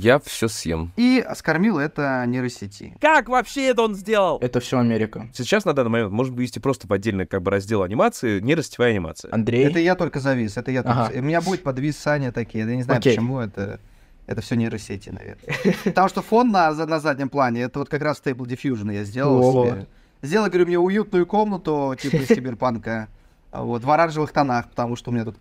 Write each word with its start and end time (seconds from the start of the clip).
Я 0.00 0.18
все 0.18 0.48
съем. 0.48 0.92
И 0.96 1.22
скормил 1.34 1.78
это 1.78 2.24
нейросети. 2.26 2.96
Как 3.00 3.28
вообще 3.28 3.66
это 3.66 3.82
он 3.82 3.94
сделал? 3.94 4.38
Это 4.40 4.58
все 4.60 4.78
Америка. 4.78 5.28
Сейчас 5.34 5.66
на 5.66 5.74
данный 5.74 5.90
момент 5.90 6.12
можно 6.12 6.34
вывести 6.34 6.58
просто 6.58 6.86
в 6.86 6.92
отдельный 6.92 7.26
как 7.26 7.42
бы 7.42 7.50
раздел 7.50 7.82
анимации 7.82 8.40
нейросетевая 8.40 8.92
анимация. 8.92 9.32
Андрей? 9.32 9.66
Это 9.66 9.78
я 9.78 9.94
только 9.96 10.18
завис, 10.20 10.56
это 10.56 10.70
я 10.70 10.80
Ага. 10.80 11.06
только... 11.06 11.18
У 11.18 11.22
меня 11.22 11.42
будет 11.42 11.62
подвисание 11.62 12.32
такие, 12.32 12.64
я 12.64 12.76
не 12.76 12.82
знаю 12.82 12.98
Окей. 12.98 13.12
почему 13.12 13.40
это... 13.40 13.78
Это 14.26 14.40
все 14.42 14.54
нейросети, 14.54 15.10
наверное. 15.10 15.74
Потому 15.84 16.08
что 16.08 16.22
фон 16.22 16.50
на, 16.50 16.72
на 16.72 17.00
заднем 17.00 17.28
плане, 17.28 17.62
это 17.62 17.80
вот 17.80 17.88
как 17.88 18.00
раз 18.00 18.22
Stable 18.24 18.46
Diffusion 18.46 18.92
я 18.94 19.04
сделал 19.04 19.66
себе. 19.66 19.86
Сделай, 20.22 20.48
говорю, 20.50 20.66
мне 20.66 20.78
уютную 20.78 21.26
комнату, 21.26 21.96
типа 22.00 22.16
из 22.16 22.28
киберпанка, 22.28 23.08
вот, 23.52 23.82
в 23.82 23.90
оранжевых 23.90 24.32
тонах, 24.32 24.68
потому 24.70 24.94
что 24.94 25.10
у 25.10 25.14
меня 25.14 25.24
тут 25.24 25.36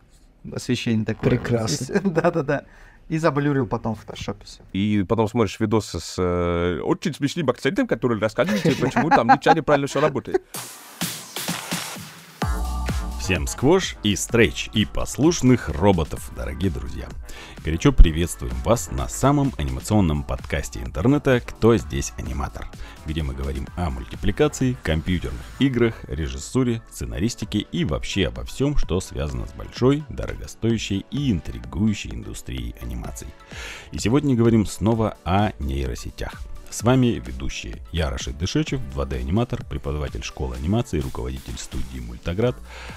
освещение 0.51 1.05
такое. 1.05 1.29
Прекрасно. 1.29 1.99
Да-да-да. 2.03 2.63
И 3.09 3.17
заблюрил 3.17 3.65
потом 3.65 3.95
в 3.95 3.99
фотошопе. 3.99 4.45
И 4.71 5.03
потом 5.07 5.27
смотришь 5.27 5.59
видосы 5.59 5.99
с 5.99 6.15
э, 6.17 6.79
очень 6.81 7.13
смешным 7.13 7.49
акцентом, 7.49 7.87
который 7.87 8.19
рассказывает 8.19 8.61
тебе, 8.61 8.75
почему 8.75 9.09
там 9.09 9.27
ничего 9.27 9.55
неправильно 9.55 9.87
все 9.87 9.99
работает. 9.99 10.43
Всем 13.29 13.45
сквош 13.45 13.95
и 14.01 14.15
стрейч 14.15 14.71
и 14.73 14.85
послушных 14.85 15.69
роботов, 15.69 16.31
дорогие 16.35 16.71
друзья. 16.71 17.07
Горячо 17.63 17.91
приветствуем 17.91 18.55
вас 18.65 18.89
на 18.89 19.07
самом 19.07 19.53
анимационном 19.59 20.23
подкасте 20.23 20.79
интернета 20.79 21.39
«Кто 21.39 21.77
здесь 21.77 22.11
аниматор?», 22.17 22.67
где 23.05 23.21
мы 23.21 23.35
говорим 23.35 23.67
о 23.77 23.91
мультипликации, 23.91 24.75
компьютерных 24.81 25.43
играх, 25.59 25.93
режиссуре, 26.07 26.81
сценаристике 26.89 27.59
и 27.59 27.85
вообще 27.85 28.29
обо 28.29 28.43
всем, 28.45 28.75
что 28.77 28.99
связано 28.99 29.45
с 29.45 29.51
большой, 29.53 30.03
дорогостоящей 30.09 31.05
и 31.11 31.31
интригующей 31.31 32.09
индустрией 32.09 32.73
анимаций. 32.81 33.27
И 33.91 33.99
сегодня 33.99 34.35
говорим 34.35 34.65
снова 34.65 35.17
о 35.23 35.51
нейросетях. 35.59 36.48
С 36.69 36.83
вами 36.83 37.21
ведущие 37.25 37.81
я, 37.91 38.09
Дышечев, 38.31 38.79
2D-аниматор, 38.95 39.65
преподаватель 39.65 40.23
школы 40.23 40.55
анимации, 40.55 40.99
руководитель 40.99 41.57
студии 41.57 41.99
Мультаград, 41.99 42.55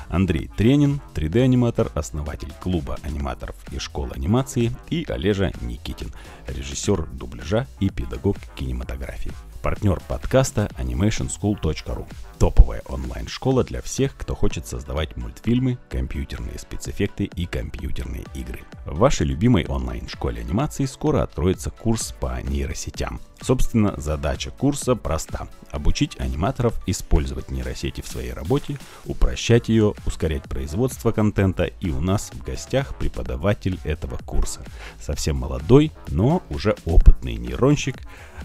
Андрей 0.08 0.50
Тренин, 0.56 1.00
3D-аниматор, 1.14 1.90
основатель 1.94 2.52
клуба 2.60 2.98
аниматоров 3.02 3.56
и 3.70 3.78
школы 3.78 4.10
анимации, 4.14 4.72
и 4.90 5.06
Олежа 5.08 5.52
Никитин, 5.62 6.12
режиссер 6.46 7.06
дубляжа 7.06 7.66
и 7.80 7.88
педагог 7.88 8.36
кинематографии. 8.56 9.32
Партнер 9.62 10.00
подкаста 10.06 10.68
animationschool.ru. 10.76 12.06
Топовая 12.42 12.82
онлайн-школа 12.88 13.62
для 13.62 13.80
всех, 13.82 14.16
кто 14.16 14.34
хочет 14.34 14.66
создавать 14.66 15.16
мультфильмы, 15.16 15.78
компьютерные 15.88 16.58
спецэффекты 16.58 17.22
и 17.22 17.46
компьютерные 17.46 18.24
игры. 18.34 18.62
В 18.84 18.98
вашей 18.98 19.28
любимой 19.28 19.64
онлайн-школе 19.64 20.40
анимации 20.40 20.86
скоро 20.86 21.22
откроется 21.22 21.70
курс 21.70 22.12
по 22.18 22.42
нейросетям. 22.42 23.20
Собственно, 23.40 23.94
задача 23.96 24.50
курса 24.50 24.96
проста. 24.96 25.46
Обучить 25.70 26.18
аниматоров 26.18 26.82
использовать 26.88 27.48
нейросети 27.52 28.00
в 28.00 28.08
своей 28.08 28.32
работе, 28.32 28.76
упрощать 29.04 29.68
ее, 29.68 29.94
ускорять 30.04 30.42
производство 30.42 31.12
контента. 31.12 31.66
И 31.66 31.90
у 31.90 32.00
нас 32.00 32.32
в 32.32 32.42
гостях 32.42 32.96
преподаватель 32.96 33.78
этого 33.84 34.16
курса. 34.16 34.64
Совсем 35.00 35.36
молодой, 35.36 35.92
но 36.08 36.42
уже 36.50 36.74
опытный 36.86 37.36
нейронщик 37.36 37.98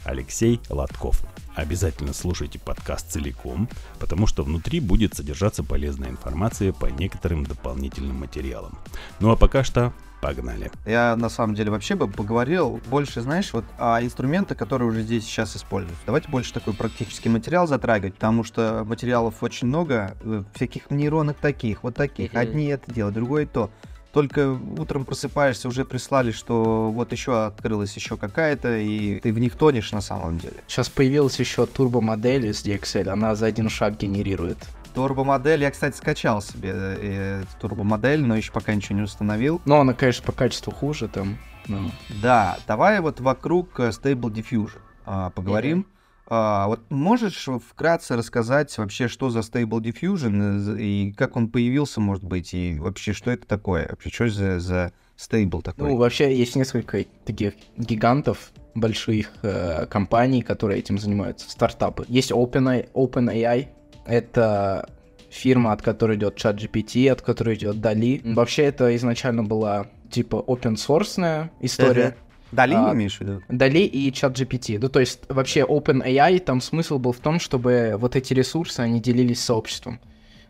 Алексей 0.06 0.62
Лотков. 0.70 1.23
Обязательно 1.58 2.13
слушайте 2.13 2.59
подкаст 2.59 3.11
целиком, 3.11 3.67
потому 4.00 4.27
что 4.27 4.44
внутри 4.44 4.80
будет 4.80 5.16
содержаться 5.16 5.63
полезная 5.63 6.09
информация 6.09 6.72
по 6.72 6.86
некоторым 6.86 7.47
дополнительным 7.47 8.17
материалам. 8.19 8.77
Ну 9.19 9.31
а 9.31 9.36
пока 9.36 9.63
что 9.63 9.91
погнали. 10.22 10.72
Я 10.85 11.16
на 11.16 11.30
самом 11.30 11.55
деле 11.55 11.72
вообще 11.72 11.95
бы 11.95 12.08
поговорил 12.08 12.80
больше, 12.91 13.22
знаешь, 13.22 13.53
вот 13.53 13.66
о 13.80 14.00
инструментах, 14.03 14.55
которые 14.55 14.88
уже 14.88 15.02
здесь 15.02 15.23
сейчас 15.23 15.58
используются. 15.58 16.03
Давайте 16.05 16.30
больше 16.30 16.53
такой 16.53 16.75
практический 16.75 17.30
материал 17.30 17.66
затрагивать, 17.66 18.13
потому 18.13 18.44
что 18.44 18.83
материалов 18.85 19.41
очень 19.41 19.67
много, 19.67 20.16
э, 20.22 20.44
всяких 20.53 20.91
нейронок 20.91 21.38
таких, 21.38 21.81
вот 21.81 21.95
таких. 21.95 22.35
Одни 22.35 22.68
это 22.68 22.94
делают, 22.94 23.16
другое 23.16 23.47
то. 23.47 23.72
Только 24.13 24.57
утром 24.78 25.06
просыпаешься, 25.06 25.68
уже 25.68 25.85
прислали, 25.85 26.31
что 26.31 26.91
вот 26.91 27.12
еще 27.12 27.45
открылась 27.45 27.95
еще 27.95 28.18
какая-то, 28.18 28.78
и 28.78 29.19
ты 29.19 29.31
в 29.31 29.40
них 29.40 29.56
тонешь 29.56 29.91
на 29.91 30.01
самом 30.01 30.40
деле. 30.40 30.56
Сейчас 30.68 30.90
появилась 30.90 31.40
еще 31.40 31.66
турбомодель 31.66 32.47
из 32.47 32.66
DXL, 32.66 33.09
она 33.09 33.35
за 33.35 33.47
один 33.47 33.69
шаг 33.69 33.97
генерирует. 33.97 34.57
Турбомодель, 34.95 35.62
я, 35.62 35.69
кстати, 35.69 35.95
скачал 35.95 36.41
себе 36.41 36.72
э, 36.73 37.41
эту 37.44 37.59
турбомодель, 37.62 38.22
но 38.22 38.35
еще 38.35 38.51
пока 38.51 38.73
ничего 38.73 38.97
не 38.97 39.03
установил. 39.03 39.62
Но 39.66 39.79
она, 39.79 39.94
конечно, 39.94 40.24
по 40.25 40.31
качеству 40.31 40.74
хуже 40.74 41.07
там. 41.07 41.38
ну. 41.68 41.91
Да, 42.22 42.57
давай 42.66 43.00
вот 43.00 43.19
вокруг 43.19 43.79
э, 43.79 43.89
Stable 43.89 44.34
Diffusion 44.34 44.79
а, 45.06 45.29
поговорим. 45.29 45.85
А, 46.29 46.67
вот 46.67 46.81
можешь 46.89 47.47
вкратце 47.69 48.15
рассказать 48.15 48.77
вообще, 48.77 49.07
что 49.07 49.29
за 49.29 49.39
Stable 49.39 49.81
Diffusion 49.81 50.75
э, 50.77 50.81
и 50.81 51.13
как 51.13 51.38
он 51.38 51.49
появился, 51.49 52.01
может 52.01 52.23
быть, 52.23 52.53
и 52.53 52.77
вообще, 52.79 53.13
что 53.13 53.31
это 53.31 53.47
такое? 53.47 53.88
Вообще, 53.89 54.09
что 54.09 54.29
за, 54.29 54.59
за 54.59 54.91
Stable 55.17 55.61
такой? 55.61 55.89
Ну, 55.89 55.97
вообще 55.97 56.35
есть 56.35 56.55
несколько 56.55 57.05
таких 57.25 57.53
гигантов, 57.77 58.51
больших 58.75 59.31
э, 59.41 59.85
компаний, 59.88 60.41
которые 60.41 60.79
этим 60.79 60.99
занимаются, 60.99 61.49
стартапы. 61.49 62.05
Есть 62.09 62.31
OpenAI, 62.31 62.91
OpenAI 62.94 63.69
это 64.05 64.89
фирма, 65.29 65.71
от 65.71 65.81
которой 65.81 66.17
идет 66.17 66.38
ChatGPT, 66.38 67.09
от 67.09 67.21
которой 67.21 67.55
идет 67.55 67.77
Dali. 67.77 68.21
Вообще 68.33 68.63
это 68.63 68.95
изначально 68.95 69.44
была 69.44 69.88
типа 70.09 70.44
open 70.47 70.75
source 70.75 71.49
история. 71.61 72.15
Дали 72.52 72.74
а, 72.75 72.94
имеешь 72.94 73.18
в 73.18 73.22
виду? 73.22 73.41
Дали 73.50 73.80
и 73.80 74.09
ChatGPT. 74.12 74.80
Ну, 74.81 74.90
то 74.90 75.00
есть, 75.00 75.22
вообще, 75.28 75.62
OpenAI, 75.62 76.40
там 76.40 76.62
смысл 76.62 76.97
был 76.97 77.12
в 77.12 77.19
том, 77.19 77.40
чтобы 77.40 77.96
вот 77.97 78.16
эти 78.16 78.34
ресурсы, 78.34 78.80
они 78.80 79.02
делились 79.02 79.44
сообществом. 79.44 80.00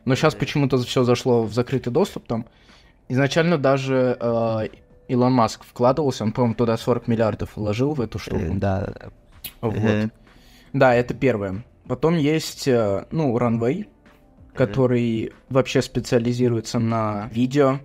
Но 0.05 0.15
сейчас 0.15 0.35
почему-то 0.35 0.77
все 0.77 1.03
зашло 1.03 1.43
в 1.43 1.53
закрытый 1.53 1.91
доступ 1.91 2.27
там. 2.27 2.45
Изначально 3.09 3.57
даже 3.57 4.17
э, 4.19 4.67
Илон 5.07 5.33
Маск 5.33 5.63
вкладывался, 5.63 6.23
он, 6.23 6.31
по-моему, 6.33 6.55
туда 6.55 6.77
40 6.77 7.07
миллиардов 7.07 7.55
вложил 7.55 7.93
в 7.93 8.01
эту 8.01 8.19
штуку. 8.19 8.41
Э, 8.41 8.53
Да. 8.53 8.93
Вот. 9.61 9.75
Э, 9.75 10.09
Да, 10.73 10.93
это 10.93 11.13
первое. 11.13 11.63
Потом 11.87 12.17
есть, 12.17 12.67
э, 12.67 13.05
ну, 13.11 13.37
Runway, 13.37 13.87
который 14.53 15.33
вообще 15.49 15.81
специализируется 15.81 16.79
на 16.79 17.29
видео. 17.31 17.79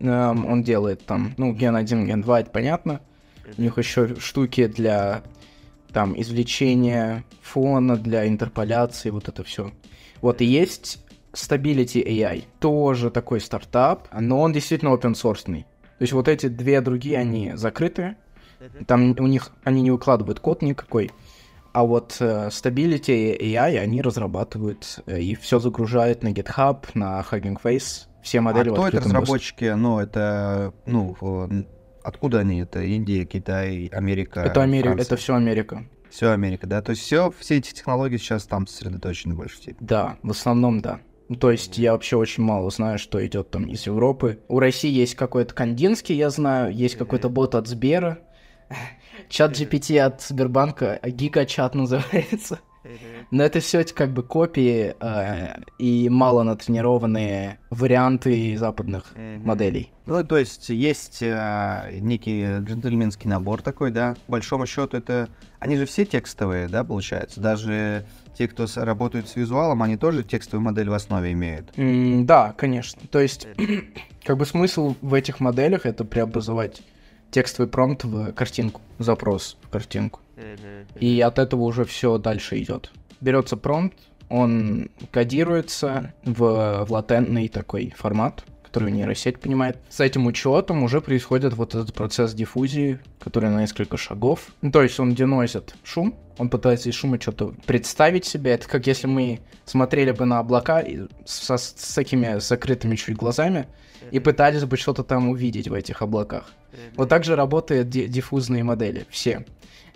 Эм, 0.00 0.46
он 0.46 0.62
делает 0.62 1.04
там, 1.06 1.34
ну, 1.36 1.52
ген 1.52 1.76
1, 1.76 2.06
ген 2.06 2.22
2, 2.22 2.40
это 2.40 2.50
понятно. 2.50 3.00
У 3.56 3.62
них 3.62 3.78
еще 3.78 4.16
штуки 4.16 4.66
для 4.66 5.22
там 5.92 6.20
извлечения 6.20 7.24
фона, 7.40 7.96
для 7.96 8.26
интерполяции, 8.26 9.10
вот 9.10 9.28
это 9.28 9.44
все. 9.44 9.72
Вот 10.20 10.40
и 10.40 10.44
есть 10.44 11.04
Stability 11.32 12.04
AI, 12.04 12.44
тоже 12.58 13.10
такой 13.10 13.40
стартап, 13.40 14.08
но 14.12 14.40
он 14.40 14.52
действительно 14.52 14.90
open 14.90 15.12
source. 15.12 15.44
То 15.44 15.64
есть 16.00 16.12
вот 16.12 16.28
эти 16.28 16.48
две 16.48 16.80
другие, 16.80 17.18
они 17.18 17.52
закрыты, 17.54 18.16
там 18.86 19.14
у 19.18 19.26
них, 19.26 19.50
они 19.62 19.82
не 19.82 19.90
выкладывают 19.90 20.40
код 20.40 20.62
никакой, 20.62 21.10
а 21.72 21.84
вот 21.84 22.16
э, 22.20 22.48
Stability 22.48 23.36
AI 23.36 23.78
они 23.78 24.00
разрабатывают 24.00 25.00
э, 25.06 25.20
и 25.20 25.34
все 25.34 25.58
загружают 25.58 26.22
на 26.22 26.28
GitHub, 26.28 26.86
на 26.94 27.20
Hugging 27.20 27.60
Face, 27.60 28.06
все 28.22 28.38
А 28.38 28.42
модели 28.42 28.68
в 28.68 28.74
кто 28.74 28.86
это 28.86 28.98
открытом 28.98 29.20
доступе. 29.20 29.20
разработчики? 29.20 29.64
Ну, 29.74 29.98
это, 29.98 30.72
ну, 30.86 31.16
откуда 32.04 32.40
они? 32.40 32.60
Это 32.60 32.82
Индия, 32.82 33.24
Китай, 33.24 33.86
Америка, 33.92 34.40
Это 34.40 34.62
Америка, 34.62 34.88
Франция? 34.90 35.06
это 35.06 35.16
все 35.16 35.34
Америка. 35.34 35.84
Все 36.10 36.30
Америка, 36.30 36.66
да? 36.68 36.80
То 36.80 36.90
есть 36.90 37.02
все, 37.02 37.32
все 37.38 37.56
эти 37.56 37.72
технологии 37.72 38.18
сейчас 38.18 38.44
там 38.44 38.66
сосредоточены 38.68 39.34
больше 39.34 39.60
всего. 39.60 39.76
Да, 39.80 40.16
в 40.22 40.30
основном 40.30 40.80
да. 40.80 41.00
Ну, 41.28 41.36
То 41.36 41.50
есть 41.50 41.78
я 41.78 41.92
вообще 41.92 42.16
очень 42.16 42.44
мало 42.44 42.70
знаю, 42.70 42.98
что 42.98 43.24
идет 43.26 43.50
там 43.50 43.64
из 43.64 43.86
Европы. 43.86 44.38
У 44.46 44.58
России 44.58 44.90
есть 44.90 45.14
какой-то 45.14 45.54
Кандинский, 45.54 46.14
я 46.14 46.30
знаю, 46.30 46.72
есть 46.72 46.96
какой-то 46.96 47.28
бот 47.30 47.54
от 47.54 47.66
Сбера, 47.66 48.18
чат 49.28 49.52
GPT 49.52 49.98
от 49.98 50.20
Сбербанка, 50.20 51.00
Гигачат 51.02 51.74
называется. 51.74 52.60
Но 53.30 53.42
это 53.42 53.60
все 53.60 53.80
эти 53.80 53.92
как 53.92 54.10
бы 54.12 54.22
копии 54.22 54.94
э, 55.00 55.56
и 55.78 56.08
мало 56.08 56.42
натренированные 56.42 57.58
варианты 57.70 58.56
западных 58.56 59.14
моделей. 59.16 59.90
Ну, 60.06 60.22
то 60.24 60.36
есть 60.36 60.68
есть 60.68 61.22
э, 61.22 61.90
некий 62.00 62.58
джентльменский 62.60 63.28
набор 63.28 63.62
такой, 63.62 63.90
да. 63.90 64.14
По 64.26 64.32
большому 64.32 64.66
счету 64.66 64.96
это... 64.96 65.28
Они 65.60 65.76
же 65.76 65.86
все 65.86 66.04
текстовые, 66.04 66.68
да, 66.68 66.84
получается? 66.84 67.40
Даже 67.40 68.04
те, 68.36 68.46
кто 68.48 68.66
с- 68.66 68.76
работают 68.76 69.28
с 69.28 69.36
визуалом, 69.36 69.82
они 69.82 69.96
тоже 69.96 70.22
текстовую 70.22 70.62
модель 70.64 70.90
в 70.90 70.92
основе 70.92 71.32
имеют. 71.32 71.72
М, 71.78 72.26
Да, 72.26 72.52
конечно. 72.56 73.00
То 73.10 73.20
есть, 73.20 73.46
как 74.24 74.36
бы 74.36 74.44
смысл 74.44 74.94
в 75.00 75.14
этих 75.14 75.40
моделях 75.40 75.86
это 75.86 76.04
преобразовать 76.04 76.82
текстовый 77.30 77.70
промпт 77.70 78.04
в 78.04 78.32
картинку, 78.32 78.82
запрос 78.98 79.56
в 79.62 79.68
картинку. 79.70 80.20
И 80.98 81.20
от 81.20 81.38
этого 81.38 81.62
уже 81.62 81.84
все 81.84 82.18
дальше 82.18 82.60
идет. 82.60 82.90
Берется 83.20 83.56
промпт, 83.56 83.96
он 84.28 84.90
кодируется 85.10 86.12
в, 86.24 86.84
в 86.84 86.90
латентный 86.90 87.48
такой 87.48 87.92
формат, 87.96 88.44
которую 88.64 88.92
нейросеть 88.92 89.38
понимает. 89.38 89.78
С 89.88 90.00
этим 90.00 90.26
учетом 90.26 90.82
уже 90.82 91.00
происходит 91.00 91.54
вот 91.54 91.74
этот 91.74 91.94
процесс 91.94 92.34
диффузии, 92.34 92.98
который 93.20 93.48
на 93.50 93.60
несколько 93.60 93.96
шагов. 93.96 94.48
Ну, 94.62 94.72
то 94.72 94.82
есть 94.82 94.98
он 94.98 95.14
деносит 95.14 95.76
шум, 95.84 96.16
он 96.38 96.48
пытается 96.48 96.88
из 96.88 96.94
шума 96.96 97.20
что-то 97.20 97.54
представить 97.66 98.24
себе. 98.24 98.52
Это 98.52 98.68
как 98.68 98.86
если 98.88 99.06
мы 99.06 99.40
смотрели 99.64 100.10
бы 100.10 100.24
на 100.24 100.40
облака 100.40 100.82
со, 101.24 101.56
с 101.56 101.94
такими 101.94 102.40
закрытыми 102.40 102.96
чуть 102.96 103.16
глазами 103.16 103.68
и 104.10 104.18
пытались 104.18 104.64
бы 104.64 104.76
что-то 104.76 105.04
там 105.04 105.28
увидеть 105.28 105.68
в 105.68 105.72
этих 105.74 106.02
облаках. 106.02 106.52
Вот 106.96 107.08
так 107.08 107.22
же 107.24 107.36
работают 107.36 107.88
ди- 107.88 108.08
диффузные 108.08 108.64
модели, 108.64 109.06
все. 109.08 109.46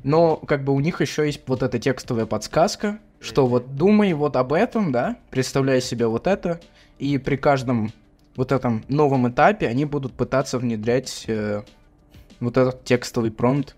Но 0.03 0.37
как 0.37 0.65
бы 0.65 0.73
у 0.73 0.81
них 0.81 1.01
еще 1.01 1.27
есть 1.27 1.43
вот 1.47 1.63
эта 1.63 1.79
текстовая 1.79 2.27
подсказка, 2.27 2.99
что 3.21 3.47
вот 3.47 3.75
думай 3.75 4.13
вот 4.13 4.37
об 4.37 4.53
этом, 4.53 4.93
да, 4.93 5.17
представляй 5.31 5.81
себе 5.81 6.07
вот 6.07 6.27
это, 6.27 6.61
и 6.99 7.19
при 7.19 7.37
каждом 7.37 7.93
вот 8.37 8.53
этом 8.53 8.85
новом 8.89 9.29
этапе 9.29 9.67
они 9.67 9.85
будут 9.85 10.13
пытаться 10.13 10.59
внедрять 10.59 11.25
э, 11.27 11.63
вот 12.39 12.57
этот 12.57 12.85
текстовый 12.85 13.33
промпт 13.33 13.75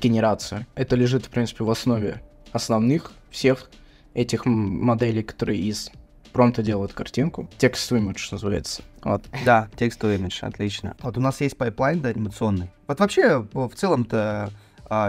генерацию. 0.00 0.66
Это 0.74 0.96
лежит, 0.96 1.26
в 1.26 1.30
принципе, 1.30 1.64
в 1.64 1.70
основе 1.70 2.22
основных 2.52 3.12
всех 3.30 3.70
этих 4.14 4.44
моделей, 4.44 5.22
которые 5.22 5.60
из 5.60 5.90
промпта 6.32 6.62
делают 6.62 6.92
картинку. 6.92 7.48
Text 7.58 7.87
to 7.87 8.02
image 8.02 8.28
называется. 8.30 8.82
Вот. 9.02 9.24
Да, 9.44 9.68
text 9.76 10.03
to 10.03 10.16
image, 10.16 10.38
отлично. 10.42 10.96
Вот 11.00 11.16
у 11.16 11.20
нас 11.20 11.40
есть 11.40 11.56
пайплайн, 11.56 12.00
да, 12.00 12.10
анимационный. 12.10 12.70
Вот 12.86 13.00
вообще, 13.00 13.46
в 13.52 13.70
целом-то, 13.74 14.50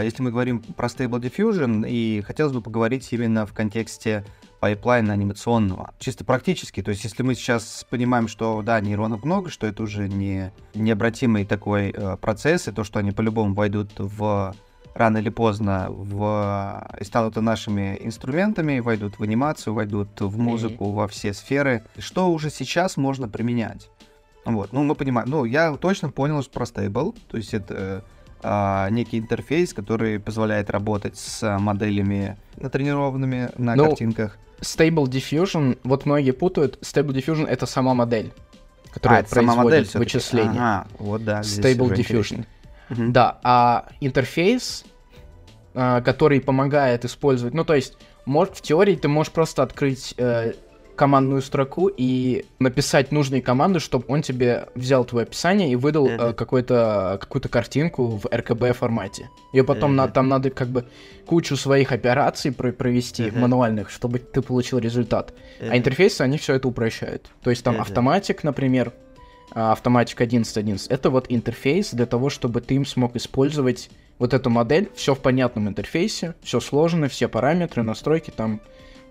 если 0.02 0.24
мы 0.24 0.32
говорим 0.32 0.60
про 0.60 0.88
Stable 0.88 1.20
Diffusion, 1.20 1.88
и 1.88 2.22
хотелось 2.22 2.54
бы 2.54 2.62
поговорить 2.62 3.12
именно 3.12 3.46
в 3.46 3.54
контексте 3.54 4.24
пайплайна 4.60 5.12
анимационного. 5.12 5.94
Чисто 6.00 6.24
практически, 6.24 6.82
то 6.82 6.92
есть 6.92 7.04
если 7.04 7.22
мы 7.22 7.36
сейчас 7.36 7.86
понимаем, 7.90 8.30
что 8.30 8.62
да, 8.62 8.80
нейронов 8.80 9.26
много, 9.26 9.50
что 9.50 9.68
это 9.68 9.84
уже 9.84 10.08
не 10.08 10.54
необратимый 10.74 11.44
такой 11.44 11.90
э, 11.90 12.16
процесс, 12.16 12.70
и 12.70 12.72
то, 12.72 12.86
что 12.86 13.00
они 13.00 13.12
по-любому 13.12 13.54
войдут 13.56 13.92
в 13.98 14.56
рано 14.96 15.18
или 15.18 15.30
поздно 15.30 15.88
в... 15.90 16.88
и 17.00 17.04
станут 17.04 17.36
нашими 17.36 17.98
инструментами, 18.02 18.80
войдут 18.80 19.20
в 19.20 19.24
анимацию, 19.24 19.74
войдут 19.74 20.22
в 20.22 20.38
музыку, 20.38 20.92
во 20.92 21.08
все 21.08 21.34
сферы. 21.34 21.84
Что 21.98 22.32
уже 22.32 22.50
сейчас 22.50 22.96
можно 22.96 23.28
применять? 23.28 23.90
Вот, 24.46 24.72
ну 24.72 24.84
мы 24.84 24.96
понимаем, 24.96 25.30
ну 25.30 25.46
я 25.46 25.76
точно 25.76 26.10
понял 26.10 26.42
что 26.42 26.52
про 26.52 26.66
Stable, 26.66 27.18
то 27.30 27.38
есть 27.38 27.54
это 27.54 28.04
а, 28.44 28.90
некий 28.90 29.20
интерфейс, 29.20 29.74
который 29.74 30.20
позволяет 30.20 30.70
работать 30.70 31.18
с 31.18 31.58
моделями 31.60 32.38
натренированными 32.58 33.50
на 33.58 33.76
Ну, 33.76 33.90
картинках. 33.90 34.38
Stable 34.62 35.06
Diffusion, 35.06 35.78
вот 35.84 36.06
многие 36.06 36.32
путают, 36.32 36.80
Stable 36.82 37.14
Diffusion 37.14 37.48
это 37.48 37.66
сама 37.66 37.94
модель, 37.94 38.32
которая 38.92 39.20
А, 39.20 39.22
это 39.22 39.36
сама 39.36 39.56
модель 39.56 39.84
производит 39.84 40.14
вычисления. 40.14 40.50
Ага, 40.52 40.88
вот 41.00 41.24
да. 41.26 41.42
Stable 41.42 41.94
Diffusion. 41.94 42.46
Мгм. 42.90 43.12
Да, 43.14 43.40
а 43.44 43.88
интерфейс, 44.02 44.86
а, 45.74 46.02
который 46.02 46.40
помогает 46.42 47.06
использовать, 47.06 47.54
ну 47.54 47.64
то 47.66 47.74
есть, 47.74 47.98
может, 48.26 48.58
в 48.58 48.62
теории 48.62 48.96
ты 48.96 49.08
можешь 49.08 49.34
просто 49.34 49.64
открыть 49.64 50.14
э, 50.18 50.54
командную 50.96 51.42
строку 51.42 51.88
и 51.88 52.46
написать 52.60 53.12
нужные 53.12 53.42
команды, 53.42 53.80
чтобы 53.80 54.06
он 54.08 54.22
тебе 54.22 54.68
взял 54.76 55.04
твое 55.06 55.24
описание 55.24 55.72
и 55.72 55.76
выдал 55.76 56.08
э, 56.08 56.16
Мгм. 56.18 56.34
какой-то, 56.34 57.18
какую-то 57.20 57.50
картинку 57.50 58.06
в 58.08 58.26
RGB 58.26 58.74
формате. 58.74 59.30
Ее 59.54 59.64
потом 59.64 59.96
на- 59.96 60.08
там 60.08 60.28
надо 60.30 60.50
как 60.50 60.68
бы 60.70 60.86
кучу 61.26 61.56
своих 61.58 61.92
операций 61.92 62.52
про- 62.52 62.72
провести 62.72 63.24
Мгм. 63.32 63.42
мануальных, 63.42 63.90
чтобы 63.90 64.20
ты 64.20 64.42
получил 64.42 64.80
результат. 64.80 65.34
А 65.60 65.78
интерфейсы, 65.78 66.22
они 66.22 66.38
все 66.38 66.56
это 66.56 66.68
упрощают. 66.68 67.30
То 67.42 67.50
есть 67.50 67.64
там 67.64 67.80
автоматик, 67.82 68.44
например, 68.44 68.94
а, 69.56 69.72
автоматик 69.74 70.20
11.11, 70.22 70.88
это 70.90 71.10
вот 71.10 71.26
интерфейс 71.30 71.92
для 71.92 72.06
того, 72.08 72.30
чтобы 72.30 72.60
ты 72.62 72.76
им 72.76 72.86
смог 72.86 73.16
использовать 73.16 73.90
вот 74.20 74.34
эту 74.34 74.50
модель, 74.50 74.90
все 74.96 75.14
в 75.16 75.20
понятном 75.20 75.68
интерфейсе, 75.68 76.34
все 76.42 76.60
сложно, 76.60 77.08
все 77.08 77.28
параметры, 77.28 77.84
настройки 77.84 78.32
там, 78.36 78.62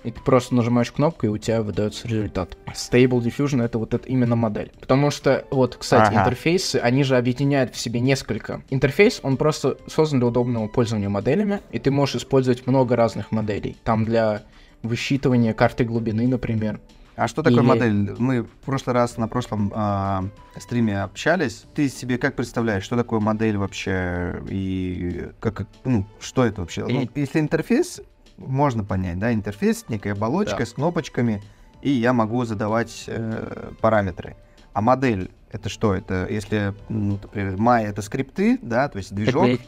и 0.04 0.10
ты 0.10 0.20
просто 0.20 0.54
нажимаешь 0.54 0.90
кнопку, 0.92 1.26
и 1.26 1.28
у 1.28 1.38
тебя 1.38 1.62
выдается 1.62 2.08
результат. 2.08 2.56
Stable 2.74 3.20
Diffusion 3.22 3.62
это 3.62 3.78
вот 3.78 3.94
это 3.94 4.08
именно 4.08 4.36
модель. 4.36 4.72
Потому 4.80 5.10
что, 5.10 5.44
вот, 5.50 5.76
кстати, 5.76 6.12
Ага. 6.12 6.22
интерфейсы, 6.22 6.76
они 6.76 7.04
же 7.04 7.16
объединяют 7.16 7.74
в 7.74 7.78
себе 7.78 8.00
несколько. 8.00 8.62
Интерфейс, 8.70 9.20
он 9.22 9.36
просто 9.36 9.78
создан 9.86 10.20
для 10.20 10.28
удобного 10.28 10.68
пользования 10.68 11.08
моделями, 11.08 11.60
и 11.70 11.78
ты 11.78 11.90
можешь 11.90 12.16
использовать 12.16 12.66
много 12.66 12.96
разных 12.96 13.30
моделей. 13.32 13.76
Там 13.84 14.04
для 14.04 14.42
высчитывания 14.82 15.54
карты 15.54 15.84
глубины, 15.84 16.26
например. 16.26 16.80
А 17.14 17.28
что 17.28 17.42
такое 17.42 17.60
Или- 17.60 17.66
модель? 17.68 18.14
Мы 18.18 18.42
в 18.42 18.48
прошлый 18.64 18.94
раз 18.94 19.18
на 19.18 19.28
прошлом 19.28 19.70
а, 19.74 20.24
стриме 20.58 21.02
общались. 21.02 21.64
Ты 21.74 21.88
себе 21.90 22.16
как 22.16 22.34
представляешь, 22.34 22.84
что 22.84 22.96
такое 22.96 23.20
модель 23.20 23.58
вообще 23.58 24.42
и 24.48 25.28
как, 25.38 25.66
ну, 25.84 26.06
что 26.20 26.44
это 26.44 26.62
вообще? 26.62 26.86
Ну, 26.86 27.06
если 27.14 27.40
интерфейс, 27.40 28.00
можно 28.36 28.84
понять, 28.84 29.18
да, 29.18 29.32
интерфейс, 29.32 29.84
некая 29.88 30.12
оболочка 30.12 30.58
Да. 30.58 30.66
с 30.66 30.72
кнопочками, 30.72 31.42
и 31.80 31.90
я 31.90 32.12
могу 32.12 32.44
задавать 32.44 33.04
э, 33.06 33.72
параметры. 33.80 34.36
А 34.72 34.80
модель 34.80 35.30
это 35.50 35.68
что? 35.68 35.94
Это 35.94 36.26
если, 36.30 36.74
ну, 36.88 37.18
например, 37.22 37.54
Maya 37.54 37.86
это 37.88 38.02
скрипты, 38.02 38.58
да, 38.62 38.88
то 38.88 38.98
есть 38.98 39.14
движок, 39.14 39.46
Это- 39.46 39.62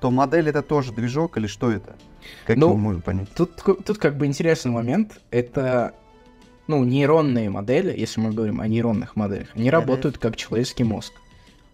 то 0.00 0.10
модель 0.10 0.48
это 0.48 0.62
тоже 0.62 0.92
движок 0.92 1.36
или 1.38 1.46
что 1.46 1.70
это? 1.70 1.96
Как 2.46 2.56
Ну, 2.56 2.74
можно 2.76 3.00
понять? 3.00 3.28
Тут, 3.34 3.56
тут 3.56 3.98
как 3.98 4.16
бы 4.16 4.26
интересный 4.26 4.70
момент. 4.72 5.20
Это, 5.30 5.94
ну, 6.66 6.84
нейронные 6.84 7.50
модели, 7.50 7.94
если 7.96 8.20
мы 8.20 8.32
говорим 8.32 8.60
о 8.60 8.66
нейронных 8.68 9.14
моделях, 9.16 9.48
они 9.54 9.70
работают 9.70 10.18
как 10.18 10.36
человеческий 10.36 10.84
мозг. 10.84 11.12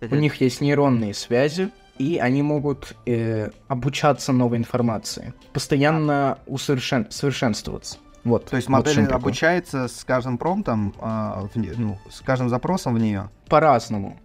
У 0.00 0.14
них 0.16 0.40
есть 0.40 0.60
нейронные 0.60 1.14
связи, 1.14 1.70
и 1.98 2.18
они 2.18 2.42
могут 2.42 2.96
э, 3.06 3.50
обучаться 3.68 4.32
новой 4.32 4.58
информации, 4.58 5.34
постоянно 5.52 6.38
усовершен... 6.46 7.06
совершенствоваться. 7.10 7.98
Вот. 8.24 8.46
То 8.46 8.56
есть 8.56 8.68
вот 8.68 8.86
модель 8.86 9.06
обучается 9.06 9.88
с 9.88 10.04
каждым 10.04 10.38
промптом, 10.38 10.94
а, 11.00 11.48
в 11.52 11.56
ну, 11.56 11.98
с 12.08 12.20
каждым 12.20 12.48
запросом 12.48 12.94
в 12.94 12.98
нее. 12.98 13.30
по-разному. 13.48 14.16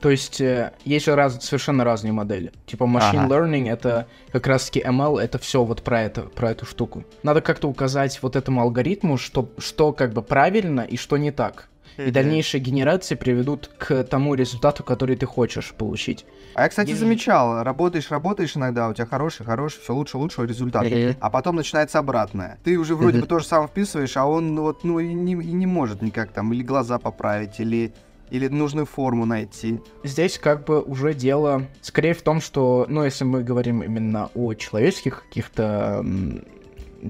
То 0.00 0.08
есть 0.08 0.40
э, 0.40 0.72
есть 0.84 1.04
же 1.04 1.14
раз, 1.14 1.44
совершенно 1.44 1.84
разные 1.84 2.12
модели. 2.12 2.52
Типа 2.64 2.84
machine 2.84 3.24
Ага. 3.24 3.34
learning 3.34 3.70
это 3.70 4.06
как 4.32 4.46
раз 4.46 4.66
таки 4.66 4.80
ML, 4.80 5.20
это 5.20 5.38
все 5.38 5.62
вот 5.62 5.82
про 5.82 6.00
это, 6.02 6.22
про 6.22 6.52
эту 6.52 6.64
штуку. 6.64 7.04
Надо 7.22 7.42
как-то 7.42 7.68
указать 7.68 8.22
вот 8.22 8.34
этому 8.34 8.62
алгоритму, 8.62 9.18
что, 9.18 9.50
что 9.58 9.92
как 9.92 10.14
бы 10.14 10.22
правильно 10.22 10.80
и 10.80 10.96
что 10.96 11.18
не 11.18 11.32
так. 11.32 11.68
И 11.98 12.10
дальнейшие 12.10 12.62
генерации 12.62 13.14
приведут 13.14 13.70
к 13.76 14.04
тому 14.04 14.34
результату, 14.34 14.82
который 14.84 15.16
ты 15.16 15.26
хочешь 15.26 15.74
получить. 15.76 16.24
А 16.60 16.64
я, 16.64 16.68
кстати, 16.68 16.90
замечал, 16.92 17.62
работаешь, 17.62 18.10
работаешь 18.10 18.54
иногда, 18.54 18.90
у 18.90 18.92
тебя 18.92 19.06
хороший, 19.06 19.46
хороший, 19.46 19.80
все 19.80 19.94
лучше, 19.94 20.18
лучше 20.18 20.44
результат. 20.44 20.84
А 21.18 21.30
потом 21.30 21.56
начинается 21.56 21.98
обратное. 21.98 22.58
Ты 22.64 22.76
уже 22.76 22.94
вроде 22.96 23.18
бы 23.18 23.26
то 23.26 23.38
же 23.38 23.46
самое 23.46 23.66
вписываешь, 23.68 24.14
а 24.18 24.26
он 24.26 24.54
ну, 24.54 24.62
вот, 24.64 24.84
ну, 24.84 24.98
и 24.98 25.14
не, 25.14 25.32
и 25.32 25.52
не 25.52 25.64
может 25.66 26.02
никак 26.02 26.32
там 26.32 26.52
или 26.52 26.62
глаза 26.62 26.98
поправить, 26.98 27.60
или, 27.60 27.94
или 28.28 28.48
нужную 28.48 28.84
форму 28.84 29.24
найти. 29.24 29.80
Здесь 30.04 30.38
как 30.38 30.66
бы 30.66 30.82
уже 30.82 31.14
дело 31.14 31.62
скорее 31.80 32.12
в 32.12 32.20
том, 32.20 32.42
что, 32.42 32.84
ну, 32.90 33.04
если 33.04 33.24
мы 33.24 33.42
говорим 33.42 33.82
именно 33.82 34.28
о 34.34 34.52
человеческих 34.52 35.24
каких-то 35.24 36.04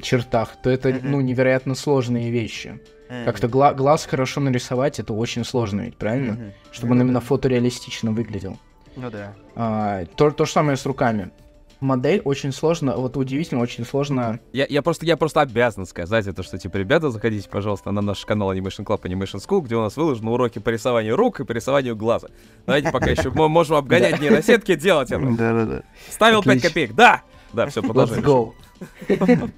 чертах, 0.00 0.62
то 0.62 0.70
это, 0.70 0.96
ну, 1.02 1.20
невероятно 1.20 1.74
сложные 1.74 2.30
вещи. 2.30 2.78
Как-то 3.24 3.48
гла- 3.48 3.74
глаз 3.74 4.06
хорошо 4.06 4.40
нарисовать, 4.40 5.00
это 5.00 5.12
очень 5.12 5.44
сложно 5.44 5.80
ведь, 5.80 5.96
правильно? 5.96 6.52
Чтобы 6.70 6.92
он 6.92 7.00
именно 7.00 7.20
фотореалистично 7.20 8.12
выглядел. 8.12 8.56
Ну 9.00 9.10
да. 9.10 9.34
А, 9.56 10.04
то, 10.16 10.30
то 10.30 10.44
же 10.44 10.52
самое 10.52 10.76
с 10.76 10.84
руками. 10.86 11.30
Модель 11.80 12.20
очень 12.26 12.52
сложно, 12.52 12.94
вот 12.96 13.16
удивительно, 13.16 13.62
очень 13.62 13.86
сложно. 13.86 14.38
Я, 14.52 14.66
я, 14.68 14.82
просто, 14.82 15.06
я 15.06 15.16
просто 15.16 15.40
обязан 15.40 15.86
сказать 15.86 16.26
это, 16.26 16.42
что, 16.42 16.58
типа, 16.58 16.76
ребята, 16.76 17.08
заходите, 17.10 17.48
пожалуйста, 17.48 17.90
на 17.90 18.02
наш 18.02 18.26
канал 18.26 18.52
Animation 18.54 18.84
Club 18.84 19.00
Animation 19.02 19.38
School, 19.38 19.62
где 19.62 19.76
у 19.76 19.80
нас 19.80 19.96
выложены 19.96 20.30
уроки 20.30 20.58
по 20.58 20.68
рисованию 20.68 21.16
рук 21.16 21.40
и 21.40 21.44
по 21.44 21.52
рисованию 21.52 21.96
глаза. 21.96 22.28
Давайте 22.66 22.92
пока 22.92 23.08
еще 23.10 23.30
мы 23.30 23.48
можем 23.48 23.76
обгонять 23.76 24.20
нейросетки, 24.20 24.74
делать 24.74 25.10
это. 25.10 25.24
Да-да-да. 25.24 25.82
Ставил 26.10 26.42
5 26.42 26.48
Отлично. 26.48 26.68
копеек, 26.68 26.94
да! 26.94 27.22
Да, 27.54 27.66
все, 27.66 27.80
Let's 27.80 27.86
продолжаем. 27.86 28.22
go. 28.22 28.52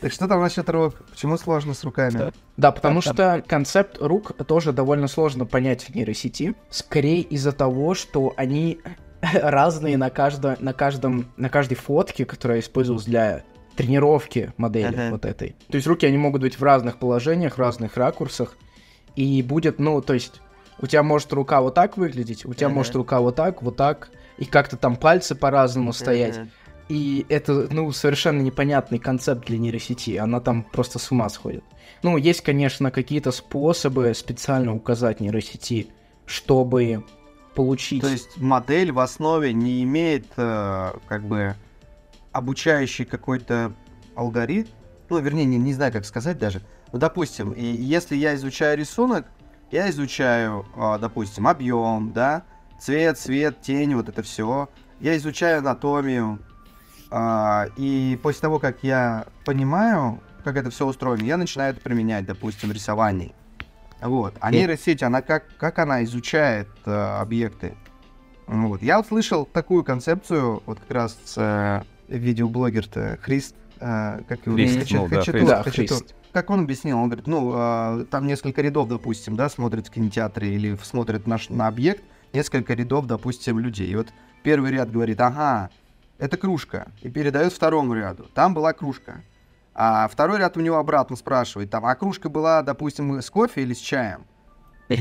Так 0.00 0.12
что 0.12 0.26
там 0.28 0.40
насчет 0.40 0.68
рук? 0.70 0.94
Почему 1.10 1.36
сложно 1.36 1.74
с 1.74 1.84
руками? 1.84 2.32
Да, 2.56 2.72
потому 2.72 3.00
что 3.00 3.44
концепт 3.46 3.98
рук 4.00 4.32
тоже 4.46 4.72
довольно 4.72 5.08
сложно 5.08 5.44
понять 5.44 5.84
в 5.84 5.94
нейросети. 5.94 6.54
Скорее 6.70 7.20
из-за 7.20 7.52
того, 7.52 7.94
что 7.94 8.32
они 8.36 8.80
разные 9.34 9.96
на, 9.96 10.10
каждо, 10.10 10.56
на, 10.60 10.72
каждом, 10.72 11.26
на 11.36 11.48
каждой 11.48 11.74
фотке, 11.74 12.24
которая 12.24 12.60
использовалась 12.60 13.04
для 13.04 13.44
тренировки 13.76 14.52
модели 14.56 14.94
Ага. 14.94 15.08
вот 15.10 15.24
этой. 15.24 15.56
То 15.68 15.76
есть 15.76 15.86
руки, 15.86 16.06
они 16.06 16.18
могут 16.18 16.42
быть 16.42 16.58
в 16.58 16.62
разных 16.62 16.98
положениях, 16.98 17.54
в 17.54 17.60
разных 17.60 17.96
ракурсах. 17.96 18.56
И 19.16 19.42
будет, 19.42 19.78
ну, 19.78 20.00
то 20.00 20.14
есть 20.14 20.40
у 20.80 20.86
тебя 20.86 21.02
может 21.02 21.32
рука 21.32 21.60
вот 21.60 21.74
так 21.74 21.96
выглядеть, 21.96 22.46
у 22.46 22.54
тебя 22.54 22.68
Ага. 22.68 22.76
может 22.76 22.94
рука 22.94 23.20
вот 23.20 23.36
так, 23.36 23.62
вот 23.62 23.76
так, 23.76 24.10
и 24.38 24.44
как-то 24.44 24.76
там 24.76 24.96
пальцы 24.96 25.34
по-разному 25.34 25.92
стоять. 25.92 26.40
И 26.90 27.24
это, 27.28 27.68
ну, 27.70 27.92
совершенно 27.92 28.42
непонятный 28.42 28.98
концепт 28.98 29.46
для 29.46 29.58
нейросети. 29.58 30.16
Она 30.16 30.40
там 30.40 30.64
просто 30.64 30.98
с 30.98 31.12
ума 31.12 31.28
сходит. 31.28 31.62
Ну, 32.02 32.16
есть, 32.16 32.40
конечно, 32.40 32.90
какие-то 32.90 33.30
способы 33.30 34.12
специально 34.12 34.74
указать 34.74 35.20
нейросети, 35.20 35.92
чтобы 36.26 37.04
получить... 37.54 38.00
То 38.00 38.08
есть 38.08 38.38
модель 38.38 38.90
в 38.90 38.98
основе 38.98 39.52
не 39.52 39.84
имеет 39.84 40.26
э, 40.36 40.90
как 41.06 41.22
бы 41.28 41.54
обучающий 42.32 43.04
какой-то 43.04 43.72
алгоритм, 44.16 44.70
ну, 45.10 45.20
вернее, 45.20 45.44
не, 45.44 45.58
не 45.58 45.74
знаю, 45.74 45.92
как 45.92 46.04
сказать 46.04 46.38
даже. 46.38 46.60
Ну, 46.90 46.98
допустим, 46.98 47.52
и 47.52 47.64
если 47.64 48.16
я 48.16 48.34
изучаю 48.34 48.76
рисунок, 48.76 49.26
я 49.70 49.88
изучаю, 49.90 50.66
э, 50.74 50.98
допустим, 51.00 51.46
объем, 51.46 52.10
да, 52.12 52.42
цвет, 52.80 53.16
свет, 53.16 53.60
тень, 53.60 53.94
вот 53.94 54.08
это 54.08 54.24
все. 54.24 54.68
Я 54.98 55.16
изучаю 55.16 55.60
анатомию, 55.60 56.40
и 57.12 58.18
после 58.22 58.40
того, 58.40 58.58
как 58.58 58.78
я 58.82 59.26
понимаю, 59.44 60.20
как 60.44 60.56
это 60.56 60.70
все 60.70 60.86
устроено, 60.86 61.24
я 61.24 61.36
начинаю 61.36 61.72
это 61.72 61.80
применять, 61.80 62.24
допустим, 62.24 62.68
в 62.68 62.72
рисовании. 62.72 63.34
Вот. 64.00 64.34
А 64.40 64.50
нейросеть, 64.50 65.02
она 65.02 65.22
как, 65.22 65.44
как 65.58 65.78
она 65.78 66.02
изучает 66.04 66.68
э, 66.86 66.90
объекты? 66.90 67.74
Вот. 68.46 68.82
Я 68.82 69.00
услышал 69.00 69.44
такую 69.44 69.84
концепцию, 69.84 70.62
вот 70.64 70.80
как 70.80 70.90
раз 70.90 71.18
э, 71.36 71.82
видеоблогер-то 72.08 73.18
Христ, 73.22 73.54
э, 73.78 74.22
как 74.26 74.46
его 74.46 74.56
Христ, 74.56 74.78
Хачатур, 74.78 75.02
ну 75.02 75.08
да, 75.08 75.16
Хачатур, 75.18 75.40
Христ. 75.72 75.90
Да. 75.90 75.96
Христ. 75.96 76.14
Как 76.32 76.50
он 76.50 76.60
объяснил, 76.60 76.98
он 76.98 77.08
говорит, 77.08 77.26
ну, 77.26 77.52
э, 77.54 78.04
там 78.10 78.26
несколько 78.26 78.62
рядов, 78.62 78.88
допустим, 78.88 79.36
да, 79.36 79.48
смотрит 79.50 79.88
в 79.88 79.90
кинотеатре 79.90 80.54
или 80.54 80.76
смотрит 80.82 81.26
на, 81.26 81.38
на 81.50 81.66
объект, 81.66 82.02
несколько 82.32 82.74
рядов, 82.74 83.06
допустим, 83.06 83.58
людей. 83.58 83.88
И 83.88 83.96
вот 83.96 84.08
первый 84.42 84.70
ряд 84.70 84.90
говорит, 84.90 85.20
ага, 85.20 85.70
это 86.20 86.36
кружка, 86.36 86.88
и 87.02 87.08
передает 87.08 87.52
второму 87.52 87.94
ряду, 87.94 88.26
там 88.34 88.54
была 88.54 88.72
кружка. 88.72 89.22
А 89.74 90.08
второй 90.08 90.38
ряд 90.38 90.56
у 90.56 90.60
него 90.60 90.76
обратно 90.76 91.16
спрашивает, 91.16 91.70
там, 91.70 91.86
а 91.86 91.94
кружка 91.94 92.28
была, 92.28 92.62
допустим, 92.62 93.20
с 93.22 93.30
кофе 93.30 93.62
или 93.62 93.72
с 93.72 93.78
чаем? 93.78 94.26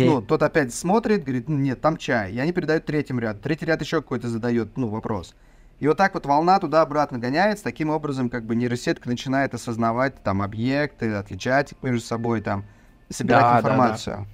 Ну, 0.05 0.21
тот 0.21 0.43
опять 0.43 0.73
смотрит, 0.73 1.23
говорит, 1.23 1.49
«Ну, 1.49 1.57
нет, 1.57 1.81
там 1.81 1.97
чай. 1.97 2.31
И 2.31 2.39
они 2.39 2.53
передают 2.53 2.85
третьему 2.85 3.21
ряду. 3.21 3.39
Третий 3.39 3.65
ряд 3.65 3.81
еще 3.81 4.01
какой-то 4.01 4.27
задает, 4.29 4.77
ну, 4.77 4.88
вопрос. 4.88 5.35
И 5.79 5.88
вот 5.88 5.97
так 5.97 6.13
вот 6.13 6.27
волна 6.27 6.59
туда-обратно 6.59 7.17
гоняется. 7.17 7.63
Таким 7.63 7.89
образом, 7.89 8.29
как 8.29 8.43
бы 8.43 8.55
нейросетка 8.55 9.09
начинает 9.09 9.55
осознавать 9.55 10.21
там 10.21 10.43
объекты, 10.43 11.13
отличать 11.13 11.71
их 11.71 11.81
между 11.81 12.05
собой, 12.05 12.41
там, 12.41 12.65
собирать 13.09 13.41
Да, 13.41 13.53
да, 13.61 14.21
да. 14.21 14.27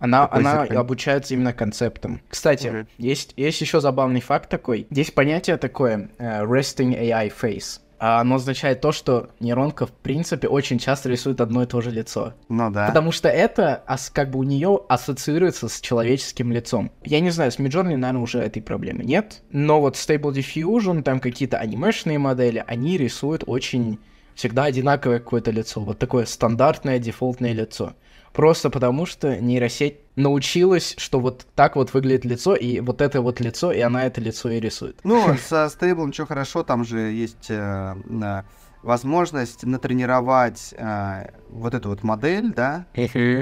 Она, 0.00 0.28
она 0.30 0.62
обучается 0.62 1.34
именно 1.34 1.52
концептам. 1.52 2.20
Кстати, 2.28 2.68
Мгм. 2.68 2.88
есть, 2.98 3.34
есть 3.36 3.60
еще 3.60 3.80
забавный 3.80 4.20
факт 4.20 4.48
такой. 4.48 4.86
Есть 4.90 5.14
понятие 5.14 5.56
такое 5.58 6.10
э, 6.18 6.42
resting 6.42 6.98
AI 6.98 7.30
face. 7.30 7.80
А 8.02 8.22
оно 8.22 8.36
означает 8.36 8.80
то, 8.80 8.92
что 8.92 9.28
нейронка, 9.40 9.86
в 9.86 9.92
принципе, 9.92 10.48
очень 10.48 10.78
часто 10.78 11.10
рисует 11.10 11.42
одно 11.42 11.64
и 11.64 11.66
то 11.66 11.82
же 11.82 11.90
лицо. 11.90 12.32
Ну 12.48 12.70
да. 12.70 12.86
Потому 12.86 13.12
что 13.12 13.28
это 13.28 13.84
как 14.14 14.30
бы 14.30 14.38
у 14.38 14.42
нее 14.42 14.80
ассоциируется 14.88 15.68
с 15.68 15.82
человеческим 15.82 16.50
лицом. 16.50 16.90
Я 17.04 17.20
не 17.20 17.28
знаю, 17.28 17.52
с 17.52 17.58
Midjourney, 17.58 17.98
наверное, 17.98 18.22
уже 18.22 18.38
этой 18.38 18.62
проблемы 18.62 19.04
нет. 19.04 19.42
Но 19.50 19.82
вот 19.82 19.96
Stable 19.96 20.32
Diffusion, 20.32 21.02
там 21.02 21.20
какие-то 21.20 21.58
анимешные 21.58 22.18
модели, 22.18 22.64
они 22.66 22.96
рисуют 22.96 23.44
очень 23.46 23.98
всегда 24.34 24.64
одинаковое 24.64 25.18
какое-то 25.18 25.50
лицо. 25.50 25.82
Вот 25.82 25.98
такое 25.98 26.24
стандартное 26.24 26.98
дефолтное 26.98 27.52
лицо. 27.52 27.92
Просто 28.32 28.70
потому 28.70 29.06
что 29.06 29.40
нейросеть 29.40 29.98
научилась, 30.16 30.94
что 30.98 31.18
вот 31.18 31.46
так 31.54 31.76
вот 31.76 31.92
выглядит 31.92 32.24
лицо, 32.24 32.54
и 32.54 32.80
вот 32.80 33.00
это 33.00 33.22
вот 33.22 33.40
лицо, 33.40 33.72
и 33.72 33.80
она 33.80 34.04
это 34.04 34.20
лицо 34.20 34.50
и 34.50 34.60
рисует. 34.60 35.00
Ну, 35.02 35.36
со 35.48 35.66
Stable 35.66 36.06
ничего 36.06 36.26
хорошо, 36.26 36.62
там 36.62 36.84
же 36.84 36.98
есть 36.98 37.50
э, 37.50 37.94
э, 38.22 38.42
возможность 38.82 39.64
натренировать 39.64 40.74
э, 40.76 41.30
вот 41.48 41.74
эту 41.74 41.88
вот 41.88 42.02
модель, 42.02 42.52
да, 42.54 42.86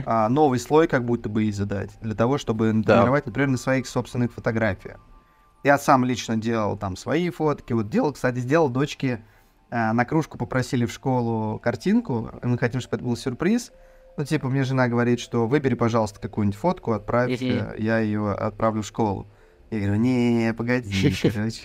а, 0.07 0.29
новый 0.29 0.59
слой 0.59 0.89
как 0.89 1.05
будто 1.05 1.29
бы 1.29 1.45
и 1.45 1.53
задать, 1.53 1.91
для 2.01 2.15
того, 2.15 2.39
чтобы 2.39 2.73
натренировать, 2.73 3.27
например, 3.27 3.51
на 3.51 3.59
своих 3.59 3.87
собственных 3.87 4.33
фотографиях. 4.33 5.01
Я 5.65 5.79
сам 5.79 6.05
лично 6.05 6.37
делал 6.37 6.77
там 6.77 6.97
свои 6.97 7.31
фотки. 7.31 7.73
Вот 7.73 7.91
делал, 7.91 8.13
кстати, 8.13 8.39
сделал 8.39 8.69
дочке 8.69 9.25
э, 9.71 9.93
на 9.93 10.05
кружку 10.05 10.39
попросили 10.39 10.87
в 10.87 10.93
школу 10.93 11.59
картинку. 11.59 12.31
Мы 12.43 12.57
хотим, 12.59 12.81
чтобы 12.81 12.97
это 12.97 13.05
был 13.05 13.17
сюрприз. 13.17 13.73
Ну, 14.19 14.25
типа, 14.25 14.49
мне 14.49 14.65
жена 14.65 14.89
говорит, 14.89 15.21
что 15.21 15.47
выбери, 15.47 15.75
пожалуйста, 15.75 16.19
какую-нибудь 16.19 16.59
фотку, 16.59 16.91
отправь, 16.91 17.41
э, 17.41 17.77
я 17.79 18.01
ее 18.01 18.33
отправлю 18.33 18.83
в 18.83 18.87
школу. 18.87 19.29
Я 19.71 19.79
говорю, 19.79 19.95
не, 19.95 20.53
погоди, 20.55 21.15
короче. 21.23 21.63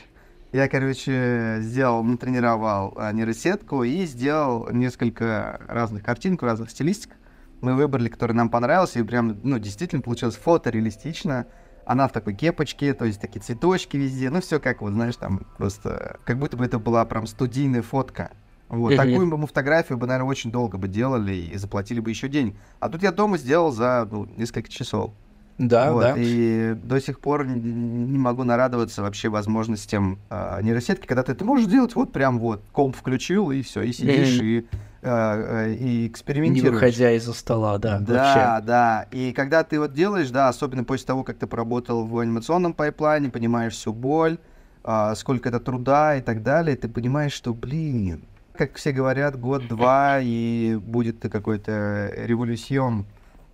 Я, 0.51 0.67
короче, 0.69 1.57
сделал, 1.61 2.03
натренировал 2.03 2.93
а, 2.95 3.11
нейросетку 3.11 3.83
и 3.83 4.05
сделал 4.05 4.69
несколько 4.71 5.61
разных 5.67 6.03
картинок, 6.03 6.43
разных 6.43 6.69
стилистик. 6.69 7.15
Мы 7.61 7.73
выбрали, 7.73 8.07
который 8.07 8.33
нам 8.33 8.49
понравился, 8.49 8.99
и 8.99 9.03
прям, 9.03 9.39
ну, 9.41 9.57
действительно 9.57 10.03
получилось 10.03 10.35
фотореалистично. 10.35 11.47
Она 11.87 12.07
в 12.07 12.11
такой 12.11 12.35
кепочке, 12.35 12.93
то 12.93 13.05
есть 13.05 13.19
такие 13.19 13.41
цветочки 13.41 13.97
везде, 13.97 14.29
ну, 14.29 14.41
все 14.41 14.59
как 14.59 14.81
вот, 14.81 14.93
знаешь, 14.93 15.15
там 15.15 15.47
просто, 15.57 16.19
как 16.23 16.37
будто 16.37 16.55
бы 16.55 16.65
это 16.65 16.77
была 16.77 17.03
прям 17.05 17.25
студийная 17.25 17.81
фотка. 17.81 18.29
Вот, 18.69 18.93
Мгм. 18.93 18.97
такую 18.97 19.29
бы 19.29 19.37
мы 19.37 19.47
фотографию 19.47 19.97
бы, 19.97 20.07
наверное, 20.07 20.29
очень 20.29 20.51
долго 20.51 20.77
бы 20.77 20.87
делали 20.87 21.33
и 21.33 21.57
заплатили 21.57 21.99
бы 21.99 22.09
еще 22.09 22.27
денег. 22.27 22.55
А 22.79 22.89
тут 22.89 23.03
я 23.03 23.11
дома 23.11 23.37
сделал 23.37 23.71
за 23.71 24.07
ну, 24.11 24.27
несколько 24.37 24.69
часов. 24.69 25.11
Да, 25.59 25.91
Вот, 25.91 26.01
да. 26.01 26.15
И 26.17 26.73
до 26.83 26.99
сих 26.99 27.19
пор 27.19 27.45
не, 27.45 27.55
не 27.61 28.17
могу 28.17 28.43
нарадоваться 28.43 29.03
вообще 29.03 29.29
возможностям 29.29 30.17
а, 30.29 30.59
нейросетки, 30.61 31.05
когда 31.05 31.21
ты, 31.21 31.35
ты 31.35 31.45
можешь 31.45 31.67
делать 31.67 31.93
вот 31.95 32.11
прям 32.11 32.39
вот, 32.39 32.63
комп 32.71 32.95
включил 32.95 33.51
и 33.51 33.61
все, 33.61 33.81
и 33.83 33.93
сидишь 33.93 34.39
Мгм. 34.39 34.45
и, 34.45 34.67
а, 35.03 35.65
а, 35.65 35.67
и 35.67 35.75
Не 35.75 36.07
экспериментируешь. 36.07 36.73
выходя 36.73 37.11
из-за 37.11 37.33
стола, 37.33 37.77
да, 37.77 37.99
Да, 37.99 38.61
да. 38.61 39.05
И 39.11 39.31
когда 39.33 39.63
ты 39.63 39.79
вот 39.79 39.93
делаешь, 39.93 40.31
да, 40.31 40.47
особенно 40.49 40.83
после 40.83 41.05
того, 41.05 41.23
как 41.23 41.37
ты 41.37 41.45
поработал 41.45 42.05
в 42.07 42.17
анимационном 42.17 42.73
пайплайне, 42.73 43.29
понимаешь 43.29 43.73
всю 43.73 43.93
боль, 43.93 44.39
а, 44.83 45.13
сколько 45.13 45.49
это 45.49 45.59
труда 45.59 46.15
и 46.15 46.21
так 46.21 46.41
далее, 46.41 46.75
ты 46.75 46.89
понимаешь, 46.89 47.33
что, 47.33 47.53
блин, 47.53 48.23
как 48.55 48.75
все 48.75 48.91
говорят, 48.91 49.39
год-два 49.39 50.19
и 50.21 50.75
будет 50.75 51.21
какой-то 51.21 52.11
révolution. 52.15 53.05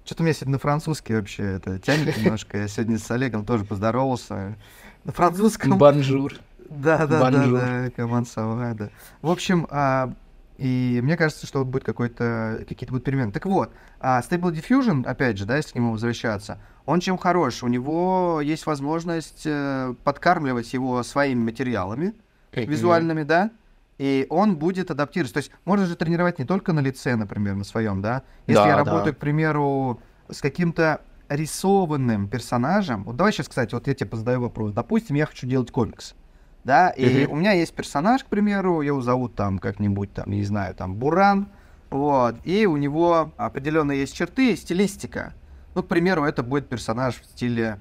Что-то 0.05 0.23
у 0.23 0.25
меня 0.25 0.33
сегодня 0.33 0.53
на 0.53 0.59
французский 0.59 1.13
вообще 1.13 1.43
это 1.43 1.79
тянет 1.79 2.17
немножко. 2.17 2.57
Я 2.57 2.67
сегодня 2.67 2.97
с 2.97 3.09
Олегом 3.11 3.45
тоже 3.45 3.63
поздоровался. 3.63 4.57
На 5.03 5.11
французском. 5.11 5.77
Bonjour. 5.77 6.33
Да, 6.69 6.99
да, 6.99 7.07
да, 7.07 7.19
Bonjour. 7.19 7.59
да, 7.59 7.89
comment 7.95 8.27
ça 8.27 8.46
va, 8.46 8.73
да. 8.73 8.89
В 9.21 9.29
общем, 9.29 9.67
а, 9.69 10.13
и 10.57 10.99
мне 11.01 11.15
кажется, 11.15 11.47
что 11.47 11.63
будет 11.63 11.83
какой-то, 11.83 12.65
какие-то 12.67 12.91
будут 12.91 13.05
перемены. 13.05 13.31
Так 13.31 13.45
вот, 13.45 13.71
а 13.99 14.19
Stable 14.21 14.51
Diffusion, 14.51 15.05
опять 15.05 15.37
же, 15.37 15.45
да, 15.45 15.55
если 15.55 15.71
к 15.71 15.75
нему 15.75 15.93
возвращаться, 15.93 16.59
он 16.85 16.99
чем 16.99 17.17
хорош? 17.17 17.63
У 17.63 17.67
него 17.67 18.41
есть 18.43 18.65
возможность 18.65 19.43
э, 19.45 19.93
подкармливать 20.03 20.73
его 20.73 21.01
своими 21.03 21.39
материалами 21.39 22.13
визуальными, 22.51 23.23
да, 23.23 23.51
и 23.99 24.25
он 24.29 24.55
будет 24.55 24.89
адаптироваться. 24.89 25.33
То 25.35 25.39
есть 25.39 25.51
можно 25.65 25.85
же 25.85 25.95
тренировать 25.95 26.39
не 26.39 26.45
только 26.45 26.73
на 26.73 26.79
лице, 26.79 27.15
например, 27.15 27.55
на 27.55 27.63
своем, 27.63 28.01
да. 28.01 28.23
Если 28.47 28.63
Да, 28.63 28.67
я 28.67 28.77
да. 28.77 28.83
работаю, 28.85 29.13
к 29.13 29.19
примеру, 29.19 30.01
с 30.29 30.41
каким-то 30.41 31.01
рисованным 31.27 32.27
персонажем. 32.27 33.03
Вот 33.03 33.17
давай 33.17 33.33
сейчас, 33.33 33.49
кстати, 33.49 33.75
вот 33.75 33.87
я 33.87 33.93
тебе 33.93 34.17
задаю 34.17 34.41
вопрос. 34.41 34.71
Допустим, 34.73 35.15
я 35.15 35.25
хочу 35.25 35.45
делать 35.45 35.69
комикс. 35.69 36.15
Да, 36.63 36.89
и 36.89 37.25
у 37.25 37.35
меня 37.35 37.51
есть 37.53 37.73
персонаж, 37.73 38.23
к 38.23 38.27
примеру, 38.27 38.81
его 38.81 39.01
зовут 39.01 39.35
там 39.35 39.59
как-нибудь 39.59 40.13
там, 40.13 40.29
не 40.29 40.43
знаю, 40.43 40.75
там 40.75 40.95
Буран, 40.95 41.47
вот, 41.89 42.35
и 42.43 42.65
у 42.65 42.75
него 42.77 43.31
определенные 43.37 44.01
есть 44.01 44.13
черты, 44.13 44.55
стилистика. 44.55 45.33
Ну, 45.73 45.83
к 45.83 45.87
примеру, 45.87 46.25
это 46.25 46.43
будет 46.43 46.67
персонаж 46.67 47.21
в 47.21 47.25
стиле, 47.25 47.79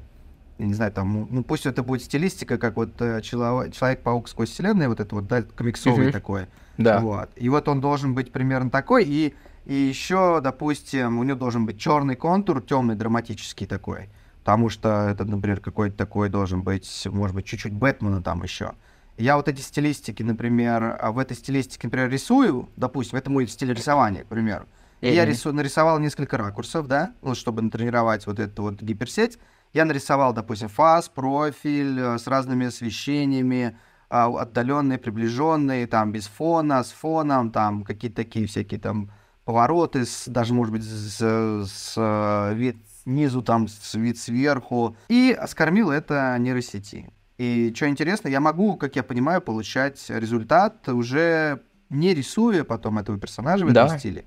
я 0.59 0.67
не 0.67 0.75
знаю, 0.75 0.93
там, 0.93 1.29
ну, 1.31 1.45
пусть 1.45 1.67
это 1.67 1.83
будет 1.83 2.03
стилистика, 2.03 2.59
как 2.59 2.77
вот 2.77 3.01
э, 3.01 3.21
Чело- 3.23 3.71
Человек-паук 3.71 4.29
сквозь 4.29 4.51
вселенную, 4.51 4.89
вот 4.89 5.01
это 5.01 5.15
вот, 5.15 5.27
да, 5.29 5.43
комиксовый 5.43 6.05
Мгм. 6.07 6.13
такой. 6.13 6.47
Да. 6.79 7.01
Вот. 7.01 7.31
И 7.37 7.49
вот 7.49 7.69
он 7.69 7.81
должен 7.81 8.15
быть 8.15 8.33
примерно 8.33 8.71
такой, 8.71 9.05
и, 9.05 9.35
и 9.67 9.75
еще, 9.75 10.41
допустим, 10.43 11.19
у 11.19 11.23
него 11.23 11.39
должен 11.39 11.65
быть 11.65 11.79
черный 11.79 12.17
контур, 12.17 12.61
темный, 12.61 12.97
драматический 12.97 13.67
такой. 13.67 14.09
Потому 14.41 14.69
что 14.69 15.09
это, 15.11 15.25
например, 15.25 15.61
какой-то 15.61 15.97
такой 15.97 16.29
должен 16.29 16.63
быть, 16.63 17.07
может 17.07 17.37
быть, 17.37 17.47
чуть-чуть 17.47 17.73
Бэтмена 17.73 18.23
там 18.23 18.43
еще. 18.43 18.73
Я 19.17 19.37
вот 19.37 19.49
эти 19.49 19.61
стилистики, 19.61 20.23
например, 20.23 20.97
а 21.01 21.13
в 21.13 21.19
этой 21.19 21.37
стилистике, 21.37 21.87
например, 21.87 22.09
рисую, 22.11 22.69
допустим, 22.77 23.19
это 23.19 23.31
мой 23.31 23.47
стиль 23.47 23.73
рисования, 23.73 24.25
к 24.25 24.27
примеру. 24.27 24.67
И 25.01 25.13
я 25.13 25.23
Мгм. 25.23 25.31
рису, 25.31 25.53
нарисовал 25.53 25.99
несколько 26.01 26.37
ракурсов, 26.37 26.89
да, 26.89 27.13
ну, 27.23 27.35
чтобы 27.37 27.63
натренировать 27.63 28.27
вот 28.27 28.41
эту 28.41 28.63
вот 28.63 28.83
гиперсеть. 28.83 29.39
Я 29.73 29.85
нарисовал, 29.85 30.33
допустим, 30.33 30.69
фаз, 30.69 31.09
профиль 31.09 31.99
э, 32.01 32.19
с 32.19 32.27
разными 32.27 32.67
освещениями, 32.67 33.77
отдаленные, 34.09 34.99
приближенные, 34.99 35.87
там 35.87 36.13
без 36.13 36.27
фона, 36.27 36.83
с 36.83 36.91
фоном, 36.93 37.51
там 37.51 37.85
какие-то 37.85 38.17
такие 38.17 38.47
всякие 38.47 38.81
там 38.81 39.11
повороты, 39.45 40.07
с, 40.07 40.27
даже, 40.29 40.55
может 40.55 40.73
быть, 40.73 40.83
с, 40.85 41.19
с, 41.21 41.95
э, 41.97 42.55
вид 42.55 42.77
снизу, 43.03 43.43
там, 43.43 43.69
с 43.69 43.95
вид 43.95 44.19
сверху. 44.19 44.97
И 45.09 45.39
скормил 45.47 45.91
это 45.91 46.37
нейросети. 46.39 47.11
И 47.39 47.73
что 47.75 47.89
интересно, 47.89 48.29
я 48.29 48.41
могу, 48.41 48.77
как 48.77 48.97
я 48.97 49.03
понимаю, 49.03 49.41
получать 49.41 50.05
результат 50.09 50.89
уже 50.89 51.63
не 51.91 52.13
рисуя 52.15 52.65
потом 52.65 52.99
этого 52.99 53.19
персонажа 53.19 53.65
в 53.65 53.69
этом 53.69 53.89
Да. 53.89 53.99
стиле, 53.99 54.25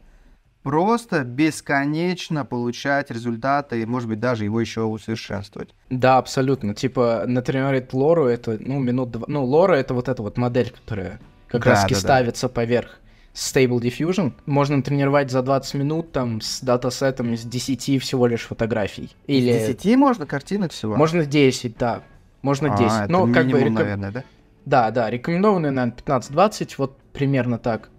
просто 0.63 1.23
бесконечно 1.23 2.45
получать 2.45 3.11
результаты 3.11 3.81
и, 3.81 3.85
может 3.85 4.07
быть, 4.09 4.19
даже 4.19 4.43
его 4.45 4.59
еще 4.61 4.83
усовершенствовать. 4.83 5.69
Да, 5.89 6.17
абсолютно. 6.17 6.73
Типа, 6.75 7.23
натренировать 7.27 7.93
лору 7.93 8.25
это, 8.25 8.57
ну, 8.59 8.79
минут 8.79 9.11
два. 9.11 9.25
Ну, 9.27 9.43
лора 9.43 9.75
это 9.75 9.93
вот 9.93 10.07
эта 10.09 10.21
вот 10.21 10.37
модель, 10.37 10.71
которая 10.71 11.19
как 11.47 11.63
Да, 11.63 11.71
раз 11.71 11.81
таки 11.83 11.93
да, 11.95 11.99
да. 11.99 12.07
ставится 12.07 12.49
поверх 12.49 12.97
Stable 13.33 13.79
Diffusion. 13.79 14.33
Можно 14.45 14.81
тренировать 14.83 15.31
за 15.31 15.41
20 15.41 15.73
минут 15.75 16.11
там 16.11 16.41
с 16.41 16.61
датасетом 16.61 17.33
из 17.33 17.43
10 17.43 18.01
всего 18.01 18.27
лишь 18.27 18.41
фотографий. 18.41 19.15
Или 19.27 19.51
Из 19.51 19.67
10 19.67 19.95
можно 19.97 20.25
картинок 20.25 20.71
всего? 20.71 20.95
можно 20.95 21.25
10, 21.25 21.77
да. 21.77 22.03
Можно 22.41 22.73
А, 22.73 22.77
10. 22.77 22.91
это 23.03 23.11
Но 23.11 23.21
как 23.31 23.45
бы 23.47 23.53
минимум, 23.53 23.61
реком- 23.63 23.73
наверное, 23.75 24.11
да? 24.11 24.23
Да, 24.65 24.91
да, 24.91 25.09
рекомендованные, 25.09 25.71
наверное, 25.71 25.95
15-20, 25.95 26.75
вот 26.77 26.97
примерно 27.13 27.57
так. 27.57 27.89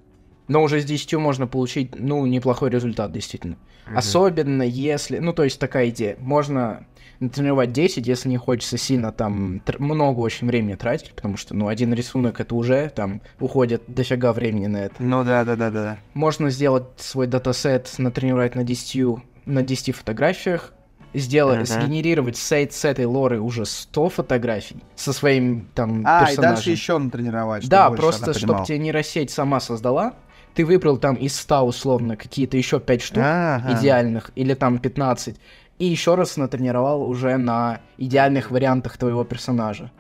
Но 0.53 0.63
уже 0.63 0.81
с 0.83 0.85
10 0.85 1.15
можно 1.15 1.47
получить, 1.47 1.99
ну, 1.99 2.27
неплохой 2.27 2.69
результат, 2.69 3.11
действительно. 3.11 3.57
Особенно 3.95 4.63
если, 4.63 5.19
ну, 5.19 5.33
то 5.33 5.45
есть 5.45 5.59
такая 5.59 5.89
идея. 5.89 6.17
Можно 6.21 6.85
тренировать 7.19 7.73
10, 7.73 8.07
если 8.07 8.29
не 8.29 8.37
хочется 8.37 8.77
сильно 8.77 9.13
там 9.13 9.63
много 9.79 10.21
очень 10.21 10.47
времени 10.47 10.75
тратить, 10.75 11.15
потому 11.15 11.39
что, 11.39 11.55
ну, 11.55 11.69
один 11.69 11.95
рисунок 11.95 12.39
это 12.41 12.55
уже 12.55 12.91
там 12.95 13.23
уходит 13.41 13.83
дофига 13.87 14.33
времени 14.35 14.67
на 14.67 14.77
это. 14.79 14.95
Ну 14.99 15.25
да, 15.25 15.45
да, 15.45 15.57
да, 15.57 15.71
да. 15.71 15.99
Можно 16.13 16.51
сделать 16.51 16.85
свой 16.99 17.27
датасет, 17.29 17.91
натренировать 17.97 18.55
на 18.55 18.63
10, 18.65 19.23
на 19.47 19.63
10 19.63 19.95
фотографиях, 19.95 20.75
сделать, 21.15 21.61
Мгм. 21.61 21.67
сгенерировать 21.67 22.37
сейт 22.37 22.73
с 22.75 22.85
этой 22.85 23.07
лоры 23.07 23.41
уже 23.41 23.65
100 23.65 24.09
фотографий 24.11 24.83
со 24.97 25.13
своим 25.13 25.69
там 25.75 26.03
А, 26.07 26.25
и 26.25 26.27
персонажем. 26.27 26.55
дальше 26.57 26.71
еще 26.71 26.99
натренировать. 26.99 27.69
Да, 27.69 27.91
просто 27.91 28.35
чтобы 28.35 28.65
тебе 28.67 28.79
нейросеть 28.79 29.31
сама 29.31 29.61
создала, 29.61 30.15
ты 30.55 30.65
выбрал 30.65 30.99
там 30.99 31.15
из 31.17 31.37
100 31.37 31.63
условно 31.63 32.17
какие-то 32.17 32.57
еще 32.57 32.81
5 32.81 33.03
штук 33.03 33.23
Ага. 33.25 33.73
идеальных, 33.79 34.31
или 34.35 34.55
там 34.55 34.79
15, 34.79 35.37
и 35.79 35.85
еще 35.87 36.15
раз 36.15 36.37
натренировал 36.37 37.03
уже 37.09 37.37
на 37.37 37.81
идеальных 37.99 38.51
вариантах 38.51 38.97
твоего 38.97 39.25
персонажа. 39.25 39.91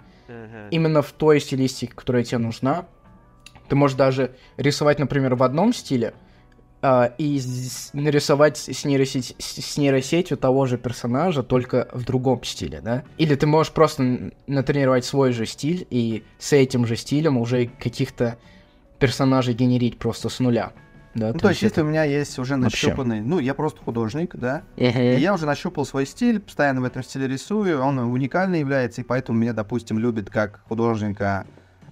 Именно 0.70 1.02
в 1.02 1.12
той 1.12 1.40
стилистике, 1.40 1.92
которая 1.94 2.24
тебе 2.24 2.38
нужна. 2.38 2.86
Ты 3.68 3.76
можешь 3.76 3.96
даже 3.96 4.34
рисовать, 4.56 4.98
например, 4.98 5.34
в 5.34 5.42
одном 5.42 5.72
стиле, 5.72 6.14
а, 6.84 7.12
и 7.18 7.40
нарисовать 7.92 8.58
с, 8.58 8.84
нейросеть- 8.84 9.34
с 9.38 9.76
нейросетью 9.76 10.36
того 10.36 10.66
же 10.66 10.78
персонажа, 10.78 11.42
только 11.42 11.88
в 11.92 12.04
другом 12.04 12.42
стиле, 12.44 12.80
да? 12.80 13.04
Или 13.18 13.34
ты 13.36 13.46
можешь 13.46 13.72
просто 13.72 14.32
натренировать 14.46 15.04
свой 15.04 15.32
же 15.32 15.46
стиль 15.46 15.86
и 15.90 16.24
с 16.38 16.52
этим 16.52 16.86
же 16.86 16.96
стилем 16.96 17.38
уже 17.38 17.66
каких-то 17.66 18.36
персонажей 19.02 19.54
генерить 19.54 19.98
просто 19.98 20.28
с 20.28 20.38
нуля. 20.38 20.72
Да, 21.14 21.32
Ну, 21.32 21.38
то 21.40 21.48
есть, 21.50 21.60
если 21.60 21.82
у 21.82 21.84
меня 21.84 22.04
есть 22.04 22.38
уже 22.38 22.56
Вообще. 22.56 22.86
нащупанный, 22.86 23.20
ну, 23.20 23.38
я 23.40 23.52
просто 23.52 23.82
художник, 23.82 24.34
да, 24.36 24.62
и 24.76 25.20
я 25.20 25.34
уже 25.34 25.44
нащупал 25.44 25.84
свой 25.84 26.06
стиль, 26.06 26.40
постоянно 26.40 26.80
в 26.80 26.84
этом 26.84 27.02
стиле 27.02 27.26
рисую, 27.26 27.82
он 27.82 27.98
уникальный 27.98 28.60
является, 28.60 29.00
и 29.00 29.04
поэтому 29.04 29.38
меня, 29.38 29.52
допустим, 29.52 29.98
любят 29.98 30.30
как 30.30 30.60
художника 30.68 31.46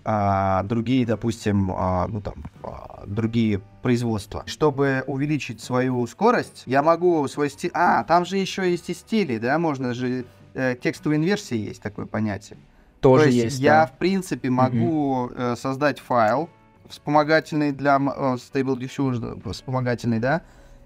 а, 0.04 0.62
другие, 0.62 1.04
допустим, 1.04 1.72
а, 1.72 2.06
ну 2.06 2.22
там, 2.22 2.44
а, 2.62 3.02
другие 3.06 3.60
производства. 3.82 4.44
Чтобы 4.46 5.02
увеличить 5.06 5.60
свою 5.60 6.06
скорость, 6.06 6.62
я 6.64 6.82
могу 6.82 7.26
свой 7.28 7.50
стиль... 7.50 7.72
А, 7.74 8.04
там 8.04 8.24
же 8.24 8.38
еще 8.38 8.70
есть 8.70 8.88
и 8.88 8.94
стили, 8.94 9.36
да, 9.38 9.58
можно 9.58 9.92
же... 9.92 10.24
э, 10.54 10.76
текстовой 10.80 11.16
инверсии 11.16 11.58
есть 11.58 11.82
такое 11.82 12.06
понятие. 12.06 12.56
тоже 13.00 13.24
То 13.24 13.30
есть, 13.30 13.44
есть, 13.44 13.58
я, 13.58 13.80
да. 13.80 13.86
в 13.88 13.98
принципе, 13.98 14.48
могу 14.48 15.30
э, 15.34 15.56
создать 15.58 15.98
файл 15.98 16.48
вспомогательный 16.90 17.72
для 17.72 17.96
э, 17.96 17.98
Stable 18.36 18.78
Diffusion, 18.78 19.50
вспомогательный, 19.52 20.18
да, 20.18 20.42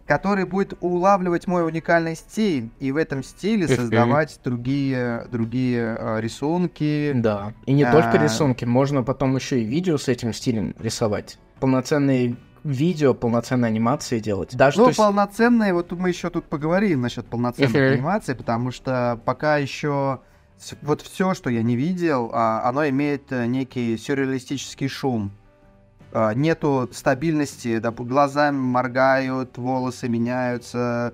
который 0.07 0.45
будет 0.45 0.75
улавливать 0.81 1.47
мой 1.47 1.67
уникальный 1.67 2.15
стиль, 2.15 2.69
и 2.79 2.93
в 2.93 2.97
этом 2.97 3.23
стиле 3.23 3.67
создавать 3.67 4.39
другие, 4.45 5.27
другие 5.33 5.97
э, 5.99 6.21
рисунки. 6.21 7.13
Да. 7.15 7.55
И 7.67 7.73
не 7.73 7.85
только 7.91 8.13
А. 8.13 8.23
рисунки, 8.23 8.65
можно 8.65 9.03
потом 9.03 9.35
еще 9.35 9.61
и 9.61 9.65
видео 9.65 9.97
с 9.97 10.09
этим 10.09 10.33
стилем 10.35 10.75
рисовать. 10.79 11.39
Полноценные 11.59 12.37
видео, 12.65 13.15
полноценные 13.15 13.69
анимации 13.69 14.19
делать. 14.21 14.55
Даже 14.57 14.79
Ну, 14.79 14.87
есть- 14.89 14.99
полноценные, 14.99 15.73
вот 15.75 15.93
мы 15.93 16.09
еще 16.11 16.31
тут 16.31 16.45
поговорим 16.45 17.01
насчет 17.03 17.27
полноценной 17.27 17.95
анимации, 17.95 18.35
потому 18.35 18.71
что 18.71 19.19
пока 19.25 19.57
еще 19.59 20.21
вот 20.83 21.03
все, 21.03 21.35
что 21.35 21.51
я 21.51 21.63
не 21.63 21.77
видел, 21.77 22.31
а, 22.33 22.63
оно 22.69 22.89
имеет 22.89 23.31
э, 23.33 23.47
некий 23.47 23.97
сюрреалистический 23.99 24.89
шум. 24.89 25.33
А, 26.15 26.33
Нету 26.33 26.89
стабильности, 26.93 27.79
доп- 27.79 28.05
глаза 28.05 28.53
моргают, 28.53 29.59
волосы 29.59 30.09
меняются, 30.09 31.13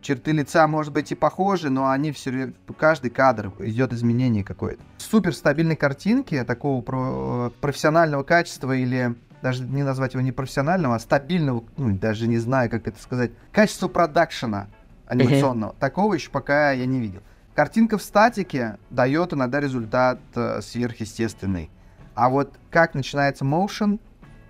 черты 0.00 0.32
лица, 0.32 0.66
может 0.66 0.92
быть, 0.92 1.12
и 1.12 1.14
похожи, 1.14 1.70
но 1.70 1.88
они 1.88 2.10
все 2.10 2.52
каждый 2.76 3.10
кадр 3.10 3.52
идет 3.60 3.92
изменение 3.92 4.42
какое-то. 4.42 4.82
Супер 4.98 5.34
стабильной 5.36 5.76
картинки 5.76 6.42
такого 6.42 6.82
про- 6.82 7.50
профессионального 7.60 8.24
качества 8.24 8.72
или 8.72 9.14
даже 9.40 9.62
не 9.62 9.84
назвать 9.84 10.14
его 10.14 10.22
не 10.22 10.32
профессионального, 10.32 10.96
а 10.96 10.98
стабильного, 10.98 11.62
ну, 11.76 11.96
даже 11.96 12.26
не 12.26 12.38
знаю, 12.38 12.68
как 12.70 12.88
это 12.88 13.00
сказать, 13.00 13.30
качество 13.52 13.86
продакшена 13.86 14.66
анимационного. 15.06 15.76
Такого 15.78 16.14
еще 16.14 16.30
пока 16.30 16.72
я 16.72 16.86
не 16.86 16.98
видел. 16.98 17.20
Картинка 17.54 17.98
в 17.98 18.02
статике 18.02 18.78
дает 18.90 19.32
иногда 19.32 19.60
результат 19.60 20.18
э, 20.34 20.60
сверхъестественный. 20.60 21.70
А 22.16 22.28
вот 22.28 22.54
как 22.70 22.94
начинается 22.94 23.44
motion, 23.44 24.00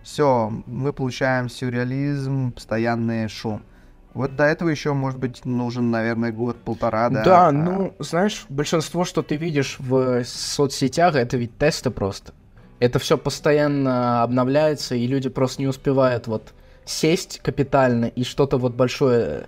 все, 0.04 0.52
мы 0.66 0.92
получаем 0.92 1.48
сюрреализм, 1.48 2.52
постоянный 2.52 3.26
шум. 3.28 3.62
Вот 4.12 4.36
до 4.36 4.44
этого 4.44 4.68
еще, 4.68 4.92
может 4.92 5.18
быть, 5.18 5.44
нужен, 5.44 5.90
наверное, 5.90 6.30
год-полтора, 6.30 7.08
да? 7.10 7.24
Да, 7.24 7.48
А, 7.48 7.50
ну, 7.52 7.94
знаешь, 7.98 8.46
большинство, 8.48 9.04
что 9.04 9.22
ты 9.22 9.34
видишь 9.34 9.76
в 9.80 10.22
соцсетях, 10.24 11.16
это 11.16 11.36
ведь 11.36 11.58
тесты 11.58 11.90
просто. 11.90 12.32
Это 12.78 13.00
все 13.00 13.18
постоянно 13.18 14.22
обновляется, 14.22 14.94
и 14.94 15.06
люди 15.08 15.28
просто 15.28 15.62
не 15.62 15.68
успевают 15.68 16.28
вот 16.28 16.54
сесть 16.84 17.40
капитально 17.42 18.04
и 18.04 18.22
что-то 18.22 18.56
вот 18.58 18.74
большое 18.74 19.46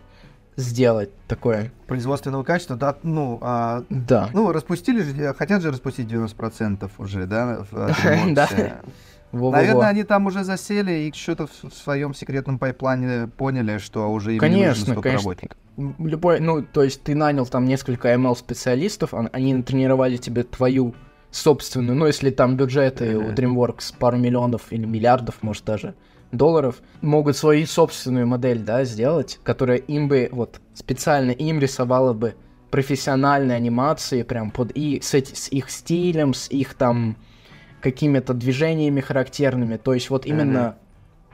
сделать 0.57 1.11
такое. 1.29 1.71
производственного 1.87 2.43
качества, 2.43 2.77
да, 2.77 2.97
ну, 3.03 3.39
а, 3.43 3.85
Да. 3.91 4.31
ну, 4.33 4.51
распустили 4.53 5.03
же, 5.03 5.35
хотят 5.35 5.61
же 5.63 5.71
распустить 5.71 6.09
90% 6.11 6.91
уже, 6.99 7.27
да? 7.27 7.65
в 7.71 7.95
Да. 8.35 8.49
Во-во-во. 9.37 9.57
Наверное, 9.57 9.89
они 9.89 10.03
там 10.05 10.27
уже 10.27 10.45
засели 10.45 10.93
и 11.09 11.13
что-то 11.13 11.47
в 11.47 11.73
своем 11.75 12.15
секретном 12.15 12.59
пайплане 12.59 13.29
поняли, 13.29 13.79
что 13.79 14.11
уже 14.11 14.35
им 14.37 14.43
не 14.43 14.49
нужно 14.49 14.59
Конечно, 14.63 14.83
столько 14.85 15.03
конечно. 15.03 15.25
работников. 15.31 15.59
Любой, 15.99 16.41
ну, 16.41 16.63
то 16.63 16.83
есть 16.83 17.03
ты 17.03 17.15
нанял 17.15 17.47
там 17.47 17.65
несколько 17.67 18.09
ML-специалистов, 18.15 19.13
он- 19.15 19.29
они 19.33 19.55
натренировали 19.55 20.17
тебе 20.17 20.43
твою 20.43 20.95
собственную, 21.31 21.97
ну, 21.97 22.07
если 22.07 22.31
там 22.31 22.57
бюджеты 22.57 23.19
у. 23.19 23.33
DreamWorks 23.33 23.95
пару 23.99 24.17
миллионов 24.17 24.63
или 24.71 24.87
миллиардов, 24.87 25.35
может, 25.43 25.65
даже 25.65 25.95
долларов, 26.33 26.77
могут 27.03 27.37
свою 27.37 27.67
собственную 27.67 28.27
модель, 28.27 28.61
да, 28.61 28.85
сделать, 28.85 29.39
которая 29.43 29.77
им 29.77 30.09
бы, 30.09 30.29
вот, 30.33 30.61
специально 30.75 31.31
им 31.31 31.61
рисовала 31.61 32.15
бы 32.15 32.35
профессиональные 32.71 33.57
анимации 33.57 34.23
прям 34.23 34.51
под 34.51 34.71
и 34.75 35.01
с, 35.01 35.15
эти- 35.15 35.35
с 35.35 35.49
их 35.49 35.71
стилем, 35.71 36.35
с 36.35 36.49
их 36.51 36.75
там 36.75 37.17
какими-то 37.81 38.35
движениями 38.35 39.01
характерными, 39.01 39.77
то 39.77 39.95
есть 39.95 40.11
вот 40.11 40.27
именно 40.27 40.77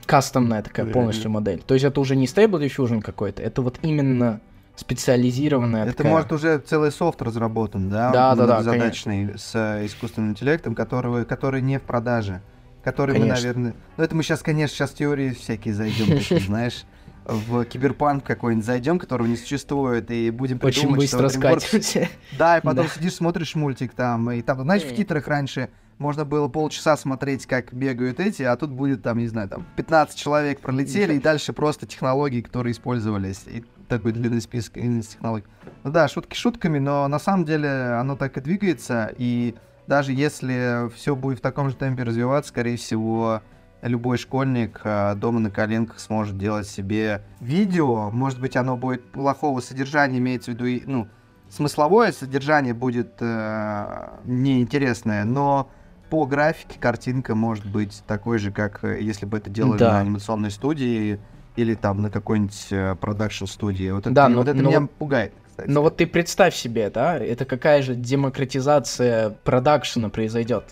кастомная 0.06 0.62
такая 0.62 0.84
Мгм. 0.86 0.92
полностью 0.92 1.30
модель. 1.30 1.62
То 1.66 1.74
есть 1.74 1.84
это 1.84 2.00
уже 2.00 2.16
не 2.16 2.26
Stable 2.26 2.64
Diffusion 2.66 3.00
какой-то, 3.00 3.42
это 3.42 3.62
вот 3.62 3.78
именно 3.82 4.40
специализированная 4.74 5.84
Это 5.86 5.96
такая- 5.98 6.12
может 6.12 6.32
уже 6.32 6.58
целый 6.58 6.90
софт 6.92 7.22
разработан, 7.22 7.88
да? 7.90 8.10
Да, 8.10 8.34
да, 8.34 8.46
да, 8.46 8.62
Задачный 8.62 9.38
с 9.38 9.52
э, 9.54 9.86
искусственным 9.86 10.30
интеллектом, 10.30 10.74
который, 10.74 11.24
который 11.24 11.62
не 11.62 11.78
в 11.78 11.82
продаже. 11.82 12.40
Который 12.84 13.12
мы, 13.14 13.20
Конечно. 13.20 13.46
наверное... 13.48 13.74
Ну, 13.96 14.02
это 14.04 14.14
мы 14.16 14.22
сейчас, 14.24 14.42
конечно, 14.42 14.74
сейчас 14.76 14.90
теории 14.90 15.30
всякие 15.30 15.72
зайдем, 15.72 16.18
знаешь, 16.46 16.84
в 17.24 17.64
киберпанк 17.64 18.24
какой-нибудь 18.24 18.64
зайдем, 18.66 18.98
которого 18.98 19.26
не 19.26 19.36
существует, 19.36 20.10
и 20.10 20.30
будем 20.30 20.58
очень 20.62 20.82
придумывать, 20.82 21.08
что 21.08 21.18
быстро 21.18 21.38
скачивать. 21.40 22.10
Да, 22.32 22.58
и 22.58 22.60
потом 22.62 22.86
Да. 22.86 22.92
сидишь, 22.92 23.14
смотришь 23.14 23.54
мультик 23.54 23.94
там, 23.94 24.30
и 24.30 24.42
там, 24.42 24.60
знаешь, 24.62 24.82
в 24.82 24.86
Мгм. 24.86 24.96
титрах 24.96 25.28
раньше 25.28 25.70
можно 25.98 26.24
было 26.24 26.48
полчаса 26.48 26.96
смотреть, 26.96 27.46
как 27.46 27.72
бегают 27.72 28.18
эти, 28.18 28.42
а 28.42 28.56
тут 28.56 28.70
будет 28.70 29.02
там, 29.02 29.18
не 29.18 29.28
знаю, 29.28 29.48
там 29.48 29.66
15 29.76 30.16
человек 30.18 30.60
пролетели, 30.60 31.14
и 31.14 31.20
дальше 31.20 31.52
просто 31.52 31.86
технологии, 31.86 32.40
которые 32.40 32.72
использовались, 32.72 33.44
и 33.46 33.64
такой 33.88 34.12
длинный 34.12 34.40
список 34.40 34.78
из 34.78 35.08
технологий. 35.08 35.46
Ну 35.84 35.90
да, 35.90 36.08
шутки 36.08 36.34
шутками, 36.34 36.78
но 36.78 37.06
на 37.08 37.18
самом 37.18 37.44
деле 37.44 37.68
оно 38.00 38.16
так 38.16 38.36
и 38.36 38.40
двигается, 38.40 39.12
и 39.16 39.54
даже 39.86 40.12
если 40.12 40.90
все 40.96 41.14
будет 41.14 41.38
в 41.38 41.42
таком 41.42 41.68
же 41.70 41.76
темпе 41.76 42.02
развиваться, 42.04 42.48
скорее 42.48 42.76
всего, 42.76 43.42
любой 43.82 44.16
школьник 44.18 44.80
а, 44.84 45.14
дома 45.14 45.40
на 45.40 45.50
коленках 45.50 45.98
сможет 46.00 46.38
делать 46.38 46.68
себе 46.68 47.22
видео. 47.40 48.10
Может 48.10 48.40
быть, 48.40 48.56
оно 48.56 48.76
будет 48.76 49.04
плохого 49.10 49.60
содержания, 49.60 50.18
имеется 50.18 50.52
в 50.52 50.54
виду, 50.54 50.66
и, 50.66 50.82
ну, 50.86 51.08
смысловое 51.50 52.12
содержание 52.12 52.74
будет 52.74 53.14
э, 53.20 54.08
неинтересное, 54.24 55.24
но 55.24 55.68
по 56.10 56.24
графике 56.26 56.78
картинка 56.78 57.34
может 57.34 57.66
быть 57.66 58.02
такой 58.06 58.38
же, 58.38 58.52
как 58.52 58.84
э, 58.84 59.00
если 59.02 59.26
бы 59.26 59.38
это 59.38 59.50
делали 59.50 59.78
Да. 59.78 59.92
на 59.94 60.00
анимационной 60.00 60.50
студии, 60.50 61.20
или 61.56 61.74
там 61.74 62.00
на 62.00 62.08
какой-нибудь 62.10 62.98
продакшн 63.00 63.44
студии. 63.44 63.90
Вот 63.90 64.06
это, 64.06 64.10
Да, 64.14 64.28
но- 64.30 64.38
вот 64.38 64.48
это 64.48 64.56
но 64.62 64.70
меня 64.70 64.86
пугает, 64.98 65.34
кстати. 65.46 65.68
Но 65.68 65.82
вот 65.82 65.98
ты 65.98 66.06
представь 66.06 66.54
себе, 66.54 66.88
да, 66.88 67.18
это 67.18 67.44
какая 67.44 67.82
же 67.82 67.94
демократизация 67.94 69.30
продакшена 69.44 70.08
произойдет. 70.08 70.64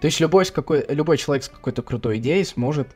То 0.00 0.06
есть 0.06 0.20
любой, 0.20 0.44
с 0.44 0.50
какой, 0.50 0.84
любой 0.88 1.16
человек 1.16 1.44
с 1.44 1.48
какой-то 1.48 1.82
крутой 1.82 2.18
идеей 2.18 2.44
сможет 2.44 2.88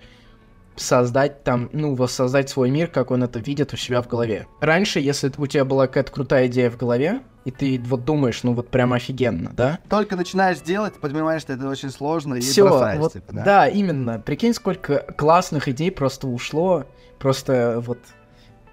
создать 0.76 1.44
там, 1.44 1.68
ну, 1.72 1.94
воссоздать 1.94 2.48
свой 2.48 2.70
мир, 2.70 2.88
как 2.88 3.10
он 3.10 3.22
это 3.22 3.38
видит 3.38 3.72
у 3.72 3.76
себя 3.76 4.00
в 4.00 4.08
голове. 4.08 4.46
Раньше, 4.60 5.00
если 5.00 5.30
у 5.36 5.46
тебя 5.46 5.64
была 5.64 5.86
какая-то 5.86 6.12
крутая 6.12 6.46
идея 6.46 6.70
в 6.70 6.76
голове, 6.76 7.20
и 7.44 7.50
ты 7.50 7.80
вот 7.84 8.04
думаешь, 8.04 8.42
ну 8.42 8.54
вот 8.54 8.68
прям 8.68 8.92
офигенно, 8.92 9.50
да? 9.52 9.80
Только 9.88 10.16
начинаешь 10.16 10.60
делать, 10.60 10.94
понимаешь, 10.94 11.42
что 11.42 11.52
это 11.52 11.68
очень 11.68 11.90
сложно, 11.90 12.34
и 12.34 12.40
Все, 12.40 12.68
бросаешь, 12.68 13.00
вот, 13.00 13.12
типа, 13.12 13.32
да? 13.32 13.44
да? 13.44 13.68
именно. 13.68 14.20
Прикинь, 14.20 14.54
сколько 14.54 14.98
классных 15.18 15.68
идей 15.68 15.90
просто 15.90 16.28
ушло, 16.28 16.84
просто 17.18 17.82
вот 17.84 17.98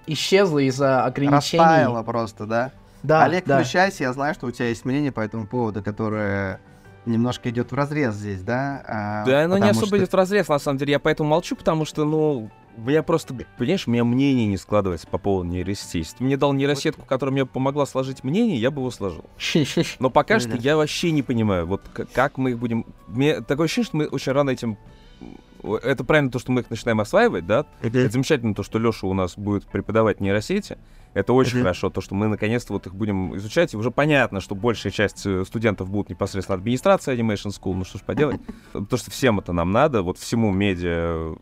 исчезло 0.06 0.60
из-за 0.60 1.04
ограничений. 1.04 1.64
Растаяло 1.64 2.04
просто, 2.04 2.46
да? 2.46 2.72
Да, 3.02 3.24
Олег, 3.24 3.46
да. 3.46 3.60
включайся, 3.60 4.04
я 4.04 4.14
знаю, 4.14 4.34
что 4.34 4.48
у 4.48 4.52
тебя 4.52 4.68
есть 4.68 4.86
мнение 4.86 5.12
по 5.12 5.22
этому 5.22 5.48
поводу, 5.48 5.82
которое 5.82 6.60
немножко 7.10 7.50
идет 7.50 7.72
в 7.72 7.76
разрез 7.76 8.14
здесь, 8.16 8.42
да? 8.42 8.84
А, 8.88 9.26
Да, 9.26 9.44
оно 9.46 9.58
не 9.58 9.70
особо 9.70 9.88
что- 9.88 9.98
идет 9.98 10.12
в 10.12 10.16
разрез, 10.16 10.48
на 10.48 10.60
самом 10.60 10.78
деле. 10.78 10.92
Я 10.94 11.00
поэтому 11.00 11.30
молчу, 11.30 11.56
потому 11.56 11.86
что, 11.86 12.06
ну, 12.06 12.50
меня 12.78 13.04
просто, 13.04 13.34
понимаешь, 13.58 13.88
у 13.88 13.92
меня 13.92 14.06
мнение 14.06 14.46
не 14.48 14.56
складывается 14.58 15.06
по 15.08 15.18
поводу 15.18 15.50
нейросети. 15.50 15.98
Если 15.98 16.18
ты 16.18 16.24
мне 16.24 16.38
дал 16.38 16.54
нейросетку, 16.54 17.06
которая 17.06 17.34
мне 17.34 17.46
помогла 17.46 17.86
сложить 17.86 18.24
мнение, 18.24 18.58
я 18.58 18.72
бы 18.72 18.80
его 18.82 18.92
сложил. 18.92 19.26
Но 20.00 20.10
пока 20.10 20.40
что 20.40 20.50
Мгм. 20.52 20.60
я 20.60 20.78
вообще 20.78 21.12
не 21.12 21.22
понимаю, 21.22 21.66
вот 21.68 21.82
как 22.14 22.38
мы 22.38 22.52
их 22.52 22.60
будем... 22.60 22.86
Мне 23.08 23.42
такое 23.42 23.66
ощущение, 23.66 23.86
что 23.88 23.98
мы 23.98 24.06
очень 24.08 24.32
рано 24.32 24.52
этим... 24.52 24.78
Это 25.84 26.06
правильно 26.06 26.32
то, 26.32 26.40
что 26.40 26.54
мы 26.54 26.62
их 26.62 26.70
начинаем 26.70 27.02
осваивать, 27.02 27.46
да? 27.46 27.66
Это 27.82 28.10
замечательно 28.10 28.56
то, 28.56 28.64
что 28.64 28.80
Леша 28.80 29.08
у 29.08 29.14
нас 29.14 29.38
будет 29.38 29.66
преподавать 29.66 30.22
нейросети. 30.22 30.78
Это 31.14 31.34
очень 31.34 31.60
хорошо, 31.60 31.90
то, 31.90 32.02
что 32.02 32.14
мы 32.14 32.28
наконец-то 32.28 32.74
вот 32.74 32.86
их 32.86 32.94
будем 32.94 33.36
изучать. 33.38 33.74
И 33.74 33.78
уже 33.78 33.90
понятно, 33.92 34.42
что 34.42 34.54
большая 34.56 34.92
часть 34.92 35.26
э, 35.26 35.44
студентов 35.46 35.90
будут 35.90 36.10
непосредственно 36.10 36.58
администрация 36.58 37.16
Animation 37.18 37.50
School. 37.50 37.74
Ну 37.74 37.84
что 37.84 37.98
ж 37.98 38.02
поделать. 38.02 38.40
То, 38.90 38.96
что 38.98 39.10
всем 39.10 39.40
это 39.40 39.52
нам 39.52 39.72
надо, 39.72 40.04
вот 40.04 40.18
всему 40.20 40.52
медиа... 40.52 41.36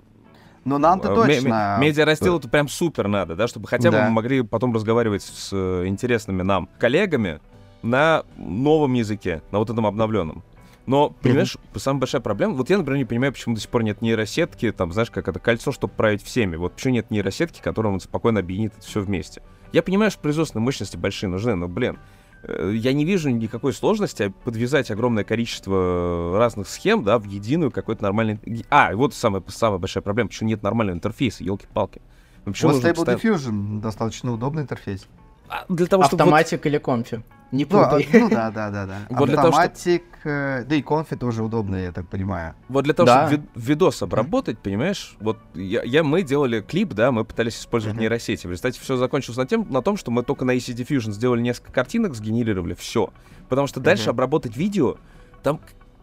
Ну, 0.64 0.78
нам-то 0.78 1.12
э, 1.12 1.16
точно. 1.16 1.78
ме- 1.80 1.88
Медиа 1.88 2.06
раздел 2.06 2.40
это 2.40 2.50
прям 2.50 2.68
супер 2.68 3.08
надо, 3.08 3.36
да, 3.36 3.48
чтобы 3.48 3.68
хотя 3.68 3.90
бы 3.90 3.98
Да. 3.98 4.06
мы 4.06 4.12
могли 4.12 4.42
потом 4.42 4.74
разговаривать 4.74 5.22
с 5.24 5.50
э, 5.54 5.84
интересными 5.88 6.42
нам 6.44 6.68
коллегами 6.80 7.40
на 7.84 8.24
новом 8.38 8.94
языке, 8.94 9.42
на 9.52 9.60
вот 9.60 9.70
этом 9.70 9.86
обновленном. 9.86 10.44
Но, 10.86 11.10
понимаешь, 11.10 11.58
самая 11.76 12.00
большая 12.00 12.22
проблема, 12.22 12.54
вот 12.54 12.70
я, 12.70 12.78
например, 12.78 12.98
не 13.00 13.06
понимаю, 13.06 13.34
почему 13.34 13.56
до 13.56 13.62
сих 13.62 13.70
пор 13.70 13.84
нет 13.84 14.02
нейросетки, 14.02 14.72
там, 14.72 14.94
знаешь, 14.94 15.12
как 15.12 15.28
это 15.28 15.38
кольцо, 15.40 15.74
чтобы 15.74 15.94
править 15.94 16.24
всеми. 16.24 16.56
Вот 16.56 16.74
почему 16.74 16.94
нет 16.94 17.12
нейросетки, 17.12 17.62
которая 17.62 17.92
вот 17.92 18.04
спокойно 18.04 18.40
объединит 18.40 18.74
все 18.80 19.02
вместе. 19.02 19.42
Я 19.74 19.84
понимаю, 19.84 20.12
что 20.12 20.20
производственные 20.22 20.64
мощности 20.64 20.98
большие 20.98 21.30
нужны, 21.30 21.56
но, 21.56 21.68
блин, 21.68 21.98
э, 22.44 22.72
я 22.76 22.94
не 22.94 23.06
вижу 23.06 23.30
никакой 23.30 23.74
сложности 23.74 24.34
подвязать 24.44 24.92
огромное 24.92 25.24
количество 25.24 26.38
разных 26.38 26.68
схем, 26.70 27.04
да, 27.04 27.20
в 27.20 27.26
единую 27.26 27.72
какой-то 27.72 28.04
нормальный... 28.04 28.40
А, 28.70 28.92
и 28.92 28.96
вот 28.96 29.14
самая, 29.14 29.44
самая 29.48 29.80
большая 29.80 30.02
проблема, 30.02 30.30
почему 30.30 30.50
нет 30.50 30.64
нормального 30.64 30.96
интерфейса, 30.96 31.44
елки-палки. 31.44 32.02
Почему 32.46 32.72
Вот 32.72 32.76
нужно 32.76 32.88
Stable 32.90 32.96
постоянно- 33.06 33.20
Diffusion 33.38 33.82
достаточно 33.82 34.32
удобный 34.34 34.64
интерфейс. 34.64 35.06
А, 35.50 35.66
Для 35.70 35.86
того, 35.88 36.04
чтобы... 36.04 36.24
вот- 36.24 36.34
Автоматик 36.34 36.66
или 36.66 36.78
конфи. 36.78 37.22
Не 37.52 37.66
Ну, 37.70 37.80
а- 37.80 37.86
путай. 37.90 38.08
ну 38.14 38.30
да, 38.30 38.52
да, 38.52 38.70
да, 38.72 38.86
да. 38.86 38.98
Вот 39.10 39.28
для 39.28 39.36
того, 39.38 39.52
что- 39.54 39.62
Автоматик, 39.62 40.04
э, 40.26 40.66
да 40.68 40.76
и 40.76 40.82
конфи 40.82 41.16
тоже 41.16 41.44
удобно, 41.44 41.78
я 41.78 41.92
так 41.94 42.08
понимаю. 42.10 42.56
Вот 42.68 42.84
для 42.84 42.94
того, 42.94 43.06
Да. 43.08 43.28
чтобы 43.30 43.44
вид- 43.44 43.50
видос 43.56 44.02
обработать, 44.02 44.60
понимаешь, 44.60 45.16
вот 45.22 45.38
я, 45.54 45.82
я- 45.84 46.04
мы 46.04 46.24
делали 46.24 46.60
клип, 46.60 46.94
да, 46.94 47.12
мы 47.12 47.24
пытались 47.24 47.58
использовать 47.60 47.96
Мгм. 47.96 48.02
нейросети. 48.02 48.48
В 48.48 48.52
результате 48.52 48.80
все 48.82 48.98
закончилось 48.98 49.38
на, 49.38 49.46
тем, 49.48 49.66
на 49.70 49.82
том, 49.82 49.96
что 49.96 50.12
мы 50.12 50.24
только 50.24 50.44
на 50.44 50.52
AC 50.56 50.74
Diffusion 50.74 51.12
сделали 51.12 51.42
несколько 51.42 51.72
картинок, 51.72 52.16
сгенерировали, 52.16 52.74
все. 52.74 53.12
Потому 53.48 53.68
что 53.68 53.80
дальше 53.80 54.10
обработать 54.10 54.58
видео, 54.58 54.98
там 55.42 55.62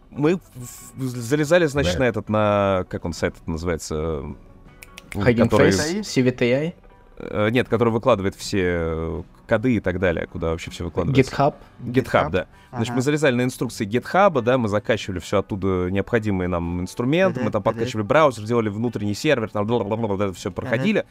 мы 0.09 0.39
залезали, 0.97 1.65
значит, 1.67 1.99
на 1.99 2.03
этот, 2.05 2.29
на, 2.29 2.85
как 2.89 3.05
он 3.05 3.13
сайт 3.13 3.35
это 3.41 3.51
называется? 3.51 4.23
Hugging 5.11 5.43
который- 5.43 5.69
Face, 5.69 6.01
CVTI, 6.01 6.73
э, 7.17 7.49
нет, 7.51 7.69
который 7.69 7.91
выкладывает 7.93 8.35
все 8.35 8.61
э, 8.63 9.23
коды 9.45 9.75
и 9.75 9.79
так 9.79 9.99
далее, 9.99 10.27
куда 10.27 10.49
вообще 10.49 10.71
все 10.71 10.83
выкладывается. 10.83 11.31
GitHub. 11.33 11.55
GitHub, 11.81 12.29
да. 12.31 12.47
Значит, 12.71 12.89
Ага. 12.89 12.95
мы 12.97 13.01
залезали 13.01 13.35
на 13.35 13.43
инструкции 13.43 13.87
GitHub, 13.87 14.41
да, 14.41 14.57
мы 14.57 14.67
закачивали 14.67 15.19
все 15.19 15.39
оттуда 15.39 15.89
необходимые 15.89 16.47
нам 16.47 16.81
инструменты, 16.81 17.41
мы 17.41 17.51
там 17.51 17.63
подкачивали 17.63 18.03
браузер, 18.03 18.43
делали 18.43 18.69
внутренний 18.69 19.13
сервер, 19.15 19.49
там 19.49 20.33
все 20.33 20.51
проходили. 20.51 21.05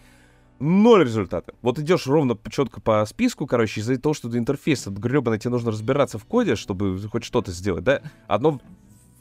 Ноль 0.60 1.02
результата. 1.02 1.52
Вот 1.62 1.80
идешь 1.80 2.06
ровно 2.06 2.38
четко 2.48 2.80
по 2.80 3.04
списку, 3.06 3.44
короче, 3.46 3.80
из-за 3.80 3.98
того, 3.98 4.14
что 4.14 4.28
до 4.28 4.38
интерфейса 4.38 4.90
гребаный 4.90 5.38
тебе 5.38 5.50
нужно 5.50 5.72
разбираться 5.72 6.16
в 6.16 6.24
коде, 6.26 6.54
чтобы 6.54 6.96
хоть 7.08 7.24
что-то 7.24 7.50
сделать, 7.50 7.82
да. 7.82 8.02
Одно 8.28 8.60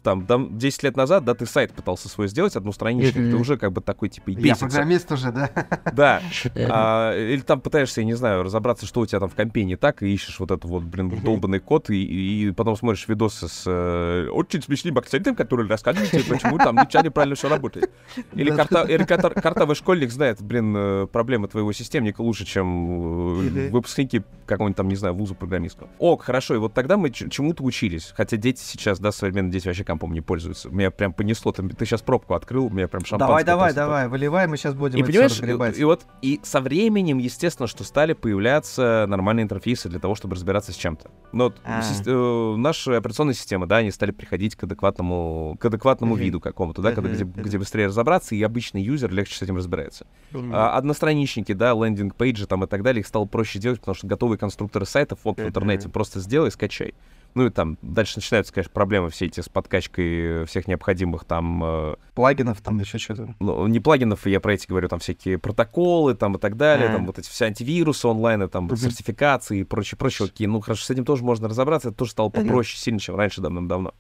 там, 0.03 0.25
там 0.25 0.57
10 0.57 0.83
лет 0.83 0.97
назад, 0.97 1.23
да, 1.25 1.33
ты 1.33 1.45
сайт 1.45 1.71
пытался 1.73 2.09
свой 2.09 2.27
сделать, 2.27 2.55
одну 2.55 2.71
Мгм. 3.15 3.31
ты 3.31 3.35
уже 3.37 3.57
как 3.57 3.71
бы 3.71 3.81
такой, 3.81 4.09
типа, 4.09 4.29
и 4.31 4.33
Я 4.33 4.39
бесится. 4.41 4.65
программист 4.65 5.11
уже, 5.11 5.31
да? 5.31 5.49
Да. 5.93 6.21
А, 6.55 7.13
или 7.17 7.41
там 7.41 7.61
пытаешься, 7.61 8.01
я 8.01 8.05
не 8.05 8.13
знаю, 8.13 8.43
разобраться, 8.43 8.85
что 8.85 9.01
у 9.01 9.05
тебя 9.05 9.19
там 9.19 9.29
в 9.29 9.35
компе 9.35 9.63
не 9.63 9.75
так, 9.75 10.03
и 10.03 10.13
ищешь 10.13 10.39
вот 10.39 10.51
этот 10.51 10.65
вот, 10.65 10.83
блин, 10.83 11.09
долбанный 11.23 11.59
код, 11.59 11.89
и, 11.89 12.47
и 12.47 12.51
потом 12.51 12.75
смотришь 12.75 13.07
видосы 13.07 13.47
с 13.47 13.63
э, 13.65 14.27
очень 14.31 14.61
смешным 14.61 14.97
акцентом, 14.97 15.35
который 15.35 15.67
рассказывает 15.67 16.11
тебе, 16.11 16.23
почему 16.23 16.57
там 16.57 16.75
ничего 16.75 17.03
неправильно 17.03 17.35
все 17.35 17.47
работает. 17.49 17.89
Или, 18.33 18.49
карта, 18.51 18.83
или 18.83 19.03
карта- 19.03 19.29
картавый 19.29 19.75
школьник 19.75 20.11
знает, 20.11 20.41
блин, 20.41 20.73
э, 20.75 21.07
проблемы 21.11 21.47
твоего 21.47 21.71
системника 21.73 22.21
лучше, 22.21 22.45
чем 22.45 23.39
э, 23.39 23.45
Или- 23.45 23.69
выпускники 23.69 24.23
какого-нибудь 24.45 24.77
там, 24.77 24.87
не 24.89 24.95
знаю, 24.95 25.13
вуза 25.13 25.35
программистского. 25.35 25.89
Ок, 25.99 26.23
хорошо, 26.23 26.55
и 26.55 26.57
вот 26.57 26.73
тогда 26.73 26.97
мы 26.97 27.09
чему-то 27.11 27.63
учились. 27.63 28.13
Хотя 28.15 28.37
дети 28.37 28.59
сейчас, 28.61 28.99
да, 28.99 29.11
современные 29.11 29.51
дети 29.51 29.67
вообще 29.67 29.83
компом 29.93 30.13
не 30.13 30.21
пользуются. 30.21 30.69
Меня 30.69 30.89
прям 30.89 31.13
понесло. 31.13 31.51
Ты, 31.51 31.67
ты 31.69 31.85
сейчас 31.85 32.01
пробку 32.01 32.33
открыл, 32.33 32.65
у 32.65 32.69
меня 32.71 32.87
прям 32.87 33.05
шампанское. 33.05 33.27
Давай, 33.27 33.43
давай, 33.43 33.67
просто 33.67 33.81
давай, 33.81 34.07
выливай, 34.07 34.47
мы 34.47 34.57
сейчас 34.57 34.73
будем 34.73 34.97
и 34.97 35.03
понимаешь, 35.03 35.77
и, 35.77 35.81
и 35.81 35.83
вот 35.83 36.05
и 36.21 36.39
со 36.43 36.61
временем, 36.61 37.19
естественно, 37.19 37.67
что 37.67 37.83
стали 37.83 38.13
появляться 38.13 39.05
нормальные 39.07 39.43
интерфейсы 39.43 39.89
для 39.89 39.99
того, 39.99 40.15
чтобы 40.15 40.35
разбираться 40.35 40.71
с 40.71 40.75
чем-то. 40.75 41.11
Но 41.31 41.45
вот 41.45 41.57
А. 41.63 41.81
э, 41.81 42.55
наши 42.57 42.93
операционные 42.93 43.35
системы, 43.35 43.67
да, 43.67 43.77
они 43.77 43.91
стали 43.91 44.11
приходить 44.11 44.55
к 44.55 44.63
адекватному, 44.63 45.57
к 45.59 45.65
адекватному 45.65 46.15
виду 46.15 46.39
какому-то, 46.39 46.81
да, 46.81 46.91
когда, 46.91 47.09
где, 47.09 47.23
где 47.23 47.57
быстрее 47.59 47.87
разобраться, 47.87 48.33
и 48.33 48.41
обычный 48.41 48.81
юзер 48.81 49.11
легче 49.11 49.35
с 49.35 49.41
этим 49.43 49.57
разбирается. 49.57 50.07
Мгм. 50.31 50.51
А, 50.53 50.75
одностраничники, 50.75 51.53
да, 51.53 51.73
landing 51.73 52.17
page 52.17 52.41
и 52.41 52.47
там 52.47 52.63
и 52.63 52.67
так 52.67 52.81
далее, 52.81 53.01
их 53.01 53.07
стало 53.07 53.25
проще 53.25 53.59
делать, 53.59 53.79
потому 53.79 53.93
что 53.93 54.07
готовые 54.07 54.39
конструкторы 54.39 54.85
сайтов 54.85 55.19
вот 55.23 55.37
в 55.37 55.45
интернете 55.45 55.89
просто 55.89 56.19
сделай, 56.19 56.49
скачай. 56.51 56.95
Ну 57.35 57.47
и 57.47 57.49
там 57.49 57.77
дальше 57.81 58.17
начинаются, 58.17 58.53
конечно, 58.53 58.71
проблемы 58.73 59.09
все 59.09 59.25
эти 59.25 59.39
с 59.41 59.49
подкачкой 59.49 60.45
всех 60.45 60.67
необходимых 60.67 61.25
там 61.25 61.63
э, 61.63 61.95
Плагинов 62.13 62.61
там 62.61 62.79
еще 62.79 62.97
что-то. 62.99 63.33
ну, 63.39 63.65
не 63.67 63.79
плагинов, 63.79 64.27
я 64.27 64.39
про 64.39 64.53
эти 64.53 64.67
говорю, 64.67 64.87
там 64.87 64.99
всякие 64.99 65.39
протоколы 65.39 66.13
там 66.13 66.35
и 66.35 66.39
так 66.39 66.57
далее, 66.57 66.89
А. 66.89 66.93
там 66.93 67.05
вот 67.07 67.17
эти 67.17 67.27
все 67.29 67.45
антивирусы 67.45 68.05
онлайна, 68.05 68.47
там 68.49 68.65
Мгм. 68.65 68.77
сертификации 68.77 69.59
и 69.59 69.63
прочее, 69.63 69.97
прочее. 69.97 70.27
Окей, 70.27 70.45
ну 70.47 70.61
хорошо, 70.61 70.85
с 70.85 70.89
этим 70.91 71.05
тоже 71.05 71.23
можно 71.23 71.47
разобраться, 71.49 71.89
это 71.89 71.97
тоже 71.97 72.11
стало 72.11 72.29
попроще 72.29 72.79
сильно, 72.79 72.99
чем 72.99 73.15
раньше 73.15 73.41
давным-давно. 73.41 73.93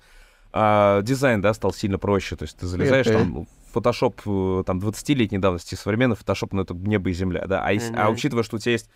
А, 0.51 1.01
дизайн, 1.01 1.41
да, 1.41 1.53
стал 1.55 1.73
сильно 1.73 1.97
проще, 1.97 2.35
то 2.35 2.43
есть 2.43 2.57
ты 2.57 2.67
залезаешь 2.67 3.07
там, 3.07 3.47
Photoshop 3.73 4.59
э, 4.59 4.63
там 4.63 4.77
20-летней 4.77 5.39
давности, 5.39 5.73
современный 5.73 6.15
Photoshop, 6.15 6.49
ну 6.51 6.61
это 6.61 6.75
небо 6.75 7.09
и 7.09 7.13
земля, 7.13 7.45
да, 7.47 7.65
а, 7.67 7.71
а 7.95 8.09
учитывая, 8.11 8.43
что 8.43 8.57
у 8.57 8.59
тебя 8.59 8.73
есть 8.73 8.87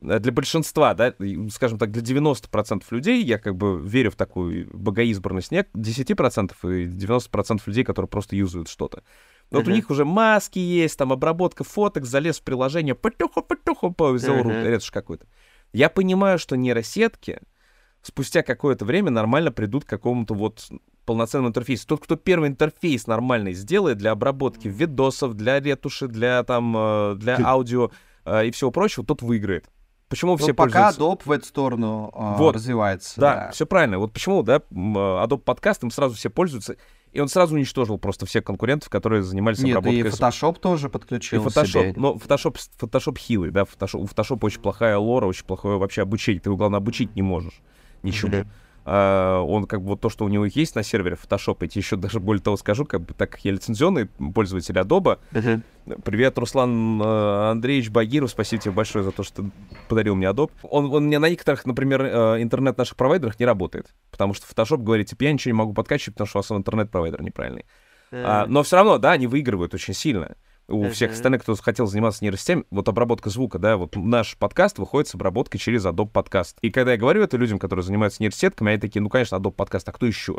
для 0.00 0.32
большинства, 0.32 0.94
да, 0.94 1.14
скажем 1.50 1.78
так, 1.78 1.90
для 1.90 2.02
90% 2.02 2.82
людей, 2.90 3.22
я 3.22 3.38
как 3.38 3.56
бы 3.56 3.80
верю 3.80 4.10
в 4.10 4.16
такую 4.16 4.68
богоизбранность, 4.72 5.50
не 5.52 5.64
10% 5.74 6.52
и 6.64 6.86
90% 6.86 7.62
людей, 7.66 7.84
которые 7.84 8.08
просто 8.08 8.36
юзают 8.36 8.68
что-то. 8.68 9.02
Вот 9.50 9.66
у 9.66 9.70
Мгм. 9.70 9.74
них 9.74 9.90
уже 9.90 10.04
маски 10.04 10.58
есть, 10.58 10.96
там 10.96 11.12
обработка 11.12 11.64
фоток, 11.64 12.04
залез 12.06 12.38
в 12.40 12.42
приложение, 12.42 12.94
потуху-потуху, 12.94 13.94
взял 14.12 14.36
Мгм. 14.36 14.64
ретушь 14.64 14.90
какой-то. 14.90 15.26
Я 15.72 15.88
понимаю, 15.88 16.38
что 16.38 16.56
нейросетки 16.56 17.40
спустя 18.02 18.42
какое-то 18.42 18.84
время 18.84 19.10
нормально 19.10 19.52
придут 19.52 19.84
к 19.84 19.88
какому-то 19.88 20.34
вот 20.34 20.68
полноценному 21.04 21.48
интерфейсу. 21.48 21.86
Тот, 21.86 22.04
кто 22.04 22.16
первый 22.16 22.48
интерфейс 22.48 23.06
нормальный 23.06 23.52
сделает 23.52 23.98
для 23.98 24.12
обработки 24.12 24.68
видосов, 24.68 25.34
для 25.34 25.60
ретуши, 25.60 26.06
для 26.06 26.42
там, 26.44 26.74
э, 26.76 27.14
для 27.16 27.38
аудио 27.42 27.90
э, 28.24 28.46
и 28.46 28.50
всего 28.52 28.70
прочего, 28.70 29.04
тот 29.04 29.22
выиграет. 29.22 29.68
Почему 30.10 30.32
Ну, 30.32 30.36
все 30.38 30.52
пока 30.52 30.92
пользуются? 30.92 31.00
Adobe 31.02 31.22
в 31.24 31.30
эту 31.30 31.46
сторону 31.46 32.10
а, 32.12 32.36
Вот. 32.36 32.56
развивается. 32.56 33.20
Да, 33.20 33.50
все 33.52 33.64
правильно. 33.64 33.98
Вот 33.98 34.12
почему, 34.12 34.42
да, 34.42 34.56
э, 34.56 34.60
Adobe 34.74 35.76
им 35.82 35.90
сразу 35.92 36.16
все 36.16 36.28
пользуются, 36.30 36.76
и 37.12 37.20
он 37.20 37.28
сразу 37.28 37.54
уничтожил 37.54 37.96
просто 37.96 38.26
всех 38.26 38.42
конкурентов, 38.44 38.88
которые 38.90 39.22
занимались 39.22 39.60
Нет, 39.60 39.68
и 39.68 39.78
обработкой. 39.78 40.10
с- 40.10 40.20
Photoshop 40.20 40.58
тоже 40.58 40.88
И 40.88 40.90
подключил 40.90 41.46
Photoshop, 41.46 41.66
себе. 41.66 41.94
но 41.96 42.14
Photoshop, 42.14 42.56
Photoshop 42.80 43.18
хилый, 43.18 43.50
да, 43.52 43.62
Photoshop, 43.62 43.98
у 44.00 44.04
Photoshop 44.06 44.38
очень 44.42 44.60
плохая 44.60 44.98
лора, 44.98 45.26
очень 45.26 45.44
плохое 45.46 45.78
вообще 45.78 46.02
обучение, 46.02 46.40
ты 46.40 46.48
его, 46.50 46.56
главное, 46.56 46.78
обучить 46.78 47.14
не 47.14 47.22
можешь 47.22 47.60
ничему. 48.02 48.38
Мгм. 48.38 48.50
А, 48.92 49.40
он 49.42 49.66
как 49.66 49.82
бы 49.82 49.90
вот 49.90 50.00
то, 50.00 50.08
что 50.08 50.24
у 50.24 50.28
него 50.28 50.46
есть 50.46 50.74
на 50.74 50.82
сервере 50.82 51.16
Photoshop, 51.16 51.58
я 51.60 51.68
тебе 51.68 51.80
еще 51.80 51.94
даже 51.94 52.18
более 52.18 52.42
того 52.42 52.56
скажу, 52.56 52.84
как 52.84 53.02
бы 53.02 53.14
так 53.14 53.30
как 53.30 53.44
я 53.44 53.52
лицензионный 53.52 54.06
пользователь 54.06 54.74
Adobe. 54.74 55.20
Привет, 56.04 56.36
Руслан 56.36 57.00
э, 57.00 57.50
Андреевич 57.52 57.88
Багиров, 57.90 58.30
спасибо 58.30 58.60
тебе 58.60 58.72
большое 58.72 59.04
за 59.04 59.12
то, 59.12 59.22
что 59.22 59.42
ты 59.42 59.50
подарил 59.88 60.16
мне 60.16 60.26
Adobe. 60.26 60.50
Он, 60.64 60.92
он 60.92 61.04
мне 61.04 61.20
на 61.20 61.28
некоторых, 61.28 61.66
например, 61.66 62.02
э, 62.02 62.42
интернет 62.42 62.78
наших 62.78 62.96
провайдерах 62.96 63.38
не 63.38 63.46
работает, 63.46 63.94
потому 64.10 64.34
что 64.34 64.44
Photoshop 64.52 64.78
говорит, 64.78 65.06
типа, 65.06 65.22
я 65.22 65.32
ничего 65.32 65.50
не 65.50 65.58
могу 65.58 65.72
подкачивать, 65.72 66.14
потому 66.14 66.26
что 66.26 66.38
у 66.38 66.42
вас 66.42 66.50
интернет-провайдер 66.50 67.22
неправильный. 67.22 67.66
А, 68.10 68.46
но 68.46 68.64
все 68.64 68.74
равно, 68.74 68.98
да, 68.98 69.12
они 69.12 69.28
выигрывают 69.28 69.72
очень 69.72 69.94
сильно. 69.94 70.34
У 70.70 70.88
всех 70.90 71.12
остальных, 71.12 71.42
кто 71.42 71.54
хотел 71.56 71.86
заниматься 71.86 72.24
нейросетями, 72.24 72.64
вот 72.70 72.88
обработка 72.88 73.28
звука, 73.28 73.58
да, 73.58 73.76
вот 73.76 73.96
наш 73.96 74.36
подкаст 74.36 74.78
выходит 74.78 75.08
с 75.08 75.14
обработкой 75.14 75.58
через 75.58 75.84
Adobe 75.84 76.12
Podcast. 76.12 76.56
И 76.62 76.70
когда 76.70 76.92
я 76.92 76.98
говорю 76.98 77.22
это 77.22 77.36
людям, 77.36 77.58
которые 77.58 77.82
занимаются 77.84 78.22
нейросетками, 78.22 78.72
они 78.72 78.80
такие, 78.80 79.02
ну, 79.02 79.08
конечно, 79.08 79.36
Adobe 79.36 79.54
Podcast, 79.54 79.82
а 79.86 79.92
кто 79.92 80.06
еще? 80.06 80.38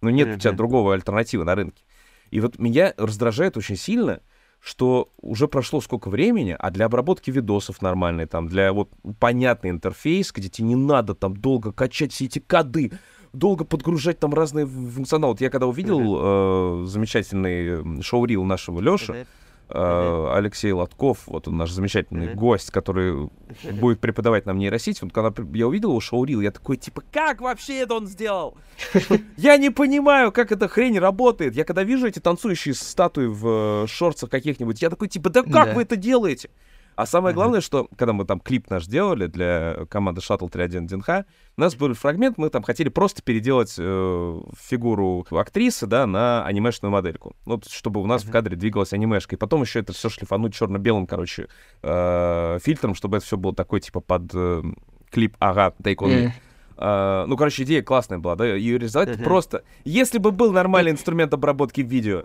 Ну, 0.00 0.10
нет 0.10 0.36
у 0.36 0.38
тебя 0.38 0.52
другого 0.52 0.94
альтернативы 0.94 1.44
на 1.44 1.54
рынке. 1.54 1.84
И 2.30 2.40
вот 2.40 2.58
меня 2.58 2.92
раздражает 2.96 3.56
очень 3.56 3.76
сильно, 3.76 4.20
что 4.60 5.12
уже 5.20 5.48
прошло 5.48 5.80
сколько 5.80 6.10
времени, 6.10 6.56
а 6.58 6.70
для 6.70 6.86
обработки 6.86 7.30
видосов 7.30 7.80
нормальной, 7.80 8.26
там, 8.26 8.48
для 8.48 8.72
вот 8.72 8.90
понятный 9.18 9.70
интерфейс, 9.70 10.32
где 10.32 10.48
тебе 10.48 10.68
не 10.68 10.76
надо 10.76 11.14
там 11.14 11.36
долго 11.36 11.72
качать 11.72 12.12
все 12.12 12.24
эти 12.24 12.38
коды, 12.40 12.92
долго 13.32 13.64
подгружать 13.64 14.18
там 14.18 14.34
разные 14.34 14.66
функционалы. 14.66 15.34
Вот 15.34 15.40
я 15.40 15.50
когда 15.50 15.66
увидел 15.66 16.82
э, 16.82 16.86
замечательный 16.86 18.02
шоу-рил 18.02 18.44
нашего 18.44 18.80
Лёши, 18.80 19.26
э, 19.68 20.32
Алексей 20.34 20.72
Лотков, 20.72 21.26
вот 21.26 21.48
он 21.48 21.56
наш 21.56 21.70
замечательный 21.70 22.34
гость, 22.34 22.70
который 22.70 23.28
будет 23.72 24.00
преподавать 24.00 24.46
нам 24.46 24.58
нейросеть. 24.58 25.02
Вот 25.02 25.12
когда 25.12 25.32
я 25.54 25.66
увидел 25.66 25.90
его 25.90 26.00
шоурил, 26.00 26.40
я 26.40 26.50
такой, 26.50 26.76
типа, 26.76 27.02
как 27.12 27.40
вообще 27.40 27.80
это 27.80 27.94
он 27.94 28.06
сделал? 28.06 28.56
Я 29.36 29.56
не 29.56 29.70
понимаю, 29.70 30.30
как 30.30 30.52
эта 30.52 30.68
хрень 30.68 30.98
работает. 30.98 31.56
Я 31.56 31.64
когда 31.64 31.82
вижу 31.82 32.06
эти 32.06 32.20
танцующие 32.20 32.74
статуи 32.74 33.26
в 33.26 33.84
э, 33.84 33.86
шорцах 33.88 34.30
каких-нибудь, 34.30 34.80
я 34.82 34.90
такой, 34.90 35.08
типа, 35.08 35.30
да 35.30 35.42
как 35.42 35.74
вы 35.74 35.82
это 35.82 35.96
делаете? 35.96 36.50
А 36.98 37.06
самое 37.06 37.32
главное, 37.32 37.60
что 37.60 37.88
когда 37.96 38.12
мы 38.12 38.24
там 38.24 38.40
клип 38.40 38.68
наш 38.70 38.86
делали 38.86 39.28
для 39.28 39.86
команды 39.88 40.20
Shuttle 40.20 40.50
31 40.50 40.88
ДНХ, 40.88 41.08
у 41.56 41.60
нас 41.60 41.76
был 41.76 41.94
фрагмент, 41.94 42.38
мы 42.38 42.50
там 42.50 42.64
хотели 42.64 42.88
просто 42.88 43.22
переделать 43.22 43.76
э, 43.78 44.40
фигуру 44.60 45.24
актрисы, 45.30 45.86
да, 45.86 46.08
на 46.08 46.44
анимешную 46.44 46.90
модельку. 46.90 47.36
Ну, 47.46 47.62
чтобы 47.70 48.02
у 48.02 48.06
нас 48.06 48.24
в 48.24 48.32
кадре 48.32 48.56
двигалась 48.56 48.92
анимешка. 48.92 49.36
И 49.36 49.38
потом 49.38 49.62
еще 49.62 49.78
это 49.78 49.92
все 49.92 50.08
шлифануть 50.08 50.54
черно-белым, 50.54 51.06
короче, 51.06 51.46
э, 51.84 52.58
фильтром, 52.64 52.96
чтобы 52.96 53.18
это 53.18 53.26
все 53.26 53.36
было 53.36 53.54
такой, 53.54 53.78
типа, 53.78 54.00
под 54.00 54.32
э, 54.34 54.64
клип 55.12 55.36
«Ага, 55.38 55.74
take 55.80 55.98
on 55.98 56.08
me». 56.08 56.32
Uh, 56.76 57.26
ну, 57.26 57.36
короче, 57.36 57.64
идея 57.64 57.82
классная 57.82 58.18
была, 58.18 58.36
да, 58.36 58.46
ее 58.46 58.78
реализовать 58.78 59.08
uh-huh. 59.08 59.24
просто. 59.24 59.64
Если 59.84 60.18
бы 60.18 60.30
был 60.30 60.52
нормальный 60.52 60.92
инструмент 60.92 61.34
обработки 61.34 61.80
видео, 61.80 62.22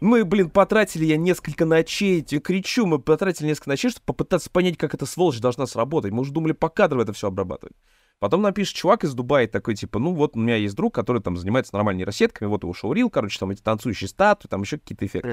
мы, 0.00 0.24
блин, 0.24 0.50
потратили 0.50 1.04
я 1.04 1.16
несколько 1.16 1.64
ночей, 1.64 2.24
я 2.28 2.40
кричу, 2.40 2.86
мы 2.86 2.98
потратили 2.98 3.48
несколько 3.48 3.70
ночей, 3.70 3.90
чтобы 3.90 4.06
попытаться 4.06 4.50
понять, 4.50 4.76
как 4.76 4.94
эта 4.94 5.06
сволочь 5.06 5.40
должна 5.40 5.66
сработать. 5.66 6.12
Мы 6.12 6.20
уже 6.20 6.32
думали 6.32 6.52
по 6.52 6.68
кадру 6.68 7.00
это 7.00 7.12
все 7.12 7.28
обрабатывать. 7.28 7.74
Потом 8.20 8.42
напишет 8.42 8.74
чувак 8.74 9.04
из 9.04 9.14
Дубая 9.14 9.46
такой, 9.46 9.76
типа, 9.76 10.00
ну 10.00 10.12
вот 10.12 10.36
у 10.36 10.40
меня 10.40 10.56
есть 10.56 10.74
друг, 10.74 10.92
который 10.92 11.22
там 11.22 11.36
занимается 11.36 11.74
нормальными 11.74 12.04
рассетками, 12.04 12.48
вот 12.48 12.64
его 12.64 12.72
шоурил, 12.72 13.10
короче, 13.10 13.38
там 13.38 13.50
эти 13.50 13.62
танцующие 13.62 14.08
статуи, 14.08 14.48
там 14.48 14.62
еще 14.62 14.78
какие-то 14.78 15.06
эффекты. 15.06 15.28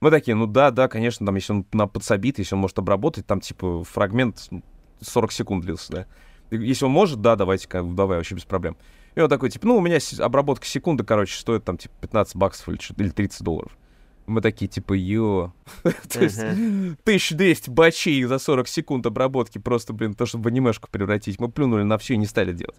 Мы 0.00 0.10
такие, 0.10 0.34
ну 0.34 0.46
да, 0.46 0.70
да, 0.70 0.88
конечно, 0.88 1.24
там, 1.24 1.34
если 1.36 1.54
он 1.54 1.66
на 1.72 1.86
подсобит, 1.86 2.38
если 2.38 2.54
он 2.54 2.60
может 2.60 2.78
обработать, 2.78 3.26
там, 3.26 3.40
типа, 3.40 3.84
фрагмент 3.84 4.50
40 5.00 5.32
секунд 5.32 5.64
длился, 5.64 5.92
да. 5.92 6.06
Если 6.50 6.84
он 6.84 6.90
может, 6.90 7.22
да, 7.22 7.36
давайте, 7.36 7.66
давай, 7.70 8.18
вообще 8.18 8.34
без 8.34 8.44
проблем. 8.44 8.76
И 9.14 9.20
он 9.20 9.28
такой, 9.30 9.48
типа, 9.48 9.66
ну, 9.66 9.76
у 9.76 9.80
меня 9.80 9.98
обработка 10.18 10.66
секунды, 10.66 11.04
короче, 11.04 11.38
стоит 11.38 11.64
там, 11.64 11.78
типа, 11.78 11.94
15 12.02 12.36
баксов 12.36 12.68
или, 12.68 12.78
или 12.98 13.08
30 13.08 13.42
долларов. 13.42 13.72
Мы 14.30 14.40
такие, 14.40 14.68
типа, 14.68 14.92
ё. 14.92 15.52
То 15.82 16.22
есть 16.22 16.38
1200 16.38 17.68
бачей 17.70 18.22
за 18.24 18.38
40 18.38 18.68
секунд 18.68 19.06
обработки 19.06 19.58
просто, 19.58 19.92
блин, 19.92 20.14
то, 20.14 20.24
чтобы 20.24 20.44
в 20.44 20.46
анимешку 20.46 20.88
превратить. 20.90 21.40
Мы 21.40 21.50
плюнули 21.50 21.82
на 21.82 21.98
все 21.98 22.14
и 22.14 22.16
не 22.16 22.26
стали 22.26 22.52
делать. 22.52 22.76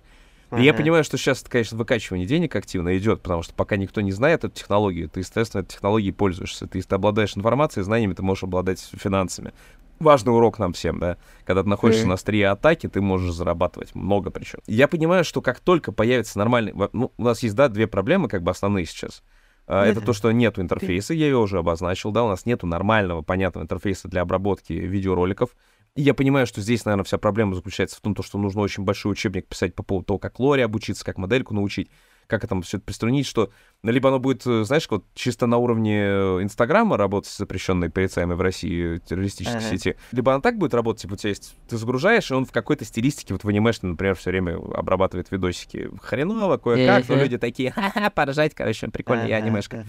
И 0.57 0.63
я 0.63 0.73
понимаю, 0.73 1.03
что 1.03 1.17
сейчас, 1.17 1.43
конечно, 1.43 1.77
выкачивание 1.77 2.27
денег 2.27 2.55
активно 2.55 2.97
идет, 2.97 3.21
потому 3.21 3.41
что 3.41 3.53
пока 3.53 3.77
никто 3.77 4.01
не 4.01 4.11
знает 4.11 4.43
эту 4.43 4.53
технологию, 4.53 5.09
ты, 5.09 5.21
естественно, 5.21 5.61
этой 5.61 5.71
технологией 5.71 6.13
пользуешься. 6.13 6.67
Ты, 6.67 6.79
если 6.79 6.89
ты 6.89 6.95
обладаешь 6.95 7.37
информацией, 7.37 7.83
знаниями, 7.83 8.13
ты 8.13 8.21
можешь 8.21 8.43
обладать 8.43 8.79
финансами. 8.79 9.53
Важный 9.99 10.33
урок 10.33 10.59
нам 10.59 10.73
всем, 10.73 10.99
да. 10.99 11.17
Когда 11.45 11.63
ты 11.63 11.69
находишься 11.69 12.03
mm-hmm. 12.03 12.07
на 12.07 12.13
острие 12.15 12.49
атаки, 12.49 12.89
ты 12.89 13.01
можешь 13.01 13.33
зарабатывать 13.33 13.93
много 13.93 14.29
причем. 14.29 14.59
Я 14.67 14.87
понимаю, 14.87 15.23
что 15.23 15.41
как 15.41 15.59
только 15.59 15.91
появится 15.91 16.37
нормальный... 16.37 16.73
Ну, 16.91 17.11
у 17.15 17.23
нас 17.23 17.43
есть, 17.43 17.55
да, 17.55 17.69
две 17.69 17.87
проблемы, 17.87 18.27
как 18.27 18.41
бы 18.41 18.51
основные 18.51 18.85
сейчас. 18.85 19.23
Uh, 19.71 19.86
это 19.86 20.01
то, 20.01 20.12
что 20.12 20.29
нету 20.34 20.62
интерфейса, 20.62 21.13
я 21.13 21.27
ее 21.27 21.38
уже 21.38 21.57
обозначил, 21.57 22.12
да, 22.12 22.25
у 22.25 22.27
нас 22.27 22.45
нету 22.45 22.67
нормального, 22.67 23.21
понятного 23.21 23.63
интерфейса 23.63 24.10
для 24.10 24.21
обработки 24.21 24.73
видеороликов. 24.73 25.55
И 25.95 26.01
я 26.01 26.13
понимаю, 26.13 26.45
что 26.45 26.60
здесь, 26.60 26.84
наверное, 26.84 27.05
вся 27.05 27.17
проблема 27.17 27.55
заключается 27.55 27.95
в 27.95 28.01
том, 28.01 28.13
что 28.21 28.38
нужно 28.38 28.62
очень 28.62 28.84
большой 28.84 29.13
учебник 29.13 29.47
писать 29.47 29.73
по 29.73 29.81
поводу 29.81 30.07
того, 30.07 30.19
как 30.19 30.41
лори 30.41 30.62
обучиться, 30.62 31.05
как 31.05 31.17
модельку 31.17 31.53
научить 31.53 31.89
как 32.31 32.45
это 32.45 32.59
все 32.61 32.77
это 32.77 32.85
приструнить, 32.85 33.27
что 33.27 33.51
либо 33.83 34.07
оно 34.07 34.17
будет, 34.17 34.47
э, 34.47 34.63
знаешь, 34.63 34.87
вот 34.89 35.03
чисто 35.13 35.47
на 35.47 35.57
уровне 35.57 35.99
э, 36.01 36.39
Инстаграма 36.41 36.95
работать 36.95 37.29
с 37.29 37.37
запрещенной 37.37 37.89
порицаемой 37.89 38.37
в 38.37 38.41
России 38.41 38.99
террористической 38.99 39.61
uh-huh. 39.61 39.69
сети, 39.69 39.97
либо 40.13 40.31
она 40.31 40.41
так 40.41 40.57
будет 40.57 40.73
работать, 40.73 41.01
типа 41.01 41.13
у 41.13 41.17
тебя 41.17 41.29
есть, 41.31 41.57
ты 41.67 41.77
загружаешь, 41.77 42.31
и 42.31 42.33
он 42.33 42.45
в 42.45 42.51
какой-то 42.53 42.85
стилистике, 42.85 43.33
вот 43.33 43.43
в 43.43 43.49
анимешной, 43.49 43.91
например, 43.91 44.15
все 44.15 44.29
время 44.29 44.55
обрабатывает 44.55 45.29
видосики. 45.29 45.89
Хреново, 46.01 46.55
кое-как, 46.55 47.09
но 47.09 47.15
люди 47.15 47.37
такие, 47.37 47.71
ха-ха, 47.71 48.09
поражать, 48.09 48.55
короче, 48.55 48.87
прикольная 48.87 49.27
uh-huh. 49.27 49.35
анимешка. 49.35 49.85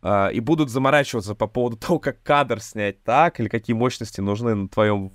Uh, 0.00 0.32
и 0.32 0.38
будут 0.38 0.70
заморачиваться 0.70 1.34
по 1.34 1.48
поводу 1.48 1.76
того, 1.80 1.98
как 1.98 2.22
кадр 2.22 2.60
снять 2.60 3.02
так, 3.02 3.40
или 3.40 3.48
какие 3.48 3.74
мощности 3.74 4.20
нужны 4.20 4.54
на 4.54 4.68
твоем 4.68 5.12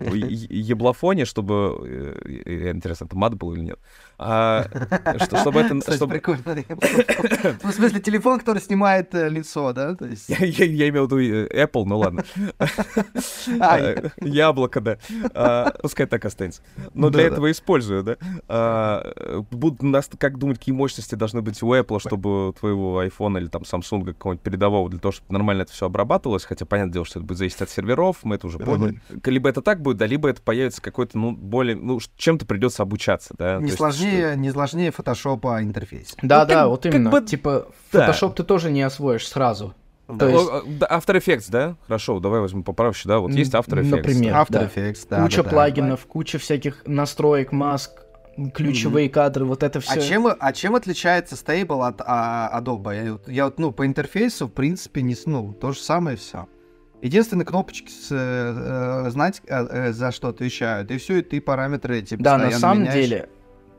еблофоне, 0.00 1.24
чтобы... 1.24 2.20
Э, 2.24 2.70
интересно, 2.72 3.06
это 3.06 3.16
мат 3.16 3.34
был 3.34 3.52
или 3.54 3.62
нет? 3.62 3.78
А, 4.24 4.66
что, 5.24 5.38
чтобы 5.38 5.60
это... 5.60 5.78
Кстати, 5.78 5.96
чтобы... 5.96 6.14
прикольно. 6.14 6.42
Ну, 7.62 7.70
в 7.70 7.74
смысле, 7.74 8.00
телефон, 8.00 8.38
который 8.38 8.60
снимает 8.60 9.14
э, 9.14 9.28
лицо, 9.28 9.72
да? 9.72 9.94
То 9.94 10.06
есть... 10.06 10.28
я, 10.28 10.38
я, 10.38 10.64
я 10.64 10.88
имел 10.88 11.06
в 11.06 11.12
виду 11.12 11.46
э, 11.46 11.64
Apple, 11.64 11.84
ну 11.84 11.98
ладно. 11.98 12.24
А, 13.60 13.94
яблоко, 14.20 14.80
да. 14.80 14.98
А, 15.34 15.72
пускай 15.82 16.06
так 16.06 16.24
останется. 16.24 16.62
Но 16.94 17.10
для 17.10 17.24
этого 17.24 17.50
использую, 17.50 18.02
да. 18.48 19.02
Будут 19.50 19.82
нас 19.82 20.08
как 20.18 20.38
думать, 20.38 20.58
какие 20.58 20.74
мощности 20.74 21.14
должны 21.14 21.42
быть 21.42 21.62
у 21.62 21.74
Apple, 21.74 22.00
чтобы 22.00 22.54
твоего 22.58 23.02
iPhone 23.02 23.38
или 23.38 23.48
там 23.48 23.62
Samsung 23.62 24.04
какого-нибудь 24.04 24.42
передового, 24.42 24.88
для 24.88 24.98
того, 24.98 25.12
чтобы 25.12 25.32
нормально 25.32 25.62
это 25.62 25.72
все 25.72 25.86
обрабатывалось, 25.86 26.44
хотя 26.44 26.64
понятное 26.66 26.92
дело, 26.92 27.04
что 27.04 27.18
это 27.18 27.26
будет 27.26 27.38
зависеть 27.38 27.62
от 27.62 27.70
серверов, 27.70 28.18
мы 28.22 28.36
это 28.36 28.46
уже 28.46 28.58
поняли. 28.58 29.00
Либо 29.24 29.48
это 29.48 29.62
так 29.62 29.80
будет, 29.80 29.96
да, 29.98 30.06
либо 30.06 30.28
это 30.28 30.42
появится 30.42 30.80
какой-то, 30.82 31.18
ну, 31.18 31.32
более, 31.32 31.76
ну, 31.76 31.98
чем-то 32.16 32.46
придется 32.46 32.82
обучаться, 32.82 33.34
да. 33.38 33.58
Не 33.58 33.70
сложнее, 33.70 34.11
не 34.36 34.50
сложнее 34.50 34.90
фотошопа 34.90 35.62
интерфейс. 35.62 36.14
Да, 36.22 36.42
ну, 36.42 36.48
да, 36.48 36.68
вот 36.68 36.86
именно. 36.86 37.10
Бы... 37.10 37.22
Типа, 37.22 37.68
фотошоп 37.90 38.32
да. 38.32 38.42
ты 38.42 38.44
тоже 38.44 38.70
не 38.70 38.82
освоишь 38.82 39.26
сразу. 39.28 39.74
То 40.18 40.28
есть... 40.28 40.48
After 40.82 41.16
Effects, 41.16 41.46
да? 41.48 41.76
Хорошо, 41.86 42.20
давай 42.20 42.40
возьмем 42.40 42.64
поправочку, 42.64 43.08
да? 43.08 43.18
Вот 43.18 43.32
есть 43.32 43.54
After 43.54 43.80
Effects. 43.80 43.96
Например, 43.96 44.34
After 44.34 44.50
да. 44.50 44.64
Effects, 44.64 45.06
да. 45.08 45.22
Куча 45.22 45.42
да, 45.42 45.50
плагинов, 45.50 46.00
да. 46.02 46.08
куча 46.08 46.38
всяких 46.38 46.82
настроек, 46.86 47.52
маск, 47.52 48.02
ключевые 48.54 49.08
mm-hmm. 49.08 49.12
кадры, 49.12 49.44
вот 49.44 49.62
это 49.62 49.80
все. 49.80 49.92
А 49.92 50.00
чем, 50.00 50.26
а 50.26 50.52
чем 50.52 50.74
отличается 50.74 51.34
Stable 51.34 51.86
от 51.86 52.00
а, 52.04 52.60
Adobe? 52.60 53.20
Я, 53.26 53.32
я 53.32 53.44
вот, 53.46 53.58
ну, 53.58 53.72
по 53.72 53.86
интерфейсу, 53.86 54.46
в 54.46 54.52
принципе, 54.52 55.02
не, 55.02 55.16
ну, 55.26 55.52
то 55.52 55.72
же 55.72 55.80
самое 55.80 56.16
все. 56.16 56.46
Единственные 57.02 57.44
кнопочки 57.44 57.90
с, 57.90 58.08
э, 58.10 59.10
знать, 59.10 59.42
э, 59.48 59.66
э, 59.70 59.92
за 59.92 60.12
что 60.12 60.28
отвечают, 60.28 60.90
и 60.92 60.98
все, 60.98 61.18
и 61.18 61.22
ты 61.22 61.40
параметры 61.40 61.98
эти 61.98 62.14
Да, 62.14 62.38
на 62.38 62.52
самом 62.52 62.84
меняешь. 62.84 63.08
деле, 63.08 63.28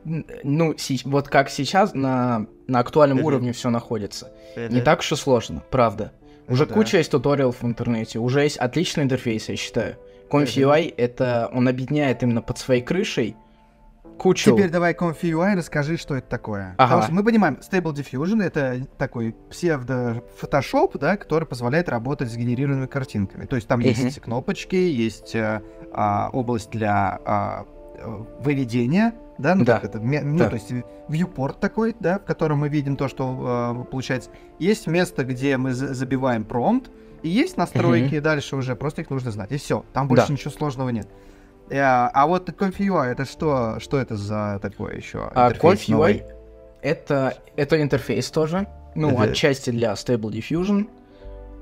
ну, 0.04 0.76
си- 0.76 1.02
вот 1.04 1.28
как 1.28 1.50
сейчас 1.50 1.94
на, 1.94 2.46
на 2.66 2.78
актуальном 2.80 3.24
уровне 3.24 3.52
все 3.52 3.70
находится. 3.70 4.32
Не 4.56 4.80
так 4.80 5.00
уж 5.00 5.12
и 5.12 5.16
сложно, 5.16 5.62
правда. 5.70 6.12
Уже 6.48 6.66
да. 6.66 6.74
куча 6.74 6.98
есть 6.98 7.10
туториалов 7.10 7.62
в 7.62 7.66
интернете, 7.66 8.18
уже 8.18 8.42
есть 8.42 8.58
отличный 8.58 9.04
интерфейс, 9.04 9.48
я 9.48 9.56
считаю. 9.56 9.96
ComfUI 10.30 10.92
это 10.96 11.48
он 11.52 11.68
объединяет 11.68 12.22
именно 12.22 12.42
под 12.42 12.58
своей 12.58 12.82
крышей 12.82 13.36
кучу... 14.18 14.52
Теперь 14.52 14.70
давай 14.70 14.94
ComfyUI 14.94 15.56
расскажи, 15.56 15.96
что 15.96 16.16
это 16.16 16.28
такое. 16.28 16.74
Ага. 16.78 16.84
Потому 16.84 17.02
что 17.02 17.12
мы 17.12 17.24
понимаем, 17.24 17.58
Stable 17.60 17.94
Diffusion— 17.94 18.42
это 18.44 18.86
такой 18.98 19.34
псевдо-фотошоп, 19.50 20.98
да, 20.98 21.16
который 21.16 21.46
позволяет 21.46 21.88
работать 21.88 22.30
с 22.30 22.36
генерированными 22.36 22.86
картинками. 22.86 23.46
То 23.46 23.56
есть 23.56 23.68
там 23.68 23.80
uh-huh. 23.80 23.88
есть 23.88 24.20
кнопочки, 24.20 24.76
есть 24.76 25.34
а, 25.36 25.62
а, 25.92 26.30
область 26.32 26.70
для 26.70 27.20
а, 27.24 27.66
выведения, 28.40 29.14
да, 29.38 29.54
ну, 29.54 29.64
да. 29.64 29.80
Как 29.80 29.84
это, 29.90 30.00
ну, 30.00 30.38
да. 30.38 30.48
то 30.48 30.54
есть 30.54 30.70
viewport 31.08 31.56
такой, 31.60 31.94
да, 31.98 32.18
в 32.18 32.24
котором 32.24 32.58
мы 32.60 32.68
видим 32.68 32.96
то, 32.96 33.08
что 33.08 33.84
э, 33.84 33.90
получается. 33.90 34.30
Есть 34.58 34.86
место, 34.86 35.24
где 35.24 35.56
мы 35.56 35.72
забиваем 35.72 36.44
промпт, 36.44 36.90
и 37.22 37.28
есть 37.28 37.56
настройки, 37.56 38.14
uh-huh. 38.14 38.20
дальше 38.20 38.56
уже 38.56 38.76
просто 38.76 39.00
их 39.02 39.10
нужно 39.10 39.30
знать. 39.30 39.50
И 39.50 39.56
все, 39.56 39.84
там 39.92 40.08
больше 40.08 40.28
да. 40.28 40.32
ничего 40.34 40.50
сложного 40.50 40.90
нет. 40.90 41.08
Э, 41.70 41.80
А 41.80 42.26
вот 42.26 42.48
ConfUI, 42.48 43.06
это 43.06 43.24
что, 43.24 43.78
что 43.80 43.98
это 43.98 44.16
за 44.16 44.58
такое 44.62 44.96
еще? 44.96 45.30
А 45.34 45.50
новый? 45.50 45.58
ConfUI 45.58 46.34
это, 46.84 47.38
это 47.56 47.80
интерфейс 47.80 48.30
тоже, 48.30 48.68
ну, 48.94 49.10
Мгм. 49.10 49.22
отчасти 49.22 49.70
для 49.70 49.94
Stable 49.94 50.30
Diffusion, 50.30 50.88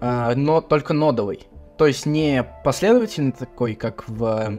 а, 0.01 0.35
но 0.35 0.61
только 0.61 0.93
нодовый. 0.93 1.47
То 1.79 1.87
есть 1.87 2.07
не 2.07 2.45
последовательный 2.65 3.33
такой, 3.33 3.75
как 3.75 4.09
в... 4.09 4.59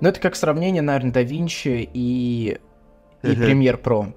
Ну, 0.00 0.08
это 0.08 0.20
как 0.20 0.36
сравнение, 0.36 0.82
наверное, 0.82 1.12
DaVinci 1.12 1.88
и, 1.92 2.58
и 3.22 3.26
Мгм. 3.28 3.42
Premiere 3.42 3.80
Pro, 3.80 4.12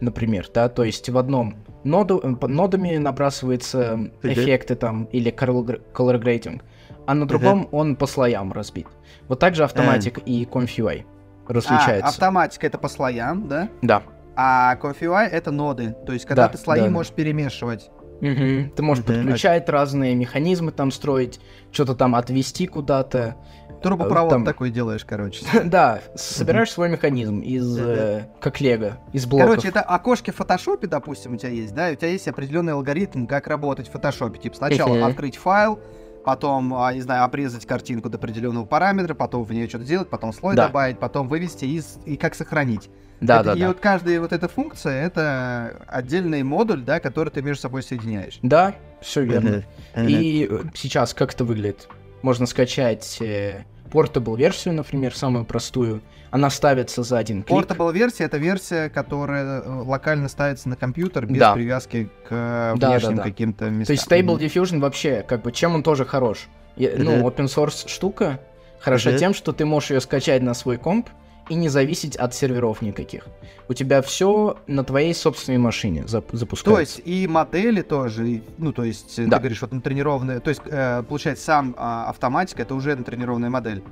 например, 0.00 0.48
да, 0.52 0.68
то 0.68 0.84
есть 0.84 1.08
в 1.08 1.18
одном 1.18 1.56
ноду, 1.84 2.20
нодами 2.22 2.96
набрасываются 2.96 4.10
эффекты 4.22 4.74
там 4.76 5.04
или 5.04 5.32
color 5.32 5.80
color 5.92 6.20
grading, 6.22 6.60
а 7.06 7.14
на 7.14 7.26
другом 7.26 7.68
он 7.72 7.96
по 7.96 8.06
слоям 8.06 8.52
разбит. 8.52 8.86
Вот 9.28 9.38
так 9.38 9.54
же 9.54 9.64
автоматик 9.64 10.18
и 10.26 10.44
ConfUI 10.44 11.04
А, 11.48 11.52
различаются. 11.52 12.08
автоматика 12.08 12.66
это 12.66 12.78
по 12.78 12.88
слоям, 12.88 13.48
да? 13.48 13.68
Да. 13.82 14.02
А 14.36 14.76
ConfUI 14.76 15.26
это 15.26 15.50
ноды. 15.50 15.94
То 16.06 16.12
есть, 16.12 16.24
когда 16.24 16.46
Да, 16.46 16.52
ты 16.52 16.58
слои 16.58 16.80
да, 16.80 16.86
да. 16.86 16.90
можешь 16.92 17.12
перемешивать. 17.12 17.90
Мгм. 18.20 18.70
Ты 18.70 18.82
можешь 18.82 19.04
Мгм. 19.04 19.14
подключать 19.14 19.68
разные 19.68 20.14
механизмы 20.14 20.70
там 20.70 20.92
строить, 20.92 21.40
что-то 21.72 21.94
там 21.96 22.14
отвести 22.14 22.66
куда-то. 22.68 23.34
Трубопровод 23.82 24.30
Там- 24.30 24.44
такой 24.44 24.70
делаешь, 24.70 25.04
короче. 25.04 25.44
да, 25.64 26.00
собираешь 26.14 26.70
свой 26.70 26.88
механизм 26.88 27.40
из, 27.40 27.78
э, 27.78 28.26
как 28.40 28.60
лего, 28.60 28.98
из 29.12 29.26
блоков. 29.26 29.48
Короче, 29.50 29.68
это 29.68 29.80
окошки 29.80 30.30
в 30.30 30.36
фотошопе, 30.36 30.86
допустим, 30.86 31.34
у 31.34 31.36
тебя 31.36 31.50
есть, 31.50 31.74
да, 31.74 31.90
и 31.90 31.94
у 31.94 31.96
тебя 31.96 32.08
есть 32.08 32.28
определенный 32.28 32.72
алгоритм, 32.72 33.26
как 33.26 33.46
работать 33.46 33.88
в 33.88 33.92
фотошопе. 33.92 34.38
Типа 34.38 34.56
сначала 34.56 35.06
открыть 35.06 35.36
файл, 35.36 35.80
потом, 36.24 36.72
а, 36.74 36.92
не 36.94 37.00
знаю, 37.00 37.24
обрезать 37.24 37.66
картинку 37.66 38.08
до 38.08 38.16
определенного 38.18 38.64
параметра, 38.64 39.14
потом 39.14 39.42
в 39.44 39.52
нее 39.52 39.68
что-то 39.68 39.84
сделать, 39.84 40.08
потом 40.08 40.32
слой 40.32 40.54
Да. 40.54 40.68
добавить, 40.68 40.98
потом 41.00 41.28
вывести 41.28 41.64
из, 41.64 41.98
и 42.06 42.16
как 42.16 42.34
сохранить. 42.34 42.88
да, 43.20 43.36
Это- 43.40 43.44
да, 43.44 43.54
и 43.56 43.60
да. 43.60 43.68
вот 43.68 43.78
каждая 43.80 44.20
вот 44.20 44.32
эта 44.32 44.48
функция, 44.48 45.04
это 45.06 45.76
отдельный 45.86 46.42
модуль, 46.42 46.82
да, 46.82 46.98
который 47.00 47.30
ты 47.30 47.40
между 47.42 47.62
собой 47.62 47.82
соединяешь. 47.84 48.38
Да, 48.42 48.74
все 49.00 49.22
верно. 49.22 49.62
И 49.96 50.48
э, 50.50 50.58
сейчас 50.74 51.14
как 51.14 51.32
это 51.34 51.44
выглядит? 51.44 51.88
Можно 52.22 52.46
скачать 52.46 53.18
э, 53.20 53.64
Portable 53.92 54.36
версию, 54.36 54.74
например, 54.74 55.14
самую 55.14 55.44
простую. 55.44 56.00
Она 56.30 56.48
ставится 56.48 57.02
за 57.02 57.18
один 57.18 57.42
клик. 57.42 57.58
Portable 57.66 57.92
версия 57.92 58.24
это 58.24 58.38
версия, 58.38 58.88
которая 58.88 59.60
э, 59.60 59.68
локально 59.84 60.28
ставится 60.28 60.68
на 60.68 60.76
компьютер 60.76 61.26
без 61.26 61.38
Да. 61.38 61.52
привязки 61.54 62.08
к 62.26 62.28
э, 62.30 62.74
Да, 62.78 62.90
внешним 62.90 63.10
да, 63.16 63.16
да. 63.16 63.22
каким-то 63.22 63.68
местам. 63.70 63.84
То 63.86 63.92
есть 63.92 64.10
Stable. 64.10 64.38
Diffusion 64.38 64.80
вообще, 64.80 65.22
как 65.26 65.42
бы, 65.42 65.52
чем 65.52 65.74
он 65.74 65.82
тоже 65.82 66.04
хорош? 66.06 66.48
Я- 66.76 66.92
Ну, 66.96 67.16
Мгм. 67.16 67.26
open 67.26 67.44
source 67.46 67.86
штука 67.86 68.40
хороша 68.80 69.18
тем, 69.18 69.34
что 69.34 69.52
ты 69.52 69.66
можешь 69.66 69.90
ее 69.90 70.00
скачать 70.00 70.42
на 70.42 70.54
свой 70.54 70.78
комп 70.78 71.10
и 71.52 71.54
не 71.54 71.68
зависеть 71.68 72.16
от 72.16 72.34
серверов 72.34 72.80
никаких. 72.80 73.26
У 73.68 73.74
тебя 73.74 74.00
все 74.00 74.56
на 74.66 74.84
твоей 74.84 75.14
собственной 75.14 75.58
машине 75.58 76.00
зап- 76.06 76.30
То 76.30 76.36
запускается. 76.38 76.80
есть 76.80 77.02
и 77.04 77.26
модели 77.28 77.82
тоже, 77.82 78.26
и, 78.28 78.42
ну 78.56 78.72
то 78.72 78.84
есть 78.84 79.18
э, 79.18 79.26
Да. 79.26 79.36
ты 79.36 79.40
говоришь 79.42 79.60
вот 79.60 79.72
натренированная, 79.72 80.40
то 80.40 80.48
есть 80.48 80.62
э, 80.64 81.02
получается 81.06 81.44
сам 81.44 81.74
а, 81.76 82.08
автоматика 82.08 82.62
это 82.62 82.74
уже 82.74 82.96
натренированная 82.96 83.50
модель, 83.50 83.82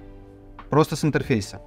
просто 0.70 0.96
с 0.96 1.04
интерфейса. 1.04 1.60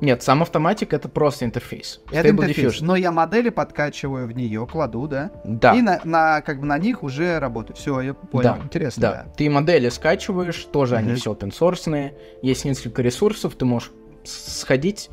Нет, 0.00 0.22
сам 0.22 0.42
автоматик 0.42 0.92
это 0.92 1.08
просто 1.08 1.44
интерфейс. 1.44 2.00
Это 2.12 2.28
Stable 2.28 2.30
интерфейс, 2.44 2.74
Diffusion. 2.74 2.84
но 2.84 2.94
я 2.94 3.10
модели 3.10 3.48
подкачиваю 3.48 4.28
в 4.28 4.32
нее, 4.32 4.64
кладу, 4.70 5.08
да, 5.08 5.32
Да. 5.44 5.74
и 5.74 5.82
на, 5.82 6.00
на 6.04 6.40
как 6.42 6.60
бы 6.60 6.66
на 6.66 6.78
них 6.78 7.02
уже 7.02 7.40
работаю. 7.40 7.76
Все, 7.76 8.00
я 8.00 8.14
понял. 8.14 8.54
Да, 8.54 8.58
Интересно. 8.62 9.00
Да, 9.02 9.26
ты 9.36 9.50
модели 9.50 9.88
скачиваешь, 9.88 10.68
тоже 10.70 10.94
они 10.94 11.08
Мгм. 11.08 11.16
все 11.16 11.32
open 11.32 11.50
source, 11.52 12.12
есть 12.42 12.64
несколько 12.64 13.02
ресурсов, 13.02 13.56
ты 13.56 13.64
можешь 13.64 13.90
сходить, 14.24 15.10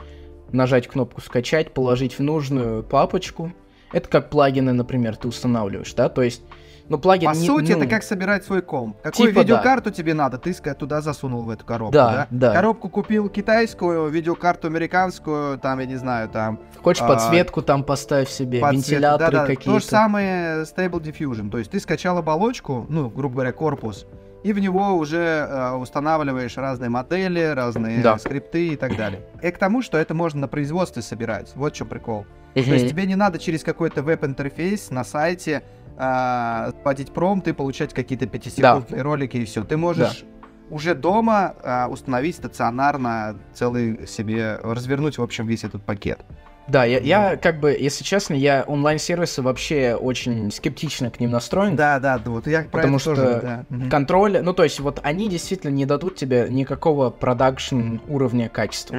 нажать 0.52 0.88
кнопку 0.88 1.22
скачать, 1.22 1.74
положить 1.74 2.18
в 2.18 2.24
нужную 2.24 2.84
папочку. 2.84 3.52
Это 3.92 4.10
как 4.10 4.30
плагины, 4.30 4.74
например, 4.74 5.16
ты 5.16 5.28
устанавливаешь, 5.28 5.94
да, 5.94 6.10
то 6.10 6.22
есть, 6.22 6.42
ну 6.90 6.98
плагин 6.98 7.32
По 7.32 7.36
не- 7.36 7.46
сути, 7.46 7.72
ну, 7.72 7.78
это 7.80 7.88
как 7.88 8.04
собирать 8.04 8.44
свой 8.44 8.62
комп. 8.62 8.98
Какую 9.02 9.30
типа 9.30 9.36
да. 9.36 9.42
видеокарту 9.44 9.92
тебе 9.92 10.14
надо, 10.14 10.38
ты 10.38 10.54
туда 10.74 11.02
засунул 11.02 11.44
в 11.44 11.50
эту 11.50 11.66
коробку, 11.66 11.94
Да, 11.94 12.28
да? 12.30 12.50
да. 12.50 12.54
Коробку 12.54 12.90
купил 12.90 13.30
китайскую, 13.30 14.10
видеокарту 14.10 14.68
американскую, 14.68 15.58
там, 15.60 15.80
я 15.80 15.86
не 15.86 15.96
знаю, 15.96 16.30
там, 16.30 16.60
Хочешь 16.84 17.04
а, 17.04 17.08
подсветку 17.08 17.62
там 17.62 17.84
поставь 17.84 18.30
себе, 18.30 18.60
подсветку. 18.60 18.92
вентиляторы 18.92 19.32
Да-да, 19.32 19.46
какие-то. 19.48 19.72
То 19.72 19.80
же 19.80 19.86
самое 19.86 20.64
Stable 20.64 21.02
Diffusion. 21.02 21.50
То 21.50 21.58
есть 21.60 21.72
ты 21.72 21.80
скачал 21.80 22.18
оболочку, 22.18 22.86
ну, 22.90 23.10
грубо 23.10 23.36
говоря, 23.36 23.52
корпус, 23.54 24.06
и 24.46 24.54
в 24.54 24.60
него 24.60 24.94
уже 24.94 25.18
э, 25.18 25.72
устанавливаешь 25.72 26.56
разные 26.58 26.90
модели, 26.90 27.40
разные 27.42 28.04
Да. 28.04 28.20
скрипты 28.20 28.68
и 28.68 28.76
так 28.76 28.96
далее. 28.96 29.22
И 29.42 29.50
к 29.50 29.58
тому, 29.58 29.82
что 29.82 29.98
это 29.98 30.14
можно 30.14 30.42
на 30.42 30.48
производстве 30.48 31.02
собирать. 31.02 31.52
Вот 31.56 31.74
в 31.74 31.76
чем 31.76 31.88
прикол. 31.88 32.28
То 32.54 32.60
есть 32.60 32.88
тебе 32.88 33.08
не 33.08 33.16
надо 33.16 33.40
через 33.40 33.64
какой-то 33.64 34.04
веб-интерфейс 34.04 34.92
на 34.92 35.04
сайте 35.04 35.64
э, 35.98 36.72
вводить 36.84 37.12
промпт 37.12 37.48
и 37.48 37.54
получать 37.54 37.92
какие-то 37.96 38.28
пятисекундные 38.28 39.02
ролики 39.02 39.38
и 39.38 39.46
все. 39.46 39.64
Ты 39.64 39.78
можешь 39.78 40.24
уже 40.70 40.94
дома 40.94 41.56
э, 41.64 41.88
установить 41.88 42.36
стационарно 42.36 43.38
целый 43.56 44.08
себе, 44.08 44.60
развернуть, 44.62 45.18
в 45.18 45.24
общем, 45.24 45.48
весь 45.48 45.64
этот 45.64 45.84
пакет. 45.84 46.20
Да, 46.68 46.84
я, 46.84 47.00
я 47.00 47.38
как 47.38 47.60
бы, 47.60 47.72
если 47.72 48.04
честно, 48.04 48.34
я 48.34 48.64
онлайн-сервисы 48.68 49.42
вообще 49.42 49.96
очень 49.96 50.52
скептично 50.52 51.12
к 51.12 51.20
ним 51.20 51.32
настроен. 51.32 51.76
Да, 51.76 52.00
да, 52.00 52.18
да, 52.18 52.32
вот 52.32 52.48
я 52.48 52.62
про 52.64 52.82
Потому 52.82 52.98
что 52.98 53.16
тоже, 53.16 53.40
да. 53.42 53.66
Мгм. 53.70 53.90
Контроля, 53.90 54.42
ну 54.42 54.54
то 54.54 54.64
есть 54.64 54.80
вот 54.80 55.00
они 55.04 55.30
действительно 55.30 55.72
не 55.72 55.86
дадут 55.86 56.16
тебе 56.16 56.48
никакого 56.50 57.12
продакшн 57.12 57.98
уровня 58.08 58.50
качества. 58.50 58.98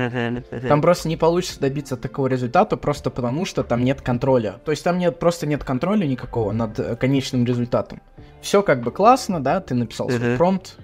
Там 0.69 0.81
просто 0.81 1.09
не 1.09 1.17
получится 1.17 1.61
добиться 1.61 1.97
такого 1.97 2.29
результата, 2.29 2.77
просто 2.77 3.11
потому 3.11 3.45
что 3.45 3.65
там 3.65 3.85
нет 3.85 4.01
контроля. 4.01 4.61
То 4.65 4.71
есть 4.71 4.85
там 4.85 4.99
нет, 4.99 5.19
просто 5.19 5.47
нет 5.47 5.65
контроля 5.65 6.07
никакого 6.07 6.53
над 6.53 6.79
э, 6.79 6.97
конечным 6.97 7.45
результатом. 7.45 8.01
Все 8.41 8.63
как 8.63 8.83
бы 8.83 8.93
классно, 8.93 9.43
да, 9.43 9.61
ты 9.61 9.75
написал 9.75 10.09
свой 10.09 10.37
промпт, 10.37 10.77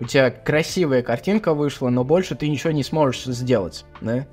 у 0.00 0.04
тебя 0.04 0.30
красивая 0.30 1.02
картинка 1.02 1.54
вышла, 1.54 1.88
но 1.88 2.04
больше 2.04 2.34
ты 2.34 2.48
ничего 2.48 2.72
не 2.72 2.82
сможешь 2.82 3.24
сделать, 3.24 3.84
да? 4.00 4.26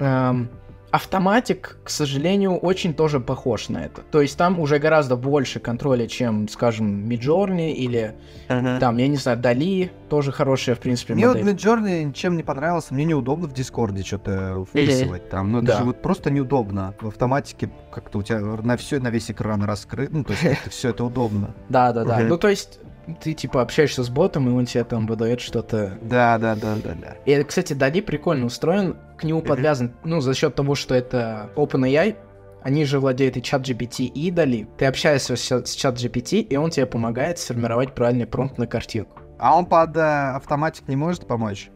Эм, 0.00 0.48
автоматик, 0.94 1.76
к 1.82 1.90
сожалению, 1.90 2.56
очень 2.56 2.94
тоже 2.94 3.18
похож 3.18 3.68
на 3.68 3.84
это. 3.84 4.02
То 4.12 4.20
есть 4.20 4.38
там 4.38 4.60
уже 4.60 4.78
гораздо 4.78 5.16
больше 5.16 5.58
контроля, 5.58 6.06
чем, 6.06 6.48
скажем, 6.48 7.08
Midjourney 7.08 7.72
или 7.72 8.14
там, 8.46 8.96
я 8.98 9.08
не 9.08 9.16
знаю, 9.16 9.38
Дали, 9.38 9.90
тоже 10.08 10.30
хорошая, 10.30 10.76
в 10.76 10.78
принципе, 10.78 11.14
Мне 11.14 11.26
вот 11.26 11.38
модель. 11.38 11.52
Midjourney 11.54 12.04
ничем 12.04 12.36
не 12.36 12.44
понравился, 12.44 12.94
мне 12.94 13.04
неудобно 13.04 13.48
в 13.48 13.52
Дискорде 13.52 14.04
что-то 14.04 14.64
вписывать 14.70 15.28
там, 15.30 15.50
ну 15.50 15.58
это 15.58 15.66
Да. 15.66 15.78
же 15.78 15.84
вот 15.84 16.00
просто 16.00 16.30
неудобно. 16.30 16.94
В 17.00 17.08
автоматике 17.08 17.70
как-то 17.92 18.18
у 18.18 18.22
тебя 18.22 18.38
на 18.40 18.76
все, 18.76 19.00
на 19.00 19.08
весь 19.10 19.28
экран 19.32 19.64
раскрыт, 19.64 20.12
ну 20.12 20.22
то 20.22 20.32
есть 20.32 20.44
все 20.70 20.90
это 20.90 21.04
удобно. 21.04 21.54
Да, 21.68 21.92
да, 21.92 22.04
да. 22.04 22.18
Мгм. 22.20 22.28
Ну, 22.28 22.38
то 22.38 22.48
есть, 22.48 22.78
ты 23.20 23.32
типа 23.32 23.62
общаешься 23.62 24.04
с 24.04 24.08
ботом, 24.08 24.48
и 24.48 24.52
он 24.52 24.64
тебе 24.66 24.84
там 24.84 25.06
выдает 25.06 25.40
что-то. 25.40 25.98
Да, 26.02 26.38
да, 26.38 26.54
да, 26.54 26.76
да, 26.82 26.90
да. 26.94 27.14
И, 27.26 27.42
кстати, 27.42 27.72
Дали 27.72 28.00
прикольно 28.00 28.46
устроен, 28.46 28.96
к 29.16 29.24
нему 29.24 29.40
Мгм. 29.40 29.48
подвязан, 29.48 29.94
ну, 30.04 30.20
за 30.20 30.34
счет 30.34 30.54
того, 30.54 30.74
что 30.74 30.94
это 30.94 31.50
OpenAI, 31.56 32.16
они 32.62 32.84
же 32.84 32.98
владеют 32.98 33.36
и 33.36 33.42
чат 33.42 33.62
GPT, 33.68 34.06
и 34.06 34.30
Дали. 34.30 34.66
Ты 34.78 34.86
общаешься 34.86 35.36
с, 35.36 35.74
чат 35.74 35.96
GPT, 35.96 36.40
и 36.40 36.56
он 36.56 36.70
тебе 36.70 36.86
помогает 36.86 37.38
сформировать 37.38 37.94
правильный 37.94 38.26
промпт 38.26 38.58
на 38.58 38.66
картинку. 38.66 39.18
А 39.38 39.56
он 39.56 39.66
под 39.66 39.96
э, 39.96 40.00
автоматик 40.00 40.88
не 40.88 40.96
может 40.96 41.26
помочь? 41.26 41.70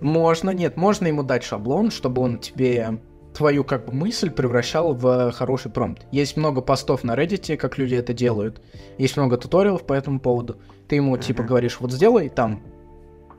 Можно, 0.00 0.50
нет, 0.50 0.76
можно 0.76 1.06
ему 1.06 1.22
дать 1.22 1.42
шаблон, 1.42 1.90
чтобы 1.90 2.22
он 2.22 2.38
тебе 2.38 3.00
твою 3.34 3.64
как 3.64 3.86
бы 3.86 3.92
мысль 3.92 4.30
превращал 4.30 4.94
в 4.94 5.32
хороший 5.32 5.70
промпт. 5.70 6.06
Есть 6.12 6.36
много 6.36 6.60
постов 6.60 7.02
на 7.02 7.14
Reddit, 7.14 7.56
как 7.56 7.78
люди 7.78 7.94
это 7.94 8.12
делают. 8.12 8.60
Есть 8.98 9.16
много 9.16 9.36
туториалов 9.38 9.84
по 9.86 9.94
этому 9.94 10.20
поводу. 10.20 10.58
Ты 10.88 10.96
ему 10.96 11.16
типа 11.16 11.42
говоришь, 11.42 11.80
вот 11.80 11.90
сделай 11.92 12.28
там 12.28 12.62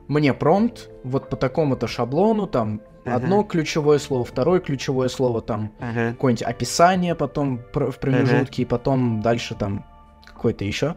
мне 0.08 0.34
промпт, 0.34 0.90
вот 1.02 1.28
по 1.28 1.36
такому-то 1.36 1.86
шаблону, 1.86 2.46
там 2.46 2.80
Мгм. 3.04 3.14
одно 3.16 3.42
ключевое 3.42 3.98
слово, 3.98 4.24
второе 4.24 4.60
ключевое 4.60 5.08
слово, 5.08 5.42
там 5.42 5.72
какое-нибудь 6.12 6.42
описание 6.42 7.14
потом 7.14 7.60
в 7.72 7.98
промежутке, 7.98 8.62
и 8.62 8.64
потом 8.64 9.20
дальше 9.20 9.54
там 9.54 9.84
какое-то 10.24 10.64
еще 10.64 10.96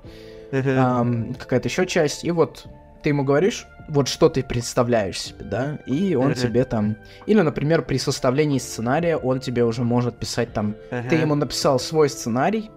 ам, 0.77 1.33
какая-то 1.33 1.67
еще 1.67 1.85
часть, 1.85 2.23
и 2.23 2.31
вот 2.31 2.65
ты 3.03 3.09
ему 3.09 3.23
говоришь, 3.23 3.67
вот 3.89 4.07
что 4.07 4.27
ты 4.29 4.43
представляешь 4.43 5.19
себе, 5.19 5.45
да, 5.45 5.79
и 5.85 6.15
он 6.15 6.27
Мгм. 6.31 6.35
тебе 6.35 6.65
там, 6.65 6.95
или, 7.25 7.41
например, 7.41 7.81
при 7.83 7.97
составлении 7.97 8.57
сценария 8.59 9.17
он 9.17 9.39
тебе 9.39 9.63
уже 9.63 9.83
может 9.83 10.17
писать 10.17 10.53
там, 10.53 10.75
ты 11.09 11.15
ему 11.15 11.35
написал 11.35 11.79
свой 11.79 12.09
сценарий, 12.09 12.69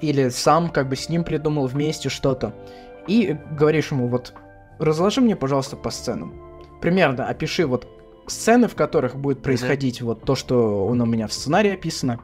или 0.00 0.28
сам 0.28 0.70
как 0.70 0.88
бы 0.88 0.94
с 0.96 1.08
ним 1.08 1.24
придумал 1.24 1.66
вместе 1.66 2.08
что-то, 2.08 2.52
и 3.08 3.36
говоришь 3.58 3.90
ему, 3.90 4.06
вот, 4.08 4.32
разложи 4.78 5.20
мне, 5.20 5.36
пожалуйста, 5.36 5.76
по 5.76 5.90
сценам. 5.90 6.34
Примерно 6.80 7.26
опиши 7.26 7.66
вот 7.66 7.86
сцены, 8.26 8.68
в 8.68 8.74
которых 8.74 9.16
будет 9.16 9.42
происходить 9.42 10.02
вот 10.02 10.22
то, 10.24 10.34
что 10.34 10.86
у 10.86 10.94
меня 10.94 11.26
в 11.26 11.32
сценарии 11.32 11.72
описано. 11.72 12.20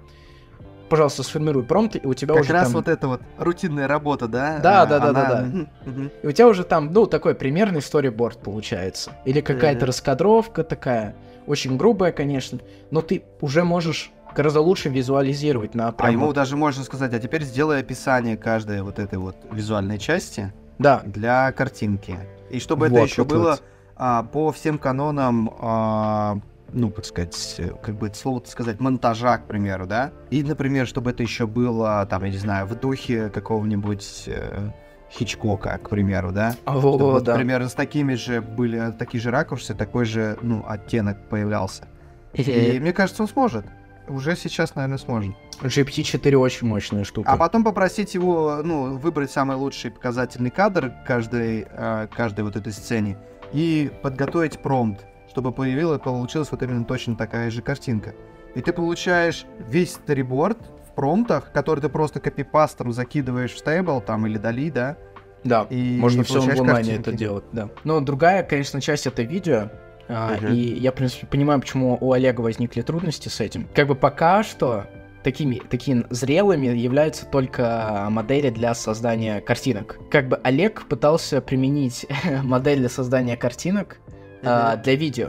пожалуйста, 0.91 1.23
сформируй 1.25 1.65
промпт, 1.65 1.97
и 1.97 2.07
у 2.07 2.15
тебя 2.15 2.35
Как 2.35 2.43
уже 2.45 2.53
раз 2.53 2.65
там... 2.65 2.75
вот 2.75 2.89
эта 2.89 3.09
вот 3.09 3.21
рутинная 3.39 3.89
работа, 3.89 4.29
да? 4.29 4.59
Да, 4.63 4.83
А, 4.83 4.87
да, 4.87 4.99
да, 5.01 5.13
да, 5.13 5.27
она- 5.27 5.41
да. 5.41 5.91
Мгм. 5.91 6.11
И 6.23 6.27
у 6.27 6.31
тебя 6.31 6.47
уже 6.47 6.63
там, 6.63 6.93
ну, 6.93 7.07
такой 7.07 7.35
примерный 7.35 7.81
сториборд 7.83 8.39
получается. 8.39 9.11
Или 9.25 9.41
какая-то 9.41 9.87
раскадровка 9.87 10.63
такая, 10.63 11.17
очень 11.47 11.77
грубая, 11.79 12.13
конечно, 12.13 12.61
но 12.93 13.01
ты 13.01 13.25
уже 13.41 13.65
можешь 13.65 14.13
гораздо 14.37 14.61
лучше 14.61 14.89
визуализировать 14.91 15.75
на 15.75 15.89
А 15.89 15.93
прям 15.93 16.13
ему 16.13 16.27
вот- 16.27 16.35
даже 16.37 16.55
можно 16.57 16.85
сказать, 16.85 17.13
а 17.15 17.19
теперь 17.19 17.43
сделай 17.43 17.81
описание 17.81 18.37
каждой 18.37 18.83
вот 18.83 18.99
этой 19.01 19.19
вот 19.19 19.37
визуальной 19.51 19.99
части 19.99 20.53
Да, 20.79 21.03
для 21.07 21.51
картинки. 21.53 22.19
И 22.55 22.61
чтобы 22.61 22.87
это 22.87 22.95
Вот, 22.95 23.09
еще 23.09 23.23
вот, 23.23 23.31
было 23.31 23.51
вот. 23.51 23.63
а, 23.97 24.23
по 24.23 24.53
всем 24.53 24.79
канонам, 24.79 25.53
а, 25.61 26.39
ну, 26.73 26.91
как 26.91 27.05
сказать, 27.05 27.57
э, 27.59 27.71
как 27.83 27.97
бы 27.97 28.07
это 28.07 28.17
слово 28.17 28.43
сказать, 28.47 28.81
монтажа, 28.81 29.39
к 29.39 29.47
примеру, 29.47 29.87
да? 29.87 30.13
И, 30.31 30.43
например, 30.43 30.87
чтобы 30.87 31.11
это 31.11 31.23
еще 31.23 31.47
было, 31.47 32.07
там, 32.09 32.25
я 32.25 32.31
не 32.31 32.39
знаю, 32.39 32.67
в 32.67 32.79
духе 32.79 33.29
какого-нибудь 33.29 34.25
э, 34.27 34.71
Хичкока, 35.11 35.79
к 35.79 35.89
примеру, 35.89 36.33
да? 36.33 36.55
А, 36.65 36.79
Чтобы 36.79 36.99
во, 36.99 37.11
вот 37.13 37.25
да. 37.25 37.35
примерно 37.35 37.69
с 37.69 37.75
такими 37.75 38.15
же 38.15 38.41
были 38.41 38.93
такие 38.99 39.21
же 39.21 39.31
ракурсы, 39.31 39.75
такой 39.75 40.05
же, 40.05 40.39
ну, 40.43 40.65
оттенок 40.67 41.29
появлялся. 41.29 41.89
И 42.35 42.79
мне 42.81 42.93
кажется, 42.93 43.23
он 43.23 43.29
сможет. 43.29 43.65
Уже 44.09 44.37
сейчас, 44.37 44.75
наверное, 44.75 44.99
сможет. 44.99 45.35
GPT-4 45.63 46.35
очень 46.37 46.67
мощная 46.67 47.05
штука. 47.05 47.31
А 47.31 47.37
потом 47.37 47.65
попросить 47.65 48.15
его, 48.15 48.61
ну, 48.63 48.97
выбрать 48.97 49.31
самый 49.31 49.57
лучший 49.57 49.91
показательный 49.91 50.51
кадр 50.51 50.93
каждой, 51.07 51.67
э, 51.71 52.09
каждой 52.15 52.45
вот 52.45 52.57
этой 52.57 52.73
сцене 52.73 53.17
и 53.53 53.91
подготовить 54.03 54.59
промпт, 54.59 55.05
чтобы 55.31 55.53
появилась, 55.53 56.01
получилась 56.01 56.51
вот 56.51 56.63
именно 56.63 56.85
точно 56.85 57.17
такая 57.17 57.51
же 57.51 57.63
картинка. 57.63 58.15
И 58.55 58.61
ты 58.61 58.73
получаешь 58.73 59.47
весь 59.69 59.93
сториборд 59.95 60.59
в 60.89 60.95
промптах, 60.95 61.51
который 61.53 61.81
ты 61.81 61.89
просто 61.89 62.21
копипастером 62.21 62.93
закидываешь 62.93 63.53
в 63.53 63.59
стейбл 63.59 64.01
там 64.01 64.27
или 64.27 64.39
дали, 64.39 64.71
да? 64.71 64.97
Да, 65.45 65.67
И 65.69 65.99
можно 66.01 66.25
все 66.25 66.41
в 66.41 66.49
онлайне 66.49 66.67
картинки. 66.73 67.01
это 67.01 67.13
делать, 67.13 67.45
да. 67.53 67.69
Но 67.85 68.01
другая, 68.01 68.43
конечно, 68.43 68.81
часть 68.81 69.07
это 69.07 69.23
видео. 69.23 69.71
А, 70.09 70.37
Мгм. 70.37 70.53
И 70.53 70.57
я, 70.79 70.93
в 70.93 70.95
принципе, 70.95 71.27
понимаю, 71.27 71.61
почему 71.61 71.97
у 72.01 72.13
Олега 72.13 72.41
возникли 72.41 72.83
трудности 72.83 73.29
с 73.29 73.41
этим. 73.41 73.69
Как 73.75 73.87
бы 73.87 73.95
пока 73.95 74.43
что 74.43 74.87
такими, 75.23 75.57
такими 75.71 76.05
зрелыми 76.11 76.67
являются 76.67 77.25
только 77.27 78.07
модели 78.11 78.51
для 78.51 78.75
создания 78.75 79.41
картинок. 79.41 79.99
Как 80.11 80.29
бы 80.29 80.39
Олег 80.45 80.87
пытался 80.89 81.41
применить 81.41 82.07
модель 82.43 82.79
для 82.81 82.89
создания 82.91 83.37
картинок 83.37 83.99
а, 84.43 84.75
Мгм. 84.75 84.83
для 84.83 84.95
видео. 84.95 85.29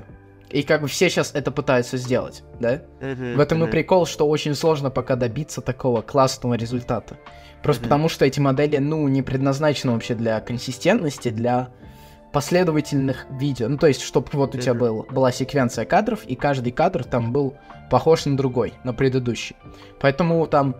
И 0.51 0.63
как 0.63 0.82
бы 0.82 0.88
все 0.88 1.09
сейчас 1.09 1.32
это 1.34 1.51
пытаются 1.51 1.97
сделать, 1.97 2.43
да? 2.59 2.82
Мгм, 3.01 3.36
В 3.36 3.39
этом 3.39 3.59
и 3.59 3.61
мгм. 3.63 3.71
прикол, 3.71 4.05
что 4.05 4.28
очень 4.28 4.53
сложно 4.55 4.89
пока 4.89 5.15
добиться 5.15 5.61
такого 5.61 6.01
классного 6.01 6.53
результата. 6.53 7.17
Просто 7.63 7.82
Мгм. 7.82 7.89
потому, 7.89 8.09
что 8.09 8.26
эти 8.26 8.39
модели, 8.39 8.78
ну, 8.78 9.07
не 9.07 9.21
предназначены 9.23 9.93
вообще 9.93 10.13
для 10.13 10.39
консистентности, 10.39 11.30
для 11.30 11.69
последовательных 12.36 13.27
видео. 13.31 13.69
Ну, 13.69 13.77
то 13.77 13.88
есть, 13.88 14.01
чтобы 14.01 14.27
вот 14.33 14.55
у 14.55 14.57
тебя 14.57 14.73
был, 14.73 15.07
была 15.09 15.31
секвенция 15.31 15.86
кадров, 15.86 16.25
и 16.25 16.36
каждый 16.36 16.73
кадр 16.73 17.05
там 17.05 17.31
был 17.31 17.55
похож 17.89 18.25
на 18.25 18.36
другой, 18.36 18.73
на 18.83 18.93
предыдущий. 18.93 19.55
Поэтому 20.01 20.45
там, 20.45 20.75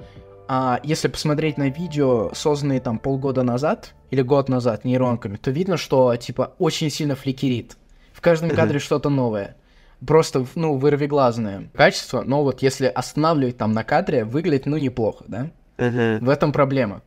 а, 0.50 0.82
если 0.84 1.08
посмотреть 1.08 1.58
на 1.58 1.70
видео, 1.70 2.32
созданные 2.34 2.82
там 2.82 3.00
полгода 3.00 3.44
назад 3.44 3.94
или 4.12 4.22
год 4.22 4.50
назад 4.50 4.84
нейронками, 4.84 5.38
то 5.38 5.50
видно, 5.50 5.78
что, 5.78 6.14
типа, 6.18 6.56
очень 6.60 6.90
сильно 6.90 7.16
фликерит. 7.16 7.78
В 8.12 8.20
каждом 8.20 8.50
кадре 8.50 8.80
что-то 8.80 9.10
новое 9.10 9.56
просто, 10.06 10.46
ну, 10.56 10.78
вырвиглазное 10.78 11.70
качество, 11.74 12.22
но 12.22 12.44
вот 12.44 12.62
если 12.64 12.88
останавливать 12.88 13.58
там 13.58 13.72
на 13.72 13.86
кадре, 13.86 14.26
выглядит, 14.26 14.66
ну, 14.66 14.76
неплохо, 14.76 15.24
да? 15.30 15.52
В 15.78 16.30
этом 16.30 16.52
проблема. 16.52 17.02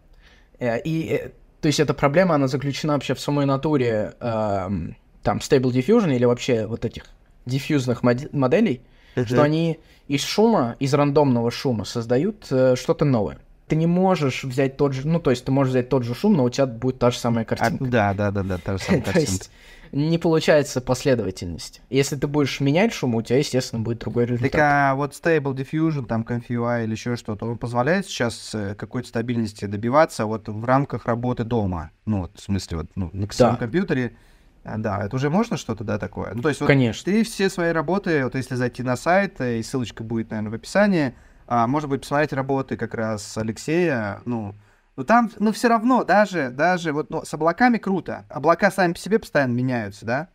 Э, 0.58 0.80
И, 0.80 1.08
э, 1.12 1.30
то 1.60 1.66
есть, 1.66 1.80
эта 1.80 1.94
проблема, 1.94 2.34
она 2.36 2.46
заключена 2.48 2.92
вообще 2.94 3.14
в 3.14 3.20
самой 3.20 3.46
натуре, 3.46 4.14
эм, 4.20 4.96
там, 5.22 5.38
Stable 5.38 5.72
Diffusion 5.72 6.14
или 6.14 6.24
вообще 6.24 6.66
вот 6.66 6.84
этих 6.84 7.04
диффьюзных 7.46 8.02
моди- 8.02 8.28
моделей, 8.32 8.80
что 9.24 9.36
Мгм. 9.36 9.42
они 9.44 9.78
из 10.06 10.22
шума, 10.22 10.76
из 10.78 10.94
рандомного 10.94 11.50
шума 11.50 11.84
создают 11.84 12.46
э, 12.50 12.76
что-то 12.76 13.04
новое. 13.04 13.38
Ты 13.66 13.76
не 13.76 13.86
можешь 13.86 14.44
взять 14.44 14.76
тот 14.76 14.92
же, 14.94 15.06
ну, 15.06 15.20
то 15.20 15.30
есть, 15.30 15.44
ты 15.44 15.52
можешь 15.52 15.72
взять 15.72 15.88
тот 15.88 16.02
же 16.04 16.14
шум, 16.14 16.34
но 16.34 16.44
у 16.44 16.50
тебя 16.50 16.66
будет 16.66 16.98
та 16.98 17.10
же 17.10 17.18
самая 17.18 17.44
А, 17.44 17.48
картинка. 17.48 17.84
да, 17.84 18.14
да, 18.14 18.30
да, 18.30 18.42
да, 18.42 18.58
та 18.58 18.76
же 18.78 18.78
самая 18.84 19.00
То 19.02 19.06
картинка. 19.12 19.30
есть, 19.32 19.50
не 19.92 20.18
получается 20.18 20.80
последовательность. 20.80 21.80
Если 21.90 22.16
ты 22.16 22.26
будешь 22.26 22.60
менять 22.60 22.92
шум, 22.92 23.14
у 23.14 23.22
тебя, 23.22 23.38
естественно, 23.38 23.82
будет 23.82 23.98
другой 23.98 24.26
результат. 24.26 24.52
Так 24.52 24.60
а 24.60 24.94
вот 24.94 25.12
Stable 25.12 25.54
Diffusion, 25.54 26.06
там 26.06 26.22
ConfUI 26.22 26.84
или 26.84 26.92
еще 26.92 27.16
что-то, 27.16 27.46
он 27.46 27.58
позволяет 27.58 28.06
сейчас 28.06 28.54
э, 28.54 28.74
какой-то 28.74 29.08
стабильности 29.08 29.64
добиваться 29.66 30.26
вот 30.26 30.48
в 30.48 30.64
рамках 30.64 31.06
работы 31.06 31.44
дома? 31.44 31.90
Ну, 32.06 32.22
вот, 32.22 32.38
в 32.38 32.42
смысле, 32.42 32.78
вот, 32.78 32.86
ну, 32.94 33.10
на 33.12 33.30
своем 33.32 33.52
Да. 33.54 33.58
компьютере. 33.58 34.16
А, 34.64 34.76
Да, 34.76 35.04
это 35.04 35.16
уже 35.16 35.30
можно 35.30 35.56
что-то, 35.56 35.84
да, 35.84 35.98
такое? 35.98 36.32
Ну, 36.34 36.42
то 36.42 36.48
есть 36.48 36.60
вот 36.60 36.66
Конечно. 36.66 37.04
ты 37.10 37.22
все 37.24 37.48
свои 37.48 37.72
работы, 37.72 38.24
вот 38.24 38.34
если 38.34 38.54
зайти 38.54 38.82
на 38.82 38.96
сайт, 38.96 39.40
э, 39.40 39.58
и 39.58 39.62
ссылочка 39.62 40.02
будет, 40.04 40.30
наверное, 40.30 40.50
в 40.50 40.54
описании, 40.54 41.14
а, 41.46 41.66
можно 41.66 41.88
будет 41.88 42.02
посмотреть 42.02 42.32
работы 42.34 42.76
как 42.76 42.94
раз 42.94 43.38
Алексея, 43.38 44.20
ну, 44.26 44.54
ну 44.98 45.04
там, 45.04 45.30
ну, 45.38 45.52
все 45.52 45.68
равно, 45.68 46.02
даже, 46.02 46.50
даже, 46.50 46.92
вот, 46.92 47.08
ну, 47.08 47.24
с 47.24 47.32
облаками 47.32 47.78
круто. 47.78 48.24
Облака 48.28 48.68
сами 48.68 48.94
по 48.94 48.98
себе 48.98 49.20
постоянно 49.20 49.52
меняются, 49.52 50.04
да? 50.04 50.28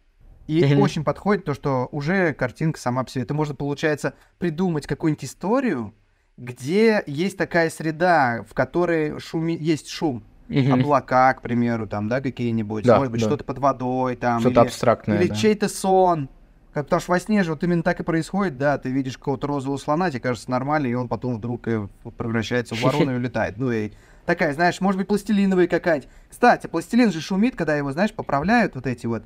И 0.47 0.63
Мгм. 0.63 0.79
очень 0.79 1.03
подходит 1.03 1.43
то, 1.43 1.53
что 1.53 1.89
уже 1.91 2.33
картинка 2.33 2.79
сама 2.79 3.03
по 3.03 3.09
себе. 3.09 3.25
Это 3.25 3.33
можно, 3.33 3.55
получается, 3.55 4.13
придумать 4.39 4.87
какую-нибудь 4.87 5.25
историю, 5.25 5.93
где 6.37 7.03
есть 7.07 7.37
такая 7.37 7.69
среда, 7.69 8.45
в 8.49 8.53
которой 8.53 9.19
шуми... 9.19 9.57
есть 9.57 9.89
шум. 9.89 10.23
Мгм. 10.47 10.75
Облака, 10.75 11.33
к 11.33 11.41
примеру, 11.41 11.85
там, 11.85 12.07
да, 12.07 12.21
какие-нибудь. 12.21 12.85
Да, 12.85 12.99
Может 12.99 13.11
быть, 13.11 13.19
да. 13.21 13.27
что-то 13.27 13.43
под 13.43 13.57
водой, 13.59 14.15
там. 14.15 14.39
Что-то 14.39 14.61
или- 14.61 14.67
абстрактное, 14.67 15.19
или 15.19 15.27
да. 15.27 15.35
чей-то 15.35 15.67
сон. 15.67 16.29
Как- 16.73 16.85
Потому 16.85 17.01
что 17.01 17.11
во 17.11 17.19
сне 17.19 17.43
же 17.43 17.51
вот 17.51 17.63
именно 17.65 17.83
так 17.83 17.99
и 17.99 18.03
происходит, 18.03 18.57
да, 18.57 18.77
ты 18.77 18.89
видишь 18.91 19.17
какого-то 19.17 19.45
розового 19.47 19.77
слона, 19.77 20.09
тебе 20.09 20.21
кажется 20.21 20.49
нормально, 20.49 20.87
и 20.87 20.93
он 20.93 21.09
потом 21.09 21.35
вдруг 21.35 21.67
э, 21.67 21.85
превращается 22.17 22.75
в 22.75 22.81
ворону 22.81 23.11
и 23.11 23.15
улетает. 23.15 23.57
Ну 23.57 23.69
и 23.71 23.91
такая, 24.25 24.53
знаешь, 24.53 24.81
может 24.81 24.97
быть, 24.99 25.07
пластилиновая 25.07 25.67
какая-нибудь. 25.67 26.09
Кстати, 26.29 26.67
пластилин 26.67 27.11
же 27.11 27.21
шумит, 27.21 27.55
когда 27.55 27.75
его, 27.75 27.91
знаешь, 27.91 28.13
поправляют 28.13 28.75
вот 28.75 28.87
эти 28.87 29.05
вот. 29.05 29.23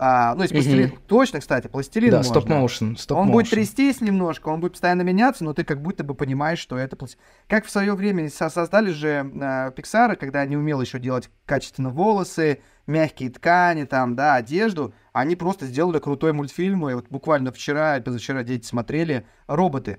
а, 0.00 0.36
ну, 0.36 0.42
если 0.42 0.54
Мгм. 0.54 0.62
пластилин, 0.62 0.92
точно, 1.08 1.40
кстати, 1.40 1.66
пластилин 1.66 2.10
Да, 2.12 2.22
стоп-моушен, 2.22 2.96
стоп 2.96 3.18
Он 3.18 3.32
будет 3.32 3.50
трястись 3.50 4.00
немножко, 4.00 4.48
он 4.48 4.60
будет 4.60 4.72
постоянно 4.72 5.02
меняться, 5.02 5.42
но 5.42 5.54
ты 5.54 5.64
как 5.64 5.82
будто 5.82 6.04
бы 6.04 6.14
понимаешь, 6.14 6.60
что 6.60 6.78
это 6.78 6.94
пластилин. 6.94 7.24
Как 7.48 7.64
в 7.64 7.70
свое 7.70 7.94
время 7.94 8.30
со- 8.30 8.48
создали 8.48 8.92
же 8.92 9.08
э, 9.08 9.72
Pixar, 9.76 10.14
когда 10.14 10.40
они 10.42 10.56
умели 10.56 10.82
еще 10.82 11.00
делать 11.00 11.30
качественно 11.46 11.90
волосы, 11.90 12.60
мягкие 12.86 13.30
ткани, 13.30 13.84
там, 13.86 14.14
да, 14.14 14.36
одежду, 14.36 14.94
они 15.12 15.34
просто 15.34 15.66
сделали 15.66 15.98
крутой 15.98 16.32
мультфильм, 16.32 16.88
и 16.88 16.94
вот 16.94 17.08
буквально 17.10 17.50
вчера, 17.50 18.00
позавчера 18.00 18.44
дети 18.44 18.66
смотрели 18.66 19.26
«Роботы». 19.48 19.98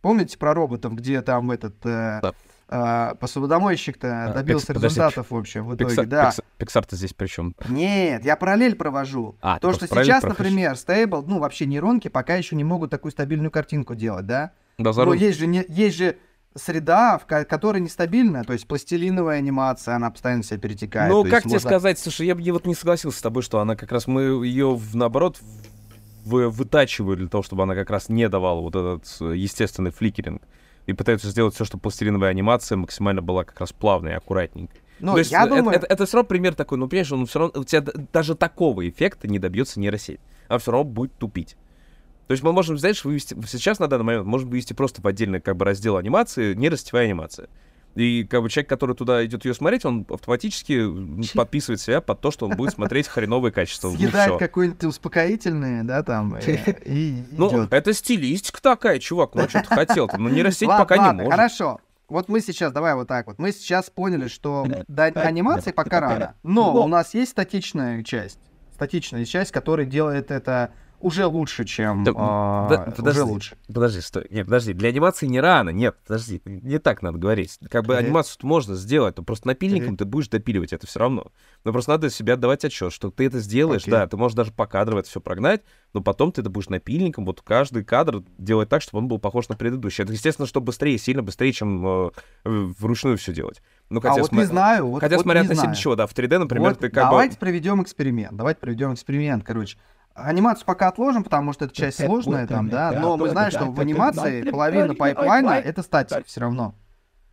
Помните 0.00 0.36
про 0.36 0.52
роботов, 0.52 0.94
где 0.94 1.22
там 1.22 1.50
этот 1.52 1.76
э, 1.86 2.18
Да. 2.22 2.32
Э, 2.68 3.14
посудомойщик-то 3.18 4.26
А, 4.30 4.32
добился 4.34 4.66
пикс- 4.66 4.74
подожди, 4.74 4.86
результатов, 5.00 5.30
в 5.30 5.36
общем, 5.36 5.66
в 5.66 5.74
итоге, 5.74 5.88
Пиксар, 5.90 6.06
да. 6.06 6.28
Пиксар- 6.30 6.44
Пиксар-то 6.58 6.96
здесь 6.96 7.14
при 7.14 7.26
чем? 7.26 7.54
Нет, 7.68 8.24
я 8.24 8.36
параллель 8.36 8.74
провожу. 8.76 9.36
А, 9.40 9.58
То, 9.58 9.72
что 9.72 9.86
сейчас, 9.86 10.20
проводишь. 10.22 10.38
например, 10.38 10.72
Stable, 10.72 11.24
ну, 11.26 11.38
вообще 11.38 11.66
нейронки 11.66 12.08
пока 12.08 12.34
еще 12.36 12.56
не 12.56 12.64
могут 12.64 12.90
такую 12.90 13.12
стабильную 13.12 13.50
картинку 13.50 13.94
делать, 13.94 14.26
да? 14.26 14.52
Да, 14.78 14.84
Но 14.84 14.92
зару- 14.92 15.12
есть 15.14 15.38
же, 15.38 15.46
не, 15.46 15.64
есть 15.68 15.96
же 15.96 16.16
среда, 16.54 17.18
в 17.18 17.26
ко- 17.26 17.44
которой 17.44 17.80
нестабильна, 17.80 18.44
то 18.44 18.52
есть 18.52 18.66
пластилиновая 18.66 19.38
анимация, 19.38 19.94
она 19.96 20.10
постоянно 20.10 20.42
себя 20.42 20.58
перетекает. 20.58 21.10
Ну, 21.12 21.22
как 21.24 21.44
тебе 21.44 21.54
можно- 21.54 21.68
сказать, 21.70 21.98
слушай, 21.98 22.26
я 22.26 22.34
бы 22.34 22.42
не- 22.42 22.50
вот 22.52 22.66
не 22.66 22.74
согласился 22.74 23.18
с 23.18 23.22
тобой, 23.22 23.42
что 23.42 23.60
она 23.60 23.76
как 23.76 23.92
раз, 23.92 24.06
мы 24.06 24.22
ее, 24.44 24.78
наоборот, 24.92 25.38
вытачиваю 26.24 27.16
для 27.16 27.28
того, 27.28 27.42
чтобы 27.42 27.62
она 27.62 27.74
как 27.74 27.90
раз 27.90 28.08
не 28.08 28.28
давала 28.28 28.60
вот 28.60 28.74
этот 28.76 29.04
э, 29.20 29.36
естественный 29.36 29.90
фликеринг. 29.90 30.42
И 30.88 30.94
пытаются 30.94 31.28
сделать 31.28 31.54
все, 31.54 31.66
чтобы 31.66 31.82
пластилиновая 31.82 32.30
анимация 32.30 32.76
максимально 32.78 33.20
была 33.20 33.44
как 33.44 33.60
раз 33.60 33.74
плавной 33.74 34.12
и 34.12 34.14
аккуратненькой. 34.14 34.80
Ну, 35.00 35.12
То 35.12 35.18
есть 35.18 35.30
я 35.30 35.44
э, 35.44 35.48
думаю... 35.48 35.76
это, 35.76 35.86
это, 35.86 36.06
все 36.06 36.16
равно 36.16 36.28
пример 36.28 36.54
такой, 36.54 36.78
ну, 36.78 36.88
понимаешь, 36.88 37.12
он 37.12 37.26
все 37.26 37.38
равно, 37.40 37.60
у 37.60 37.64
тебя 37.64 37.84
даже 38.10 38.34
такого 38.34 38.88
эффекта 38.88 39.28
не 39.28 39.38
добьется 39.38 39.78
нейросеть. 39.80 40.18
Она 40.48 40.58
все 40.58 40.72
равно 40.72 40.90
будет 40.90 41.12
тупить. 41.18 41.56
То 42.26 42.32
есть 42.32 42.42
мы 42.42 42.54
можем 42.54 42.78
что 42.78 43.04
вывести, 43.04 43.36
сейчас 43.46 43.78
на 43.78 43.86
данный 43.86 44.04
момент 44.04 44.26
можем 44.26 44.48
вывести 44.48 44.72
просто 44.72 45.02
в 45.02 45.06
отдельный 45.06 45.42
как 45.42 45.56
бы 45.56 45.66
раздел 45.66 45.98
анимации 45.98 46.54
нейросетевая 46.54 47.04
анимация. 47.04 47.48
И 47.98 48.24
как 48.24 48.42
бы 48.42 48.48
человек, 48.48 48.68
который 48.68 48.94
туда 48.94 49.24
идет 49.24 49.44
ее 49.44 49.54
смотреть, 49.54 49.84
он 49.84 50.06
автоматически 50.08 50.72
м, 50.84 51.22
подписывает 51.34 51.80
себя 51.80 52.00
под 52.00 52.20
то, 52.20 52.30
что 52.30 52.46
он 52.46 52.56
будет 52.56 52.72
смотреть 52.72 53.08
хреновое 53.08 53.50
качество. 53.50 53.90
Ну, 53.90 53.96
Съедает 53.96 54.30
всё. 54.30 54.38
какое-нибудь 54.38 54.84
успокоительное, 54.84 55.82
да, 55.82 56.02
там, 56.04 56.34
э, 56.46 56.74
и 56.84 57.24
Ну, 57.32 57.48
идет. 57.48 57.72
это 57.72 57.92
стилистика 57.92 58.62
такая, 58.62 59.00
чувак, 59.00 59.34
ну 59.34 59.48
что 59.48 59.62
ты 59.62 59.66
хотел-то? 59.74 60.16
Ну, 60.18 60.28
нейросеть 60.28 60.68
Ладно, 60.68 60.84
пока 60.84 60.96
не 60.96 61.02
ладно, 61.06 61.22
может. 61.24 61.36
Хорошо. 61.36 61.80
Вот 62.08 62.28
мы 62.28 62.40
сейчас, 62.40 62.72
давай 62.72 62.94
вот 62.94 63.08
так 63.08 63.26
вот. 63.26 63.38
Мы 63.38 63.52
сейчас 63.52 63.90
поняли, 63.90 64.28
что 64.28 64.64
до 64.86 65.04
анимации 65.06 65.72
пока 65.72 66.00
рано. 66.00 66.34
Но 66.42 66.84
у 66.84 66.86
нас 66.88 67.14
есть 67.14 67.32
статичная 67.32 68.02
часть. 68.04 68.38
Статичная 68.74 69.24
часть, 69.24 69.50
которая 69.50 69.86
делает 69.86 70.30
это 70.30 70.70
уже 71.00 71.26
лучше, 71.26 71.64
чем... 71.64 72.04
Да, 72.04 72.12
а, 72.16 72.68
да, 72.68 72.82
уже 72.84 72.92
подожди. 72.96 73.20
лучше. 73.22 73.56
Подожди, 73.66 74.00
стой. 74.00 74.26
Нет, 74.30 74.46
подожди. 74.46 74.72
Для 74.72 74.88
анимации 74.88 75.26
не 75.26 75.40
рано. 75.40 75.70
Нет, 75.70 75.96
подожди. 76.06 76.40
Не 76.44 76.78
так 76.78 77.02
надо 77.02 77.18
говорить. 77.18 77.58
Как 77.70 77.84
бы 77.86 77.94
Мгм. 77.94 78.04
анимацию 78.04 78.38
можно 78.42 78.74
сделать, 78.74 79.16
но 79.16 79.22
просто 79.22 79.46
напильником 79.46 79.96
ты 79.96 80.04
будешь 80.04 80.28
допиливать 80.28 80.72
это 80.72 80.86
все 80.86 81.00
равно. 81.00 81.32
Но 81.64 81.72
просто 81.72 81.92
надо 81.92 82.10
себе 82.10 82.34
отдавать 82.34 82.64
отчет, 82.64 82.92
что 82.92 83.10
ты 83.10 83.26
это 83.26 83.40
сделаешь, 83.40 83.82
Окей. 83.82 83.92
да, 83.92 84.06
ты 84.06 84.16
можешь 84.16 84.36
даже 84.36 84.52
покадрово 84.52 85.00
это 85.00 85.08
все 85.08 85.20
прогнать, 85.20 85.62
но 85.92 86.00
потом 86.00 86.32
ты 86.32 86.40
это 86.40 86.50
будешь 86.50 86.68
напильником, 86.68 87.24
вот 87.24 87.40
каждый 87.42 87.84
кадр 87.84 88.22
делать 88.38 88.68
так, 88.68 88.82
чтобы 88.82 88.98
он 89.02 89.08
был 89.08 89.18
похож 89.18 89.48
на 89.48 89.56
предыдущий. 89.56 90.04
Это, 90.04 90.12
естественно, 90.12 90.46
что 90.46 90.60
быстрее, 90.60 90.98
сильно 90.98 91.22
быстрее, 91.22 91.52
чем 91.52 91.84
э, 91.86 92.10
вручную 92.44 93.16
все 93.18 93.32
делать. 93.32 93.62
Ну, 93.90 94.00
А 94.04 94.14
вот 94.14 94.32
не 94.32 94.44
знаю. 94.44 94.86
Вот, 94.86 95.00
хотя 95.00 95.16
вот 95.16 95.22
смотря 95.22 95.40
относительно 95.42 95.74
чего, 95.74 95.96
да, 95.96 96.06
в 96.06 96.14
3D, 96.14 96.38
например, 96.38 96.70
Вот 96.70 96.78
ты 96.80 96.90
как 96.90 97.10
давайте 97.10 97.34
бы... 97.34 97.40
проведем 97.40 97.82
эксперимент. 97.82 98.36
Давайте 98.36 98.60
проведем 98.60 98.92
эксперимент, 98.92 99.44
короче. 99.44 99.78
Анимацию 100.24 100.66
пока 100.66 100.88
отложим, 100.88 101.24
потому 101.24 101.52
что 101.52 101.66
это 101.66 101.74
часть 101.74 102.04
сложная 102.04 102.46
там, 102.46 102.68
да. 102.68 102.92
Но 102.92 103.16
мы 103.16 103.28
знаем, 103.30 103.50
что 103.50 103.66
в 103.66 103.80
анимации 103.80 104.42
половина 104.42 104.94
пайплайна 104.94 105.52
это 105.52 105.82
статика 105.82 106.22
все 106.26 106.40
равно. 106.40 106.74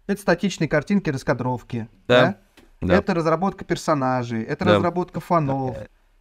Это 0.07 0.21
статичные 0.21 0.67
картинки, 0.67 1.09
раскадровки. 1.09 1.88
Да. 2.07 2.21
да? 2.21 2.88
Да. 2.88 2.93
Это 2.95 3.15
разработка 3.15 3.65
персонажей, 3.65 4.43
это 4.43 4.65
Да. 4.65 4.75
разработка 4.75 5.19
фонов. 5.19 5.75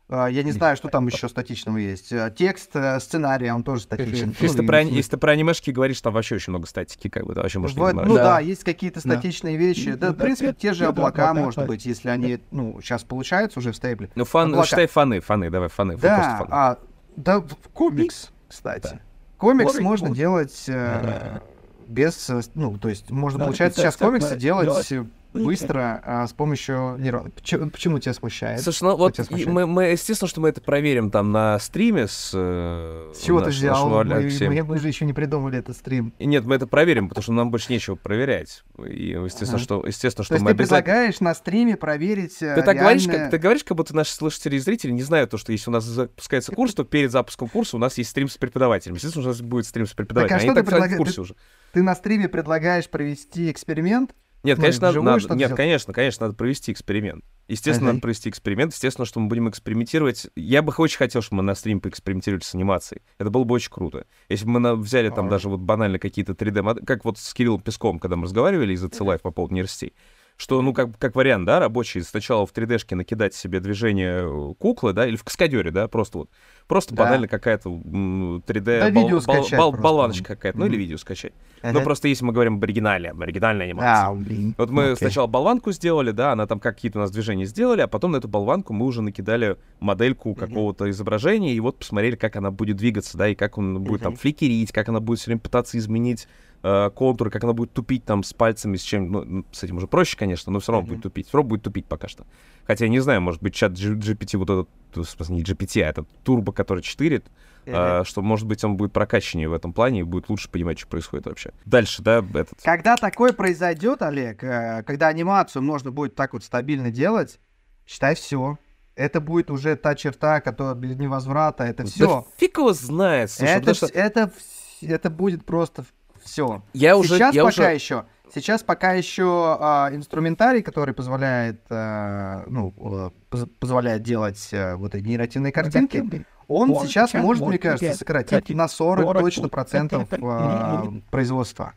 А, 0.09 0.26
Я 0.28 0.42
не 0.42 0.52
знаю, 0.52 0.76
что 0.76 0.88
там 0.88 1.07
еще 1.07 1.28
статичного 1.28 1.78
есть. 1.78 2.12
А, 2.12 2.30
Текст, 2.30 2.70
э, 2.74 3.00
сценарий, 3.00 3.50
он 3.50 3.62
тоже 3.62 3.82
статичен. 3.82 4.34
Если 4.38 4.57
ты, 4.57 4.62
Ну, 4.62 4.68
про, 4.68 4.82
если 4.82 5.11
ты 5.12 5.16
про 5.16 5.32
анимешки 5.32 5.70
говоришь, 5.70 6.00
там 6.00 6.12
вообще 6.12 6.34
очень 6.34 6.50
много 6.50 6.66
статики, 6.66 7.09
как 7.09 7.24
бы, 7.26 7.34
ты 7.34 7.40
вообще 7.40 7.59
можешь 7.59 7.74
не 7.76 7.82
Вот, 7.82 7.94
ну 7.94 8.14
да. 8.14 8.24
Да. 8.24 8.40
есть 8.40 8.64
какие-то 8.64 9.00
статичные 9.00 9.57
вещи. 9.57 9.94
Да, 9.94 10.12
в 10.12 10.16
принципе, 10.16 10.52
те 10.52 10.74
же 10.74 10.86
облака, 10.86 11.32
может 11.32 11.66
быть, 11.66 11.86
если 11.86 12.11
они, 12.11 12.40
ну, 12.50 12.78
сейчас 12.82 13.02
получаются 13.02 13.59
уже 13.61 13.72
в 13.72 13.76
стейбле. 13.76 14.11
Ну, 14.14 14.24
фан, 14.24 14.50
облака. 14.50 14.66
считай 14.68 14.86
фаны, 14.86 15.20
фаны, 15.20 15.50
давай, 15.50 15.68
фаны. 15.68 15.96
Да, 15.96 16.36
фаны. 16.38 16.48
а, 16.50 16.78
да, 17.16 17.40
в- 17.40 17.57
комикс, 17.72 18.30
кстати. 18.48 19.00
Комикс 19.38 19.72
Комикс 19.72 19.84
можно 19.84 20.09
можно. 20.09 20.16
делать 20.16 20.64
э, 20.68 21.40
без, 21.88 22.30
э, 22.30 22.40
ну, 22.55 22.76
то 22.78 22.88
есть 22.88 23.11
можно, 23.11 23.44
получается, 23.44 23.80
сейчас 23.80 23.96
комиксы 23.96 24.36
делать 24.36 24.90
э, 24.92 25.05
быстро 25.35 26.01
а, 26.05 26.26
с 26.26 26.32
помощью 26.32 26.97
нейронок. 26.99 27.35
Почему, 27.35 27.70
почему 27.70 27.99
тебя 27.99 28.14
смущает? 28.14 28.61
Слушай, 28.62 28.85
ну 28.85 28.97
вот 28.97 29.18
и 29.18 29.45
мы, 29.47 29.66
мы, 29.66 29.85
естественно, 29.85 30.28
что 30.28 30.41
мы 30.41 30.49
это 30.49 30.61
проверим 30.61 31.11
там 31.11 31.32
на 31.32 31.59
стриме 31.59 32.07
с... 32.09 32.30
э, 32.35 33.12
С 33.14 33.20
чего 33.22 33.41
ты 33.41 33.51
взял? 33.51 33.89
Мы, 33.89 34.14
Алексея. 34.14 34.49
мы- 34.51 34.62
мы 34.64 34.78
же 34.78 34.89
еще 34.89 35.05
не 35.05 35.12
придумали 35.12 35.59
этот 35.59 35.76
стрим. 35.76 36.14
И 36.18 36.26
Нет, 36.26 36.45
мы 36.45 36.55
это 36.55 36.66
проверим, 36.66 37.09
потому 37.09 37.22
что 37.22 37.32
нам 37.32 37.51
больше 37.51 37.72
нечего 37.72 37.97
проверять. 37.97 38.62
И, 38.87 39.09
естественно, 39.11 39.55
Ага. 39.57 39.64
что, 39.64 39.87
естественно, 39.87 40.22
То 40.22 40.24
что 40.24 40.35
есть 40.35 40.45
мы 40.45 40.51
ты 40.51 40.55
обязательно... 40.62 40.82
предлагаешь 40.82 41.20
на 41.20 41.35
стриме 41.35 41.76
проверить 41.76 42.41
э, 42.43 42.55
Ты 42.55 42.62
так, 42.62 42.76
говоришь, 42.76 43.07
реальное- 43.07 43.18
как, 43.24 43.30
ты 43.30 43.39
говоришь, 43.39 43.64
как 43.64 43.76
будто 43.76 43.95
наши 43.97 44.12
слушатели 44.14 44.57
и 44.57 44.59
зрители 44.59 44.93
не 44.93 45.03
знают 45.03 45.30
то, 45.30 45.39
что 45.39 45.53
если 45.53 45.70
у 45.70 45.72
нас 45.72 45.85
запускается 45.85 46.53
курс, 46.53 46.74
то 46.74 46.85
перед 46.85 47.11
запуском 47.11 47.49
курса 47.49 47.76
у 47.76 47.78
нас 47.80 47.99
есть 47.99 48.11
стрим 48.11 48.28
с 48.28 48.37
преподавателем. 48.39 48.95
Естественно, 48.95 49.24
у 49.24 49.28
нас 49.28 49.41
будет 49.41 49.66
стрим 49.66 49.87
с 49.87 49.93
преподавателем. 49.95 50.37
а 50.37 50.41
Они 50.41 50.49
что 50.49 50.55
ты 50.55 50.61
так 50.64 50.70
предлагаешь? 50.70 51.32
Ты 51.72 51.82
на 51.82 51.95
стриме 51.95 52.28
предлагаешь 52.28 52.89
провести 52.89 53.51
эксперимент? 53.51 54.14
Нет, 54.45 54.59
Ну, 54.59 54.62
конечно, 54.62 54.86
надо, 54.92 55.01
надо- 55.03 55.34
нет, 55.34 55.55
конечно, 55.55 55.92
конечно, 55.95 56.26
надо 56.26 56.36
провести 56.36 56.70
эксперимент. 56.70 57.24
Естественно, 57.49 57.88
Ага. 57.88 57.95
надо 57.95 58.03
провести 58.03 58.28
эксперимент. 58.28 58.72
Естественно, 58.72 59.05
что 59.07 59.18
мы 59.20 59.28
будем 59.28 59.49
экспериментировать. 59.49 60.26
Я 60.36 60.62
бы 60.62 60.72
очень 60.76 60.99
хотел, 60.99 61.20
чтобы 61.22 61.38
мы 61.38 61.42
на 61.45 61.55
стрим 61.55 61.80
поэкспериментировали 61.80 62.42
с 62.42 62.55
анимацией. 62.55 63.03
Это 63.18 63.30
было 63.30 63.45
бы 63.45 63.55
очень 63.55 63.70
круто. 63.70 64.07
Если 64.28 64.45
бы 64.45 64.53
мы 64.53 64.61
на- 64.61 64.74
взяли 64.76 65.09
там 65.09 65.26
Ага. 65.26 65.30
даже 65.30 65.49
вот 65.49 65.61
банально 65.61 65.99
какие-то 65.99 66.34
3D 66.34 66.62
модели, 66.62 66.84
как 66.84 67.05
вот 67.05 67.18
с 67.18 67.32
Кириллом 67.34 67.61
Песком, 67.62 67.99
когда 67.99 68.16
мы 68.16 68.24
разговаривали 68.24 68.72
из 68.74 68.84
Life 68.84 69.20
по 69.20 69.30
поводу 69.30 69.55
нейросетей, 69.55 69.95
что, 70.37 70.61
ну, 70.62 70.72
как, 70.72 70.99
как 70.99 71.14
вариант, 71.14 71.47
да, 71.47 71.61
рабочий, 71.61 72.03
сначала 72.03 72.45
в 72.45 72.53
3D-шке 72.53 72.97
накидать 72.97 73.35
себе 73.35 73.61
движение 73.61 74.24
э, 74.24 74.55
куклы, 74.59 74.93
да, 74.93 75.07
или 75.07 75.14
в 75.16 75.22
каскадере, 75.22 75.70
да, 75.70 75.87
просто 75.87 76.18
вот, 76.18 76.30
просто 76.66 76.93
Да. 76.95 77.05
банально 77.05 77.28
какая-то 77.28 77.68
м, 77.70 78.43
3D 78.45 78.80
Да, 78.80 78.91
бол- 78.91 79.20
скачать 79.20 79.59
бол- 79.59 79.70
просто. 79.70 79.82
болваночка 79.82 80.35
какая-то, 80.35 80.59
ну, 80.59 80.66
или 80.66 80.76
видео 80.76 80.97
скачать. 80.97 81.32
Ага. 81.62 81.78
Ну, 81.78 81.85
просто 81.85 82.09
если 82.09 82.24
мы 82.24 82.32
говорим 82.32 82.57
об 82.57 82.64
оригинале, 82.64 83.11
об 83.11 83.22
оригинальной 83.22 83.66
анимации. 83.66 84.07
А, 84.11 84.12
блин. 84.12 84.55
Вот 84.59 84.70
мы 84.70 84.85
Окей. 84.87 84.97
сначала 84.97 85.26
болванку 85.28 85.70
сделали, 85.72 86.11
да, 86.11 86.32
она 86.32 86.47
там 86.47 86.59
какие-то 86.59 86.99
у 86.99 87.03
нас 87.03 87.11
движения 87.12 87.47
сделали, 87.47 87.80
а 87.80 87.87
потом 87.87 88.11
на 88.12 88.16
эту 88.16 88.26
болванку 88.28 88.72
мы 88.72 88.87
уже 88.87 89.03
накидали 89.03 89.57
модельку 89.78 90.35
какого-то 90.35 90.91
изображения, 90.91 91.55
и 91.55 91.61
вот 91.61 91.78
посмотрели, 91.78 92.16
как 92.16 92.35
она 92.37 92.51
будет 92.51 92.76
двигаться, 92.76 93.16
да, 93.16 93.28
и 93.28 93.35
как 93.37 93.57
он 93.57 93.80
будет 93.82 94.03
там 94.03 94.12
Мгм. 94.12 94.18
фликерить, 94.18 94.72
как 94.72 94.89
она 94.89 94.99
будет 95.01 95.20
все 95.20 95.26
время 95.30 95.41
пытаться 95.41 95.78
изменить 95.78 96.26
э, 96.66 96.90
контуры, 96.94 97.30
как 97.30 97.44
она 97.44 97.52
будет 97.52 97.72
тупить 97.74 98.04
там 98.06 98.22
с 98.22 98.32
пальцами, 98.32 98.76
с 98.76 98.82
чем, 98.82 99.12
ну, 99.12 99.22
м, 99.22 99.46
с 99.52 99.62
этим 99.62 99.76
уже 99.76 99.86
проще, 99.86 100.16
конечно, 100.16 100.50
но 100.50 100.60
все 100.60 100.72
равно 100.72 100.86
Мгм. 100.86 100.94
будет 100.94 101.02
тупить, 101.02 101.28
все 101.28 101.36
равно 101.36 101.50
будет 101.50 101.62
тупить 101.62 101.84
пока 101.86 102.08
что. 102.08 102.24
Хотя, 102.66 102.86
я 102.86 102.90
не 102.90 103.00
знаю, 103.00 103.20
может 103.20 103.42
быть, 103.42 103.54
чат 103.54 103.72
GPT, 103.72 104.38
вот 104.38 104.48
этот, 104.50 104.68
в 105.06 105.10
смысле, 105.10 105.34
не 105.36 105.42
GPT, 105.42 105.82
а 105.82 105.90
этот 105.90 106.08
турбо, 106.24 106.52
который 106.52 106.82
читырит, 106.82 107.26
Ага. 107.66 108.00
э, 108.00 108.04
что, 108.04 108.22
может 108.22 108.46
быть, 108.46 108.64
он 108.64 108.78
будет 108.78 108.94
прокачаннее 108.94 109.48
в 109.48 109.52
этом 109.52 109.74
плане 109.74 110.00
и 110.00 110.02
будет 110.04 110.30
лучше 110.30 110.48
понимать, 110.50 110.78
что 110.78 110.88
происходит 110.88 111.26
вообще. 111.26 111.52
Дальше, 111.66 112.02
да, 112.02 112.18
этот... 112.34 112.58
Когда 112.64 112.96
такое 112.96 113.34
произойдет, 113.34 114.00
Олег, 114.00 114.42
э, 114.42 114.82
когда 114.86 115.08
анимацию 115.08 115.62
можно 115.62 115.90
будет 115.90 116.14
так 116.14 116.32
вот 116.32 116.44
стабильно 116.44 116.90
делать, 116.90 117.38
считай 117.86 118.14
все. 118.14 118.56
Это 118.96 119.20
будет 119.20 119.50
уже 119.50 119.76
та 119.76 119.94
черта, 119.96 120.40
которая 120.40 120.74
без 120.76 120.96
невозврата, 120.96 121.64
это 121.64 121.82
Да 121.82 121.88
все. 121.90 122.26
фиг 122.38 122.56
его 122.56 122.72
знает, 122.72 123.30
слушай, 123.30 123.50
это, 123.50 123.60
потому 123.60 123.74
что 123.74 123.86
это, 123.88 124.32
это 124.80 125.10
будет 125.10 125.44
просто 125.44 125.84
все. 126.24 126.62
я 126.72 126.96
уже... 126.96 127.16
сейчас 127.16 127.34
я 127.34 127.44
пока 127.44 127.62
уже... 127.62 127.74
еще. 127.74 128.04
Сейчас 128.34 128.62
пока 128.64 128.92
еще 128.94 129.56
а, 129.60 129.90
инструментарий, 129.92 130.62
который 130.62 130.92
позволяет, 130.92 131.60
а, 131.70 132.42
ну, 132.48 132.74
э, 132.76 133.10
поз- 133.30 133.46
позволяет 133.60 134.02
делать 134.02 134.50
а, 134.52 134.76
вот 134.76 134.94
эти 134.94 135.06
нейротивные 135.06 135.52
картинки, 135.52 136.24
он 136.48 136.74
сейчас 136.86 137.14
может, 137.14 137.46
мне 137.46 137.58
кажется, 137.58 137.94
сократить 137.94 138.48
на 138.50 138.66
40 138.66 139.04
40 139.04 139.22
точно 139.22 139.48
процентов 139.48 140.08
а, 140.20 140.92
производства. 141.10 141.74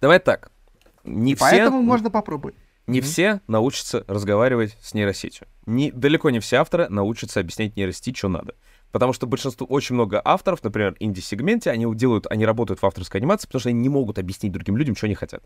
Давай 0.00 0.18
так. 0.18 0.50
Не 1.04 1.32
И 1.32 1.34
все, 1.34 1.44
поэтому 1.44 1.82
можно 1.82 2.10
попробовать. 2.10 2.54
не 2.86 3.00
Мгм. 3.00 3.06
все 3.08 3.40
научатся 3.46 4.04
разговаривать 4.06 4.76
с 4.80 4.94
нейросетью. 4.94 5.46
Не, 5.66 5.90
далеко 5.90 6.30
не 6.30 6.40
все 6.40 6.56
авторы 6.56 6.88
научатся 6.88 7.40
объяснять 7.40 7.76
нейросети, 7.76 8.16
что 8.16 8.28
надо. 8.28 8.54
Потому 8.92 9.12
что 9.14 9.26
большинство, 9.26 9.66
очень 9.66 9.94
много 9.94 10.20
авторов, 10.24 10.62
например, 10.62 10.94
инди-сегменте, 11.00 11.70
они 11.70 11.92
делают, 11.96 12.26
они 12.30 12.44
работают 12.46 12.80
в 12.80 12.86
авторской 12.86 13.20
анимации, 13.20 13.46
потому 13.46 13.60
что 13.60 13.70
они 13.70 13.80
не 13.80 13.88
могут 13.88 14.18
объяснить 14.18 14.52
другим 14.52 14.76
людям, 14.76 14.94
что 14.94 15.06
они 15.06 15.14
хотят. 15.14 15.42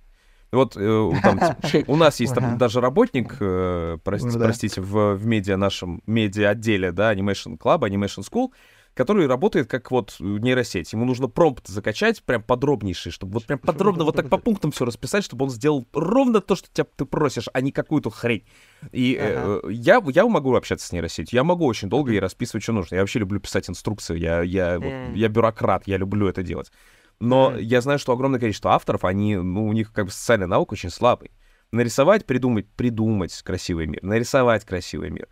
Вот 0.53 0.77
э, 0.77 1.13
там, 1.23 1.41
у 1.87 1.97
нас 1.97 2.21
есть 2.21 2.35
там 2.35 2.59
даже 2.59 2.81
работник, 2.81 3.37
э, 3.41 3.99
прости- 4.05 4.27
Ну 4.27 4.33
простите, 4.47 4.81
в, 4.81 5.15
в 5.15 5.27
медиа 5.27 5.57
нашем 5.57 6.03
медиа 6.07 6.51
отделе, 6.51 6.93
да, 6.93 7.15
Animation 7.15 7.57
Club, 7.59 7.81
Animation 7.81 8.23
School, 8.31 8.49
который 8.97 9.27
работает 9.27 9.69
как 9.69 9.91
вот 9.91 10.17
нейросеть. 10.19 10.95
Ему 10.95 11.05
нужно 11.05 11.29
промпт 11.29 11.69
закачать 11.69 12.23
прям 12.23 12.43
подробнейший, 12.43 13.13
чтобы 13.13 13.35
вот 13.35 13.45
прям 13.45 13.59
подробно 13.59 14.05
вот 14.05 14.17
так 14.17 14.31
по 14.31 14.39
пунктам 14.39 14.73
все 14.73 14.87
расписать, 14.87 15.23
чтобы 15.23 15.45
он 15.45 15.51
сделал 15.51 15.87
ровно 15.93 16.41
то, 16.41 16.57
что 16.57 16.69
тебя 16.73 16.87
ты 16.97 17.05
просишь, 17.05 17.49
а 17.53 17.61
не 17.61 17.73
какую-то 17.73 18.09
хрень. 18.09 18.45
И 18.93 19.19
э, 19.21 19.61
я, 19.69 20.03
я 20.09 20.27
могу 20.27 20.55
общаться 20.55 20.89
с 20.89 20.93
нейросетью, 20.93 21.37
я 21.37 21.45
могу 21.45 21.67
очень 21.67 21.91
долго 21.91 22.11
ей 22.11 22.21
расписывать, 22.21 22.63
что 22.63 22.73
нужно. 22.73 22.95
Я 22.95 23.03
вообще 23.03 23.19
люблю 23.19 23.39
писать 23.39 23.69
инструкции, 23.69 24.19
я, 24.19 24.41
я, 24.41 24.79
вот, 24.79 25.15
я 25.15 25.29
бюрократ, 25.29 25.87
я 25.87 25.99
люблю 25.99 26.27
это 26.27 26.43
делать. 26.43 26.73
Но 27.21 27.55
я 27.59 27.83
знаю, 27.83 27.99
что 27.99 28.13
огромное 28.13 28.41
количество 28.41 28.73
авторов, 28.73 29.05
они, 29.05 29.37
ну, 29.37 29.67
у 29.67 29.73
них 29.75 29.93
как 29.93 30.07
бы 30.07 30.11
социальная 30.11 30.47
наука 30.47 30.73
очень 30.73 30.91
слабый. 30.91 31.33
Нарисовать, 31.71 32.25
придумать, 32.25 32.67
придумать 32.71 33.43
красивый 33.43 33.87
мир, 33.87 34.03
нарисовать 34.03 34.65
красивый 34.65 35.11
мир. 35.11 35.29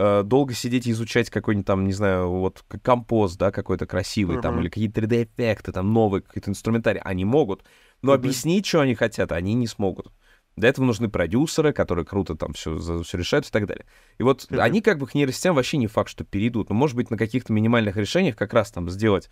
Э, 0.00 0.22
долго 0.22 0.54
сидеть 0.54 0.86
и 0.86 0.92
изучать 0.92 1.28
какой-нибудь 1.28 1.66
там, 1.66 1.84
не 1.84 1.92
знаю, 1.92 2.30
вот 2.30 2.62
к- 2.68 2.78
компост, 2.78 3.36
да, 3.36 3.50
какой-то 3.50 3.84
красивый 3.84 4.36
там, 4.38 4.52
Мгм. 4.54 4.60
или 4.62 4.68
какие-то 4.68 5.00
3D-эффекты, 5.00 5.72
там, 5.72 5.92
новые 5.92 6.22
какие-то 6.22 6.50
инструментарии, 6.52 7.02
они 7.04 7.24
могут, 7.24 7.64
но 8.00 8.12
Мгм. 8.12 8.20
объяснить, 8.20 8.64
что 8.64 8.80
они 8.80 8.94
хотят, 8.94 9.32
они 9.32 9.54
не 9.54 9.66
смогут. 9.66 10.12
Для 10.54 10.68
этого 10.68 10.84
нужны 10.84 11.08
продюсеры, 11.08 11.72
которые 11.72 12.04
круто 12.04 12.36
там 12.36 12.52
все, 12.52 12.78
все 13.02 13.18
решают 13.18 13.48
и 13.48 13.50
так 13.50 13.66
далее. 13.66 13.86
И 14.18 14.22
вот 14.22 14.46
Мгм. 14.50 14.60
они 14.60 14.82
как 14.82 14.98
бы 14.98 15.08
к 15.08 15.14
нейросетям 15.16 15.56
вообще 15.56 15.78
не 15.78 15.88
факт, 15.88 16.10
что 16.10 16.22
перейдут. 16.22 16.68
Но, 16.68 16.76
может 16.76 16.94
быть, 16.94 17.10
на 17.10 17.16
каких-то 17.16 17.52
минимальных 17.52 17.96
решениях 17.96 18.36
как 18.36 18.52
раз 18.54 18.70
там 18.70 18.88
сделать 18.90 19.28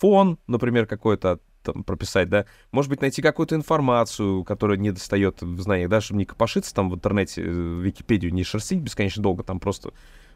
фон, 0.00 0.38
например, 0.48 0.86
какой-то 0.86 1.38
там 1.62 1.84
прописать, 1.84 2.28
да, 2.28 2.46
может 2.72 2.90
быть, 2.90 3.00
найти 3.00 3.22
какую-то 3.22 3.54
информацию, 3.54 4.44
которая 4.44 4.78
не 4.78 4.90
достает 4.90 5.42
в 5.42 5.60
знаниях, 5.60 5.90
да, 5.90 6.00
чтобы 6.00 6.18
не 6.18 6.24
копошиться 6.24 6.74
там 6.74 6.90
в 6.90 6.94
интернете, 6.94 7.42
э, 7.42 7.80
Википедию 7.82 8.32
не 8.32 8.44
шерстить 8.44 8.80
бесконечно 8.80 9.22
долго, 9.22 9.42
там 9.42 9.60
просто 9.60 9.92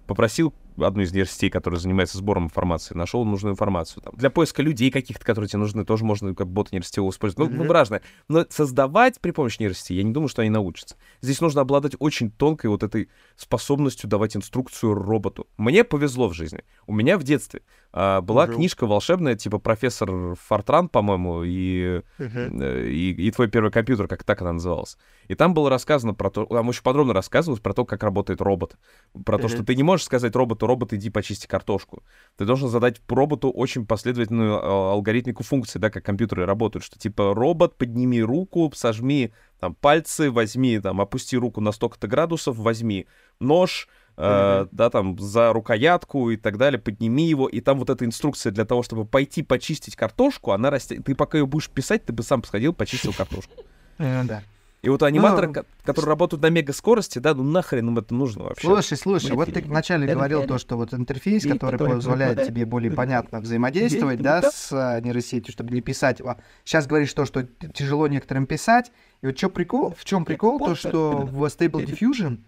попросил 0.07 0.53
одну 0.79 1.03
из 1.03 1.12
нейросетей, 1.12 1.51
которая 1.51 1.81
занимается 1.81 2.18
сбором 2.18 2.45
информации, 2.45 2.95
нашел 2.95 3.25
нужную 3.25 3.53
информацию. 3.53 4.03
Там. 4.03 4.14
Для 4.16 4.31
поиска 4.31 4.62
людей 4.62 4.91
каких-то, 4.91 5.25
которые 5.25 5.49
тебе 5.49 5.59
нужны, 5.61 5.85
тоже 5.85 6.05
можно 6.05 6.35
как 6.35 6.49
бота 6.49 6.70
нейросетевого 6.73 7.11
использовать. 7.11 7.51
Ну, 7.51 7.57
ну, 7.57 7.64
Мгм. 7.64 7.73
разное. 7.73 8.03
Но 8.29 8.47
создавать 8.49 9.20
при 9.20 9.31
помощи 9.33 9.57
нейросети, 9.61 9.93
я 9.93 10.03
не 10.03 10.12
думаю, 10.12 10.29
что 10.29 10.43
они 10.43 10.51
научатся. 10.51 10.97
Здесь 11.20 11.41
нужно 11.41 11.61
обладать 11.62 11.95
очень 11.99 12.31
тонкой 12.31 12.66
вот 12.66 12.83
этой 12.83 13.09
способностью 13.37 14.09
давать 14.09 14.37
инструкцию 14.37 14.95
роботу. 14.95 15.47
Мне 15.57 15.85
повезло 15.85 16.29
в 16.29 16.35
жизни. 16.35 16.61
У 16.87 16.93
меня 16.95 17.18
в 17.18 17.23
детстве 17.25 17.62
а, 17.93 18.20
была 18.23 18.47
Мгм. 18.47 18.55
книжка 18.55 18.87
волшебная, 18.87 19.35
типа 19.37 19.59
профессор 19.59 20.35
Фортран, 20.37 20.89
по-моему, 20.89 21.43
и, 21.45 22.01
э, 22.18 22.87
и, 22.89 23.11
и 23.11 23.31
твой 23.31 23.49
первый 23.49 23.70
компьютер, 23.70 24.09
как 24.09 24.25
так 24.25 24.41
она 24.41 24.53
называлась. 24.55 24.97
И 25.29 25.35
там 25.35 25.53
было 25.55 25.68
рассказано 25.68 26.14
про 26.14 26.31
то, 26.31 26.47
там 26.47 26.68
очень 26.68 26.83
подробно 26.83 27.12
рассказывалось 27.12 27.61
про 27.61 27.75
то, 27.75 27.85
как 27.85 28.03
работает 28.03 28.41
робот. 28.41 28.77
Про 29.25 29.39
то, 29.39 29.49
что 29.49 29.64
ты 29.64 29.75
не 29.75 29.83
можешь 29.83 30.07
сказать 30.07 30.35
роботу, 30.35 30.62
роботу, 30.67 30.83
робот, 30.83 30.93
иди 30.93 31.11
почисти 31.11 31.47
картошку. 31.47 32.03
Ты 32.37 32.45
должен 32.45 32.69
задать 32.69 33.01
роботу 33.09 33.51
очень 33.51 33.87
последовательную 33.87 34.59
а, 34.63 34.93
алгоритмику 34.93 35.43
функций, 35.43 35.81
да, 35.81 35.91
как 35.91 36.05
компьютеры 36.05 36.47
работают, 36.47 36.85
что 36.85 36.99
типа 36.99 37.35
робот, 37.35 37.77
подними 37.77 38.23
руку, 38.23 38.71
сожми 38.75 39.33
там 39.61 39.75
пальцы, 39.75 40.31
возьми, 40.31 40.81
там, 40.81 41.01
опусти 41.01 41.37
руку 41.37 41.61
на 41.61 41.73
столько-то 41.73 42.09
градусов, 42.09 42.57
возьми 42.57 43.07
нож, 43.39 43.89
э, 44.17 44.67
да, 44.73 44.91
там, 44.91 45.19
за 45.19 45.53
рукоятку 45.53 46.31
и 46.31 46.37
так 46.37 46.59
далее, 46.59 46.81
подними 46.81 47.29
его, 47.29 47.49
и 47.49 47.61
там 47.61 47.79
вот 47.79 47.89
эта 47.89 48.05
инструкция 48.05 48.51
для 48.51 48.65
того, 48.65 48.83
чтобы 48.83 49.05
пойти 49.05 49.43
почистить 49.43 49.95
картошку, 49.95 50.51
она 50.51 50.71
растет. 50.71 51.05
Ты 51.05 51.15
пока 51.15 51.39
ее 51.39 51.47
будешь 51.47 51.71
писать, 51.71 52.05
ты 52.05 52.13
бы 52.13 52.23
сам 52.23 52.43
сходил, 52.43 52.73
почистил 52.73 53.13
картошку. 53.13 53.53
Э, 53.99 54.25
Да. 54.25 54.43
И 54.83 54.89
вот 54.89 55.01
аниматоры, 55.05 55.47
Ну, 55.47 55.53
ко- 55.55 55.64
которые 55.85 56.09
работают 56.09 56.43
на 56.43 56.51
мега 56.51 56.72
скорости, 56.72 57.20
да, 57.20 57.35
ну 57.35 57.45
нахрен 57.45 57.87
им 57.89 57.99
это 57.99 58.12
нужно 58.14 58.45
вообще. 58.45 58.66
Слушай, 58.66 58.99
слушай, 58.99 59.30
вот 59.30 59.53
ты 59.53 59.62
вначале 59.62 60.12
говорил 60.12 60.45
то, 60.45 60.59
что 60.59 60.76
вот 60.76 60.93
интерфейс, 60.93 61.47
который 61.47 61.78
позволяет 61.78 62.45
тебе 62.45 62.66
более 62.66 62.91
понятно 62.91 63.41
взаимодействовать, 63.41 64.20
да, 64.20 64.43
с 64.43 64.72
а, 64.72 65.01
нейросетью, 65.01 65.53
чтобы 65.53 65.72
не 65.72 65.83
писать. 65.83 66.20
Сейчас 66.64 66.89
говоришь 66.89 67.12
то, 67.12 67.24
что 67.24 67.45
тяжело 67.45 68.09
некоторым 68.09 68.47
писать. 68.47 68.91
И 69.20 69.26
вот 69.26 69.37
чё 69.37 69.51
прикол, 69.51 69.95
в 69.97 70.05
чем 70.05 70.24
прикол, 70.24 70.59
то, 70.59 70.74
что 70.74 71.28
в 71.30 71.45
Stable 71.45 71.85
Diffusion 71.87 72.41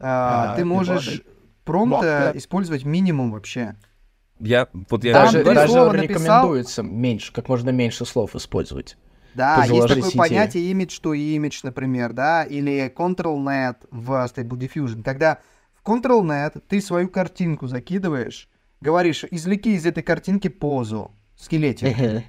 а, 0.00 0.56
ты 0.56 0.64
можешь 0.64 1.22
промпта 1.64 2.32
использовать 2.34 2.84
минимум 2.84 3.32
вообще. 3.32 3.76
Я, 4.40 4.68
вот 4.90 5.04
я... 5.04 5.12
Даже, 5.12 5.44
даже 5.44 5.74
написал. 5.74 5.92
рекомендуется 5.92 6.82
меньше, 6.82 7.32
как 7.32 7.48
можно 7.48 7.70
меньше 7.70 8.04
слов 8.06 8.34
использовать. 8.34 8.96
Да, 9.34 9.64
есть 9.64 9.88
такое 9.88 10.10
идея. 10.10 10.18
понятие 10.18 10.72
image 10.72 11.00
to 11.02 11.12
image, 11.14 11.60
например, 11.62 12.12
да, 12.12 12.44
или 12.44 12.92
CTRL-NET 12.94 13.76
в 13.90 14.10
Stable 14.10 14.58
Diffusion. 14.58 15.02
Когда 15.02 15.38
в 15.82 15.88
CTRL-NET 15.88 16.62
ты 16.68 16.80
свою 16.80 17.08
картинку 17.08 17.66
закидываешь, 17.66 18.48
говоришь, 18.80 19.24
извлеки 19.30 19.74
из 19.74 19.86
этой 19.86 20.02
картинки 20.02 20.48
позу, 20.48 21.12
скелетик. 21.36 22.24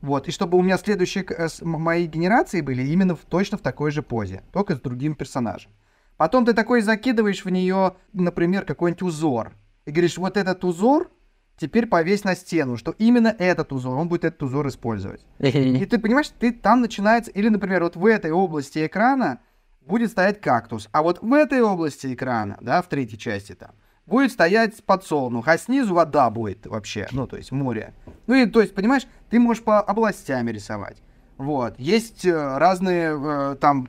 Вот, 0.00 0.28
и 0.28 0.30
чтобы 0.30 0.58
у 0.58 0.62
меня 0.62 0.78
следующие 0.78 1.24
э, 1.24 1.48
мои 1.62 2.06
генерации 2.06 2.60
были 2.60 2.82
именно 2.84 3.16
в, 3.16 3.24
точно 3.24 3.58
в 3.58 3.62
такой 3.62 3.90
же 3.90 4.02
позе, 4.02 4.42
только 4.52 4.76
с 4.76 4.80
другим 4.80 5.16
персонажем. 5.16 5.72
Потом 6.16 6.44
ты 6.44 6.52
такой 6.52 6.82
закидываешь 6.82 7.44
в 7.44 7.50
нее, 7.50 7.96
например, 8.12 8.64
какой-нибудь 8.64 9.02
узор. 9.02 9.52
И 9.86 9.90
говоришь, 9.90 10.16
вот 10.16 10.36
этот 10.36 10.64
узор 10.64 11.10
теперь 11.58 11.86
повесь 11.86 12.24
на 12.24 12.34
стену, 12.34 12.76
что 12.76 12.94
именно 12.98 13.34
этот 13.38 13.72
узор, 13.72 13.96
он 13.96 14.08
будет 14.08 14.24
этот 14.24 14.42
узор 14.42 14.68
использовать. 14.68 15.26
И 15.38 15.86
ты 15.86 15.98
понимаешь, 15.98 16.30
ты 16.38 16.52
там 16.52 16.80
начинается, 16.80 17.30
или, 17.30 17.48
например, 17.48 17.82
вот 17.82 17.96
в 17.96 18.06
этой 18.06 18.30
области 18.30 18.86
экрана 18.86 19.40
будет 19.80 20.10
стоять 20.10 20.40
кактус, 20.40 20.88
а 20.92 21.02
вот 21.02 21.20
в 21.22 21.32
этой 21.32 21.62
области 21.62 22.12
экрана, 22.12 22.58
да, 22.60 22.82
в 22.82 22.88
третьей 22.88 23.18
части 23.18 23.54
там, 23.54 23.70
будет 24.06 24.32
стоять 24.32 24.82
подсолнух, 24.84 25.48
а 25.48 25.58
снизу 25.58 25.94
вода 25.94 26.30
будет 26.30 26.66
вообще, 26.66 27.06
ну, 27.12 27.26
то 27.26 27.36
есть 27.36 27.52
море. 27.52 27.94
Ну, 28.26 28.34
и, 28.34 28.46
то 28.46 28.60
есть, 28.60 28.74
понимаешь, 28.74 29.06
ты 29.30 29.38
можешь 29.38 29.62
по 29.62 29.80
областями 29.80 30.50
рисовать. 30.50 30.98
Вот. 31.36 31.78
Есть 31.78 32.24
э, 32.24 32.58
разные 32.58 33.16
э, 33.16 33.56
там 33.60 33.88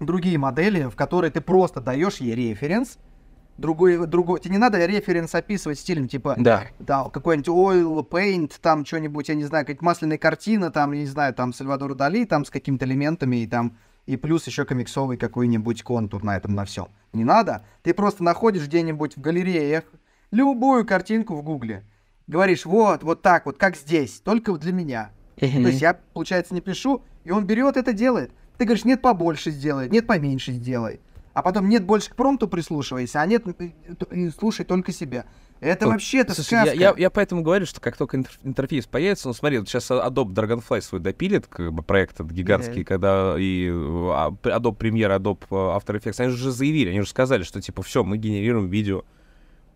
другие 0.00 0.38
модели, 0.38 0.84
в 0.84 0.96
которые 0.96 1.30
ты 1.30 1.40
просто 1.40 1.80
даешь 1.80 2.16
ей 2.16 2.34
референс, 2.34 2.98
другой, 3.56 4.06
другой, 4.06 4.40
тебе 4.40 4.52
не 4.52 4.58
надо 4.58 4.84
референс 4.84 5.34
описывать 5.34 5.78
стилем, 5.78 6.08
типа, 6.08 6.34
Да. 6.38 6.64
да, 6.78 7.04
какой-нибудь 7.04 7.48
oil 7.48 8.08
paint, 8.08 8.52
там 8.60 8.84
что-нибудь, 8.84 9.28
я 9.28 9.34
не 9.34 9.44
знаю, 9.44 9.64
какая-то 9.64 9.84
масляная 9.84 10.18
картина, 10.18 10.70
там, 10.70 10.92
я 10.92 11.00
не 11.00 11.06
знаю, 11.06 11.34
там 11.34 11.52
Сальвадор 11.52 11.94
Дали, 11.94 12.24
там 12.24 12.44
с 12.44 12.50
какими-то 12.50 12.84
элементами, 12.84 13.36
и 13.36 13.46
там, 13.46 13.76
и 14.06 14.16
плюс 14.16 14.46
еще 14.46 14.64
комиксовый 14.64 15.16
какой-нибудь 15.16 15.82
контур 15.82 16.22
на 16.22 16.36
этом, 16.36 16.54
на 16.54 16.64
всем. 16.64 16.88
Не 17.12 17.24
надо. 17.24 17.64
Ты 17.82 17.94
просто 17.94 18.22
находишь 18.24 18.66
где-нибудь 18.66 19.16
в 19.16 19.20
галереях 19.20 19.84
любую 20.30 20.84
картинку 20.84 21.36
в 21.36 21.42
гугле, 21.42 21.84
говоришь, 22.26 22.66
вот, 22.66 23.02
вот 23.02 23.22
так 23.22 23.46
вот, 23.46 23.56
как 23.56 23.76
здесь, 23.76 24.20
только 24.20 24.52
для 24.58 24.72
меня. 24.72 25.10
То 25.36 25.46
есть 25.46 25.80
я, 25.80 25.94
получается, 26.12 26.54
не 26.54 26.60
пишу, 26.60 27.02
и 27.24 27.30
он 27.30 27.44
берет 27.46 27.76
это 27.76 27.92
делает. 27.92 28.32
Ты 28.58 28.66
говоришь, 28.66 28.84
нет, 28.84 29.02
побольше 29.02 29.50
сделай, 29.50 29.88
нет, 29.88 30.06
поменьше 30.06 30.52
сделай. 30.52 31.00
А 31.34 31.42
потом 31.42 31.68
нет, 31.68 31.84
больше 31.84 32.10
к 32.10 32.16
промпту 32.16 32.46
прислушивайся, 32.48 33.20
а 33.20 33.26
нет, 33.26 33.44
э, 33.58 33.70
э, 34.10 34.30
слушай 34.38 34.64
только 34.64 34.92
себя. 34.92 35.24
Это 35.60 35.86
Вот, 35.86 35.92
вообще, 35.92 36.18
это 36.20 36.32
сказка. 36.34 36.64
я, 36.66 36.72
я, 36.72 36.94
я 36.96 37.10
поэтому 37.10 37.42
говорю, 37.42 37.66
что 37.66 37.80
как 37.80 37.96
только 37.96 38.16
интер- 38.18 38.38
интерфейс 38.44 38.86
появится, 38.86 39.28
ну 39.28 39.34
смотри, 39.34 39.58
вот 39.58 39.68
сейчас 39.68 39.90
Adobe 39.90 40.32
Dragonfly 40.32 40.80
свой 40.80 41.00
допилит, 41.00 41.46
как 41.48 41.72
бы 41.72 41.82
проект 41.82 42.14
этот 42.20 42.30
гигантский, 42.30 42.80
Мгм. 42.80 42.84
когда 42.84 43.34
и 43.38 43.66
э, 43.68 43.72
а, 43.72 44.30
Adobe 44.42 44.76
Premiere, 44.76 45.18
Adobe 45.18 45.40
After 45.50 46.00
Effects, 46.00 46.20
они 46.20 46.30
же 46.30 46.36
уже 46.36 46.52
заявили, 46.52 46.90
они 46.90 47.00
же 47.00 47.08
сказали, 47.08 47.42
что 47.42 47.60
типа 47.60 47.82
все, 47.82 48.04
мы 48.04 48.16
генерируем 48.16 48.68
видео. 48.68 49.02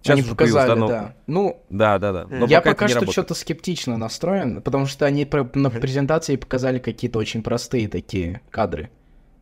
Они 0.07 0.23
уже 0.23 0.37
появилось, 0.37 0.63
показали, 0.63 0.81
да, 0.81 0.87
но- 0.87 0.89
да. 0.89 1.15
Ну, 1.27 1.63
Да, 1.71 1.99
да, 1.99 2.13
да. 2.13 2.27
Но 2.31 2.47
я 2.47 2.61
пока, 2.61 2.87
пока, 2.87 2.89
что 2.89 3.11
что-то 3.11 3.35
скептично 3.35 3.97
настроен, 3.99 4.63
потому 4.63 4.87
что 4.87 5.07
они 5.07 5.29
на 5.55 5.71
презентации 5.71 6.37
показали 6.37 6.79
какие-то 6.79 7.19
очень 7.19 7.43
простые 7.43 7.89
такие 7.89 8.43
кадры. 8.51 8.91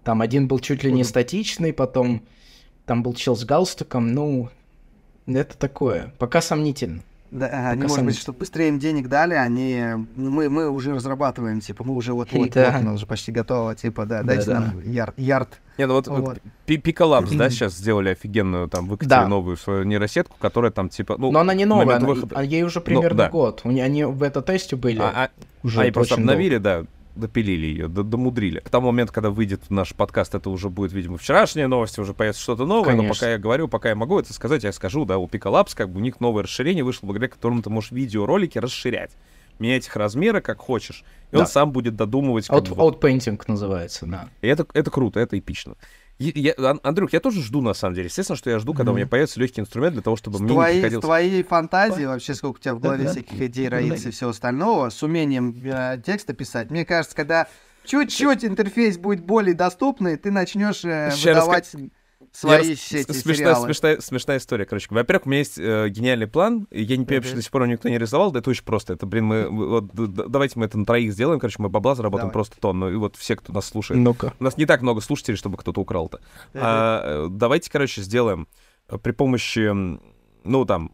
Там 0.06 0.20
один 0.22 0.46
был 0.46 0.60
чуть 0.60 0.84
ли 0.84 0.92
не 0.92 1.02
статичный, 1.02 1.72
потом 1.72 2.22
там 2.84 3.02
был 3.02 3.12
чел 3.14 3.34
с 3.34 3.44
галстуком, 3.44 4.12
ну, 4.14 4.48
это 5.26 5.58
такое. 5.58 6.12
Пока 6.18 6.40
сомнительно. 6.40 7.02
Да, 7.32 7.48
а, 7.52 7.70
они, 7.70 7.82
Пока 7.82 7.88
может 7.94 8.04
быть, 8.04 8.16
чтобы 8.16 8.38
быстрее 8.38 8.68
им 8.68 8.78
денег 8.78 9.08
дали, 9.08 9.34
они... 9.34 9.82
ну, 10.14 10.30
Мы, 10.30 10.48
мы 10.48 10.70
уже 10.70 10.94
разрабатываем, 10.94 11.60
типа, 11.60 11.82
мы 11.82 11.96
уже 11.96 12.12
вот-вот, 12.12 12.50
Да. 12.52 12.70
вот, 12.70 12.82
у 12.82 12.84
нас 12.84 12.94
уже 12.94 13.06
почти 13.06 13.32
готово, 13.32 13.74
типа, 13.74 14.06
да, 14.06 14.22
дайте 14.22 14.46
Да-да. 14.46 14.60
нам 14.60 14.80
яр- 14.88 15.12
ярд. 15.16 15.60
Не, 15.76 15.88
ну 15.88 15.94
вот, 15.94 16.06
Вот. 16.06 16.38
Пи- 16.66 16.76
Picalabs, 16.78 17.36
да, 17.36 17.50
сейчас 17.50 17.74
сделали 17.76 18.10
офигенную, 18.10 18.68
там, 18.68 18.86
выкатили 18.86 19.08
Да. 19.10 19.26
новую 19.26 19.56
свою 19.56 19.82
нейросетку, 19.82 20.36
которая 20.38 20.70
там, 20.70 20.88
типа, 20.88 21.16
ну... 21.18 21.32
Но 21.32 21.40
она 21.40 21.52
не 21.52 21.64
новая, 21.64 21.96
она- 21.96 22.06
выхода- 22.06 22.36
а 22.38 22.44
ей 22.44 22.62
уже 22.62 22.80
примерно 22.80 23.18
да. 23.24 23.28
год. 23.28 23.62
Они 23.64 24.04
в 24.04 24.16
бета-тесте 24.16 24.76
были 24.76 25.00
А- 25.00 25.24
а- 25.24 25.30
уже 25.64 25.80
Они 25.80 25.90
просто 25.90 26.14
очень 26.14 26.22
долго. 26.22 26.32
обновили, 26.34 26.58
да, 26.58 26.84
допилили 27.16 27.66
ее, 27.66 27.88
домудрили. 27.88 28.60
К 28.60 28.68
тому 28.70 28.88
моменту, 28.88 29.12
когда 29.12 29.30
выйдет 29.30 29.70
наш 29.70 29.94
подкаст, 29.94 30.34
это 30.34 30.50
уже 30.50 30.68
будет, 30.70 30.92
видимо, 30.92 31.16
вчерашняя 31.18 31.66
новость, 31.68 31.98
уже 31.98 32.14
появится 32.14 32.42
что-то 32.42 32.64
новое, 32.66 32.92
но 32.92 32.98
Конечно. 32.98 33.14
пока 33.14 33.30
я 33.32 33.38
говорю, 33.38 33.68
пока 33.68 33.88
я 33.88 33.94
могу 33.94 34.18
это 34.18 34.32
сказать, 34.32 34.64
я 34.64 34.72
скажу, 34.72 35.04
да, 35.04 35.18
у 35.18 35.26
Picalabs, 35.26 35.74
как 35.74 35.90
бы 35.90 35.98
у 35.98 36.02
них 36.02 36.20
новое 36.20 36.44
расширение 36.44 36.84
вышло, 36.84 37.06
благодаря 37.06 37.28
которому 37.30 37.62
ты 37.62 37.70
можешь 37.70 37.90
видеоролики 37.90 38.58
расширять, 38.58 39.12
менять 39.58 39.86
их 39.86 39.96
размеры, 39.96 40.40
как 40.40 40.58
хочешь, 40.58 41.04
и 41.32 41.36
он 41.36 41.42
Да. 41.42 41.46
сам 41.46 41.72
будет 41.72 41.96
додумывать, 41.96 42.48
Out, 42.50 42.68
бы, 42.74 42.76
Outpainting 42.76 43.40
называется, 43.48 44.06
да. 44.06 44.28
и 44.42 44.48
это, 44.48 44.66
это 44.74 44.90
круто, 44.90 45.18
это 45.18 45.38
эпично. 45.38 45.74
Я- 46.18 46.54
Ан- 46.56 46.80
Андрюх, 46.82 47.12
я 47.12 47.20
тоже 47.20 47.42
жду, 47.42 47.60
на 47.60 47.74
самом 47.74 47.94
деле. 47.94 48.06
Естественно, 48.06 48.36
что 48.36 48.48
я 48.48 48.58
жду, 48.58 48.72
когда 48.72 48.90
у 48.90 48.94
Мгм. 48.94 49.00
меня 49.00 49.06
появится 49.08 49.38
легкий 49.38 49.60
инструмент 49.60 49.92
для 49.94 50.02
того, 50.02 50.16
чтобы 50.16 50.38
С 50.38 50.40
мне 50.40 50.48
не 50.50 50.54
твоей, 50.54 50.72
с 50.78 50.80
приходилось... 50.80 51.04
твоей 51.04 51.42
фантазией, 51.42 52.06
вообще, 52.06 52.34
сколько 52.34 52.56
у 52.56 52.60
тебя 52.60 52.74
в 52.74 52.80
голове 52.80 53.04
Да-да. 53.04 53.10
всяких 53.12 53.40
идей 53.42 53.68
роится 53.68 54.08
и 54.08 54.12
всего 54.12 54.30
остального, 54.30 54.88
с 54.88 55.02
умением 55.02 55.54
э, 55.62 56.00
текста 56.04 56.32
писать, 56.32 56.70
мне 56.70 56.86
кажется, 56.86 57.14
когда 57.14 57.48
чуть-чуть 57.84 58.44
интерфейс 58.44 58.96
будет 58.96 59.24
более 59.24 59.54
доступный, 59.54 60.16
ты 60.16 60.30
начнешь 60.30 60.84
э, 60.84 61.10
выдавать 61.22 61.70
свои 62.36 62.70
Я 62.70 62.76
все 62.76 63.00
эти 63.00 63.12
смешная, 63.12 63.34
сериалы. 63.34 63.66
смешная, 63.66 64.00
смешная 64.00 64.38
история, 64.38 64.64
короче. 64.66 64.88
Во-первых, 64.90 65.26
у 65.26 65.30
меня 65.30 65.38
есть 65.38 65.58
э, 65.58 65.88
гениальный 65.88 66.26
план. 66.26 66.66
и 66.70 66.82
Я 66.82 66.96
не 66.96 67.04
понимаю, 67.04 67.22
почему 67.22 67.36
до 67.36 67.42
сих 67.42 67.50
пор 67.50 67.62
его 67.62 67.72
никто 67.72 67.88
не 67.88 67.98
рисовал. 67.98 68.30
Да 68.30 68.40
это 68.40 68.50
очень 68.50 68.64
просто. 68.64 68.92
Это, 68.92 69.06
блин, 69.06 69.24
мы... 69.24 69.48
Вот, 69.48 69.86
давайте 69.94 70.58
мы 70.58 70.66
это 70.66 70.78
на 70.78 70.84
троих 70.84 71.12
сделаем. 71.12 71.40
Короче, 71.40 71.56
мы 71.58 71.68
бабла 71.68 71.94
заработаем 71.94 72.28
Давай. 72.28 72.32
просто 72.32 72.60
тонну. 72.60 72.90
И 72.90 72.96
вот 72.96 73.16
все, 73.16 73.36
кто 73.36 73.52
нас 73.52 73.66
слушает. 73.66 74.00
Ну-ка. 74.00 74.34
У 74.38 74.44
нас 74.44 74.56
не 74.56 74.66
так 74.66 74.82
много 74.82 75.00
слушателей, 75.00 75.36
чтобы 75.36 75.56
кто-то 75.56 75.80
украл-то. 75.80 76.20
А, 76.54 77.26
э, 77.26 77.28
давайте, 77.30 77.70
короче, 77.70 78.02
сделаем 78.02 78.48
э, 78.88 78.98
при 78.98 79.12
помощи, 79.12 79.72
ну, 80.44 80.64
там, 80.64 80.92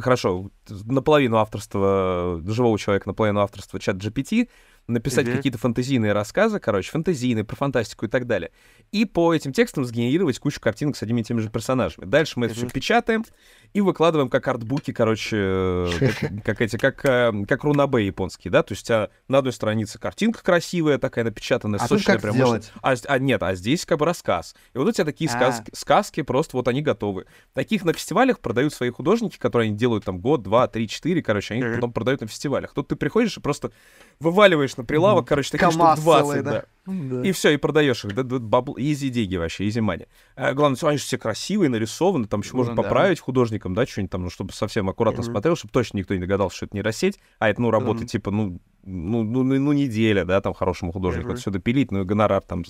хорошо, 0.00 0.50
наполовину 0.68 1.36
авторства 1.36 2.40
э, 2.42 2.50
живого 2.50 2.78
человека, 2.78 3.08
наполовину 3.08 3.40
авторства 3.40 3.80
чат 3.80 3.96
GPT, 3.96 4.48
написать 4.86 5.26
Мгм. 5.26 5.36
какие-то 5.36 5.58
фантазийные 5.58 6.12
рассказы, 6.12 6.58
короче, 6.60 6.90
фантазийные, 6.90 7.44
про 7.44 7.56
фантастику 7.56 8.04
и 8.06 8.08
так 8.08 8.26
далее. 8.26 8.50
И 8.92 9.04
по 9.06 9.34
этим 9.34 9.52
текстам 9.52 9.84
сгенерировать 9.84 10.38
кучу 10.38 10.60
картинок 10.60 10.96
с 10.96 11.02
одними 11.02 11.22
и 11.22 11.24
теми 11.24 11.40
же 11.40 11.48
персонажами. 11.48 12.04
Дальше 12.04 12.38
мы 12.38 12.46
это 12.46 12.54
все 12.54 12.68
печатаем 12.68 13.24
и 13.72 13.80
выкладываем 13.80 14.28
как 14.28 14.46
артбуки, 14.46 14.92
короче, 14.92 15.36
э, 15.40 15.90
как, 15.98 16.14
как 16.44 16.60
эти, 16.60 16.76
как, 16.76 17.04
э, 17.04 17.32
как 17.48 17.64
рунабе 17.64 18.06
японские, 18.06 18.50
да, 18.52 18.62
то 18.62 18.72
есть 18.72 18.82
у 18.84 18.86
тебя 18.86 19.08
на 19.28 19.38
одной 19.38 19.52
странице 19.52 19.98
картинка 19.98 20.42
красивая, 20.42 20.98
такая 20.98 21.24
напечатанная, 21.24 21.80
А 21.80 21.88
сочная, 21.88 22.18
прям 22.18 22.34
сделать? 22.34 22.70
а, 22.82 22.94
а 23.08 23.18
нет, 23.18 23.42
а 23.42 23.54
здесь 23.54 23.86
как 23.86 23.98
бы 23.98 24.04
рассказ. 24.04 24.54
И 24.74 24.78
вот 24.78 24.86
у 24.88 24.92
тебя 24.92 25.04
такие 25.06 25.30
А. 25.30 25.32
сказки, 25.32 25.70
сказки, 25.74 26.22
просто 26.22 26.56
вот 26.56 26.68
они 26.68 26.82
готовы. 26.82 27.24
Таких 27.54 27.84
на 27.84 27.92
фестивалях 27.94 28.40
продают 28.40 28.74
свои 28.74 28.90
художники, 28.90 29.38
которые 29.38 29.68
они 29.68 29.76
делают 29.78 30.04
там 30.04 30.18
год, 30.20 30.42
два, 30.42 30.68
три, 30.68 30.88
четыре, 30.88 31.22
короче, 31.22 31.54
они 31.54 31.62
потом 31.74 31.92
продают 31.92 32.20
на 32.20 32.26
фестивалях. 32.26 32.74
Тут 32.74 32.88
ты 32.88 32.96
приходишь 32.96 33.36
и 33.36 33.40
просто 33.40 33.72
вываливаешь 34.20 34.73
на 34.76 34.84
прилавок, 34.84 35.26
короче, 35.26 35.50
таких 35.50 35.68
штук 35.68 35.80
КамАЗ 35.80 36.00
20, 36.00 36.26
целый, 36.26 36.42
да. 36.42 36.64
да. 36.86 37.22
И 37.22 37.32
все, 37.32 37.50
и 37.50 37.56
продаешь 37.56 38.04
их. 38.04 38.14
Да, 38.14 38.22
да, 38.22 38.38
бабл... 38.38 38.76
Easy 38.78 39.08
деньги 39.08 39.36
вообще, 39.36 39.68
easy 39.68 39.80
money. 39.80 40.06
А, 40.36 40.52
главное, 40.52 40.78
они 40.82 40.98
же 40.98 41.04
все 41.04 41.18
красивые, 41.18 41.68
нарисованы, 41.68 42.26
там 42.26 42.40
еще 42.40 42.50
Ну 42.52 42.58
можно 42.58 42.74
да. 42.74 42.82
поправить 42.82 43.20
художникам, 43.20 43.74
да, 43.74 43.86
что-нибудь 43.86 44.10
там, 44.10 44.22
ну, 44.22 44.30
чтобы 44.30 44.52
совсем 44.52 44.88
аккуратно 44.88 45.22
Мгм. 45.22 45.32
смотрел, 45.32 45.56
чтобы 45.56 45.72
точно 45.72 45.98
никто 45.98 46.14
не 46.14 46.20
догадался, 46.20 46.56
что 46.56 46.66
это 46.66 46.76
нейросеть, 46.76 47.18
а 47.38 47.48
это, 47.48 47.60
ну, 47.60 47.70
работа 47.70 48.00
Мгм. 48.00 48.08
типа, 48.08 48.30
ну, 48.30 48.60
ну, 48.82 49.22
ну, 49.22 49.42
ну, 49.42 49.58
ну, 49.58 49.72
неделя, 49.72 50.24
да, 50.24 50.40
там, 50.40 50.54
хорошему 50.54 50.92
художнику 50.92 51.28
Мгм. 51.28 51.32
это 51.32 51.40
все 51.40 51.50
допилить, 51.50 51.90
ну, 51.90 52.02
и 52.02 52.04
гонорар 52.04 52.42
там 52.42 52.64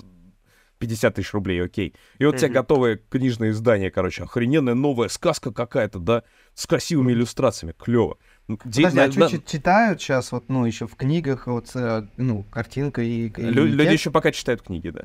50 0.77 1.15
тысяч 1.15 1.33
рублей, 1.33 1.63
окей. 1.63 1.95
И 2.17 2.25
вот 2.25 2.37
тебя 2.37 2.47
Мгм. 2.47 2.53
готовое 2.53 3.01
книжное 3.09 3.51
издание, 3.51 3.91
короче, 3.91 4.23
охрененная 4.23 4.75
новая 4.75 5.07
сказка 5.07 5.51
какая-то, 5.51 5.99
да, 5.99 6.23
с 6.53 6.67
красивыми 6.67 7.13
иллюстрациями, 7.13 7.73
клево. 7.77 8.17
Подожди, 8.47 8.83
а 8.85 8.91
на- 9.07 9.11
что 9.11 9.19
на- 9.21 9.29
читают 9.41 10.01
сейчас 10.01 10.31
вот, 10.31 10.49
ну, 10.49 10.65
еще 10.65 10.87
в 10.87 10.95
книгах, 10.95 11.47
вот, 11.47 11.71
э, 11.75 12.07
ну, 12.17 12.43
картинка 12.51 13.01
и... 13.01 13.27
и 13.27 13.41
Лю- 13.41 13.65
люди 13.65 13.91
еще 13.93 14.11
пока 14.11 14.31
читают 14.31 14.61
книги, 14.61 14.89
да. 14.89 15.01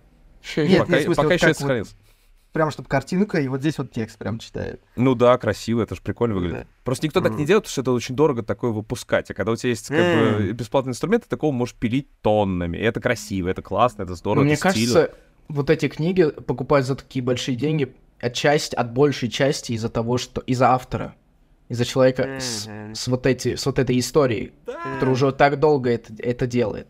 Нет, 0.56 0.80
пока 0.80 0.92
нет, 0.92 1.04
смысле, 1.04 1.14
пока 1.14 1.22
вот 1.22 1.32
еще 1.32 1.40
как 1.40 1.50
это 1.50 1.60
сохранилось. 1.60 1.96
Прям, 2.52 2.70
чтобы 2.72 2.88
картинка, 2.88 3.40
и 3.40 3.46
вот 3.46 3.60
здесь 3.60 3.78
вот 3.78 3.92
текст 3.92 4.18
прям 4.18 4.40
читает. 4.40 4.82
Ну 4.96 5.14
да, 5.14 5.38
красиво, 5.38 5.82
это 5.82 5.94
же 5.94 6.02
прикольно 6.02 6.34
выглядит. 6.34 6.58
Да. 6.58 6.66
Просто 6.82 7.06
никто 7.06 7.20
так 7.20 7.34
не 7.36 7.46
делает, 7.46 7.62
потому 7.64 7.72
что 7.72 7.80
это 7.82 7.92
очень 7.92 8.16
дорого 8.16 8.42
такое 8.42 8.72
выпускать. 8.72 9.30
А 9.30 9.34
когда 9.34 9.52
у 9.52 9.56
тебя 9.56 9.70
есть 9.70 9.86
как 9.86 9.96
бы 9.98 10.52
бесплатный 10.52 10.90
инструмент, 10.90 11.22
ты 11.24 11.28
такого 11.28 11.52
можешь 11.52 11.76
пилить 11.76 12.08
тоннами. 12.22 12.76
И 12.76 12.80
это 12.80 13.00
красиво, 13.00 13.48
это 13.48 13.62
классно, 13.62 14.02
это 14.02 14.16
здорово, 14.16 14.42
Мне 14.42 14.54
это 14.54 14.70
стильно. 14.70 14.94
кажется, 14.94 15.16
вот 15.48 15.70
эти 15.70 15.86
книги 15.88 16.28
покупают 16.28 16.86
за 16.88 16.96
такие 16.96 17.24
большие 17.24 17.56
деньги, 17.56 17.94
отчасти, 18.20 18.74
от 18.74 18.92
большей 18.92 19.28
части 19.30 19.70
из-за 19.72 19.88
того, 19.88 20.18
что 20.18 20.40
из-за 20.40 20.72
автора, 20.72 21.14
из-за 21.70 21.84
человека 21.84 22.38
с, 22.40 22.68
с 22.94 23.08
вот 23.08 23.26
эти, 23.26 23.54
с 23.54 23.64
вот 23.64 23.78
этой 23.78 23.98
историей, 23.98 24.52
который 24.66 25.12
уже 25.12 25.30
так 25.32 25.60
долго 25.60 25.90
это, 25.90 26.12
это 26.18 26.46
делает. 26.46 26.88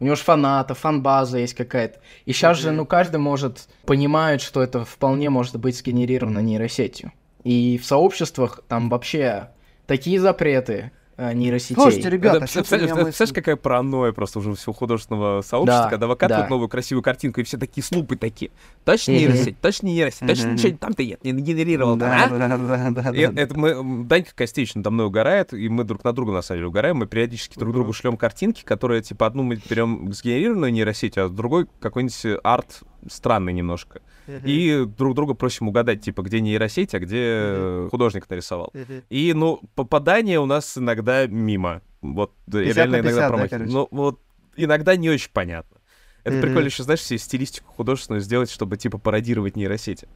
У 0.00 0.04
него 0.04 0.16
же 0.16 0.22
фанатов, 0.22 0.78
фан-база 0.78 1.38
есть 1.38 1.54
какая-то. 1.54 2.00
И 2.24 2.32
сейчас 2.32 2.58
же, 2.58 2.72
ну, 2.72 2.84
каждый 2.84 3.18
может, 3.18 3.68
понимает, 3.84 4.40
что 4.40 4.60
это 4.60 4.84
вполне 4.84 5.30
может 5.30 5.56
быть 5.56 5.76
сгенерировано 5.76 6.40
нейросетью. 6.40 7.12
И 7.44 7.78
в 7.78 7.86
сообществах 7.86 8.60
там 8.68 8.90
вообще 8.90 9.50
такие 9.86 10.20
запреты 10.20 10.90
нейросетей. 11.18 11.74
Слушайте, 11.74 12.10
ребята, 12.10 12.36
Это, 12.36 12.44
меня 12.44 12.52
представляешь, 12.52 13.06
мысль- 13.18 13.32
какая 13.34 13.56
паранойя 13.56 14.12
просто 14.12 14.38
уже 14.38 14.54
всего 14.54 14.72
художественного 14.72 15.42
сообщества, 15.42 15.84
Да, 15.84 15.90
когда 15.90 16.06
выкатывают 16.06 16.46
да. 16.46 16.50
новую 16.50 16.68
красивую 16.68 17.02
картинку, 17.02 17.40
и 17.40 17.44
все 17.44 17.58
такие 17.58 17.82
слупы 17.82 18.16
такие. 18.16 18.50
Точно 18.84 19.12
нейросеть, 19.12 19.60
точно 19.60 19.86
нейросеть, 19.88 20.26
точно 20.28 20.52
ничего 20.52 20.76
там-то 20.78 21.04
нет, 21.04 21.22
не 21.24 21.32
генерировал 21.32 21.96
Да, 21.96 22.24
а? 22.24 22.28
да, 22.28 22.48
да, 22.56 22.90
да, 22.90 23.12
да. 23.12 23.12
это 23.12 23.58
мы, 23.58 24.04
Данька 24.04 24.30
Костевич 24.34 24.74
надо 24.76 24.90
мной 24.90 25.06
угорает, 25.06 25.52
и 25.52 25.68
мы 25.68 25.84
друг 25.84 26.04
на 26.04 26.12
друга 26.12 26.32
на 26.32 26.42
самом 26.42 26.58
деле 26.60 26.68
угораем, 26.68 26.98
мы 26.98 27.06
периодически 27.06 27.58
друг 27.58 27.74
другу 27.74 27.92
шлем 27.92 28.16
картинки, 28.16 28.62
которые, 28.64 29.02
типа, 29.02 29.26
одну 29.26 29.42
мы 29.42 29.60
берем 29.68 30.12
сгенерированную 30.12 30.72
нейросеть, 30.72 31.18
а 31.18 31.28
другой 31.28 31.66
какой-нибудь 31.80 32.40
арт 32.44 32.82
странный 33.10 33.52
немножко. 33.52 34.00
И 34.44 34.84
друг 34.86 35.14
друга 35.14 35.34
просим 35.34 35.68
угадать, 35.68 36.02
типа, 36.02 36.22
где 36.22 36.40
нейросеть, 36.40 36.94
а 36.94 36.98
где 36.98 37.22
э, 37.22 37.88
художник 37.90 38.28
нарисовал. 38.28 38.72
И, 39.08 39.32
ну, 39.34 39.60
попадание 39.74 40.38
у 40.40 40.46
нас 40.46 40.76
иногда 40.76 41.26
мимо. 41.26 41.82
Вот, 42.00 42.32
50 42.46 42.76
реально 42.76 42.96
на 42.98 43.02
50, 43.02 43.12
иногда 43.12 43.20
да, 43.20 43.28
промахиваем. 43.28 43.70
Но 43.70 43.88
вот 43.90 44.20
иногда 44.56 44.96
не 44.96 45.10
очень 45.10 45.30
понятно. 45.32 45.78
Это 46.24 46.42
прикольно 46.42 46.66
еще, 46.66 46.82
знаешь, 46.82 47.00
себе 47.00 47.18
стилистику 47.18 47.72
художественную 47.72 48.20
сделать, 48.20 48.50
чтобы, 48.50 48.76
типа, 48.76 48.98
пародировать 48.98 49.56
нейросети. 49.56 50.08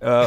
Э, 0.00 0.26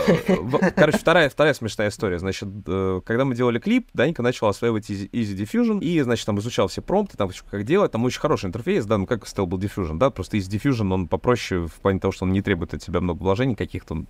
Короче, 0.75 0.97
вторая, 0.97 1.29
вторая 1.29 1.53
смешная 1.53 1.89
история. 1.89 2.19
Значит, 2.19 2.49
э, 2.67 3.01
когда 3.05 3.23
мы 3.25 3.35
делали 3.35 3.59
клип, 3.59 3.87
Данька 3.93 4.21
начал 4.21 4.47
осваивать 4.47 4.89
Easy, 4.89 5.09
Easy 5.11 5.35
Diffusion, 5.35 5.79
и, 5.81 6.01
значит, 6.01 6.25
там 6.25 6.39
изучал 6.39 6.67
все 6.67 6.81
промпты, 6.81 7.17
там 7.17 7.29
как 7.49 7.63
делать, 7.63 7.91
там 7.91 8.03
очень 8.03 8.19
хороший 8.19 8.47
интерфейс, 8.47 8.85
да, 8.85 8.97
ну 8.97 9.05
как 9.05 9.23
Stable 9.23 9.57
Diffusion, 9.59 9.97
да, 9.97 10.09
просто 10.09 10.37
Easy 10.37 10.49
Diffusion, 10.51 10.93
он 10.93 11.07
попроще 11.07 11.67
в 11.67 11.73
плане 11.75 11.99
того, 11.99 12.11
что 12.11 12.25
он 12.25 12.33
не 12.33 12.41
требует 12.41 12.73
от 12.73 12.81
тебя 12.81 12.99
много 13.01 13.19
вложений 13.23 13.55
каких-то, 13.55 13.93
он- 13.93 14.07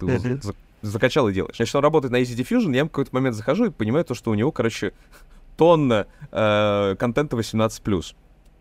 ты 0.00 0.06
Мгм. 0.06 0.42
за- 0.42 0.54
закачал 0.82 1.28
и 1.28 1.32
делаешь. 1.32 1.56
Значит, 1.56 1.74
он 1.76 1.82
работает 1.82 2.10
на 2.12 2.20
Easy 2.20 2.36
Diffusion, 2.36 2.74
я 2.74 2.84
в 2.84 2.88
какой-то 2.88 3.10
момент 3.14 3.36
захожу 3.36 3.66
и 3.66 3.70
понимаю 3.70 4.04
то, 4.04 4.14
что 4.14 4.30
у 4.30 4.34
него, 4.34 4.50
короче, 4.50 4.92
тонна 5.56 6.06
э, 6.32 6.96
контента 6.98 7.36
18+. 7.36 8.16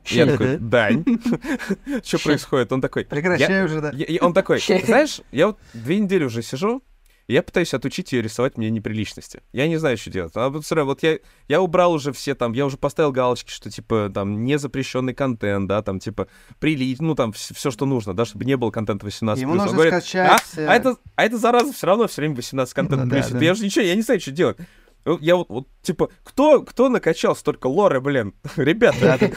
Я 0.06 0.26
такой. 0.26 0.58
Дань, 0.60 1.06
что 2.04 2.20
происходит? 2.20 2.72
Он 2.72 2.82
такой, 2.82 3.06
Прекращай 3.06 3.66
уже, 3.66 3.82
да. 3.82 3.92
он 4.22 4.34
такой, 4.34 4.60
знаешь, 4.60 5.22
я 5.32 5.48
вот 5.48 5.60
две 5.74 6.00
недели 6.00 6.24
уже 6.24 6.42
сижу, 6.42 6.84
я 7.28 7.42
пытаюсь 7.42 7.74
отучить 7.74 8.12
ее 8.12 8.22
рисовать 8.22 8.58
мне 8.58 8.70
неприличности. 8.70 9.42
Я 9.54 9.68
не 9.68 9.78
знаю, 9.78 9.98
что 9.98 10.10
делать. 10.10 10.34
А 10.36 10.50
вот, 10.50 10.70
равно, 10.70 10.92
вот 10.92 11.04
я, 11.04 11.20
я 11.48 11.62
убрал 11.62 11.94
уже 11.94 12.12
все 12.12 12.36
там, 12.36 12.52
я 12.54 12.66
уже 12.66 12.78
поставил 12.78 13.12
галочки, 13.12 13.50
что 13.50 13.70
типа 13.70 14.12
там 14.14 14.44
незапрещенный 14.44 15.14
контент, 15.14 15.68
да, 15.68 15.82
там 15.82 16.00
типа 16.00 16.28
прили, 16.60 16.96
ну 17.00 17.16
там 17.16 17.32
все, 17.32 17.72
что 17.72 17.86
нужно, 17.86 18.14
да, 18.14 18.26
чтобы 18.26 18.46
не 18.46 18.58
было 18.58 18.72
контента 18.72 19.06
18 19.06 19.42
Ему 19.42 19.54
Он 19.54 19.58
нужно 19.60 19.74
говорит, 19.74 19.94
скачать, 19.94 20.42
а, 20.58 20.72
а 20.72 20.76
это, 20.76 20.98
а 21.16 21.24
это 21.24 21.38
зараза 21.38 21.72
все 21.72 21.88
равно 21.88 22.08
все 22.08 22.22
время 22.22 22.36
18 22.36 22.74
контент 22.74 23.04
Ну 23.04 23.10
да, 23.10 23.16
плюс. 23.16 23.30
да. 23.30 23.40
Я 23.40 23.54
же 23.54 23.64
ничего, 23.64 23.86
я 23.86 23.96
не 23.96 24.02
знаю, 24.02 24.20
что 24.20 24.32
делать. 24.32 24.58
Я 25.20 25.36
вот, 25.36 25.50
вот, 25.50 25.68
типа, 25.82 26.10
кто, 26.24 26.62
кто 26.62 26.88
накачал 26.88 27.36
столько 27.36 27.68
лоры, 27.68 28.00
блин? 28.00 28.34
Ребята. 28.56 29.32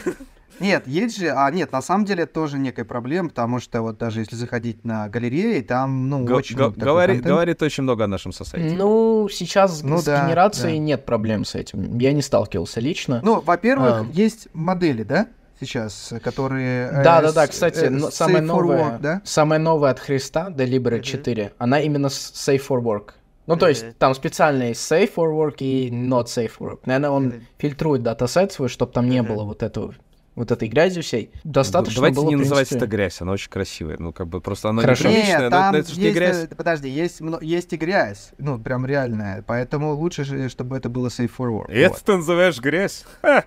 Нет, 0.59 0.87
есть 0.87 1.17
же, 1.19 1.29
а 1.29 1.49
нет, 1.51 1.71
на 1.71 1.81
самом 1.81 2.05
деле 2.05 2.23
это 2.23 2.33
тоже 2.33 2.57
некая 2.57 2.83
проблема, 2.85 3.29
потому 3.29 3.59
что 3.59 3.81
вот 3.81 3.97
даже 3.97 4.21
если 4.21 4.35
заходить 4.35 4.83
на 4.85 5.07
галереи, 5.09 5.61
там, 5.61 6.09
ну, 6.09 6.23
г- 6.23 6.33
очень 6.33 6.55
г- 6.55 6.63
много 6.63 6.79
говори- 6.79 7.19
говорит 7.19 7.61
очень 7.61 7.83
много 7.83 8.05
о 8.05 8.07
нашем 8.07 8.31
сосайте. 8.31 8.75
Ну, 8.75 9.27
сейчас 9.31 9.83
Ну 9.83 9.99
с 9.99 10.05
да, 10.05 10.25
генерацией 10.25 10.77
да. 10.77 10.83
нет 10.83 11.05
проблем 11.05 11.45
с 11.45 11.55
этим. 11.55 11.97
Я 11.99 12.11
не 12.13 12.21
сталкивался 12.21 12.79
лично. 12.79 13.21
Ну, 13.23 13.41
во-первых, 13.41 13.91
А. 14.01 14.05
есть 14.11 14.47
модели, 14.53 15.03
да, 15.03 15.27
сейчас, 15.59 16.13
которые... 16.23 16.87
э, 16.91 17.03
Да, 17.03 17.21
да, 17.21 17.31
да, 17.33 17.45
с- 17.45 17.49
кстати, 17.49 17.85
э, 17.85 17.89
но 17.89 18.09
самая 18.11 18.41
новая, 18.41 18.83
work, 18.83 18.99
да? 18.99 19.21
самая 19.25 19.59
новая 19.59 19.91
от 19.91 19.99
Христа, 19.99 20.49
Deliberate 20.49 20.97
Мгм. 20.97 21.03
4, 21.03 21.53
она 21.59 21.79
именно 21.81 22.07
Safe 22.07 22.61
for 22.67 22.81
Work. 22.81 23.09
Ну, 23.47 23.55
то 23.55 23.69
есть, 23.69 23.97
там 23.97 24.13
специально 24.13 24.63
есть 24.63 24.91
Safe 24.91 25.09
for 25.15 25.31
Work 25.33 25.57
и 25.59 25.89
Not 25.89 26.25
Safe 26.25 26.51
for 26.59 26.71
Work. 26.73 26.79
Наверное, 26.85 27.11
он 27.11 27.33
фильтрует 27.57 28.03
датасет 28.03 28.51
свой, 28.51 28.67
чтобы 28.67 28.91
там 28.91 29.07
не 29.07 29.21
было 29.23 29.43
вот 29.45 29.63
этого, 29.63 29.93
вот 30.37 30.51
этой 30.51 30.69
грязи 30.69 31.01
всей. 31.01 31.31
Достаточно 31.43 31.95
Давайте 31.95 32.15
было, 32.15 32.29
не 32.29 32.35
в 32.35 32.39
называть 32.39 32.69
принципе- 32.69 32.85
это 32.85 32.95
грязь, 32.95 33.21
она 33.21 33.31
очень 33.33 33.49
красивая. 33.49 33.97
Ну, 33.99 34.13
как 34.13 34.27
бы 34.27 34.39
просто 34.39 34.69
она 34.69 34.81
Хорошо. 34.83 35.09
неприличная, 35.09 35.39
Нет, 35.39 35.41
но 35.41 35.49
там 35.49 35.75
это, 35.75 35.79
это 35.83 35.93
же 35.93 35.99
не 35.99 36.05
есть, 36.05 36.15
грязь. 36.17 36.37
э, 36.49 36.55
подожди, 36.55 36.89
есть, 36.89 37.21
есть 37.41 37.73
и 37.73 37.77
грязь, 37.77 38.29
ну, 38.37 38.59
прям 38.59 38.85
реальная, 38.85 39.41
поэтому 39.41 39.93
лучше, 39.95 40.23
же, 40.23 40.47
чтобы 40.49 40.77
это 40.77 40.89
было 40.89 41.07
safe 41.07 41.31
for 41.37 41.49
work. 41.49 41.71
Это 41.71 41.93
вот. 41.95 42.03
ты 42.03 42.17
называешь 42.17 42.59
грязь? 42.59 43.03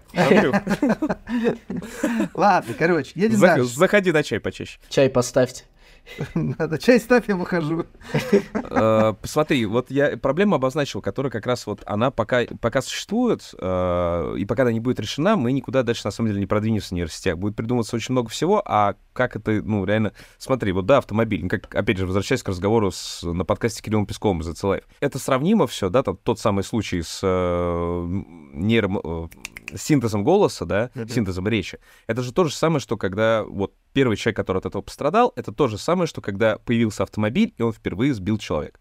Ладно, 2.35 2.75
короче, 2.79 3.13
едем 3.15 3.41
дальше. 3.41 3.65
Заходи 3.67 4.13
на 4.13 4.23
чай 4.23 4.41
почаще. 4.41 4.79
Чай 4.89 5.09
поставьте. 5.09 5.65
Надо 6.35 6.79
чай 6.79 7.01
ставь, 7.01 7.29
я 7.29 7.37
выхожу. 7.37 7.87
Э, 8.53 9.15
Посмотри, 9.21 9.67
вот 9.67 9.91
я 9.91 10.17
проблему 10.17 10.57
обозначил, 10.57 11.01
которая 11.01 11.31
как 11.31 11.47
раз 11.47 11.67
вот 11.67 11.83
она 11.87 12.11
пока, 12.11 12.43
пока 12.61 12.83
существует, 12.83 13.55
э, 13.59 14.35
и 14.39 14.45
пока 14.45 14.63
она 14.63 14.73
не 14.73 14.81
будет 14.81 15.01
решена, 15.01 15.37
мы 15.37 15.53
никуда 15.53 15.83
дальше 15.83 16.03
на 16.05 16.11
самом 16.11 16.29
деле 16.29 16.41
не 16.41 16.47
продвинемся 16.47 16.89
в 16.89 16.93
нейросетях. 16.93 17.39
Будет 17.39 17.57
придумываться 17.57 17.97
очень 17.97 18.13
много 18.13 18.29
всего, 18.29 18.63
а 18.65 18.95
как 19.13 19.37
это, 19.37 19.63
ну, 19.63 19.85
реально... 19.85 20.13
Смотри, 20.39 20.73
вот 20.73 20.87
да, 20.87 20.99
автомобиль, 20.99 21.43
ну, 21.43 21.49
как, 21.49 21.75
опять 21.75 21.99
же, 21.99 22.07
возвращаясь 22.07 22.43
к 22.43 22.49
разговору 22.49 22.91
с, 22.91 23.23
на 23.23 23.45
подкасте 23.45 23.83
Кириллом 23.83 24.07
Песковым 24.07 24.41
из 24.41 24.49
Life. 24.49 24.85
Это 25.01 25.19
сравнимо 25.19 25.67
все, 25.67 25.91
да, 25.91 26.03
там 26.03 26.17
тот 26.17 26.39
самый 26.39 26.65
случай 26.65 27.03
с 27.03 27.21
э, 27.23 28.23
нейро... 28.53 29.01
э, 29.03 29.29
синтезом 29.77 30.25
голоса, 30.25 30.65
да, 30.65 30.91
синтезом 31.09 31.49
речи. 31.49 31.79
Это 32.07 32.23
же 32.23 32.33
то 32.33 32.45
же 32.45 32.55
самое, 32.55 32.81
что 32.81 32.97
когда 32.97 33.45
вот 33.45 33.75
первый 33.93 34.17
человек, 34.17 34.37
который 34.37 34.59
от 34.59 34.67
этого 34.67 34.83
пострадал, 34.83 35.33
это 35.37 35.53
то 35.53 35.69
же 35.69 35.79
самое, 35.79 36.07
что 36.07 36.21
когда 36.21 36.59
появился 36.59 37.03
автомобиль, 37.03 37.55
и 37.57 37.63
он 37.63 37.73
впервые 37.73 38.15
сбил 38.15 38.39
человека. 38.39 38.81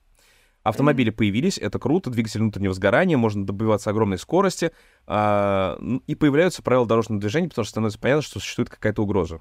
Автомобили 0.62 1.10
появились, 1.10 1.57
это 1.57 1.80
круто, 1.80 2.10
двигатель 2.10 2.41
внутреннего 2.41 2.74
сгорания, 2.74 3.18
можно 3.18 3.45
добиваться 3.45 3.89
огромной 3.91 4.18
скорости, 4.18 4.72
а, 5.07 5.78
ну, 5.80 6.03
и 6.05 6.16
появляются 6.16 6.62
правила 6.62 6.86
дорожного 6.86 7.22
движения, 7.22 7.47
потому 7.47 7.64
что 7.64 7.72
становится 7.72 7.99
понятно, 7.99 8.22
что 8.24 8.39
существует 8.39 8.70
какая-то 8.70 9.01
угроза. 9.01 9.39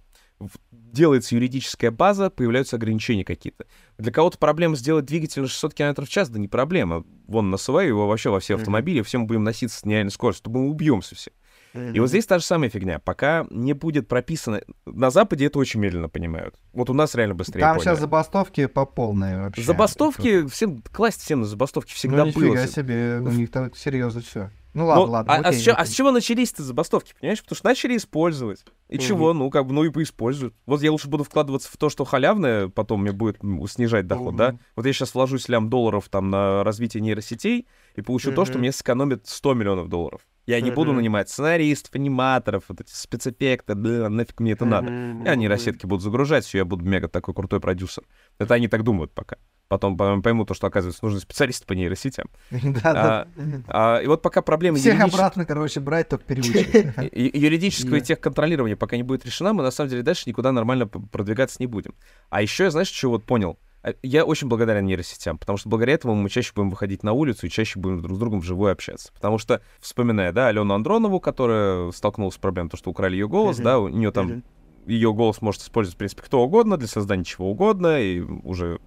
Делается 0.70 1.34
юридическая 1.34 1.90
база, 1.90 2.30
появляются 2.30 2.76
ограничения 2.76 3.24
какие-то. 3.24 3.66
Для 3.98 4.12
кого-то 4.12 4.38
проблема 4.38 4.76
сделать 4.76 5.06
двигатель 5.06 5.42
на 5.42 5.48
600 5.48 5.74
км 5.74 6.04
в 6.04 6.08
час, 6.08 6.28
да 6.28 6.38
не 6.38 6.46
проблема. 6.46 7.04
Вон, 7.26 7.50
насывай 7.50 7.88
его 7.88 8.06
вообще 8.06 8.30
во 8.30 8.38
все 8.38 8.54
автомобили, 8.54 9.02
все 9.02 9.18
мы 9.18 9.26
будем 9.26 9.42
носиться 9.42 9.80
с 9.80 9.84
нереальной 9.84 10.12
скоростью, 10.12 10.44
то 10.44 10.50
мы 10.50 10.68
убьемся 10.68 11.16
все. 11.16 11.32
И 11.78 11.90
Мгм. 11.90 12.00
вот 12.00 12.08
здесь 12.08 12.26
та 12.26 12.38
же 12.38 12.44
самая 12.44 12.70
фигня. 12.70 12.98
Пока 12.98 13.46
не 13.50 13.72
будет 13.72 14.08
прописано... 14.08 14.60
На 14.86 15.10
Западе 15.10 15.46
это 15.46 15.58
очень 15.58 15.80
медленно 15.80 16.08
понимают. 16.08 16.54
Вот 16.72 16.90
у 16.90 16.94
нас 16.94 17.14
реально 17.14 17.34
быстрее 17.34 17.60
Там 17.60 17.76
поняли. 17.76 17.84
сейчас 17.84 18.00
забастовки 18.00 18.66
по 18.66 18.84
полной 18.84 19.36
вообще. 19.38 19.62
Забастовки, 19.62 20.46
всем, 20.48 20.82
класть 20.92 21.20
всем 21.20 21.40
на 21.40 21.46
забастовки 21.46 21.92
всегда 21.92 22.24
ну, 22.24 22.32
было. 22.32 22.66
себе, 22.66 23.18
у 23.20 23.28
них 23.30 23.50
так 23.50 23.76
серьезно 23.76 24.20
все. 24.20 24.50
Ну 24.74 24.86
ладно, 24.86 25.06
Ну, 25.06 25.10
ладно. 25.12 25.32
а, 25.32 25.36
а 25.36 25.40
окей, 25.48 25.58
с, 25.60 25.62
чё- 25.64 25.74
а 25.76 25.84
с 25.86 25.90
чего 25.90 26.10
начались-то 26.12 26.62
забастовки, 26.62 27.14
понимаешь? 27.18 27.42
Потому 27.42 27.56
что 27.56 27.66
начали 27.66 27.96
использовать. 27.96 28.64
И 28.88 28.96
Мгм. 28.96 29.04
чего? 29.04 29.32
Ну, 29.32 29.50
как 29.50 29.66
бы, 29.66 29.72
ну 29.72 29.84
и 29.84 29.90
поиспользуют. 29.90 30.54
Вот 30.66 30.82
я 30.82 30.92
лучше 30.92 31.08
буду 31.08 31.24
вкладываться 31.24 31.70
в 31.72 31.76
то, 31.76 31.88
что 31.88 32.04
халявное, 32.04 32.68
потом 32.68 33.02
мне 33.02 33.12
будет 33.12 33.38
снижать 33.70 34.06
доход, 34.06 34.36
да? 34.36 34.48
Мгм. 34.50 34.60
Вот 34.76 34.86
я 34.86 34.92
сейчас 34.92 35.14
вложусь 35.14 35.48
лям 35.48 35.68
долларов 35.70 36.08
там 36.08 36.30
на 36.30 36.62
развитие 36.64 37.00
нейросетей 37.00 37.66
и 37.96 38.02
получу 38.02 38.32
то, 38.32 38.44
что 38.44 38.58
мне 38.58 38.70
сэкономит 38.72 39.26
100 39.26 39.54
миллионов 39.54 39.88
долларов. 39.88 40.20
Я 40.46 40.60
не 40.62 40.70
буду 40.70 40.92
нанимать 40.94 41.28
сценаристов, 41.28 41.94
аниматоров, 41.94 42.64
вот 42.68 42.80
эти 42.80 42.90
спецэффекты, 42.92 43.74
да, 43.74 44.08
нафиг 44.08 44.40
мне 44.40 44.52
это 44.52 44.64
надо. 44.64 44.90
Я 45.24 45.34
нейросетки 45.34 45.84
буду 45.86 46.02
загружать, 46.02 46.44
все, 46.44 46.58
я 46.58 46.64
буду 46.64 46.84
мега 46.84 47.08
такой 47.08 47.34
крутой 47.34 47.60
продюсер. 47.60 48.04
Это 48.38 48.54
они 48.54 48.68
так 48.68 48.82
думают 48.82 49.12
пока. 49.12 49.36
Потом 49.68 49.96
по- 49.96 50.20
пойму 50.20 50.44
то, 50.44 50.54
что, 50.54 50.66
оказывается, 50.66 51.04
нужны 51.04 51.20
специалисты 51.20 51.66
по 51.66 51.74
нейросетям. 51.74 52.26
Да, 52.50 52.92
да. 52.92 53.28
А, 53.68 53.98
и 53.98 54.06
вот 54.06 54.22
пока 54.22 54.42
проблема 54.42 54.78
Всех 54.78 55.00
обратно, 55.00 55.44
короче, 55.44 55.80
брать, 55.80 56.08
только 56.08 56.34
и 56.34 57.38
юридического 57.38 57.96
и 57.96 58.00
техконтролирования 58.00 58.76
пока 58.76 58.96
не 58.96 59.02
будет 59.02 59.24
решена, 59.24 59.52
мы 59.52 59.62
на 59.62 59.70
самом 59.70 59.90
деле 59.90 60.02
дальше 60.02 60.24
никуда 60.26 60.52
нормально 60.52 60.86
продвигаться 60.86 61.56
не 61.60 61.66
будем. 61.66 61.94
А 62.30 62.42
еще 62.42 62.64
я, 62.64 62.70
знаешь, 62.70 62.88
что 62.88 63.10
вот 63.10 63.24
понял? 63.24 63.58
А, 63.82 63.92
Я 64.02 64.24
очень 64.24 64.48
благодарен 64.48 64.86
нейросетям, 64.86 65.38
потому 65.38 65.58
что 65.58 65.68
благодаря 65.68 65.94
этому 65.94 66.14
мы 66.14 66.28
чаще 66.30 66.52
будем 66.54 66.70
выходить 66.70 67.02
на 67.02 67.12
улицу 67.12 67.46
и 67.46 67.50
чаще 67.50 67.78
будем 67.78 68.00
друг 68.00 68.16
с 68.16 68.18
другом 68.18 68.40
вживую 68.40 68.72
общаться. 68.72 69.12
Потому 69.12 69.38
что, 69.38 69.60
вспоминая, 69.80 70.32
да, 70.32 70.48
Алену 70.48 70.74
Андронову, 70.74 71.20
которая 71.20 71.90
столкнулась 71.92 72.34
с 72.34 72.38
проблемой, 72.38 72.70
то, 72.70 72.76
что 72.76 72.90
украли 72.90 73.14
ее 73.14 73.28
голос, 73.28 73.58
да, 73.58 73.78
у 73.78 73.88
нее 73.88 74.10
там 74.12 74.42
ее 74.86 75.12
голос 75.12 75.42
может 75.42 75.60
использовать, 75.60 75.96
в 75.96 75.98
принципе, 75.98 76.22
кто 76.22 76.40
угодно 76.42 76.78
для 76.78 76.88
создания 76.88 77.22
чего 77.22 77.50
угодно, 77.50 78.00
и 78.00 78.20
уже 78.20 78.80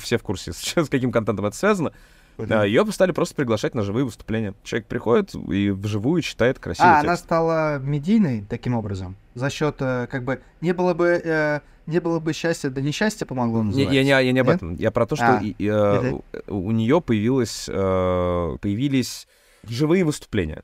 все 0.00 0.18
в 0.18 0.22
курсе, 0.22 0.52
с, 0.54 0.56
с 0.76 0.88
каким 0.88 1.12
контентом 1.12 1.46
это 1.46 1.56
связано. 1.56 1.92
ее 2.38 2.84
стали 2.92 3.12
просто 3.12 3.34
приглашать 3.34 3.74
на 3.74 3.82
живые 3.82 4.04
выступления. 4.04 4.54
Человек 4.62 4.86
приходит 4.88 5.34
и 5.34 5.70
вживую 5.70 6.22
читает 6.22 6.58
красивый 6.58 6.90
А, 6.90 6.94
текст. 6.96 7.04
она 7.04 7.16
стала 7.16 7.78
медийной 7.78 8.44
таким 8.48 8.74
образом? 8.74 9.16
За 9.34 9.50
счет, 9.50 9.76
э, 9.80 10.06
как 10.10 10.24
бы, 10.24 10.40
не 10.60 10.72
было 10.72 10.94
бы, 10.94 11.20
э, 11.22 11.60
не 11.86 12.00
было 12.00 12.20
бы 12.20 12.32
счастья, 12.32 12.68
да 12.70 12.80
несчастье 12.80 13.26
помогло 13.26 13.60
Не, 13.62 13.66
называется? 13.68 13.94
я, 13.94 14.02
не, 14.02 14.26
я 14.26 14.32
не 14.32 14.40
об 14.40 14.46
Нет? 14.48 14.56
этом. 14.56 14.74
Я 14.74 14.90
про 14.90 15.06
то, 15.06 15.16
что 15.16 15.36
А, 15.36 15.40
и- 15.40 15.54
и, 15.58 15.66
э, 15.68 16.12
у, 16.48 16.70
нее 16.72 17.00
появилось, 17.00 17.66
э, 17.68 18.56
появились 18.60 19.26
живые 19.64 20.04
выступления. 20.04 20.62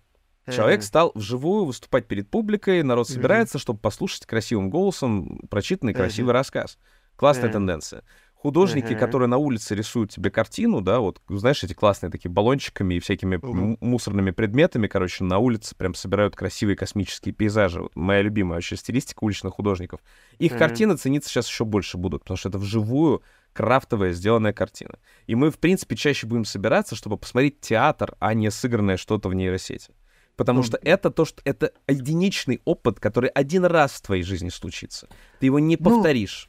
Человек 0.50 0.80
Э, 0.80 0.82
стал 0.82 1.12
вживую 1.14 1.64
выступать 1.66 2.06
перед 2.08 2.28
публикой, 2.28 2.82
народ 2.82 3.08
собирается, 3.08 3.58
чтобы 3.58 3.78
послушать 3.78 4.26
красивым 4.26 4.70
голосом 4.70 5.38
прочитанный 5.48 5.92
Мгм. 5.92 5.98
красивый 6.02 6.32
рассказ. 6.32 6.78
Классная 7.16 7.50
тенденция. 7.52 8.02
Художники, 8.42 8.90
Мгм. 8.92 8.98
которые 8.98 9.28
на 9.28 9.36
улице 9.36 9.76
рисуют 9.76 10.10
тебе 10.10 10.28
картину, 10.28 10.80
да, 10.80 10.98
вот, 10.98 11.20
знаешь, 11.28 11.62
эти 11.62 11.74
классные 11.74 12.10
такие 12.10 12.28
баллончиками 12.28 12.96
и 12.96 12.98
всякими 12.98 13.36
м- 13.40 13.78
мусорными 13.80 14.32
предметами, 14.32 14.88
короче, 14.88 15.22
на 15.22 15.38
улице 15.38 15.76
прям 15.76 15.94
собирают 15.94 16.34
красивые 16.34 16.74
космические 16.74 17.32
пейзажи. 17.34 17.80
Вот 17.82 17.94
моя 17.94 18.20
любимая 18.20 18.56
вообще 18.56 18.76
стилистика 18.76 19.22
уличных 19.22 19.54
художников. 19.54 20.00
Их 20.40 20.52
Мгм. 20.52 20.58
картины 20.58 20.96
цениться 20.96 21.30
сейчас 21.30 21.46
еще 21.46 21.64
больше 21.64 21.98
будут, 21.98 22.22
потому 22.22 22.36
что 22.36 22.48
это 22.48 22.58
вживую 22.58 23.22
крафтовая 23.52 24.12
сделанная 24.12 24.52
картина. 24.52 24.98
И 25.28 25.36
мы, 25.36 25.52
в 25.52 25.58
принципе, 25.58 25.94
чаще 25.94 26.26
будем 26.26 26.44
собираться, 26.44 26.96
чтобы 26.96 27.18
посмотреть 27.18 27.60
театр, 27.60 28.16
а 28.18 28.34
не 28.34 28.50
сыгранное 28.50 28.96
что-то 28.96 29.28
в 29.28 29.34
нейросети. 29.34 29.94
Потому 30.36 30.60
Ну, 30.60 30.62
что 30.64 30.78
это 30.82 31.10
то, 31.10 31.24
что 31.24 31.40
это 31.44 31.72
единичный 31.86 32.60
опыт, 32.64 32.98
который 32.98 33.30
один 33.30 33.66
раз 33.66 33.92
в 33.92 34.00
твоей 34.02 34.24
жизни 34.24 34.48
случится. 34.48 35.06
Ты 35.38 35.46
его 35.46 35.60
не 35.60 35.76
Ну, 35.78 35.84
повторишь. 35.84 36.48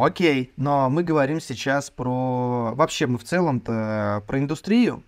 Окей, 0.00 0.52
но 0.56 0.88
мы 0.90 1.02
говорим 1.02 1.40
сейчас 1.40 1.90
про... 1.90 2.72
Вообще 2.74 3.06
мы 3.06 3.18
в 3.18 3.24
целом-то 3.24 4.22
про 4.26 4.38
индустрию, 4.38 5.02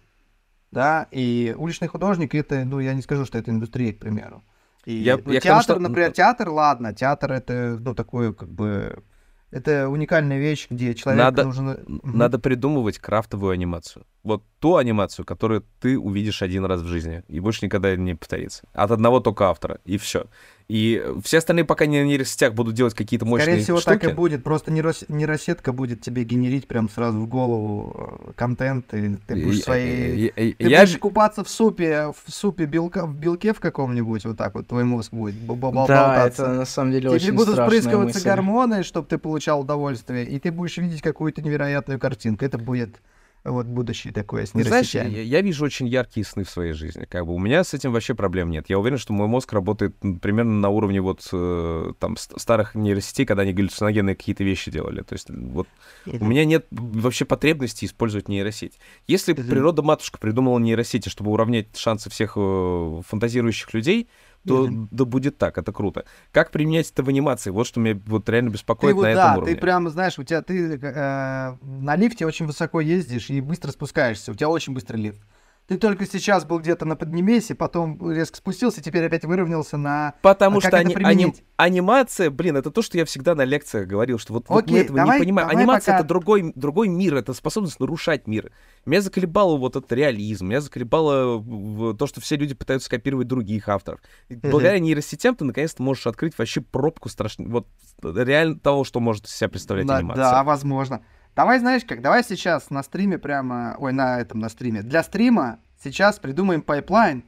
да, 0.70 1.06
и 1.10 1.54
уличный 1.56 1.88
художник 1.88 2.34
это, 2.34 2.64
ну, 2.64 2.80
я 2.80 2.94
не 2.94 3.02
скажу, 3.02 3.24
что 3.24 3.38
это 3.38 3.50
индустрия, 3.50 3.92
к 3.92 3.98
примеру. 3.98 4.42
И, 4.84 4.94
Я- 4.94 5.16
ну, 5.16 5.32
я 5.32 5.40
к 5.40 5.42
тому, 5.44 5.60
театр, 5.60 5.62
что- 5.62 5.78
например, 5.78 6.12
театр, 6.12 6.48
ладно, 6.50 6.92
театр 6.92 7.32
это, 7.32 7.78
ну, 7.80 7.94
такое, 7.94 8.32
как 8.32 8.50
бы, 8.50 9.02
это 9.50 9.88
уникальная 9.88 10.38
вещь, 10.38 10.66
где 10.68 10.94
человек 10.94 11.22
Надо- 11.22 11.44
нужен... 11.44 12.00
Надо 12.02 12.38
придумывать 12.38 12.98
крафтовую 12.98 13.52
анимацию. 13.52 14.04
Вот 14.24 14.42
ту 14.58 14.76
анимацию, 14.76 15.26
которую 15.26 15.64
ты 15.80 15.98
увидишь 15.98 16.40
один 16.40 16.64
раз 16.64 16.80
в 16.80 16.86
жизни, 16.86 17.22
и 17.28 17.40
больше 17.40 17.66
никогда 17.66 17.94
не 17.94 18.14
повторится. 18.14 18.62
От 18.72 18.90
одного 18.90 19.20
только 19.20 19.50
автора, 19.50 19.80
и 19.84 19.98
все. 19.98 20.24
И 20.66 21.04
все 21.22 21.36
остальные 21.38 21.66
пока 21.66 21.84
не 21.84 22.00
на 22.00 22.06
нейросетях 22.06 22.54
будут 22.54 22.74
делать 22.74 22.94
какие-то 22.94 23.26
мощные 23.26 23.44
Скорее 23.48 23.62
всего, 23.62 23.80
штуки. 23.80 23.98
так 23.98 24.10
и 24.10 24.14
будет. 24.14 24.42
Просто 24.42 24.70
нейрос- 24.70 25.04
нейросетка 25.08 25.74
будет 25.74 26.00
тебе 26.00 26.24
генерить 26.24 26.66
прям 26.66 26.88
сразу 26.88 27.18
в 27.20 27.28
голову 27.28 28.22
э, 28.28 28.32
контент, 28.34 28.94
и 28.94 29.16
ты 29.26 29.34
будешь 29.44 29.58
И- 29.58 29.62
своей... 29.62 30.16
и- 30.34 30.48
и- 30.48 30.52
Ты 30.54 30.68
я 30.70 30.80
будешь 30.80 30.94
ж- 30.94 30.98
купаться 30.98 31.44
в 31.44 31.50
супе, 31.50 32.14
в 32.24 32.32
супе 32.32 32.64
белка, 32.64 33.04
в 33.04 33.14
белке 33.14 33.52
в 33.52 33.60
каком-нибудь, 33.60 34.24
вот 34.24 34.38
так 34.38 34.54
вот 34.54 34.66
твой 34.68 34.84
мозг 34.84 35.12
будет 35.12 35.34
б- 35.34 35.52
б- 35.54 35.60
Да, 35.60 35.70
болтаться. 35.70 36.42
это 36.44 36.52
на 36.54 36.64
самом 36.64 36.92
деле 36.92 37.02
Тебе 37.10 37.16
очень 37.16 37.32
будут 37.34 37.52
страшная 37.56 37.66
впрыскиваться 37.80 38.18
мысль. 38.20 38.26
гормоны, 38.28 38.82
чтобы 38.84 39.06
ты 39.06 39.18
получал 39.18 39.60
удовольствие, 39.60 40.24
и 40.24 40.38
ты 40.38 40.50
будешь 40.50 40.78
видеть 40.78 41.02
какую-то 41.02 41.42
невероятную 41.42 42.00
картинку. 42.00 42.42
Это 42.42 42.56
будет 42.56 43.02
вот 43.44 43.66
будущее 43.66 44.12
такое 44.12 44.46
с 44.46 44.50
знаешь, 44.52 44.66
нейросетями. 44.94 45.16
я, 45.16 45.22
я 45.22 45.40
вижу 45.42 45.64
очень 45.64 45.86
яркие 45.86 46.24
сны 46.24 46.44
в 46.44 46.50
своей 46.50 46.72
жизни. 46.72 47.04
Как 47.04 47.26
бы 47.26 47.34
у 47.34 47.38
меня 47.38 47.62
с 47.62 47.74
этим 47.74 47.92
вообще 47.92 48.14
проблем 48.14 48.50
нет. 48.50 48.66
Я 48.68 48.78
уверен, 48.78 48.96
что 48.98 49.12
мой 49.12 49.28
мозг 49.28 49.52
работает 49.52 49.94
примерно 50.22 50.52
на 50.60 50.70
уровне 50.70 51.00
вот 51.00 51.28
э, 51.32 51.92
там 51.98 52.16
ст- 52.16 52.40
старых 52.40 52.74
нейросетей, 52.74 53.26
когда 53.26 53.42
они 53.42 53.52
галлюциногенные 53.52 54.16
какие-то 54.16 54.44
вещи 54.44 54.70
делали. 54.70 55.02
То 55.02 55.12
есть 55.12 55.28
вот 55.28 55.68
у 56.06 56.24
меня 56.24 56.44
нет 56.44 56.66
вообще 56.70 57.24
потребности 57.26 57.84
использовать 57.84 58.28
нейросеть. 58.28 58.78
Если 59.06 59.32
Мгм. 59.34 59.46
природа 59.48 59.82
матушка 59.82 60.18
придумала 60.18 60.58
нейросети, 60.58 61.08
чтобы 61.08 61.30
уравнять 61.30 61.76
шансы 61.76 62.08
всех 62.08 62.34
э, 62.36 63.00
фантазирующих 63.06 63.74
людей, 63.74 64.08
то 64.46 64.66
Мгм. 64.66 64.88
да 64.90 65.04
будет 65.04 65.38
так, 65.38 65.56
это 65.58 65.72
круто. 65.72 66.04
Как 66.32 66.50
применять 66.50 66.90
это 66.90 67.02
в 67.02 67.08
анимации? 67.08 67.50
Вот 67.50 67.66
что 67.66 67.80
меня 67.80 67.98
вот 68.06 68.28
реально 68.28 68.50
Ты 68.50 68.54
беспокоит 68.54 68.94
вот, 68.94 69.02
на 69.02 69.14
да, 69.14 69.26
этом 69.28 69.38
уровне. 69.38 69.54
ты 69.54 69.60
прям, 69.60 69.88
знаешь, 69.88 70.18
у 70.18 70.22
тебя 70.22 70.42
ты 70.42 70.78
э, 70.80 71.56
на 71.62 71.96
лифте 71.96 72.26
очень 72.26 72.46
высоко 72.46 72.80
ездишь 72.80 73.30
и 73.30 73.40
быстро 73.40 73.70
спускаешься. 73.70 74.32
У 74.32 74.34
тебя 74.34 74.48
очень 74.48 74.74
быстрый 74.74 74.96
лифт. 74.98 75.20
Ты 75.66 75.78
только 75.78 76.04
сейчас 76.04 76.44
был 76.44 76.58
где-то 76.58 76.84
на 76.84 76.94
поднемесе, 76.94 77.54
потом 77.54 78.12
резко 78.12 78.36
спустился, 78.36 78.82
теперь 78.82 79.06
опять 79.06 79.24
выровнялся 79.24 79.78
на... 79.78 80.12
Потому 80.20 80.58
А 80.58 80.60
что 80.60 80.70
применить? 80.70 81.04
аним- 81.06 81.34
анимация, 81.56 82.30
блин, 82.30 82.58
это 82.58 82.70
то, 82.70 82.82
что 82.82 82.98
я 82.98 83.06
всегда 83.06 83.34
на 83.34 83.44
лекциях 83.46 83.86
говорил, 83.88 84.18
что 84.18 84.34
вот, 84.34 84.44
вот 84.50 84.66
мы 84.66 84.72
Окей, 84.72 84.84
этого 84.84 84.98
давай- 84.98 85.18
не 85.20 85.24
понимаем. 85.24 85.48
Анимация 85.48 85.92
пока- 85.94 85.98
это 86.00 86.08
другой, 86.08 86.52
другой 86.54 86.88
мир, 86.88 87.14
это 87.14 87.32
способность 87.32 87.80
нарушать 87.80 88.26
мир. 88.26 88.52
Меня 88.84 89.00
заколебало 89.00 89.56
вот 89.56 89.74
этот 89.76 89.90
реализм, 89.92 90.48
меня 90.48 90.60
заколебало 90.60 91.38
в- 91.38 91.96
то, 91.96 92.06
что 92.06 92.20
все 92.20 92.36
люди 92.36 92.54
пытаются 92.54 92.90
копировать 92.90 93.26
других 93.26 93.66
авторов. 93.70 94.00
Благодаря 94.28 94.78
нейросетям 94.78 95.34
ты 95.34 95.46
наконец-то 95.46 95.82
можешь 95.82 96.06
открыть 96.06 96.36
вообще 96.36 96.60
пробку 96.60 97.08
страшную, 97.08 97.50
вот 97.50 97.68
реально 98.02 98.58
того, 98.58 98.84
что 98.84 99.00
может 99.00 99.24
из 99.24 99.34
себя 99.34 99.48
представлять 99.48 99.86
Да, 99.86 99.96
анимация. 99.96 100.24
да, 100.24 100.44
возможно. 100.44 101.00
Давай, 101.36 101.58
знаешь 101.58 101.84
как, 101.84 102.00
давай 102.00 102.22
сейчас 102.22 102.70
на 102.70 102.82
стриме 102.82 103.18
прямо, 103.18 103.74
ой, 103.78 103.92
на 103.92 104.20
этом, 104.20 104.38
на 104.40 104.48
стриме. 104.48 104.82
Для 104.82 105.02
стрима 105.02 105.58
сейчас 105.82 106.18
придумаем 106.18 106.62
пайплайн, 106.62 107.24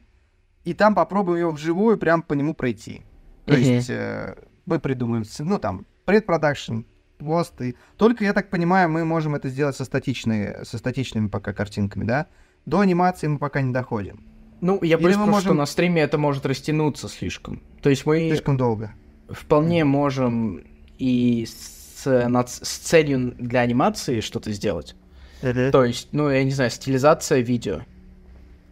и 0.63 0.73
там 0.73 0.95
попробуем 0.95 1.39
его 1.41 1.51
вживую 1.51 1.97
прям 1.97 2.21
по 2.21 2.33
нему 2.33 2.53
пройти. 2.53 3.01
То 3.45 3.53
Мгм. 3.53 3.61
есть 3.61 3.89
э, 3.89 4.35
мы 4.65 4.79
придумаем, 4.79 5.23
ну 5.39 5.59
там, 5.59 5.85
предпродакшн, 6.05 6.81
пост, 7.19 7.59
и... 7.61 7.75
Только, 7.97 8.23
я 8.23 8.33
так 8.33 8.49
понимаю, 8.49 8.89
мы 8.89 9.03
можем 9.03 9.35
это 9.35 9.49
сделать 9.49 9.75
со, 9.75 9.83
статичной, 9.85 10.65
со 10.65 10.77
статичными 10.77 11.27
пока 11.27 11.51
картинками, 11.53 12.03
да? 12.05 12.27
До 12.65 12.79
анимации 12.79 13.27
мы 13.27 13.39
пока 13.39 13.61
не 13.61 13.73
доходим. 13.73 14.23
Ну, 14.61 14.79
я 14.83 14.97
боюсь, 14.97 15.15
просто, 15.15 15.31
можем- 15.31 15.41
что 15.47 15.53
на 15.53 15.65
стриме 15.65 16.01
это 16.01 16.17
может 16.17 16.45
растянуться 16.45 17.07
слишком. 17.07 17.61
То 17.81 17.89
есть 17.89 18.05
мы 18.05 18.17
Слишком 18.29 18.57
долго. 18.57 18.91
вполне 19.29 19.83
можем 19.85 20.61
и 20.97 21.45
над- 22.07 22.49
с 22.49 22.77
целью 22.77 23.33
для 23.37 23.61
анимации 23.61 24.19
что-то 24.21 24.51
сделать. 24.51 24.95
То 25.41 25.83
есть, 25.85 26.09
ну, 26.11 26.29
я 26.29 26.43
не 26.43 26.51
знаю, 26.51 26.71
стилизация 26.71 27.41
видео. 27.41 27.81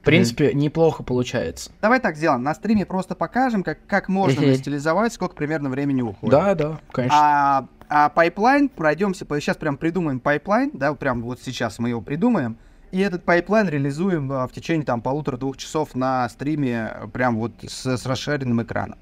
В 0.01 0.05
принципе, 0.05 0.53
неплохо 0.53 1.01
получается. 1.01 1.71
Давай 1.81 1.99
так 1.99 2.15
сделаем. 2.15 2.43
На 2.43 2.53
стриме 2.53 2.85
просто 2.85 3.15
покажем, 3.15 3.63
как, 3.63 3.79
как 3.87 4.07
можно 4.07 4.41
Мгм. 4.41 4.53
стилизовать, 4.55 5.13
сколько 5.13 5.35
примерно 5.35 5.69
времени 5.69 6.01
уходит. 6.03 6.31
Да, 6.31 6.53
да, 6.53 6.79
конечно. 6.91 7.17
А, 7.19 7.67
а 7.89 8.09
пайплайн, 8.09 8.69
пройдемся, 8.69 9.25
сейчас 9.39 9.57
прям 9.57 9.77
придумаем 9.77 10.19
пайплайн, 10.19 10.69
да, 10.73 10.93
прям 10.93 11.23
вот 11.23 11.39
сейчас 11.41 11.79
мы 11.79 11.89
его 11.89 12.01
придумаем, 12.01 12.57
и 12.91 12.99
этот 12.99 13.23
пайплайн 13.25 13.67
реализуем 13.67 14.31
а, 14.31 14.47
в 14.47 14.51
течение 14.51 14.85
там 14.85 15.01
полутора-двух 15.01 15.57
часов 15.57 15.95
на 15.95 16.29
стриме, 16.29 16.85
а, 16.85 17.07
прям 17.07 17.37
вот 17.37 17.53
с, 17.67 17.85
с 17.97 18.05
расширенным 18.05 18.61
экраном. 18.61 18.99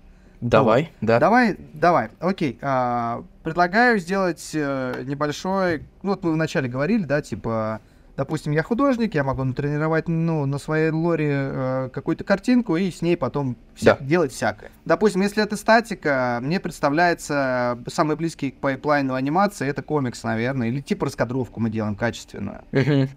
Давай, 0.50 0.92
да. 1.02 1.20
Давай, 1.20 1.56
давай, 1.74 2.10
окей. 2.20 2.60
а, 2.62 3.24
предлагаю 3.44 3.98
сделать 4.00 4.52
э, 4.54 5.04
небольшой, 5.06 5.84
ну 6.02 6.12
вот 6.12 6.24
мы 6.24 6.34
вначале 6.34 6.68
говорили, 6.68 7.04
да, 7.04 7.22
типа, 7.22 7.80
допустим, 8.18 8.52
я 8.52 8.62
художник, 8.62 9.16
я 9.16 9.24
могу 9.24 9.44
натренировать, 9.44 10.08
ну, 10.08 10.46
на 10.46 10.58
своей 10.60 10.92
лоре 10.92 11.32
э, 11.32 11.90
какую-то 11.94 12.24
картинку 12.24 12.76
и 12.76 12.92
с 12.92 13.02
ней 13.02 13.16
потом 13.18 13.56
вся- 13.76 13.98
Да. 13.98 14.06
делать 14.06 14.32
всякое. 14.34 14.70
Допустим, 14.86 15.22
если 15.22 15.42
это 15.42 15.56
статика, 15.56 16.40
мне 16.42 16.60
представляется 16.60 17.80
самый 17.88 18.16
близкий 18.16 18.52
к 18.52 18.60
пайплайну 18.60 19.14
анимации, 19.14 19.68
это 19.68 19.82
комикс, 19.82 20.24
наверное, 20.24 20.68
или 20.68 20.82
типа 20.82 21.06
раскадровку 21.06 21.60
мы 21.60 21.70
делаем 21.70 21.96
качественную. 21.96 22.62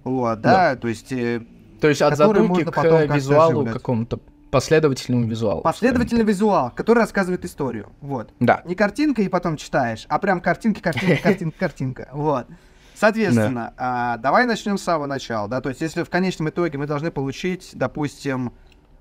Вот, 0.04 0.40
да, 0.40 0.76
то 0.76 0.88
есть 0.88 1.12
э, 1.12 1.42
То 1.80 1.88
есть 1.88 2.02
от 2.02 2.16
задумки 2.16 2.62
к 2.64 2.72
потом 2.72 3.02
визуалу 3.12 3.66
какому-то 3.66 4.20
последовательному 4.50 5.26
визуалу. 5.26 5.62
последовательный 5.62 6.24
визуал, 6.24 6.70
который 6.70 7.00
рассказывает 7.00 7.44
историю. 7.44 7.92
Вот. 8.00 8.32
Да. 8.40 8.62
Не 8.64 8.74
картинка 8.74 9.22
и 9.22 9.28
потом 9.28 9.56
читаешь, 9.56 10.06
а 10.08 10.18
прям 10.18 10.40
картинки, 10.40 10.80
картинка, 10.80 11.22
картинка, 11.22 11.58
картинка. 11.58 12.08
Вот. 12.12 12.46
Соответственно, 12.94 13.74
а, 13.76 14.16
давай 14.16 14.46
начнем 14.46 14.78
с 14.78 14.82
самого 14.82 15.06
начала, 15.06 15.48
да, 15.48 15.60
то 15.60 15.68
есть 15.68 15.82
если 15.82 16.02
в 16.02 16.08
конечном 16.08 16.48
итоге 16.48 16.78
мы 16.78 16.86
должны 16.86 17.10
получить, 17.10 17.70
допустим, 17.74 18.52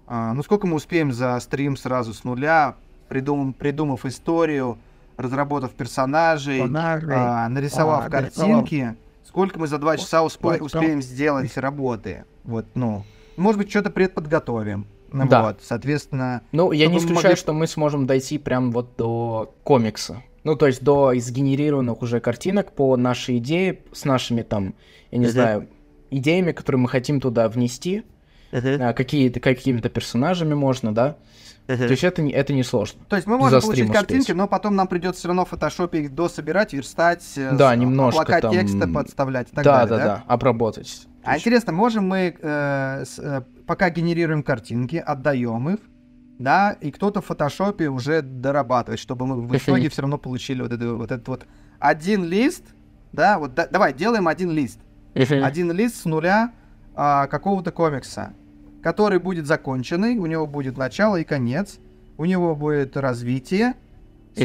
а, 0.06 0.34
ну 0.34 0.44
сколько 0.44 0.68
мы 0.68 0.76
успеем 0.76 1.14
за 1.14 1.40
стрим 1.40 1.78
сразу 1.78 2.14
с 2.14 2.26
нуля, 2.26 2.76
придум- 3.10 3.54
придумав 3.54 4.06
историю, 4.06 4.78
разработав 5.16 5.72
персонажей, 5.72 6.62
а, 6.62 7.48
нарисовав 7.48 8.08
А, 8.08 8.10
картинки, 8.10 8.96
Сколько 9.24 9.60
мы 9.60 9.68
за 9.68 9.78
два 9.80 9.98
часа 9.98 10.24
успе- 10.24 10.62
успеем 10.62 11.02
сделать 11.02 11.58
работы? 11.58 12.26
Вот, 12.44 12.66
ну, 12.76 13.04
может 13.38 13.58
быть, 13.60 13.70
что-то 13.70 13.90
предподготовим. 13.90 14.88
Ну, 15.24 15.30
Да. 15.30 15.44
Вот, 15.44 15.60
соответственно, 15.64 16.42
Ну, 16.52 16.72
я 16.72 16.88
не 16.88 16.98
исключаю, 16.98 17.24
могли- 17.34 17.36
что 17.38 17.54
мы 17.54 17.68
сможем 17.68 18.06
дойти 18.06 18.38
прям 18.38 18.72
вот 18.72 18.96
до 18.98 19.54
комикса. 19.64 20.22
Ну, 20.44 20.56
то 20.56 20.68
есть 20.68 20.84
до 20.84 21.14
сгенерированных 21.16 22.02
уже 22.02 22.20
картинок 22.20 22.72
по 22.74 22.98
нашей 22.98 23.38
идее, 23.38 23.80
с 23.94 24.06
нашими 24.06 24.42
там, 24.42 24.76
я 25.12 25.18
не 25.18 25.26
Мгм. 25.26 25.32
знаю, 25.34 25.68
идеями, 26.12 26.52
которые 26.52 26.82
мы 26.82 26.90
хотим 26.90 27.20
туда 27.22 27.48
внести, 27.50 28.04
а, 28.52 28.94
какие-то 28.94 29.40
какими-то 29.40 29.90
персонажами 29.90 30.54
можно, 30.54 30.94
да. 30.94 31.16
То 31.68 31.74
есть 31.74 32.04
это 32.04 32.22
не, 32.22 32.32
это 32.32 32.54
не 32.54 32.62
сложно. 32.62 33.00
То 33.10 33.16
есть 33.16 33.28
мы 33.28 33.38
можем 33.40 33.60
получить 33.60 33.92
картинки, 33.92 34.22
успеть. 34.22 34.36
но 34.36 34.48
потом 34.48 34.76
нам 34.76 34.88
придется 34.88 35.20
все 35.20 35.28
равно 35.30 35.46
в 35.46 35.50
фотошопе 35.50 36.02
их 36.04 36.14
дособирать, 36.14 36.74
верстать, 36.74 37.24
э, 37.38 37.56
Да, 37.56 37.74
с- 37.74 37.78
немножко 37.78 38.22
облака 38.22 38.42
там- 38.42 38.52
текста 38.52 38.88
подставлять 38.88 39.48
и 39.52 39.56
так 39.56 39.64
да, 39.66 39.86
далее, 39.88 39.98
да, 39.98 40.16
да, 40.18 40.24
обработать. 40.28 41.08
А 41.24 41.38
интересно, 41.38 41.74
можем 41.74 42.08
мы, 42.08 42.36
э, 42.40 43.04
с- 43.04 43.18
э, 43.18 43.42
пока 43.68 43.90
генерируем 43.90 44.44
картинки, 44.44 44.98
отдаем 44.98 45.70
их, 45.70 45.80
да, 46.40 46.74
и 46.82 46.92
кто-то 46.92 47.22
в 47.22 47.26
фотошопе 47.26 47.88
уже 47.90 48.22
дорабатывает, 48.22 49.00
чтобы 49.00 49.26
мы 49.26 49.42
в 49.42 49.48
итоге 49.72 49.90
все 49.90 50.02
равно 50.02 50.18
получили 50.18 50.62
вот, 50.62 50.72
это, 50.72 50.94
вот 50.94 51.12
этот 51.12 51.28
вот 51.28 51.46
один 51.80 52.26
лист, 52.26 52.64
да, 53.14 53.40
вот 53.40 53.54
да- 53.54 53.68
давай 53.68 53.94
делаем 53.94 54.28
один 54.28 54.52
лист, 54.52 54.80
один 55.44 55.72
лист 55.72 55.96
с 55.96 56.06
нуля 56.06 56.52
а, 56.94 57.28
какого-то 57.28 57.72
комикса, 57.72 58.34
который 58.84 59.20
будет 59.20 59.46
законченный, 59.46 60.18
у 60.18 60.26
него 60.26 60.46
будет 60.46 60.78
начало 60.78 61.16
и 61.18 61.24
конец, 61.24 61.80
у 62.18 62.26
него 62.26 62.56
будет 62.56 62.98
развитие 62.98 63.74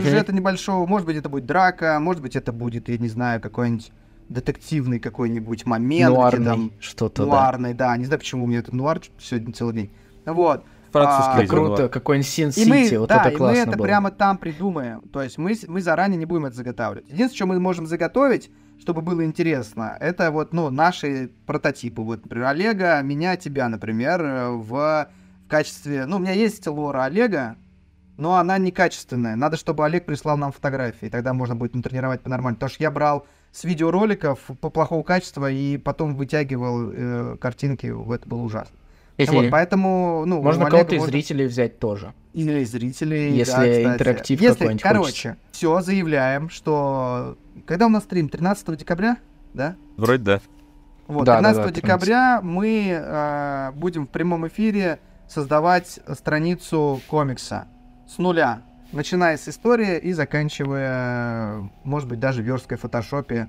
сюжета 0.04 0.32
небольшого, 0.32 0.86
может 0.86 1.06
быть, 1.06 1.16
это 1.16 1.28
будет 1.28 1.46
драка, 1.46 1.98
может 2.00 2.22
быть, 2.22 2.36
это 2.36 2.52
будет, 2.52 2.88
я 2.88 2.98
не 2.98 3.08
знаю, 3.08 3.40
какой-нибудь 3.40 3.90
детективный 4.30 5.00
какой-нибудь 5.00 5.66
момент, 5.66 6.12
где 6.12 6.18
Нуарный, 6.18 6.46
там 6.46 6.72
что-то, 6.80 7.24
да. 7.24 7.28
нуарный, 7.28 7.74
да. 7.74 7.96
не 7.96 8.04
знаю, 8.06 8.20
почему 8.20 8.44
у 8.44 8.46
меня 8.46 8.60
этот 8.60 8.72
нуар 8.72 9.00
сегодня 9.18 9.52
целый 9.52 9.74
день. 9.74 9.90
Вот. 10.24 10.64
Французский 10.92 11.44
А, 11.44 11.46
круто, 11.46 11.82
да. 11.82 11.88
какой-нибудь 11.88 12.28
Sin 12.28 12.52
И 12.56 12.68
мы, 12.68 12.82
City, 12.82 12.98
вот 12.98 13.08
да, 13.08 13.20
это 13.20 13.28
и 13.28 13.32
мы 13.32 13.38
классно 13.38 13.58
это 13.60 13.76
было. 13.76 13.86
прямо 13.86 14.10
там 14.10 14.38
придумаем. 14.38 15.00
То 15.12 15.22
есть 15.22 15.38
мы, 15.38 15.54
мы 15.68 15.80
заранее 15.82 16.16
не 16.16 16.26
будем 16.26 16.46
это 16.46 16.56
заготавливать. 16.56 17.06
Единственное, 17.08 17.36
что 17.36 17.46
мы 17.46 17.60
можем 17.60 17.86
заготовить, 17.86 18.50
чтобы 18.80 19.02
было 19.02 19.24
интересно, 19.24 19.96
это 20.00 20.30
вот, 20.30 20.52
ну, 20.52 20.70
наши 20.70 21.30
прототипы. 21.46 22.02
Вот, 22.02 22.22
например, 22.24 22.46
Олега, 22.48 23.00
меня, 23.02 23.36
тебя, 23.36 23.68
например, 23.68 24.22
э, 24.22 24.48
в, 24.50 24.70
в 24.70 25.48
качестве... 25.48 26.06
Ну, 26.06 26.16
у 26.16 26.18
меня 26.18 26.32
есть 26.32 26.66
лора 26.66 27.04
Олега, 27.04 27.56
но 28.20 28.36
она 28.36 28.58
некачественная. 28.58 29.34
Надо, 29.34 29.56
чтобы 29.56 29.84
Олег 29.84 30.04
прислал 30.04 30.36
нам 30.36 30.52
фотографии, 30.52 31.06
тогда 31.06 31.32
можно 31.32 31.56
будет 31.56 31.74
натренировать 31.74 32.20
по-нормальному. 32.20 32.56
Потому 32.56 32.70
что 32.70 32.82
я 32.82 32.90
брал 32.90 33.26
с 33.50 33.64
видеороликов 33.64 34.38
по 34.60 34.68
плохого 34.68 35.02
качества 35.02 35.50
и 35.50 35.78
потом 35.78 36.14
вытягивал 36.14 36.90
э, 36.92 37.36
картинки, 37.40 37.86
это 38.14 38.28
было 38.28 38.42
ужасно. 38.42 38.76
Вот, 39.18 39.50
поэтому, 39.50 40.24
ну, 40.26 40.40
Можно 40.40 40.66
кого-то 40.66 40.94
из 40.94 41.00
можно- 41.00 41.12
зрителей 41.12 41.46
взять 41.46 41.78
тоже. 41.78 42.14
или 42.32 42.64
зрителей. 42.64 43.32
Если 43.32 43.52
да, 43.52 43.58
кстати. 43.58 43.84
интерактив 43.84 44.40
Если, 44.40 44.58
какой-нибудь 44.58 44.82
короче, 44.82 45.36
все, 45.52 45.80
заявляем, 45.82 46.48
что... 46.48 47.36
Когда 47.66 47.86
у 47.86 47.90
нас 47.90 48.04
стрим? 48.04 48.28
13 48.30 48.78
декабря? 48.78 49.18
Да? 49.52 49.76
Вроде 49.98 50.22
да. 50.22 50.40
Вот, 51.06 51.24
Да, 51.24 51.40
да, 51.40 51.52
13 51.52 51.56
да, 51.56 51.68
13. 51.68 51.82
декабря 51.84 52.40
мы 52.42 52.88
э, 52.92 53.72
будем 53.74 54.06
в 54.06 54.10
прямом 54.10 54.46
эфире 54.48 55.00
создавать 55.28 56.00
страницу 56.14 57.00
комикса 57.08 57.66
с 58.10 58.18
нуля, 58.18 58.62
начиная 58.92 59.36
с 59.36 59.48
истории 59.48 59.98
и 59.98 60.12
заканчивая, 60.12 61.70
может 61.84 62.08
быть, 62.08 62.18
даже 62.18 62.42
версткой 62.42 62.76
в 62.76 62.80
фотошопе 62.80 63.48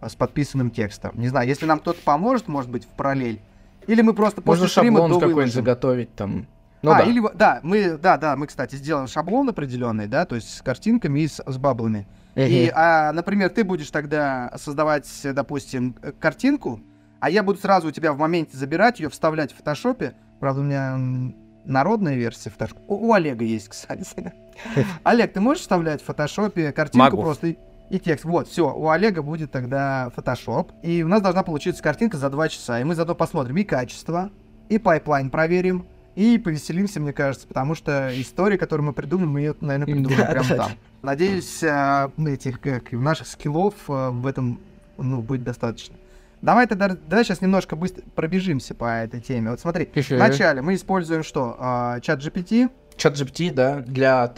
э, 0.00 0.08
с 0.08 0.14
подписанным 0.14 0.70
текстом. 0.70 1.12
Не 1.14 1.28
знаю, 1.28 1.46
если 1.46 1.66
нам 1.66 1.78
кто-то 1.78 2.00
поможет, 2.02 2.48
может 2.48 2.70
быть, 2.70 2.84
в 2.84 2.88
параллель, 2.88 3.40
или 3.86 4.00
мы 4.00 4.14
просто 4.14 4.40
Можно 4.44 4.64
после 4.64 4.68
стрима 4.68 5.00
шаблон 5.00 5.20
какой-нибудь 5.20 5.52
заготовить 5.52 6.14
там. 6.14 6.46
Ну 6.80 6.92
а, 6.92 6.98
да. 6.98 7.04
или, 7.04 7.22
да, 7.34 7.60
мы, 7.62 7.98
да, 7.98 8.16
да, 8.16 8.36
мы, 8.36 8.46
кстати, 8.46 8.76
сделаем 8.76 9.08
шаблон 9.08 9.48
определенный, 9.48 10.06
да, 10.06 10.24
то 10.24 10.36
есть 10.36 10.56
с 10.56 10.62
картинками 10.62 11.20
и 11.20 11.28
с, 11.28 11.42
с 11.44 11.58
баблами. 11.58 12.06
И, 12.34 12.72
а, 12.74 13.12
например, 13.12 13.50
ты 13.50 13.64
будешь 13.64 13.90
тогда 13.90 14.52
создавать, 14.56 15.08
допустим, 15.24 15.96
э, 16.02 16.12
картинку, 16.12 16.80
а 17.18 17.30
я 17.30 17.42
буду 17.42 17.58
сразу 17.58 17.88
у 17.88 17.90
тебя 17.90 18.12
в 18.12 18.18
моменте 18.18 18.56
забирать 18.56 19.00
ее, 19.00 19.10
вставлять 19.10 19.52
в 19.52 19.56
фотошопе. 19.56 20.14
Правда, 20.38 20.60
у 20.60 20.64
меня 20.64 21.34
народная 21.68 22.14
версия 22.14 22.50
фотошопа. 22.50 22.80
У, 22.88 23.08
у 23.08 23.12
Олега 23.12 23.44
есть, 23.44 23.68
кстати. 23.68 24.32
Олег, 25.04 25.32
ты 25.32 25.40
можешь 25.40 25.62
вставлять 25.62 26.02
в 26.02 26.04
фотошопе 26.04 26.72
картинку 26.72 27.04
Могу. 27.04 27.22
просто 27.22 27.54
и, 27.90 27.98
текст? 27.98 28.24
Вот, 28.24 28.48
все, 28.48 28.72
у 28.74 28.88
Олега 28.88 29.22
будет 29.22 29.50
тогда 29.50 30.10
фотошоп. 30.14 30.72
И 30.82 31.02
у 31.02 31.08
нас 31.08 31.22
должна 31.22 31.42
получиться 31.42 31.82
картинка 31.82 32.16
за 32.16 32.30
два 32.30 32.48
часа. 32.48 32.80
И 32.80 32.84
мы 32.84 32.94
заодно 32.94 33.14
посмотрим 33.14 33.56
и 33.56 33.64
качество, 33.64 34.30
и 34.68 34.78
пайплайн 34.78 35.30
проверим, 35.30 35.86
и 36.14 36.36
повеселимся, 36.36 36.98
мне 37.00 37.12
кажется, 37.12 37.46
потому 37.46 37.74
что 37.76 38.10
история, 38.20 38.58
которую 38.58 38.86
мы 38.88 38.92
придумаем, 38.92 39.30
мы 39.30 39.40
ее, 39.40 39.54
наверное, 39.60 39.86
придумаем 39.94 40.18
Да, 40.18 40.26
прямо 40.26 40.48
да. 40.48 40.56
там. 40.56 40.72
Надеюсь, 41.02 41.62
э, 41.62 42.10
этих, 42.26 42.60
как, 42.60 42.92
и 42.92 42.96
наших 42.96 43.28
скиллов 43.28 43.74
э, 43.88 44.10
в 44.10 44.26
этом 44.26 44.60
ну, 44.96 45.22
будет 45.22 45.44
достаточно. 45.44 45.94
Давай 46.42 46.66
тогда, 46.66 46.88
давай 46.88 47.24
сейчас 47.24 47.40
немножко 47.40 47.74
быстро 47.76 48.02
пробежимся 48.14 48.74
по 48.74 48.84
этой 49.02 49.20
теме. 49.20 49.50
Вот 49.50 49.60
смотри, 49.60 49.88
Мгм. 49.94 50.04
вначале 50.16 50.62
мы 50.62 50.74
используем 50.74 51.22
что? 51.24 51.56
А, 51.58 52.00
Чат 52.00 52.20
GPT. 52.20 52.70
Чат 52.96 53.14
GPT, 53.14 53.52
да, 53.52 53.80
для 53.80 54.32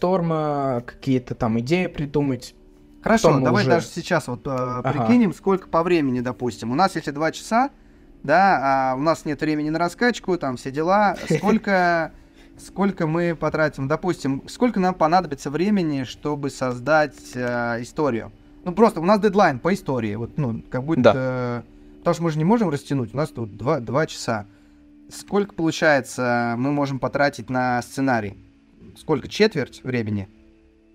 брейнсторма, 0.00 0.82
какие-то 0.86 1.34
там 1.34 1.58
идеи 1.60 1.86
придумать. 1.86 2.54
Хорошо, 3.02 3.40
давай 3.40 3.62
уже- 3.62 3.70
даже 3.70 3.86
сейчас 3.86 4.28
вот 4.28 4.46
э, 4.46 4.50
Ага. 4.50 4.92
прикинем, 4.92 5.32
сколько 5.32 5.68
по 5.68 5.82
времени, 5.82 6.20
допустим. 6.20 6.70
У 6.70 6.74
нас 6.74 6.96
если 6.96 7.10
два 7.12 7.32
часа, 7.32 7.70
да, 8.22 8.92
а 8.92 8.94
у 8.96 9.00
нас 9.00 9.24
нет 9.24 9.40
времени 9.40 9.70
на 9.70 9.78
раскачку, 9.78 10.36
там 10.36 10.56
все 10.56 10.70
дела. 10.70 11.16
Сколько, 11.38 12.12
сколько 12.58 13.06
мы 13.06 13.34
потратим, 13.34 13.88
допустим, 13.88 14.42
сколько 14.48 14.78
нам 14.80 14.94
понадобится 14.94 15.50
времени, 15.50 16.04
чтобы 16.04 16.50
создать 16.50 17.16
э, 17.34 17.78
историю? 17.80 18.32
Ну 18.64 18.72
просто 18.72 19.00
у 19.00 19.04
нас 19.04 19.20
дедлайн 19.20 19.58
по 19.58 19.72
истории, 19.72 20.14
вот, 20.16 20.36
ну 20.36 20.62
как 20.70 20.84
будто, 20.84 21.02
Да. 21.02 21.12
э, 21.14 21.62
потому 21.98 22.14
что 22.14 22.22
мы 22.24 22.30
же 22.30 22.38
не 22.38 22.44
можем 22.44 22.68
растянуть. 22.70 23.14
У 23.14 23.16
нас 23.16 23.30
тут 23.30 23.56
два, 23.56 23.80
два 23.80 24.06
часа. 24.06 24.46
Сколько 25.10 25.54
получается 25.54 26.54
мы 26.58 26.70
можем 26.72 26.98
потратить 26.98 27.50
на 27.50 27.80
сценарий? 27.82 28.36
Сколько 28.96 29.28
четверть 29.28 29.82
времени? 29.82 30.28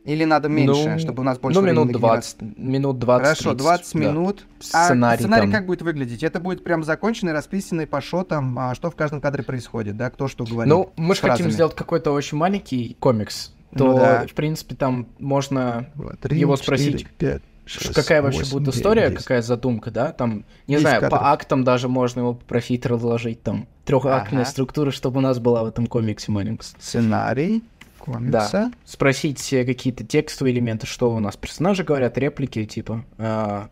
Или 0.05 0.23
надо 0.23 0.49
меньше, 0.49 0.87
Ну, 0.91 0.99
чтобы 0.99 1.21
у 1.21 1.23
нас 1.23 1.39
больше 1.39 1.57
ну, 1.57 1.63
времени 1.63 1.79
минут 1.81 1.93
на 1.93 1.97
генерацию? 1.97 2.39
20. 2.49 2.57
Минут 2.59 2.99
20 2.99 3.23
Хорошо, 3.39 3.53
20 3.55 3.93
да. 3.93 3.99
минут. 3.99 4.45
А 4.71 4.85
Сценарий 4.85 5.19
сценарий 5.19 5.41
там. 5.43 5.51
как 5.51 5.65
будет 5.65 5.81
выглядеть? 5.81 6.21
Это 6.21 6.39
будет 6.39 6.63
прям 6.63 6.83
законченный, 6.83 7.33
расписанный 7.33 7.87
по 7.87 8.01
шотам, 8.01 8.57
а 8.59 8.75
что 8.75 8.91
в 8.91 8.95
каждом 8.95 9.19
кадре 9.19 9.41
происходит, 9.43 9.97
да? 9.97 10.11
Кто 10.11 10.27
что 10.27 10.45
говорит. 10.45 10.69
Ну, 10.71 10.91
мы 10.95 11.15
же 11.15 11.21
хотим 11.21 11.49
сделать 11.49 11.73
какой-то 11.75 12.11
очень 12.11 12.37
маленький 12.37 12.95
комикс. 12.99 13.55
Ну 13.71 13.77
То, 13.79 13.97
да. 13.97 14.27
в 14.27 14.33
принципе, 14.35 14.75
там 14.75 15.07
можно 15.17 15.89
Вот, 15.95 16.19
три, 16.19 16.39
его 16.39 16.55
четыре, 16.55 16.65
спросить, 16.77 17.07
пять, 17.17 17.41
ш- 17.41 17.47
шесть, 17.65 17.93
какая 17.93 18.21
вообще 18.21 18.39
восемь, 18.39 18.59
будет 18.59 18.75
история, 18.75 19.09
десять. 19.09 19.23
какая 19.23 19.41
задумка, 19.41 19.91
да? 19.91 20.11
Там, 20.11 20.45
не 20.67 20.75
10 20.75 20.81
знаю, 20.81 21.01
кадров. 21.01 21.19
по 21.19 21.31
актам 21.31 21.63
даже 21.63 21.87
можно 21.89 22.19
его 22.21 22.33
попросить 22.33 22.85
разложить, 22.85 23.41
там, 23.43 23.67
трехактная 23.85 24.43
Ага. 24.43 24.51
структура, 24.51 24.91
чтобы 24.91 25.17
у 25.17 25.21
нас 25.21 25.39
была 25.39 25.63
в 25.63 25.67
этом 25.67 25.87
комиксе 25.87 26.31
маленьком. 26.31 26.65
Сценарий 26.79 27.63
комикса. 27.99 28.71
Спросить 28.85 29.51
э, 29.53 29.65
какие-то 29.65 30.03
текстовые 30.03 30.53
элементы, 30.53 30.85
что 30.85 31.13
у 31.13 31.19
нас 31.19 31.35
персонажи 31.35 31.83
говорят, 31.83 32.17
реплики, 32.17 32.63
типа, 32.65 33.03
а, 33.17 33.69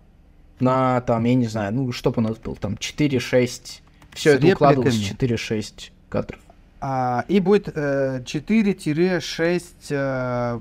на, 0.60 1.02
там, 1.02 1.24
я 1.26 1.36
не 1.36 1.48
знаю, 1.48 1.74
ну, 1.74 1.92
чтобы 1.92 2.22
у 2.22 2.26
нас 2.28 2.38
был, 2.38 2.56
там, 2.56 2.74
4-6, 2.74 3.82
все 4.14 4.34
это 4.36 4.48
укладывалось 4.48 4.96
репликами. 4.96 5.36
4-6 5.36 5.92
кадров. 6.10 6.40
А, 6.82 7.26
и 7.28 7.40
будет 7.40 7.70
э, 7.76 8.22
4-6 8.26 9.64
э, 9.90 10.60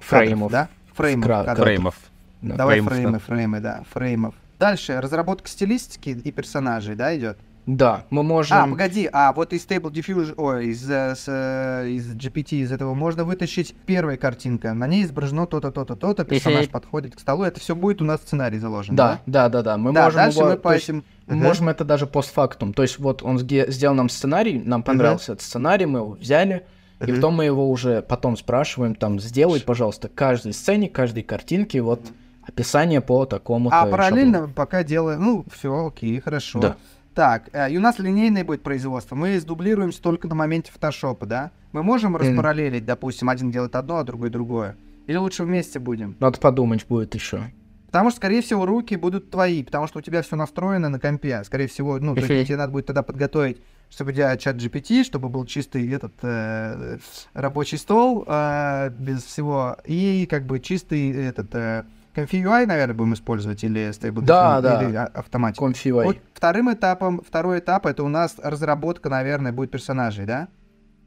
Фреймов. 0.00 0.50
кадров, 0.50 0.52
да? 0.52 0.68
Фреймов. 0.98 1.24
Кра-. 1.26 1.54
Фреймов. 1.54 1.94
Да. 2.42 2.54
Давай 2.56 2.80
Фреймов, 2.80 2.92
фреймы, 2.92 3.12
да. 3.12 3.18
фреймы, 3.20 3.60
да, 3.60 3.82
фреймов. 3.90 4.34
Дальше 4.58 5.00
разработка 5.00 5.48
стилистики 5.48 6.10
и 6.10 6.32
персонажей, 6.32 6.94
да, 6.94 7.16
идет? 7.16 7.38
Да, 7.66 8.04
мы 8.08 8.22
можем... 8.22 8.56
А, 8.56 8.66
погоди, 8.66 9.08
а 9.12 9.32
вот 9.34 9.52
из 9.52 9.66
Stable 9.66 9.92
Diffusion, 9.92 10.34
ой, 10.38 10.68
из, 10.68 10.88
э, 10.90 11.14
с, 11.14 11.24
э, 11.26 11.86
из 11.90 12.14
GPT, 12.14 12.62
из 12.62 12.72
этого 12.72 12.94
можно 12.94 13.24
вытащить 13.24 13.74
первая 13.84 14.16
картинка. 14.16 14.72
На 14.72 14.86
ней 14.86 15.04
изображено 15.04 15.46
то-то, 15.46 15.70
то-то, 15.70 15.94
то-то, 15.94 16.24
персонаж 16.24 16.62
Мгм. 16.64 16.70
подходит 16.72 17.14
к 17.16 17.20
столу. 17.20 17.42
Это 17.44 17.60
все 17.60 17.76
будет 17.76 18.00
у 18.00 18.06
нас 18.06 18.20
в 18.20 18.22
сценарий 18.22 18.58
заложен, 18.58 18.96
Да, 18.96 19.20
да, 19.26 19.50
да, 19.50 19.62
да. 19.62 19.76
Мы 19.76 19.92
да? 19.92 20.04
Можем 20.04 20.16
дальше 20.16 20.38
его- 20.38 20.48
мы 20.48 20.56
по 20.56 20.74
этим... 20.74 21.04
мы 21.26 21.34
Ага. 21.36 21.44
можем 21.44 21.68
это 21.68 21.84
даже 21.84 22.06
постфактум. 22.06 22.72
То 22.72 22.82
есть 22.82 22.98
вот 22.98 23.22
он 23.22 23.38
сделал 23.38 23.94
нам 23.94 24.08
сценарий, 24.08 24.58
нам 24.64 24.82
понравился 24.82 25.32
этот 25.32 25.44
сценарий, 25.44 25.84
мы 25.84 25.98
его 25.98 26.12
взяли, 26.12 26.64
и 27.06 27.12
потом 27.12 27.34
мы 27.34 27.44
его 27.44 27.70
уже 27.70 28.02
потом 28.02 28.36
спрашиваем, 28.36 28.94
там, 28.94 29.20
сделай, 29.20 29.60
пожалуйста, 29.60 30.08
каждой 30.08 30.52
сцене, 30.52 30.88
каждой 30.88 31.22
картинке 31.22 31.80
вот 31.80 32.00
описание 32.42 33.00
по 33.00 33.24
такому-то 33.24 33.80
А 33.80 33.86
параллельно 33.86 34.38
шаблону. 34.38 34.54
пока 34.54 34.82
делаем... 34.82 35.20
Ну, 35.22 35.44
все, 35.52 35.86
окей, 35.86 36.18
хорошо. 36.20 36.60
Да. 36.60 36.76
Так, 37.14 37.50
э, 37.52 37.70
и 37.70 37.76
у 37.76 37.80
нас 37.80 37.98
линейное 37.98 38.44
будет 38.44 38.62
производство. 38.62 39.14
Мы 39.14 39.38
сдублируемся 39.38 40.00
только 40.00 40.28
на 40.28 40.34
моменте 40.34 40.72
фотошопа, 40.72 41.26
да? 41.26 41.50
Мы 41.72 41.82
можем 41.82 42.16
распараллелить, 42.16 42.84
допустим, 42.84 43.28
один 43.28 43.50
делает 43.50 43.76
одно, 43.76 43.98
а 43.98 44.04
другой 44.04 44.30
другое? 44.30 44.76
Или 45.06 45.16
лучше 45.16 45.44
вместе 45.44 45.78
будем? 45.78 46.16
Надо 46.20 46.38
подумать 46.38 46.86
будет 46.86 47.14
еще. 47.14 47.50
Потому 47.88 48.10
что, 48.10 48.18
скорее 48.18 48.42
всего, 48.42 48.66
руки 48.66 48.96
будут 48.96 49.30
твои, 49.30 49.62
потому 49.64 49.86
что 49.86 49.98
у 49.98 50.02
тебя 50.02 50.20
все 50.20 50.36
настроено 50.36 50.90
на 50.90 51.00
компе. 51.00 51.42
Скорее 51.44 51.68
всего, 51.68 51.98
ну, 51.98 52.14
то 52.14 52.20
есть 52.20 52.46
тебе 52.48 52.58
надо 52.58 52.70
будет 52.70 52.84
тогда 52.84 53.02
подготовить, 53.02 53.62
чтобы 53.88 54.10
у 54.10 54.14
тебя 54.14 54.36
чат 54.36 54.56
GPT, 54.56 55.04
чтобы 55.04 55.30
был 55.30 55.46
чистый 55.46 55.90
этот 55.90 56.12
э, 56.20 56.98
рабочий 57.32 57.78
стол 57.78 58.24
э, 58.26 58.90
без 58.90 59.22
всего, 59.24 59.78
и 59.86 60.26
как 60.28 60.44
бы 60.44 60.60
чистый 60.60 61.10
этот 61.12 61.54
э, 61.54 61.84
ComfyUI, 62.14 62.66
наверное, 62.66 62.94
будем 62.94 63.14
использовать, 63.14 63.64
или 63.64 63.88
Stable 63.88 64.20
Да, 64.20 64.60
да. 64.60 64.82
или 64.82 64.94
а- 64.94 65.10
автоматику. 65.14 65.66
Confi 65.66 65.90
Вот 65.92 66.18
вторым 66.34 66.70
этапом, 66.70 67.22
второй 67.26 67.60
этап 67.60 67.86
это 67.86 68.02
у 68.02 68.08
нас 68.08 68.34
разработка, 68.42 69.08
наверное, 69.08 69.52
будет 69.52 69.70
персонажей, 69.70 70.26
да? 70.26 70.48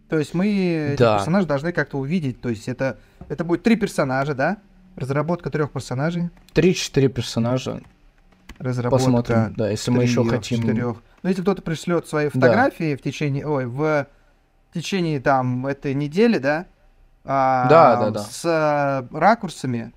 То 0.09 0.17
есть 0.17 0.33
мы 0.33 0.95
Да. 0.97 1.17
персонажей 1.17 1.47
должны 1.47 1.71
как-то 1.73 1.99
увидеть. 1.99 2.41
То 2.41 2.49
есть 2.49 2.67
это, 2.67 2.97
это 3.29 3.43
будет 3.43 3.61
три 3.63 3.75
персонажа, 3.75 4.33
да? 4.33 4.57
Разработка 4.95 5.49
трех 5.49 5.71
персонажей. 5.71 6.29
3-4 6.53 7.07
персонажа. 7.09 7.81
Разработка 8.59 9.03
Посмотрим, 9.03 9.53
да, 9.55 9.69
если 9.69 9.89
мы 9.91 10.03
еще 10.03 10.23
хотим... 10.27 10.61
четырёх. 10.61 11.01
Ну, 11.23 11.29
если 11.29 11.41
кто-то 11.41 11.61
пришлет 11.61 12.07
свои 12.07 12.29
фотографии 12.29 12.95
в 12.95 13.01
течение, 13.01 13.45
ой, 13.47 13.65
в 13.65 14.07
течение 14.73 15.19
там 15.19 15.65
этой 15.65 15.93
недели, 15.93 16.37
да? 16.37 16.65
а, 17.23 17.67
Да, 17.69 17.95
да, 17.97 18.09
да. 18.11 18.19
С 18.23 18.45
э, 18.45 19.17
ракурсами. 19.17 19.93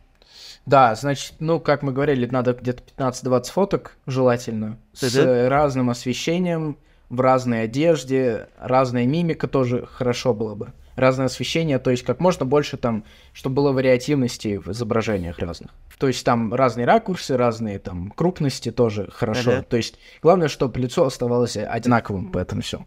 Да, 0.66 0.94
значит, 0.94 1.34
ну, 1.40 1.60
как 1.60 1.82
мы 1.82 1.92
говорили, 1.92 2.26
надо 2.26 2.54
где-то 2.54 2.82
15-20 2.96 3.50
фоток, 3.52 3.96
желательно, 4.06 4.78
с 4.94 5.02
Мгм. 5.14 5.26
э, 5.28 5.48
разным 5.48 5.90
освещением, 5.90 6.78
в 7.10 7.20
разной 7.20 7.64
одежде, 7.64 8.48
разная 8.58 9.06
мимика 9.06 9.46
тоже 9.46 9.86
хорошо 9.86 10.32
было 10.32 10.54
бы. 10.54 10.72
Разное 10.96 11.26
освещение, 11.26 11.78
то 11.78 11.90
есть 11.90 12.04
как 12.04 12.20
можно 12.20 12.46
больше 12.46 12.76
там, 12.76 13.04
чтобы 13.32 13.56
было 13.56 13.72
вариативности 13.72 14.58
в 14.58 14.68
изображениях 14.68 15.38
разных. 15.38 15.70
То 15.98 16.06
есть 16.08 16.24
там 16.24 16.54
разные 16.54 16.86
ракурсы, 16.86 17.36
разные 17.36 17.78
там 17.78 18.10
крупности 18.10 18.70
тоже 18.70 19.10
хорошо. 19.10 19.52
Мгм. 19.52 19.64
То 19.64 19.76
есть 19.76 19.98
главное, 20.22 20.48
чтобы 20.48 20.78
лицо 20.80 21.04
оставалось 21.04 21.56
одинаковым, 21.56 22.30
поэтому 22.30 22.62
все. 22.62 22.84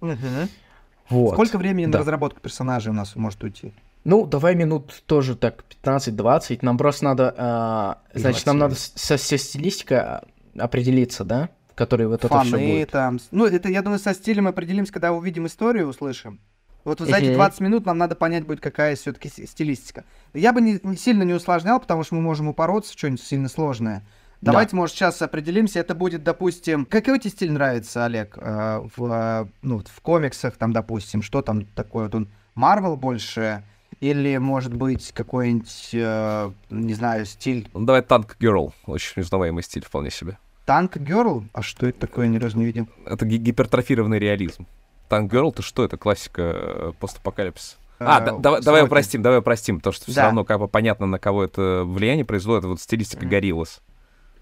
Вот. 1.09 1.33
Сколько 1.33 1.57
времени 1.57 1.85
Да. 1.85 1.93
на 1.93 1.97
разработку 1.99 2.39
персонажей 2.41 2.91
у 2.91 2.95
нас 2.95 3.15
может 3.15 3.41
уйти? 3.43 3.73
Ну, 4.03 4.25
давай 4.25 4.55
минут 4.55 5.03
тоже 5.05 5.35
так 5.35 5.63
15-20. 5.83 6.59
Нам 6.61 6.77
просто 6.77 7.05
надо... 7.05 7.33
а, 7.37 7.97
значит, 8.13 8.45
нам 8.45 8.57
надо 8.57 8.75
со, 8.75 9.17
со 9.17 9.37
стилистикой 9.37 9.97
а, 9.99 10.23
определиться, 10.57 11.23
да? 11.23 11.49
В 11.71 11.75
которой 11.75 12.07
вот 12.07 12.23
это 12.23 12.27
все 12.27 12.51
Фаны 12.51 12.67
будет. 12.73 12.91
там. 12.91 13.19
Ну, 13.31 13.45
это, 13.45 13.69
я 13.69 13.81
думаю, 13.81 13.99
со 13.99 14.13
стилем 14.13 14.47
определимся, 14.47 14.93
когда 14.93 15.11
увидим 15.11 15.45
историю, 15.45 15.87
услышим. 15.87 16.39
Вот 16.87 17.01
за 17.01 17.17
эти 17.17 17.25
Мгм. 17.25 17.33
20 17.35 17.59
минут 17.59 17.85
нам 17.85 17.97
надо 17.97 18.15
понять 18.15 18.45
будет, 18.45 18.61
какая 18.61 18.95
все-таки 18.95 19.27
стилистика. 19.45 20.05
Я 20.33 20.53
бы 20.53 20.61
не, 20.61 20.79
не 20.81 20.95
сильно 20.95 21.23
не 21.23 21.33
усложнял, 21.33 21.81
потому 21.81 22.05
что 22.05 22.15
мы 22.15 22.21
можем 22.21 22.47
упороться 22.47 22.93
в 22.93 22.97
что-нибудь 22.97 23.21
сильно 23.21 23.49
сложное. 23.49 24.05
Да. 24.39 24.53
Давайте, 24.53 24.77
может, 24.77 24.95
сейчас 24.95 25.21
определимся. 25.21 25.79
Это 25.81 25.95
будет, 25.95 26.23
допустим... 26.23 26.85
Какой 26.85 27.19
тебе 27.19 27.31
стиль 27.31 27.51
нравится, 27.51 28.05
Олег? 28.05 28.37
э, 28.39 28.87
в, 28.95 29.03
э, 29.03 29.47
ну, 29.63 29.79
в 29.85 29.99
комиксах, 30.01 30.55
там, 30.55 30.71
допустим, 30.71 31.21
что 31.21 31.41
там 31.41 31.65
такое? 31.65 32.05
Вот 32.05 32.15
он 32.15 32.29
Марвел 32.55 32.95
больше? 32.95 33.63
Или, 33.99 34.37
может 34.37 34.73
быть, 34.73 35.11
какой-нибудь, 35.11 35.89
э, 35.91 36.51
не 36.69 36.93
знаю, 36.93 37.25
стиль 37.25 37.67
Ну, 37.73 37.83
давай 37.83 38.01
Танк 38.01 38.37
Girl. 38.39 38.71
Очень 38.85 39.23
узнаваемый 39.23 39.61
стиль 39.61 39.83
вполне 39.83 40.09
себе. 40.09 40.37
Танк 40.65 40.97
Герл? 40.97 41.45
А 41.53 41.61
что 41.61 41.87
это 41.87 41.99
такое? 42.01 42.27
Ни 42.27 42.37
разу 42.37 42.57
не 42.57 42.65
видел. 42.65 42.87
Это 43.05 43.25
ги- 43.25 43.37
гипертрофированный 43.37 44.19
реализм. 44.19 44.67
Танк 45.09 45.31
Girl, 45.31 45.53
ты 45.53 45.61
что? 45.61 45.83
Это 45.83 45.97
классика 45.97 46.41
э, 46.53 46.91
постапокалипсиса. 46.99 47.75
А, 47.99 48.21
Э, 48.21 48.25
да- 48.25 48.37
давай, 48.37 48.61
давай 48.61 48.83
упростим, 48.83 49.21
давай 49.21 49.39
упростим, 49.39 49.77
потому 49.77 49.93
что 49.93 50.05
все 50.05 50.13
Да. 50.15 50.23
равно 50.25 50.43
как 50.45 50.59
бы 50.59 50.67
понятно, 50.67 51.07
на 51.07 51.17
кого 51.19 51.43
это 51.43 51.83
влияние 51.85 52.25
производит, 52.25 52.59
это 52.59 52.67
вот 52.69 52.79
стилистика 52.81 53.25
Гориллас. 53.25 53.81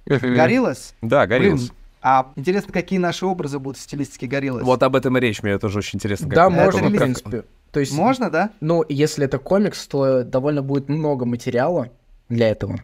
Гориллас? 0.05 0.93
Да, 1.01 1.25
Гориллас. 1.27 1.71
А 2.01 2.31
интересно, 2.35 2.71
какие 2.71 2.99
наши 2.99 3.25
образы 3.25 3.57
будут 3.57 3.77
в 3.79 3.81
стилистике 3.81 4.27
Гориллас? 4.27 4.63
Вот 4.63 4.83
об 4.83 4.95
этом 4.95 5.17
и 5.17 5.19
речь, 5.19 5.41
мне 5.41 5.57
тоже 5.57 5.79
очень 5.79 5.97
интересно. 5.97 6.27
Да, 6.29 6.49
можно, 6.49 6.89
в 6.89 6.95
принципе. 6.95 7.45
То 7.71 7.79
есть, 7.79 7.91
Можно, 7.93 8.29
да? 8.29 8.51
ну, 8.61 8.85
если 8.87 9.25
это 9.25 9.37
комикс, 9.37 9.85
то 9.87 10.23
довольно 10.23 10.61
будет 10.61 10.87
много 10.87 11.25
материала 11.25 11.89
для 12.29 12.47
этого. 12.49 12.79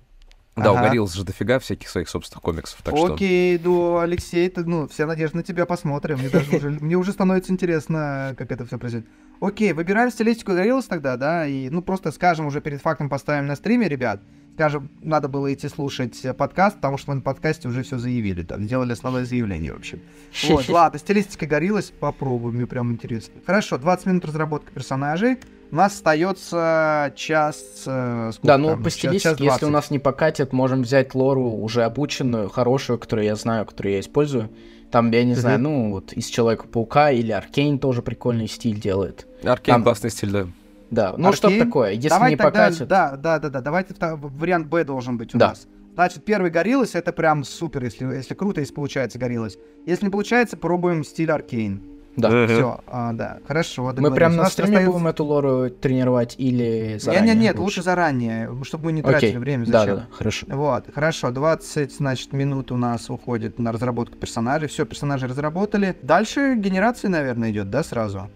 Да, 0.55 0.71
Ага. 0.71 0.89
Гориллас 0.89 1.13
же 1.13 1.23
дофига 1.23 1.59
всяких 1.59 1.87
своих 1.87 2.09
собственных 2.09 2.41
комиксов, 2.41 2.81
так 2.83 2.95
что... 2.95 3.13
Окей, 3.13 3.57
ну, 3.63 3.99
Алексей, 3.99 4.47
это, 4.47 4.65
ну, 4.65 4.87
вся 4.89 5.05
надежда 5.05 5.37
на 5.37 5.43
тебя 5.43 5.65
посмотрим. 5.65 6.17
Мне, 6.17 6.29
даже 6.29 6.57
уже, 6.57 6.69
мне 6.69 6.97
уже 6.97 7.13
становится 7.13 7.53
интересно, 7.53 8.35
как 8.37 8.51
это 8.51 8.65
все 8.65 8.77
произойдет. 8.77 9.09
Окей, 9.39 9.71
выбираем 9.71 10.11
стилистику 10.11 10.51
Гориллас 10.51 10.85
тогда, 10.85 11.15
да, 11.15 11.47
и, 11.47 11.69
ну, 11.69 11.81
просто 11.81 12.11
скажем, 12.11 12.47
уже 12.47 12.59
перед 12.59 12.81
фактом 12.81 13.07
поставим 13.07 13.47
на 13.47 13.55
стриме, 13.55 13.87
ребят. 13.87 14.21
Скажем, 14.55 14.91
надо 15.01 15.29
было 15.29 15.53
идти 15.53 15.69
слушать 15.69 16.21
подкаст, 16.37 16.75
потому 16.75 16.97
что 16.97 17.11
мы 17.11 17.15
на 17.15 17.21
подкасте 17.21 17.69
уже 17.69 17.83
все 17.83 17.97
заявили, 17.97 18.43
там, 18.43 18.63
сделали 18.65 18.91
основное 18.91 19.23
заявление, 19.23 19.73
в 19.73 19.77
общем. 19.77 20.01
Вот, 20.49 20.67
ладно, 20.69 20.99
стилистика 20.99 21.45
Гориллас, 21.45 21.91
попробуем, 21.91 22.57
мне 22.57 22.67
прям 22.67 22.91
интересно. 22.91 23.35
Хорошо, 23.45 23.77
20 23.77 24.05
минут 24.07 24.25
разработка 24.25 24.69
персонажей. 24.73 25.37
У 25.71 25.75
нас 25.75 25.93
остается 25.93 27.13
час... 27.15 27.83
э, 27.85 28.31
сколько 28.33 28.47
Да, 28.47 28.57
ну, 28.57 28.69
там? 28.71 28.83
по 28.83 28.89
Час- 28.89 28.99
час 28.99 29.09
стилистике, 29.09 29.43
если 29.45 29.65
у 29.65 29.69
20. 29.69 29.69
нас 29.69 29.91
не 29.91 29.99
покатит, 29.99 30.51
можем 30.51 30.81
взять 30.81 31.15
лору 31.15 31.49
уже 31.49 31.83
обученную, 31.83 32.49
хорошую, 32.49 32.99
которую 32.99 33.25
я 33.25 33.35
знаю, 33.35 33.65
которую 33.65 33.93
я 33.93 33.99
использую. 34.01 34.49
Там, 34.91 35.09
я 35.11 35.23
не 35.23 35.35
знаю, 35.35 35.59
ну, 35.59 35.91
вот 35.91 36.11
из 36.11 36.27
Человека-паука 36.27 37.11
или 37.11 37.31
Аркейн 37.31 37.79
тоже 37.79 38.01
прикольный 38.01 38.47
стиль 38.49 38.79
делает. 38.79 39.25
Аркейн 39.43 39.75
Там- 39.75 39.83
классный 39.83 40.09
стиль, 40.09 40.31
да. 40.31 40.47
Да, 40.89 41.13
ну, 41.17 41.31
что 41.31 41.49
такое, 41.57 41.91
если 41.91 42.09
Давай 42.09 42.31
не 42.31 42.35
тогда, 42.35 42.65
покатит... 42.65 42.87
Да, 42.89 43.15
да, 43.15 43.39
да, 43.39 43.49
да. 43.49 43.61
Давайте 43.61 43.95
вариант 43.97 44.67
Б 44.67 44.83
должен 44.83 45.17
быть 45.17 45.33
у 45.33 45.37
Да. 45.37 45.49
нас. 45.49 45.67
Значит, 45.93 46.25
первый 46.25 46.51
Гориллас 46.51 46.95
это 46.95 47.13
прям 47.13 47.45
супер, 47.45 47.83
если, 47.85 48.05
если 48.13 48.33
круто, 48.33 48.59
если 48.59 48.73
получается 48.73 49.17
Гориллас. 49.17 49.57
Если 49.85 50.05
не 50.05 50.11
получается, 50.11 50.57
пробуем 50.57 51.05
стиль 51.05 51.31
Аркейн. 51.31 51.81
Да. 52.17 52.45
Все, 52.47 52.79
да, 53.13 53.39
хорошо. 53.47 53.93
Мы 53.97 54.11
прям 54.11 54.35
на 54.35 54.45
стриме 54.45 54.69
остается- 54.77 54.91
будем 54.91 55.07
эту 55.07 55.23
лору 55.25 55.69
тренировать 55.69 56.35
или 56.37 56.91
Нет, 56.93 57.01
заранее? 57.03 57.35
нет, 57.35 57.43
нет, 57.43 57.59
лучше 57.59 57.81
заранее, 57.81 58.49
чтобы 58.63 58.85
мы 58.85 58.91
не 58.91 59.01
Окей. 59.01 59.11
тратили 59.11 59.37
время. 59.37 59.65
Да, 59.65 59.79
Зачем? 59.79 59.95
да, 59.95 60.01
да, 60.01 60.07
хорошо. 60.15 60.45
Вот, 60.49 60.85
хорошо, 60.93 61.31
20, 61.31 61.93
значит, 61.95 62.33
минут 62.33 62.71
у 62.71 62.77
нас 62.77 63.09
уходит 63.09 63.59
на 63.59 63.71
разработку 63.71 64.17
персонажей. 64.17 64.67
Все, 64.67 64.85
персонажи 64.85 65.27
разработали. 65.27 65.95
Дальше 66.01 66.55
генерация, 66.57 67.09
наверное, 67.09 67.51
идет, 67.51 67.69
да, 67.69 67.81
сразу? 67.83 68.29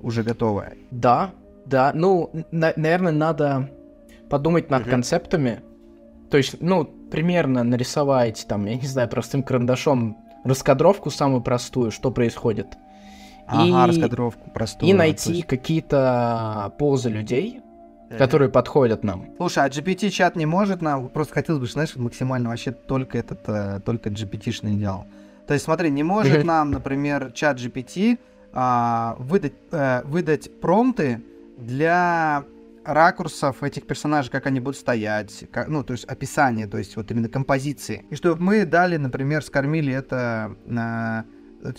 Уже 0.00 0.22
готовая. 0.22 0.74
Да, 0.90 1.32
да, 1.66 1.92
ну, 1.94 2.30
на- 2.50 2.72
наверное, 2.76 3.12
надо 3.12 3.68
подумать 4.30 4.70
над 4.70 4.82
Мгм. 4.82 4.90
концептами. 4.90 5.60
То 6.30 6.36
есть, 6.38 6.56
ну, 6.60 6.84
примерно 6.84 7.62
нарисовать, 7.62 8.46
там, 8.48 8.64
я 8.66 8.76
не 8.76 8.86
знаю, 8.86 9.08
простым 9.08 9.42
карандашом 9.42 10.16
раскадровку 10.44 11.10
самую 11.10 11.42
простую, 11.42 11.90
что 11.90 12.10
происходит. 12.10 12.68
Ага, 13.48 13.64
И- 13.64 13.86
раскадровку 13.88 14.50
простую. 14.50 14.90
и 14.90 14.94
найти 14.94 15.32
есть- 15.32 15.46
какие-то 15.46 16.72
позы 16.78 17.08
людей, 17.08 17.60
которые 18.18 18.48
подходят 18.50 19.04
нам. 19.04 19.26
Слушай, 19.36 19.64
а 19.64 19.68
GPT-чат 19.68 20.36
не 20.36 20.46
может 20.46 20.82
нам? 20.82 21.08
Просто 21.08 21.34
хотелось 21.34 21.60
бы, 21.60 21.66
знаешь, 21.66 21.94
максимально 21.96 22.48
вообще 22.48 22.72
только 22.72 23.18
этот, 23.18 23.40
э, 23.48 23.80
только 23.84 24.10
GPT-шный 24.10 24.74
делал. 24.76 25.04
То 25.46 25.54
есть, 25.54 25.64
смотри, 25.64 25.90
не 25.90 26.02
может 26.02 26.44
нам, 26.44 26.70
например, 26.70 27.32
чат 27.32 27.58
GPT 27.58 28.18
а, 28.52 29.14
выдать, 29.18 29.52
э, 29.72 30.02
выдать 30.04 30.50
промпты 30.60 31.20
для 31.58 32.44
ракурсов 32.84 33.62
этих 33.62 33.86
персонажей, 33.86 34.30
как 34.32 34.46
они 34.46 34.60
будут 34.60 34.76
стоять, 34.78 35.44
как- 35.52 35.68
ну, 35.68 35.84
то 35.84 35.92
есть 35.92 36.04
описание, 36.06 36.66
то 36.66 36.78
есть 36.78 36.96
вот 36.96 37.10
именно 37.10 37.28
композиции. 37.28 38.06
И 38.08 38.14
чтобы 38.16 38.42
мы 38.42 38.64
дали, 38.64 38.96
например, 38.96 39.42
скормили 39.44 39.92
это 39.92 40.56
на- 40.64 41.26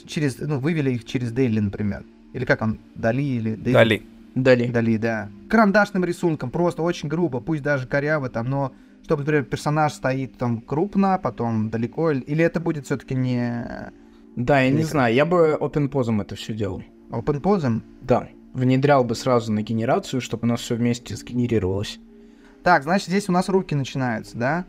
через, 0.06 0.38
ну, 0.40 0.60
вывели 0.60 0.92
их 0.92 1.06
через 1.06 1.32
Дейли, 1.32 1.60
например. 1.60 2.06
Или 2.34 2.46
как 2.46 2.62
он, 2.62 2.80
Дали 2.96 3.22
или 3.24 3.56
Дейли? 3.56 3.74
Дали. 3.74 4.02
Дали. 4.36 4.68
Дали, 4.68 4.98
да. 4.98 5.30
Карандашным 5.50 6.06
рисунком, 6.06 6.52
просто 6.52 6.82
очень 6.84 7.10
грубо, 7.10 7.40
пусть 7.40 7.64
даже 7.64 7.88
коряво 7.88 8.30
там, 8.30 8.50
но 8.50 8.72
чтобы, 9.04 9.22
например, 9.22 9.44
персонаж 9.46 9.94
стоит 9.94 10.38
там 10.38 10.62
крупно, 10.62 11.20
потом 11.22 11.70
далеко, 11.70 12.12
или- 12.12 12.22
или 12.22 12.44
это 12.46 12.60
будет 12.60 12.86
все-таки 12.86 13.16
не 13.16 13.92
Да, 14.36 14.62
я 14.62 14.70
не 14.70 14.78
Или- 14.78 14.84
знаю, 14.84 15.14
я 15.16 15.26
бы 15.26 15.54
опенпозом 15.54 16.22
это 16.22 16.36
все 16.36 16.54
делал. 16.54 16.84
open 17.10 17.40
позом? 17.42 17.84
Да. 18.02 18.30
Внедрял 18.54 19.04
бы 19.04 19.16
сразу 19.16 19.52
на 19.52 19.64
генерацию, 19.64 20.22
чтобы 20.22 20.44
у 20.46 20.48
нас 20.48 20.62
все 20.62 20.76
вместе 20.76 21.16
сгенерировалось. 21.16 22.00
Так, 22.64 22.84
значит, 22.84 23.08
здесь 23.10 23.28
у 23.28 23.32
нас 23.32 23.50
руки 23.50 23.74
начинаются, 23.76 24.38
да? 24.38 24.66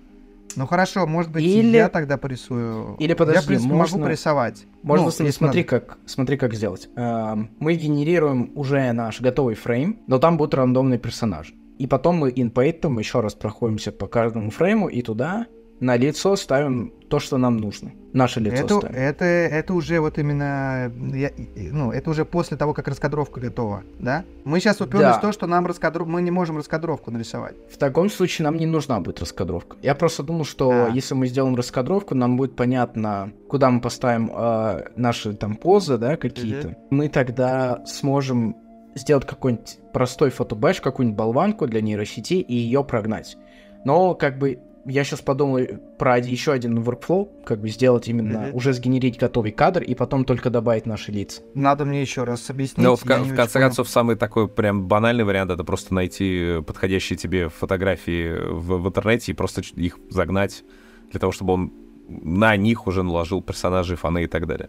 Ну 0.56 0.66
хорошо, 0.66 1.06
может 1.06 1.30
быть, 1.30 1.44
Или- 1.44 1.76
я 1.76 1.88
тогда 1.88 2.16
порисую. 2.16 2.96
Или 2.98 3.10
я, 3.10 3.16
подожди, 3.16 3.42
в 3.42 3.46
принципе, 3.46 3.72
можно- 3.72 3.96
могу 3.98 4.06
порисовать. 4.08 4.66
Можно, 4.82 5.06
Ну, 5.06 5.10
смотри, 5.12 5.60
надо. 5.62 5.64
как, 5.64 5.98
смотри, 6.06 6.36
как 6.36 6.54
сделать. 6.54 6.88
Эм, 6.96 7.50
Мы 7.58 7.74
генерируем 7.74 8.50
уже 8.54 8.92
наш 8.92 9.20
готовый 9.20 9.54
фрейм, 9.54 10.00
но 10.06 10.18
там 10.18 10.36
будут 10.36 10.54
рандомные 10.54 10.98
персонажи. 10.98 11.54
И 11.78 11.86
потом 11.86 12.16
мы 12.16 12.32
инпейтом 12.34 12.98
еще 12.98 13.20
раз 13.20 13.34
проходимся 13.34 13.90
по 13.92 14.06
каждому 14.06 14.50
фрейму 14.50 14.88
и 14.88 15.00
туда 15.02 15.46
на 15.80 15.96
лицо 15.96 16.36
ставим 16.36 16.92
то, 17.08 17.18
что 17.18 17.38
нам 17.38 17.56
нужно. 17.56 17.92
Наше 18.12 18.38
лицо 18.40 18.64
Это, 18.64 18.78
ставим. 18.78 18.96
это, 18.96 19.24
это 19.24 19.74
уже 19.74 20.00
вот 20.00 20.18
именно, 20.18 20.92
я- 21.14 21.32
ну, 21.56 21.90
это 21.90 22.10
уже 22.10 22.24
после 22.24 22.56
того, 22.56 22.74
как 22.74 22.86
раскадровка 22.88 23.40
готова, 23.40 23.82
да? 23.98 24.24
Мы 24.44 24.60
сейчас 24.60 24.80
уперлись 24.80 25.00
Да. 25.08 25.18
в 25.18 25.20
то, 25.20 25.32
что 25.32 25.46
нам 25.46 25.66
раскадров... 25.66 26.06
мы 26.06 26.20
не 26.22 26.30
можем 26.30 26.56
раскадровку 26.56 27.10
нарисовать. 27.10 27.54
В 27.72 27.78
таком 27.78 28.10
случае 28.10 28.44
нам 28.44 28.56
не 28.56 28.66
нужна 28.66 29.00
будет 29.00 29.20
раскадровка. 29.20 29.76
Я 29.82 29.94
просто 29.94 30.22
думал, 30.22 30.44
что 30.44 30.70
А. 30.70 30.90
если 30.90 31.14
мы 31.14 31.26
сделаем 31.28 31.56
раскадровку, 31.56 32.14
нам 32.14 32.36
будет 32.36 32.56
понятно, 32.56 33.32
куда 33.48 33.70
мы 33.70 33.80
поставим 33.80 34.30
э, 34.34 34.82
наши 34.96 35.32
там 35.34 35.56
позы, 35.56 35.98
да, 35.98 36.16
какие-то. 36.16 36.76
Мы 36.90 37.08
тогда 37.08 37.82
сможем 37.86 38.56
сделать 38.96 39.24
какой-нибудь 39.26 39.78
простой 39.92 40.30
фотобэш, 40.30 40.80
какую-нибудь 40.80 41.16
болванку 41.16 41.66
для 41.66 41.80
нейросети 41.80 42.34
и 42.34 42.54
ее 42.54 42.82
прогнать. 42.84 43.36
Но 43.84 44.14
как 44.14 44.38
бы 44.38 44.58
я 44.86 45.04
сейчас 45.04 45.20
подумал 45.20 45.60
про 45.98 46.18
еще 46.18 46.52
один 46.52 46.78
workflow, 46.78 47.28
как 47.44 47.60
бы 47.60 47.68
сделать 47.68 48.08
именно, 48.08 48.40
Мгм. 48.40 48.54
уже 48.56 48.72
сгенерить 48.72 49.18
готовый 49.18 49.52
кадр 49.52 49.82
и 49.82 49.94
потом 49.94 50.24
только 50.24 50.50
добавить 50.50 50.86
наши 50.86 51.12
лица. 51.12 51.42
Надо 51.54 51.84
мне 51.84 52.00
еще 52.00 52.24
раз 52.24 52.48
объяснить. 52.50 52.78
Ну, 52.86 52.96
в, 52.96 53.02
ко- 53.04 53.18
в 53.22 53.34
конце 53.34 53.54
понял. 53.54 53.66
концов, 53.66 53.88
самый 53.88 54.16
такой 54.16 54.48
прям 54.48 54.86
банальный 54.86 55.24
вариант 55.24 55.50
это 55.50 55.64
просто 55.64 55.94
найти 55.94 56.62
подходящие 56.66 57.16
тебе 57.16 57.48
фотографии 57.48 58.34
в, 58.50 58.78
в 58.82 58.88
интернете 58.88 59.32
и 59.32 59.34
просто 59.34 59.62
их 59.76 59.98
загнать 60.08 60.64
для 61.10 61.20
того, 61.20 61.32
чтобы 61.32 61.52
он 61.54 61.72
на 62.08 62.56
них 62.56 62.86
уже 62.86 63.02
наложил 63.02 63.42
персонажей, 63.42 63.96
фаны 63.96 64.24
и 64.24 64.26
так 64.26 64.46
далее. 64.46 64.68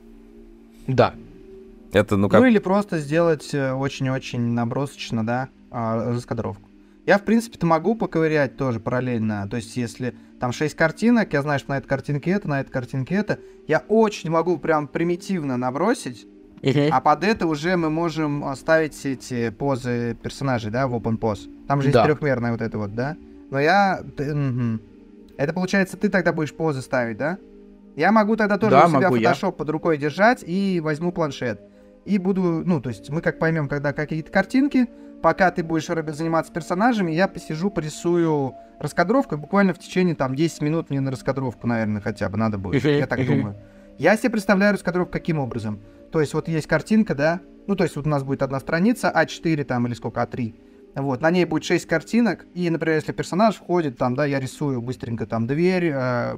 Да. 0.88 1.13
Это, 1.93 2.15
ну 2.15 2.23
Ну, 2.23 2.29
как... 2.29 2.45
или 2.45 2.57
просто 2.59 2.99
сделать 2.99 3.53
э, 3.53 3.73
очень-очень 3.73 4.39
набросочно, 4.41 5.25
да, 5.25 5.49
раскадровку. 5.71 6.63
Я, 7.05 7.17
в 7.17 7.23
принципе-то 7.23 7.65
могу 7.65 7.95
поковырять 7.95 8.57
тоже 8.57 8.79
параллельно. 8.79 9.47
То 9.49 9.57
есть, 9.57 9.75
если 9.75 10.15
там 10.39 10.51
6 10.51 10.75
картинок, 10.75 11.33
я 11.33 11.41
знаю, 11.41 11.59
что 11.59 11.71
на 11.71 11.77
этой 11.77 11.87
картинке 11.87 12.31
это, 12.31 12.47
на 12.47 12.61
этой 12.61 12.69
картинке 12.71 13.15
это, 13.15 13.39
я 13.67 13.83
очень 13.87 14.29
могу 14.29 14.57
прям 14.57 14.87
примитивно 14.87 15.57
набросить, 15.57 16.27
а 16.91 17.01
под 17.01 17.23
это 17.23 17.47
уже 17.47 17.75
мы 17.75 17.89
можем 17.89 18.45
а, 18.45 18.55
ставить 18.55 19.03
эти 19.05 19.49
позы 19.49 20.15
персонажей, 20.21 20.69
да, 20.69 20.87
в 20.87 20.93
open 20.95 21.17
pose. 21.17 21.49
Там 21.67 21.81
же 21.81 21.87
есть 21.87 21.95
Да. 21.95 22.05
трехмерная 22.05 22.51
вот 22.51 22.61
это 22.61 22.77
вот, 22.77 22.93
да? 22.93 23.17
Но 23.49 23.59
я... 23.59 24.01
ты- 24.15 24.33
мгм. 24.35 24.79
Это 25.37 25.53
получается, 25.53 25.97
ты 25.97 26.07
тогда 26.09 26.33
будешь 26.33 26.53
позы 26.53 26.81
ставить, 26.83 27.17
да? 27.17 27.39
Я 27.95 28.11
могу 28.11 28.35
тогда 28.35 28.57
тоже 28.59 28.75
Да, 28.75 28.85
у 28.85 28.89
себя 28.89 28.99
могу 29.01 29.15
я. 29.15 29.33
Под 29.33 29.69
рукой 29.69 29.97
держать 29.97 30.43
и 30.45 30.79
возьму 30.83 31.11
планшет. 31.11 31.61
И 32.05 32.17
буду, 32.17 32.63
ну, 32.65 32.81
то 32.81 32.89
есть 32.89 33.09
мы 33.09 33.21
как 33.21 33.39
поймем, 33.39 33.67
когда 33.67 33.93
какие-то 33.93 34.31
картинки, 34.31 34.87
пока 35.21 35.51
ты 35.51 35.63
будешь 35.63 35.85
заниматься 35.85 36.51
персонажами, 36.51 37.11
я 37.11 37.27
посижу, 37.27 37.69
порисую 37.69 38.55
раскадровку, 38.79 39.37
буквально 39.37 39.73
в 39.73 39.79
течение 39.79 40.15
там 40.15 40.35
10 40.35 40.61
минут 40.61 40.89
мне 40.89 40.99
на 40.99 41.11
раскадровку, 41.11 41.67
наверное, 41.67 42.01
хотя 42.01 42.27
бы 42.29 42.37
надо 42.37 42.57
будет, 42.57 42.83
я 42.83 43.07
так 43.07 43.25
думаю. 43.25 43.55
Я 43.97 44.17
себе 44.17 44.31
представляю 44.31 44.73
раскадровку 44.73 45.11
каким 45.11 45.37
образом. 45.37 45.79
То 46.11 46.19
есть 46.19 46.33
вот 46.33 46.47
есть 46.47 46.67
картинка, 46.67 47.13
да, 47.13 47.39
ну 47.67 47.75
то 47.75 47.83
есть 47.83 47.95
вот 47.95 48.07
у 48.07 48.09
нас 48.09 48.23
будет 48.23 48.41
одна 48.41 48.59
страница, 48.59 49.11
А4 49.15 49.63
там 49.63 49.85
или 49.85 49.93
сколько, 49.93 50.21
А3. 50.21 50.55
Вот, 50.95 51.21
на 51.21 51.31
ней 51.31 51.45
будет 51.45 51.63
6 51.63 51.85
картинок, 51.87 52.45
и, 52.53 52.69
например, 52.69 52.97
если 52.97 53.13
персонаж 53.13 53.55
входит, 53.55 53.97
там, 53.97 54.15
да, 54.15 54.25
я 54.25 54.39
рисую 54.39 54.81
быстренько 54.81 55.25
там 55.25 55.47
дверь, 55.47 55.85
э, 55.85 56.37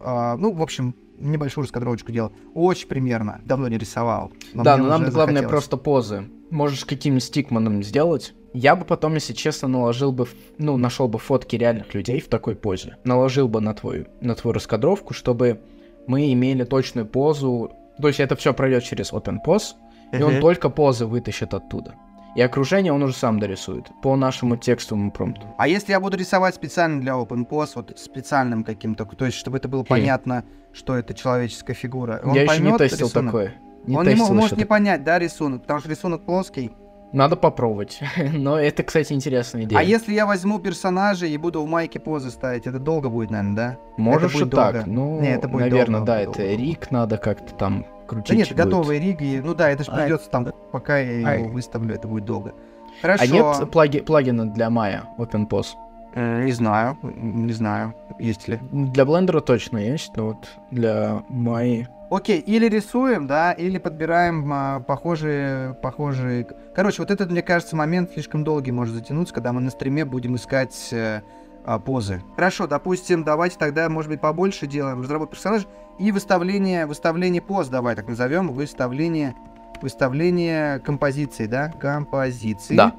э, 0.00 0.36
ну, 0.38 0.52
в 0.52 0.62
общем, 0.62 0.96
небольшую 1.22 1.64
раскадровочку 1.64 2.12
делал. 2.12 2.32
Очень 2.54 2.88
примерно. 2.88 3.40
Давно 3.44 3.68
не 3.68 3.78
рисовал. 3.78 4.32
но 4.52 4.62
да, 4.62 4.76
но 4.76 4.88
нам 4.88 5.02
главное 5.02 5.42
захотелось. 5.42 5.50
просто 5.50 5.76
позы. 5.76 6.24
Можешь 6.50 6.84
каким-нибудь 6.84 7.24
стикманом 7.24 7.82
сделать. 7.82 8.34
Я 8.52 8.76
бы 8.76 8.84
потом, 8.84 9.14
если 9.14 9.32
честно, 9.32 9.68
наложил 9.68 10.12
бы, 10.12 10.26
ну, 10.58 10.76
нашел 10.76 11.08
бы 11.08 11.18
фотки 11.18 11.56
реальных 11.56 11.94
людей 11.94 12.20
в 12.20 12.28
такой 12.28 12.54
позе. 12.54 12.98
Наложил 13.04 13.48
бы 13.48 13.60
на 13.60 13.72
твою, 13.72 14.06
на 14.20 14.34
твою 14.34 14.52
раскадровку, 14.52 15.14
чтобы 15.14 15.62
мы 16.06 16.32
имели 16.32 16.64
точную 16.64 17.06
позу. 17.06 17.72
То 18.00 18.08
есть 18.08 18.20
это 18.20 18.36
все 18.36 18.52
пройдет 18.52 18.84
через 18.84 19.12
Open 19.12 19.38
Pose, 19.46 19.74
и 20.12 20.22
он 20.22 20.40
только 20.40 20.68
позы 20.68 21.06
вытащит 21.06 21.54
оттуда. 21.54 21.94
И 22.34 22.40
окружение 22.40 22.92
он 22.92 23.02
уже 23.02 23.14
сам 23.14 23.38
дорисует 23.38 23.90
по 24.02 24.16
нашему 24.16 24.56
текстовому 24.56 25.10
промпту. 25.10 25.46
А 25.58 25.68
если 25.68 25.92
я 25.92 26.00
буду 26.00 26.16
рисовать 26.16 26.54
специально 26.54 27.00
для 27.00 27.12
Open 27.12 27.46
Pose, 27.46 27.72
вот 27.74 27.98
специальным 27.98 28.64
каким-то, 28.64 29.04
то 29.04 29.26
есть 29.26 29.36
чтобы 29.36 29.58
это 29.58 29.68
было 29.68 29.84
понятно, 29.84 30.44
что 30.72 30.96
это 30.96 31.14
человеческая 31.14 31.74
фигура, 31.74 32.20
он 32.24 32.34
Я 32.34 32.42
еще 32.42 32.60
не 32.62 32.76
тестил 32.76 33.06
рисунок? 33.06 33.26
такое. 33.32 33.54
Не 33.86 33.96
он 33.96 34.06
не 34.06 34.12
тестил 34.14 34.34
может 34.34 34.52
еще 34.52 34.60
не 34.60 34.64
понять, 34.64 35.04
да, 35.04 35.18
рисунок, 35.18 35.62
потому 35.62 35.80
что 35.80 35.88
рисунок 35.90 36.22
плоский. 36.24 36.72
Надо 37.12 37.36
попробовать. 37.36 38.00
Но 38.32 38.58
это, 38.58 38.82
кстати, 38.84 39.12
интересная 39.12 39.64
идея. 39.64 39.78
А 39.78 39.82
если 39.82 40.14
я 40.14 40.24
возьму 40.24 40.58
персонажа 40.58 41.26
и 41.26 41.36
буду 41.36 41.62
в 41.62 41.66
майке 41.68 42.00
позы 42.00 42.30
ставить, 42.30 42.66
это 42.66 42.78
долго 42.78 43.10
будет, 43.10 43.30
наверное, 43.30 43.54
да? 43.56 43.76
Можешь 43.98 44.32
будет 44.32 44.46
и 44.46 44.50
так. 44.50 44.72
долго. 44.76 44.90
Ну, 44.90 45.20
Не, 45.20 45.34
это 45.34 45.46
будет 45.48 45.60
наверное, 45.62 46.00
долго, 46.00 46.06
да, 46.06 46.24
долго, 46.24 46.30
это 46.40 46.48
долго. 46.48 46.62
рик 46.62 46.90
надо 46.90 47.18
как-то 47.18 47.54
там 47.54 47.84
крутить. 48.06 48.30
Да 48.30 48.34
нет, 48.36 48.48
будет. 48.48 48.56
готовые 48.64 49.00
риги, 49.00 49.42
ну 49.44 49.54
да, 49.54 49.68
это 49.68 49.84
же 49.84 49.90
придется 49.92 50.30
там, 50.30 50.46
пока 50.70 50.98
я 50.98 51.34
его 51.34 51.48
выставлю, 51.50 51.94
это 51.94 52.08
будет 52.08 52.24
долго. 52.24 52.54
Хорошо. 53.02 53.24
А 53.24 53.26
нет 53.26 53.44
плаги- 53.70 54.02
плагина 54.02 54.46
для 54.48 54.68
Maya 54.68 55.02
OpenPose? 55.18 55.66
Э, 56.14 56.44
Не 56.44 56.52
знаю, 56.52 56.98
не 57.02 57.52
знаю, 57.52 57.94
есть 58.18 58.48
ли. 58.48 58.58
Для 58.70 59.04
блендера 59.04 59.40
точно 59.40 59.78
есть, 59.78 60.12
но 60.16 60.28
вот 60.28 60.48
для 60.70 61.22
Maya... 61.30 61.86
Окей, 62.10 62.40
или 62.40 62.68
рисуем, 62.68 63.26
да, 63.26 63.52
или 63.52 63.78
подбираем 63.78 64.52
а, 64.52 64.80
похожие, 64.80 65.72
похожие... 65.80 66.46
Короче, 66.74 67.00
вот 67.00 67.10
этот, 67.10 67.30
мне 67.30 67.40
кажется, 67.40 67.74
момент 67.74 68.10
слишком 68.12 68.44
долгий 68.44 68.70
может 68.70 68.94
затянуться, 68.94 69.32
когда 69.32 69.54
мы 69.54 69.62
на 69.62 69.70
стриме 69.70 70.04
будем 70.04 70.36
искать 70.36 70.90
э, 70.92 71.22
а, 71.64 71.78
позы. 71.78 72.22
Хорошо, 72.34 72.66
допустим, 72.66 73.24
давайте 73.24 73.56
тогда, 73.58 73.88
может 73.88 74.10
быть, 74.10 74.20
побольше 74.20 74.66
делаем 74.66 75.00
разработку 75.00 75.36
персонажа 75.36 75.66
и 75.98 76.12
выставление, 76.12 76.84
выставление 76.84 77.40
поз, 77.40 77.68
давай 77.68 77.96
так 77.96 78.06
назовем, 78.06 78.52
выставление, 78.52 79.34
выставление 79.80 80.80
композиции, 80.80 81.46
да, 81.46 81.68
композиции. 81.68 82.76
Да. 82.76 82.94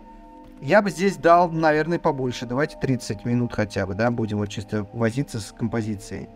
Я 0.64 0.82
бы 0.82 0.90
здесь 0.90 1.18
дал, 1.18 1.52
наверное, 1.52 2.00
побольше. 2.00 2.46
Давайте 2.46 2.78
30 2.80 3.26
минут 3.26 3.52
хотя 3.52 3.86
бы, 3.86 3.96
да, 3.96 4.10
будем 4.12 4.38
вот 4.38 4.48
чисто 4.48 4.88
возиться 4.94 5.42
с 5.42 5.52
композицией. 5.52 6.30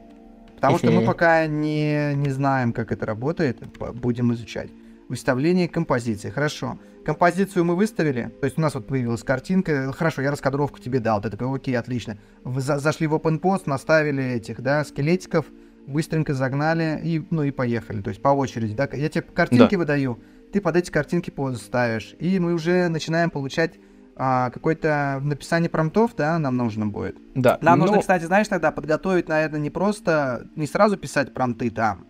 Потому 0.55 0.77
что 0.77 0.91
мы 0.91 1.05
пока 1.05 1.47
не, 1.47 2.13
не 2.15 2.29
знаем, 2.29 2.73
как 2.73 2.91
это 2.91 3.05
работает, 3.05 3.59
будем 3.93 4.33
изучать. 4.33 4.69
Выставление 5.07 5.69
композиции. 5.69 6.29
Хорошо. 6.29 6.77
Композицию 7.05 7.63
мы 7.63 7.77
выставили. 7.77 8.33
То 8.41 8.45
есть 8.47 8.57
у 8.57 8.61
нас 8.61 8.75
вот 8.75 8.87
появилась 8.87 9.23
картинка. 9.23 9.93
Хорошо, 9.93 10.21
я 10.21 10.29
раскадровку 10.31 10.79
тебе 10.79 10.99
дал. 10.99 11.21
Ты 11.21 11.29
такой, 11.29 11.55
окей, 11.55 11.77
отлично. 11.77 12.17
Вы 12.43 12.59
за- 12.59 12.79
зашли 12.79 13.07
в 13.07 13.13
OpenPost, 13.15 13.61
наставили 13.65 14.21
этих, 14.21 14.59
да, 14.61 14.83
скелетиков, 14.83 15.45
быстренько 15.85 16.33
загнали 16.33 16.99
и, 17.01 17.25
ну, 17.29 17.43
и 17.43 17.51
поехали. 17.51 18.01
То 18.01 18.09
есть 18.09 18.21
по 18.21 18.29
очереди, 18.29 18.73
да. 18.73 18.89
Я 18.91 19.07
тебе 19.07 19.21
картинки 19.21 19.75
выдаю, 19.75 20.19
ты 20.51 20.59
под 20.59 20.75
эти 20.75 20.91
картинки 20.91 21.29
позы 21.29 21.59
ставишь. 21.59 22.13
И 22.19 22.37
мы 22.39 22.53
уже 22.53 22.89
начинаем 22.89 23.29
получать 23.29 23.75
а, 24.19 24.49
какое-то 24.49 25.19
написание 25.23 25.69
промптов, 25.69 26.15
да, 26.15 26.39
нам 26.39 26.57
нужно 26.57 26.87
будет. 26.87 27.17
Да. 27.35 27.59
Нам 27.61 27.79
ну, 27.79 27.85
нужно, 27.85 28.01
кстати, 28.01 28.23
знаешь, 28.23 28.47
тогда 28.47 28.71
подготовить, 28.71 29.27
наверное, 29.29 29.59
не 29.59 29.69
просто, 29.69 30.47
не 30.55 30.65
сразу 30.65 30.97
писать 30.97 31.33
промпты 31.33 31.69
там, 31.69 32.05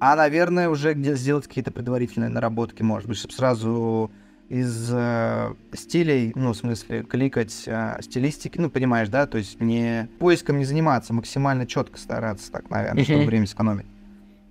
а, 0.00 0.14
наверное, 0.14 0.68
уже 0.68 0.94
где 0.94 1.14
сделать 1.16 1.48
какие-то 1.48 1.72
предварительные 1.72 2.30
наработки, 2.30 2.82
может 2.82 3.08
быть, 3.08 3.18
чтобы 3.18 3.34
сразу 3.34 4.10
из 4.48 4.90
э, 4.92 5.54
стилей, 5.74 6.32
ну, 6.34 6.52
в 6.52 6.56
смысле, 6.56 7.02
кликать 7.02 7.64
э, 7.66 7.98
стилистики, 8.00 8.58
ну, 8.58 8.70
понимаешь, 8.70 9.08
да, 9.08 9.26
то 9.26 9.36
есть 9.36 9.60
не 9.60 10.08
поиском 10.18 10.58
не 10.58 10.64
заниматься, 10.64 11.12
максимально 11.12 11.66
четко 11.66 11.98
стараться, 11.98 12.50
так, 12.50 12.70
наверное, 12.70 13.04
чтобы 13.04 13.24
время 13.24 13.46
сэкономить. 13.46 13.86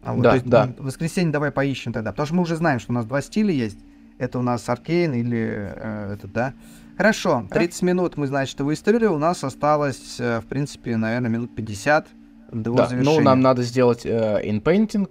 А 0.03 0.13
вот, 0.13 0.21
Да, 0.21 0.29
то 0.29 0.35
есть, 0.35 0.47
да. 0.47 0.73
в 0.77 0.85
воскресенье 0.85 1.31
давай 1.31 1.51
поищем 1.51 1.93
тогда, 1.93 2.11
потому 2.11 2.27
что 2.27 2.35
мы 2.35 2.43
уже 2.43 2.55
знаем, 2.55 2.79
что 2.79 2.91
у 2.91 2.95
нас 2.95 3.05
два 3.05 3.21
стиля 3.21 3.51
есть. 3.51 3.79
Это 4.19 4.39
у 4.39 4.41
нас 4.41 4.67
Аркейн 4.69 5.13
или 5.13 5.73
э, 5.75 6.13
этот, 6.13 6.31
да? 6.31 6.53
Хорошо, 6.97 7.45
30 7.51 7.81
минут 7.83 8.17
мы, 8.17 8.25
значит, 8.27 8.59
выставили. 8.59 9.05
У 9.05 9.19
нас 9.19 9.43
осталось, 9.43 10.17
э, 10.19 10.41
в 10.41 10.47
принципе, 10.47 10.97
наверное, 10.97 11.29
минут 11.29 11.55
50 11.55 12.07
до 12.51 12.73
да, 12.73 12.87
завершения. 12.87 13.19
ну, 13.19 13.23
нам 13.23 13.41
надо 13.41 13.61
сделать 13.61 14.01
э, 14.03 14.41
inpainting, 14.43 15.07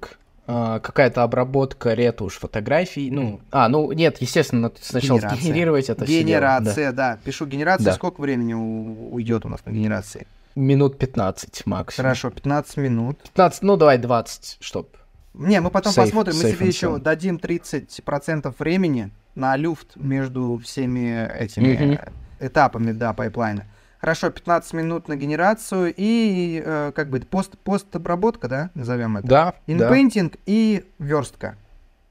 э, 0.48 0.80
какая-то 0.82 1.22
обработка, 1.22 1.94
ретушь 1.94 2.38
фотографий. 2.38 3.10
Ну, 3.10 3.40
а, 3.52 3.68
ну, 3.68 3.92
нет, 3.92 4.20
естественно, 4.20 4.72
сначала 4.80 5.18
Генерация. 5.18 5.40
сгенерировать 5.40 5.88
это 5.88 6.04
все 6.04 6.24
дело, 6.24 6.40
да. 6.40 6.58
Генерация, 6.58 6.92
да. 6.92 7.18
Пишу 7.24 7.46
генерация. 7.46 7.86
Да. 7.86 7.92
Сколько 7.92 8.20
времени 8.20 8.54
уйдет 8.54 9.46
у 9.46 9.48
нас 9.48 9.64
на 9.64 9.70
генерации? 9.70 10.26
Минут 10.56 10.98
15 10.98 11.66
максимум. 11.66 12.04
Хорошо, 12.04 12.30
15 12.30 12.76
минут. 12.78 13.22
15, 13.22 13.62
ну, 13.62 13.76
давай 13.76 13.98
20, 13.98 14.56
чтоб. 14.60 14.88
Не, 15.36 15.60
мы 15.60 15.70
потом 15.70 15.92
Safe- 15.92 16.04
посмотрим. 16.04 16.36
Мы 16.36 16.42
safe 16.44 16.56
себе 16.56 16.66
and 16.66 16.68
еще 16.68 16.86
sound. 16.86 17.00
дадим 17.00 17.36
30% 17.36 18.54
времени 18.58 19.10
на 19.34 19.56
люфт 19.56 19.96
между 19.96 20.58
всеми 20.64 21.28
этими 21.38 22.00
э, 22.40 22.46
этапами, 22.46 22.92
да, 22.92 23.12
пайплайна. 23.12 23.66
Хорошо, 24.00 24.30
15 24.30 24.72
минут 24.74 25.08
на 25.08 25.16
генерацию 25.16 25.92
и 25.96 26.62
э, 26.64 26.92
как 26.94 27.10
бы 27.10 27.20
пост, 27.20 27.56
постобработка, 27.58 28.48
да, 28.48 28.70
назовем 28.74 29.18
это. 29.18 29.26
Да, 29.26 29.54
да. 29.66 29.72
Inpainting 29.72 30.36
и 30.46 30.84
верстка. 30.98 31.56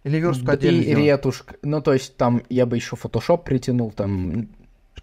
Или 0.03 0.17
верстку 0.17 0.45
Да 0.45 0.53
отдельно 0.53 0.81
И 0.81 0.93
ретушь. 0.93 1.43
Ну, 1.63 1.81
то 1.81 1.93
есть 1.93 2.15
там 2.17 2.43
я 2.49 2.65
бы 2.65 2.75
еще 2.75 2.95
Photoshop 2.95 3.43
притянул, 3.43 3.91
там 3.91 4.49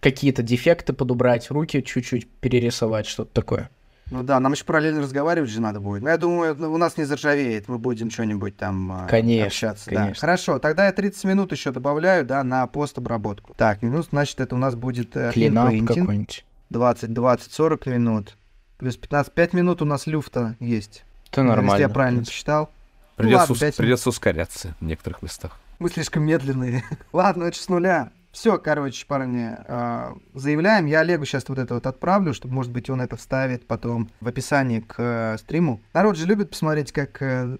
какие-то 0.00 0.42
дефекты 0.42 0.92
подубрать, 0.92 1.50
руки 1.50 1.82
чуть-чуть 1.82 2.28
перерисовать, 2.28 3.06
что-то 3.06 3.32
такое. 3.32 3.70
Ну 4.10 4.22
да, 4.22 4.38
нам 4.40 4.52
еще 4.52 4.64
параллельно 4.64 5.00
разговаривать 5.00 5.48
же 5.50 5.60
надо 5.60 5.80
будет. 5.80 6.02
Но 6.02 6.10
я 6.10 6.18
думаю, 6.18 6.54
ну, 6.58 6.72
у 6.72 6.76
нас 6.76 6.96
не 6.98 7.04
заржавеет, 7.04 7.68
мы 7.68 7.78
будем 7.78 8.10
что-нибудь 8.10 8.56
там 8.56 8.92
а, 8.92 9.06
Конечно, 9.06 9.46
общаться. 9.46 9.90
да. 9.90 9.96
конечно. 10.02 10.20
Хорошо, 10.20 10.58
тогда 10.58 10.86
я 10.86 10.92
30 10.92 11.24
минут 11.24 11.52
еще 11.52 11.70
добавляю, 11.70 12.26
да, 12.26 12.44
на 12.44 12.66
постобработку. 12.66 13.54
Так, 13.56 13.80
минут, 13.82 14.08
значит, 14.10 14.40
это 14.40 14.54
у 14.54 14.58
нас 14.58 14.74
будет 14.74 15.16
э, 15.16 15.30
Cleanup 15.32 15.70
какой-нибудь. 15.86 16.44
20, 16.70 17.12
20, 17.12 17.52
40 17.52 17.86
минут. 17.86 18.36
Плюс 18.78 18.96
15, 18.96 19.32
5 19.32 19.52
минут 19.54 19.80
у 19.80 19.84
нас 19.84 20.06
люфта 20.06 20.56
есть. 20.60 21.04
Это 21.30 21.40
Если 21.40 21.48
нормально. 21.48 21.80
я 21.80 21.88
в 21.88 21.92
правильно 21.92 22.24
посчитал. 22.24 22.70
Ну 23.16 23.24
Придется, 23.24 23.52
ладно, 23.52 23.68
ус- 23.68 23.76
придется 23.76 24.08
ускоряться 24.08 24.74
в 24.80 24.84
некоторых 24.84 25.22
местах. 25.22 25.58
Мы 25.78 25.88
слишком 25.88 26.24
медленные. 26.24 26.84
Ладно, 27.12 27.44
это 27.44 27.58
с 27.58 27.68
нуля. 27.68 28.10
Все, 28.32 28.56
короче, 28.56 29.04
парни, 29.06 29.50
а, 29.68 30.14
заявляем. 30.32 30.86
Я 30.86 31.00
Олегу 31.00 31.26
сейчас 31.26 31.46
вот 31.48 31.58
это 31.58 31.74
вот 31.74 31.86
отправлю, 31.86 32.32
чтобы, 32.32 32.54
может 32.54 32.72
быть, 32.72 32.88
он 32.88 33.02
это 33.02 33.16
вставит 33.16 33.66
потом 33.66 34.10
в 34.22 34.26
описании 34.28 34.80
к 34.80 34.94
э, 34.96 35.36
стриму. 35.38 35.82
Народ 35.92 36.16
же 36.16 36.26
любит 36.26 36.48
посмотреть, 36.48 36.92
как 36.92 37.20
э, 37.20 37.58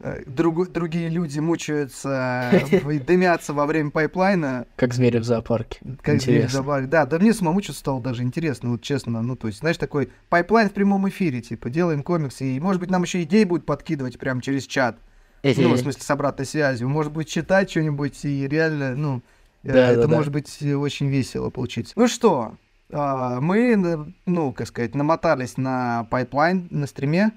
э, 0.00 0.22
другу- 0.24 0.66
другие 0.66 1.10
люди 1.10 1.40
мучаются 1.40 2.50
и 2.90 2.98
дымятся 2.98 3.52
во 3.52 3.66
время 3.66 3.90
пайплайна. 3.90 4.66
Как 4.76 4.94
звери 4.94 5.18
в 5.18 5.24
зоопарке. 5.24 5.80
Как 6.00 6.22
звери 6.22 6.38
Интересно. 6.38 6.60
добавили. 6.60 6.86
Да, 6.86 7.04
да 7.04 7.18
мне 7.18 7.34
самому 7.34 7.62
что-то 7.62 7.78
стало 7.80 8.00
даже 8.00 8.22
интересно, 8.22 8.70
вот 8.70 8.80
честно. 8.80 9.20
Ну, 9.20 9.36
то 9.36 9.48
есть, 9.48 9.58
знаешь, 9.58 9.76
такой 9.76 10.10
пайплайн 10.30 10.70
в 10.70 10.72
прямом 10.72 11.06
эфире, 11.10 11.42
типа, 11.42 11.68
делаем 11.68 12.02
комиксы. 12.02 12.56
И, 12.56 12.60
может 12.60 12.80
быть, 12.80 12.90
нам 12.90 13.02
еще 13.02 13.22
идеи 13.24 13.44
будут 13.44 13.66
подкидывать 13.66 14.18
прямо 14.18 14.40
через 14.40 14.66
чат. 14.66 14.96
Ну, 15.42 15.74
в 15.74 15.78
смысле, 15.78 16.00
с 16.00 16.10
обратной 16.10 16.46
связью. 16.46 16.88
Может 16.88 17.12
быть, 17.12 17.28
читать 17.28 17.70
что-нибудь 17.70 18.24
и 18.24 18.48
реально, 18.48 18.96
ну, 18.96 19.22
Да, 19.72 19.90
это 19.90 20.02
да, 20.02 20.06
да. 20.08 20.16
может 20.16 20.32
быть 20.32 20.62
э, 20.62 20.74
очень 20.74 21.08
весело 21.08 21.50
получиться. 21.50 21.94
Ну 21.96 22.06
что, 22.06 22.56
а, 22.92 23.40
мы, 23.40 23.72
э, 23.72 24.04
ну, 24.26 24.52
как 24.52 24.68
сказать, 24.68 24.94
намотались 24.94 25.56
на 25.56 26.04
пайплайн 26.10 26.68
на 26.70 26.86
стриме. 26.86 27.32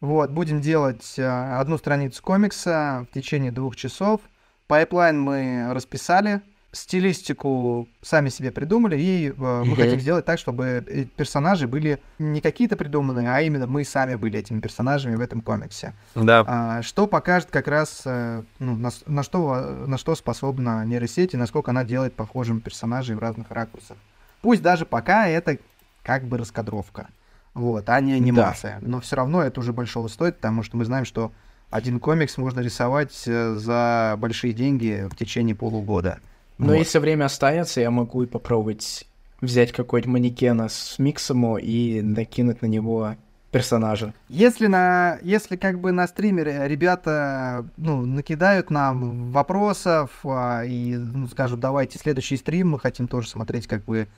Вот, 0.00 0.30
будем 0.30 0.60
делать 0.60 1.14
э, 1.18 1.24
одну 1.24 1.78
страницу 1.78 2.22
комикса 2.22 3.06
в 3.10 3.14
течение 3.14 3.52
двух 3.52 3.76
часов. 3.76 4.20
Пайплайн 4.66 5.20
мы 5.20 5.68
расписали, 5.72 6.42
стилистику 6.78 7.88
сами 8.02 8.28
себе 8.28 8.50
придумали, 8.50 8.96
и 8.98 9.28
э, 9.28 9.32
мы 9.36 9.64
Мгм. 9.64 9.76
хотим 9.76 10.00
сделать 10.00 10.24
так, 10.24 10.38
чтобы 10.38 10.84
э, 10.86 11.04
персонажи 11.16 11.66
были 11.66 12.00
не 12.18 12.40
какие-то 12.40 12.76
придуманные, 12.76 13.30
а 13.30 13.40
именно 13.40 13.66
мы 13.66 13.84
сами 13.84 14.14
были 14.14 14.38
этими 14.38 14.60
персонажами 14.60 15.16
в 15.16 15.20
этом 15.20 15.40
комиксе. 15.40 15.92
Да. 16.14 16.44
А, 16.46 16.82
что 16.82 17.06
покажет 17.06 17.50
как 17.50 17.68
раз, 17.68 18.02
э, 18.04 18.42
ну, 18.58 18.76
на, 18.76 18.90
на 19.06 19.22
что, 19.22 19.84
на 19.86 19.98
что 19.98 20.14
способна 20.14 20.84
нейросеть 20.84 21.34
и 21.34 21.36
насколько 21.36 21.70
она 21.70 21.84
делает 21.84 22.14
похожим 22.14 22.60
персонажей 22.60 23.16
в 23.16 23.18
разных 23.18 23.50
ракурсах. 23.50 23.96
Пусть 24.42 24.62
даже 24.62 24.86
пока 24.86 25.26
это 25.28 25.58
как 26.02 26.24
бы 26.24 26.38
раскадровка, 26.38 27.08
вот, 27.54 27.88
а 27.88 28.00
не 28.00 28.12
анимация. 28.14 28.78
Но 28.80 29.00
все 29.00 29.16
равно 29.16 29.42
это 29.42 29.60
уже 29.60 29.72
большого 29.72 30.08
стоит, 30.08 30.36
потому 30.36 30.62
что 30.62 30.76
мы 30.76 30.84
знаем, 30.84 31.04
что 31.04 31.32
один 31.70 32.00
комикс 32.00 32.38
можно 32.38 32.60
рисовать 32.60 33.24
э, 33.26 33.54
за 33.56 34.14
большие 34.18 34.54
деньги 34.54 35.06
в 35.10 35.16
течение 35.16 35.54
полугода. 35.54 36.18
Но 36.58 36.72
Вот. 36.72 36.78
если 36.78 36.98
время 36.98 37.26
остается, 37.26 37.80
я 37.80 37.90
могу 37.90 38.22
и 38.24 38.26
попробовать 38.26 39.06
взять 39.40 39.72
какой-нибудь 39.72 40.12
манекена 40.12 40.68
с 40.68 40.98
миксом 40.98 41.56
и 41.58 42.00
накинуть 42.02 42.62
на 42.62 42.66
него 42.66 43.14
персонажа. 43.52 44.12
Если 44.28 44.66
на, 44.66 45.18
если 45.22 45.56
как 45.56 45.78
бы 45.80 45.92
на 45.92 46.06
стриме 46.06 46.42
ре- 46.42 46.68
ребята, 46.68 47.64
ну, 47.76 48.04
накидают 48.04 48.70
нам 48.70 49.30
вопросов 49.30 50.10
а, 50.24 50.64
и 50.64 50.96
ну, 50.96 51.28
скажут, 51.28 51.60
давайте 51.60 51.98
следующий 51.98 52.36
стрим, 52.36 52.70
мы 52.70 52.80
хотим 52.80 53.08
тоже 53.08 53.28
смотреть, 53.28 53.66
как 53.66 53.86
вы 53.86 54.08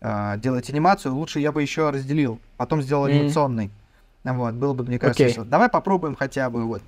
а, 0.00 0.38
делаете 0.38 0.72
анимацию, 0.72 1.14
лучше 1.14 1.38
я 1.38 1.52
бы 1.52 1.62
еще 1.62 1.90
разделил, 1.90 2.40
потом 2.56 2.82
сделал 2.82 3.04
Мгм. 3.06 3.12
анимационный. 3.18 3.70
Вот, 4.24 4.54
было 4.54 4.72
бы, 4.74 4.84
мне 4.84 4.98
кажется, 4.98 5.24
весело. 5.24 5.44
Давай 5.44 5.68
попробуем 5.68 6.14
хотя 6.16 6.50
бы 6.50 6.64
вот, 6.64 6.82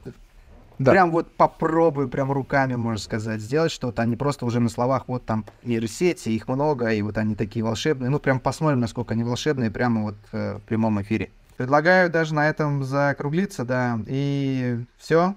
Да. 0.78 0.92
прям 0.92 1.10
вот 1.10 1.30
попробуй, 1.36 2.08
прям 2.08 2.32
руками, 2.32 2.74
можно 2.74 3.00
сказать, 3.00 3.40
сделать 3.40 3.72
что-то, 3.72 4.02
а 4.02 4.06
не 4.06 4.16
просто 4.16 4.46
уже 4.46 4.60
на 4.60 4.68
словах, 4.68 5.04
вот 5.06 5.24
там 5.24 5.44
нейросети, 5.62 6.30
их 6.30 6.48
много, 6.48 6.92
и 6.92 7.02
вот 7.02 7.18
они 7.18 7.34
такие 7.34 7.64
волшебные. 7.64 8.10
Ну, 8.10 8.18
прям 8.18 8.40
посмотрим, 8.40 8.80
насколько 8.80 9.14
они 9.14 9.24
волшебные, 9.24 9.70
прямо 9.70 10.02
вот 10.02 10.16
э, 10.32 10.56
в 10.56 10.62
прямом 10.62 11.00
эфире. 11.02 11.30
Предлагаю 11.56 12.10
даже 12.10 12.34
на 12.34 12.48
этом 12.48 12.82
закруглиться, 12.82 13.64
да. 13.64 14.00
И 14.06 14.78
все. 14.98 15.34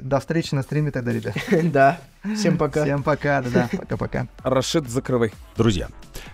До 0.00 0.20
встречи 0.20 0.54
на 0.54 0.62
стриме 0.62 0.90
тогда, 0.90 1.12
ребят. 1.12 1.34
Да. 1.72 1.98
Всем 2.36 2.58
пока. 2.58 2.84
Всем 2.84 3.02
пока, 3.02 3.42
да-да, 3.42 3.68
пока-пока. 3.76 4.28
Рашид, 4.42 4.88
закрывай. 4.88 5.32
Друзья, 5.56 5.88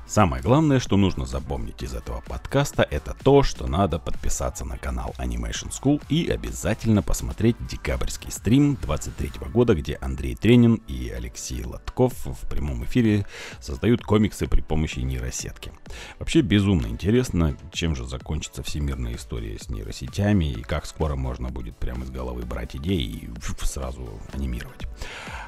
самое 0.06 0.42
главное, 0.42 0.80
что 0.80 0.96
нужно 0.96 1.26
запомнить 1.26 1.82
из 1.82 1.94
этого 1.94 2.22
подкаста, 2.22 2.86
это 2.90 3.16
то, 3.22 3.42
что 3.42 3.66
надо 3.66 3.98
подписаться 3.98 4.64
на 4.64 4.78
канал 4.78 5.14
Animation 5.18 5.70
School 5.70 6.02
и 6.08 6.28
обязательно 6.28 7.02
посмотреть 7.02 7.56
декабрьский 7.66 8.30
стрим 8.30 8.76
23 8.80 9.32
года, 9.52 9.74
где 9.74 9.96
Андрей 10.00 10.34
Тренин 10.34 10.74
и 10.88 11.10
Алексей 11.10 11.64
Лотков 11.64 12.12
в 12.26 12.48
прямом 12.48 12.84
эфире 12.84 13.26
создают 13.60 14.02
комиксы 14.02 14.46
при 14.46 14.60
помощи 14.60 15.00
нейросетки. 15.00 15.72
Вообще 16.18 16.40
безумно 16.40 16.86
интересно, 16.86 17.56
чем 17.72 17.94
же 17.94 18.04
закончится 18.04 18.62
всемирная 18.62 19.14
история 19.14 19.58
с 19.58 19.68
нейросетями 19.68 20.52
и 20.52 20.62
как 20.62 20.86
скоро 20.86 21.16
можно 21.16 21.48
будет 21.48 21.76
прямо 21.76 22.04
из 22.04 22.10
головы 22.10 22.42
брать 22.42 22.76
идеи 22.76 23.02
и 23.02 23.30
сразу 23.62 24.20
анимировать. 24.32 24.86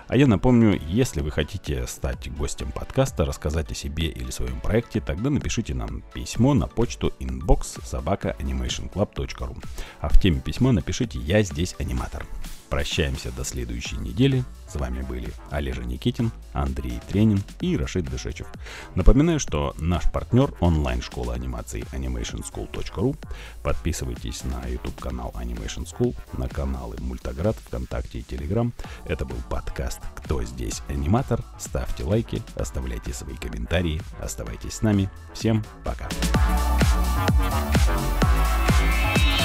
А 0.09 0.17
я 0.17 0.27
напомню, 0.27 0.81
если 0.89 1.21
вы 1.21 1.33
хотите 1.33 1.87
стать 1.87 2.33
гостем 2.37 2.71
подкаста, 2.71 3.25
рассказать 3.25 3.73
о 3.73 3.75
себе 3.75 4.07
или 4.07 4.31
своем 4.31 4.61
проекте, 4.61 5.01
тогда 5.01 5.31
напишите 5.31 5.75
нам 5.75 6.03
письмо 6.15 6.55
на 6.55 6.69
почту 6.69 7.13
inbox 7.19 7.85
собака 7.85 8.37
animationclub.ru. 8.39 9.57
А 10.01 10.09
в 10.09 10.21
теме 10.21 10.41
письма 10.41 10.71
напишите 10.71 11.19
«Я 11.19 11.43
здесь 11.43 11.75
аниматор». 11.79 12.25
Прощаемся 12.69 13.31
до 13.33 13.45
следующей 13.45 13.97
недели. 13.97 14.45
С 14.69 14.75
вами 14.77 15.03
были 15.03 15.33
Олежа 15.51 15.85
Никитин, 15.85 16.33
Андрей 16.53 17.01
Тренин 17.09 17.43
и 17.61 17.77
Рашид 17.77 18.11
Дышечев. 18.11 18.47
Напоминаю, 18.95 19.39
что 19.39 19.75
наш 19.79 20.11
партнер 20.11 20.53
онлайн-школа 20.61 21.35
анимации 21.35 21.85
animationschool.ru. 21.93 23.17
Подписывайтесь 23.63 24.43
на 24.45 24.67
YouTube-канал 24.67 25.33
Animation 25.37 25.87
School, 25.87 26.15
на 26.37 26.49
каналы 26.49 26.97
Мультоград, 27.01 27.57
ВКонтакте 27.67 28.19
и 28.19 28.23
Телеграм. 28.23 28.73
Это 29.05 29.25
был 29.25 29.39
подкаст 29.49 30.01
«Кто 30.17 30.43
здесь 30.43 30.83
аниматор?». 30.89 31.45
Ставьте 31.59 32.05
лайки, 32.05 32.43
оставляйте 32.57 33.13
свои 33.13 33.37
комментарии, 33.37 34.03
оставайтесь 34.21 34.75
с 34.75 34.83
нами. 34.83 35.09
Всем 35.33 35.65
пока! 35.85 36.09
Thank 39.07 39.36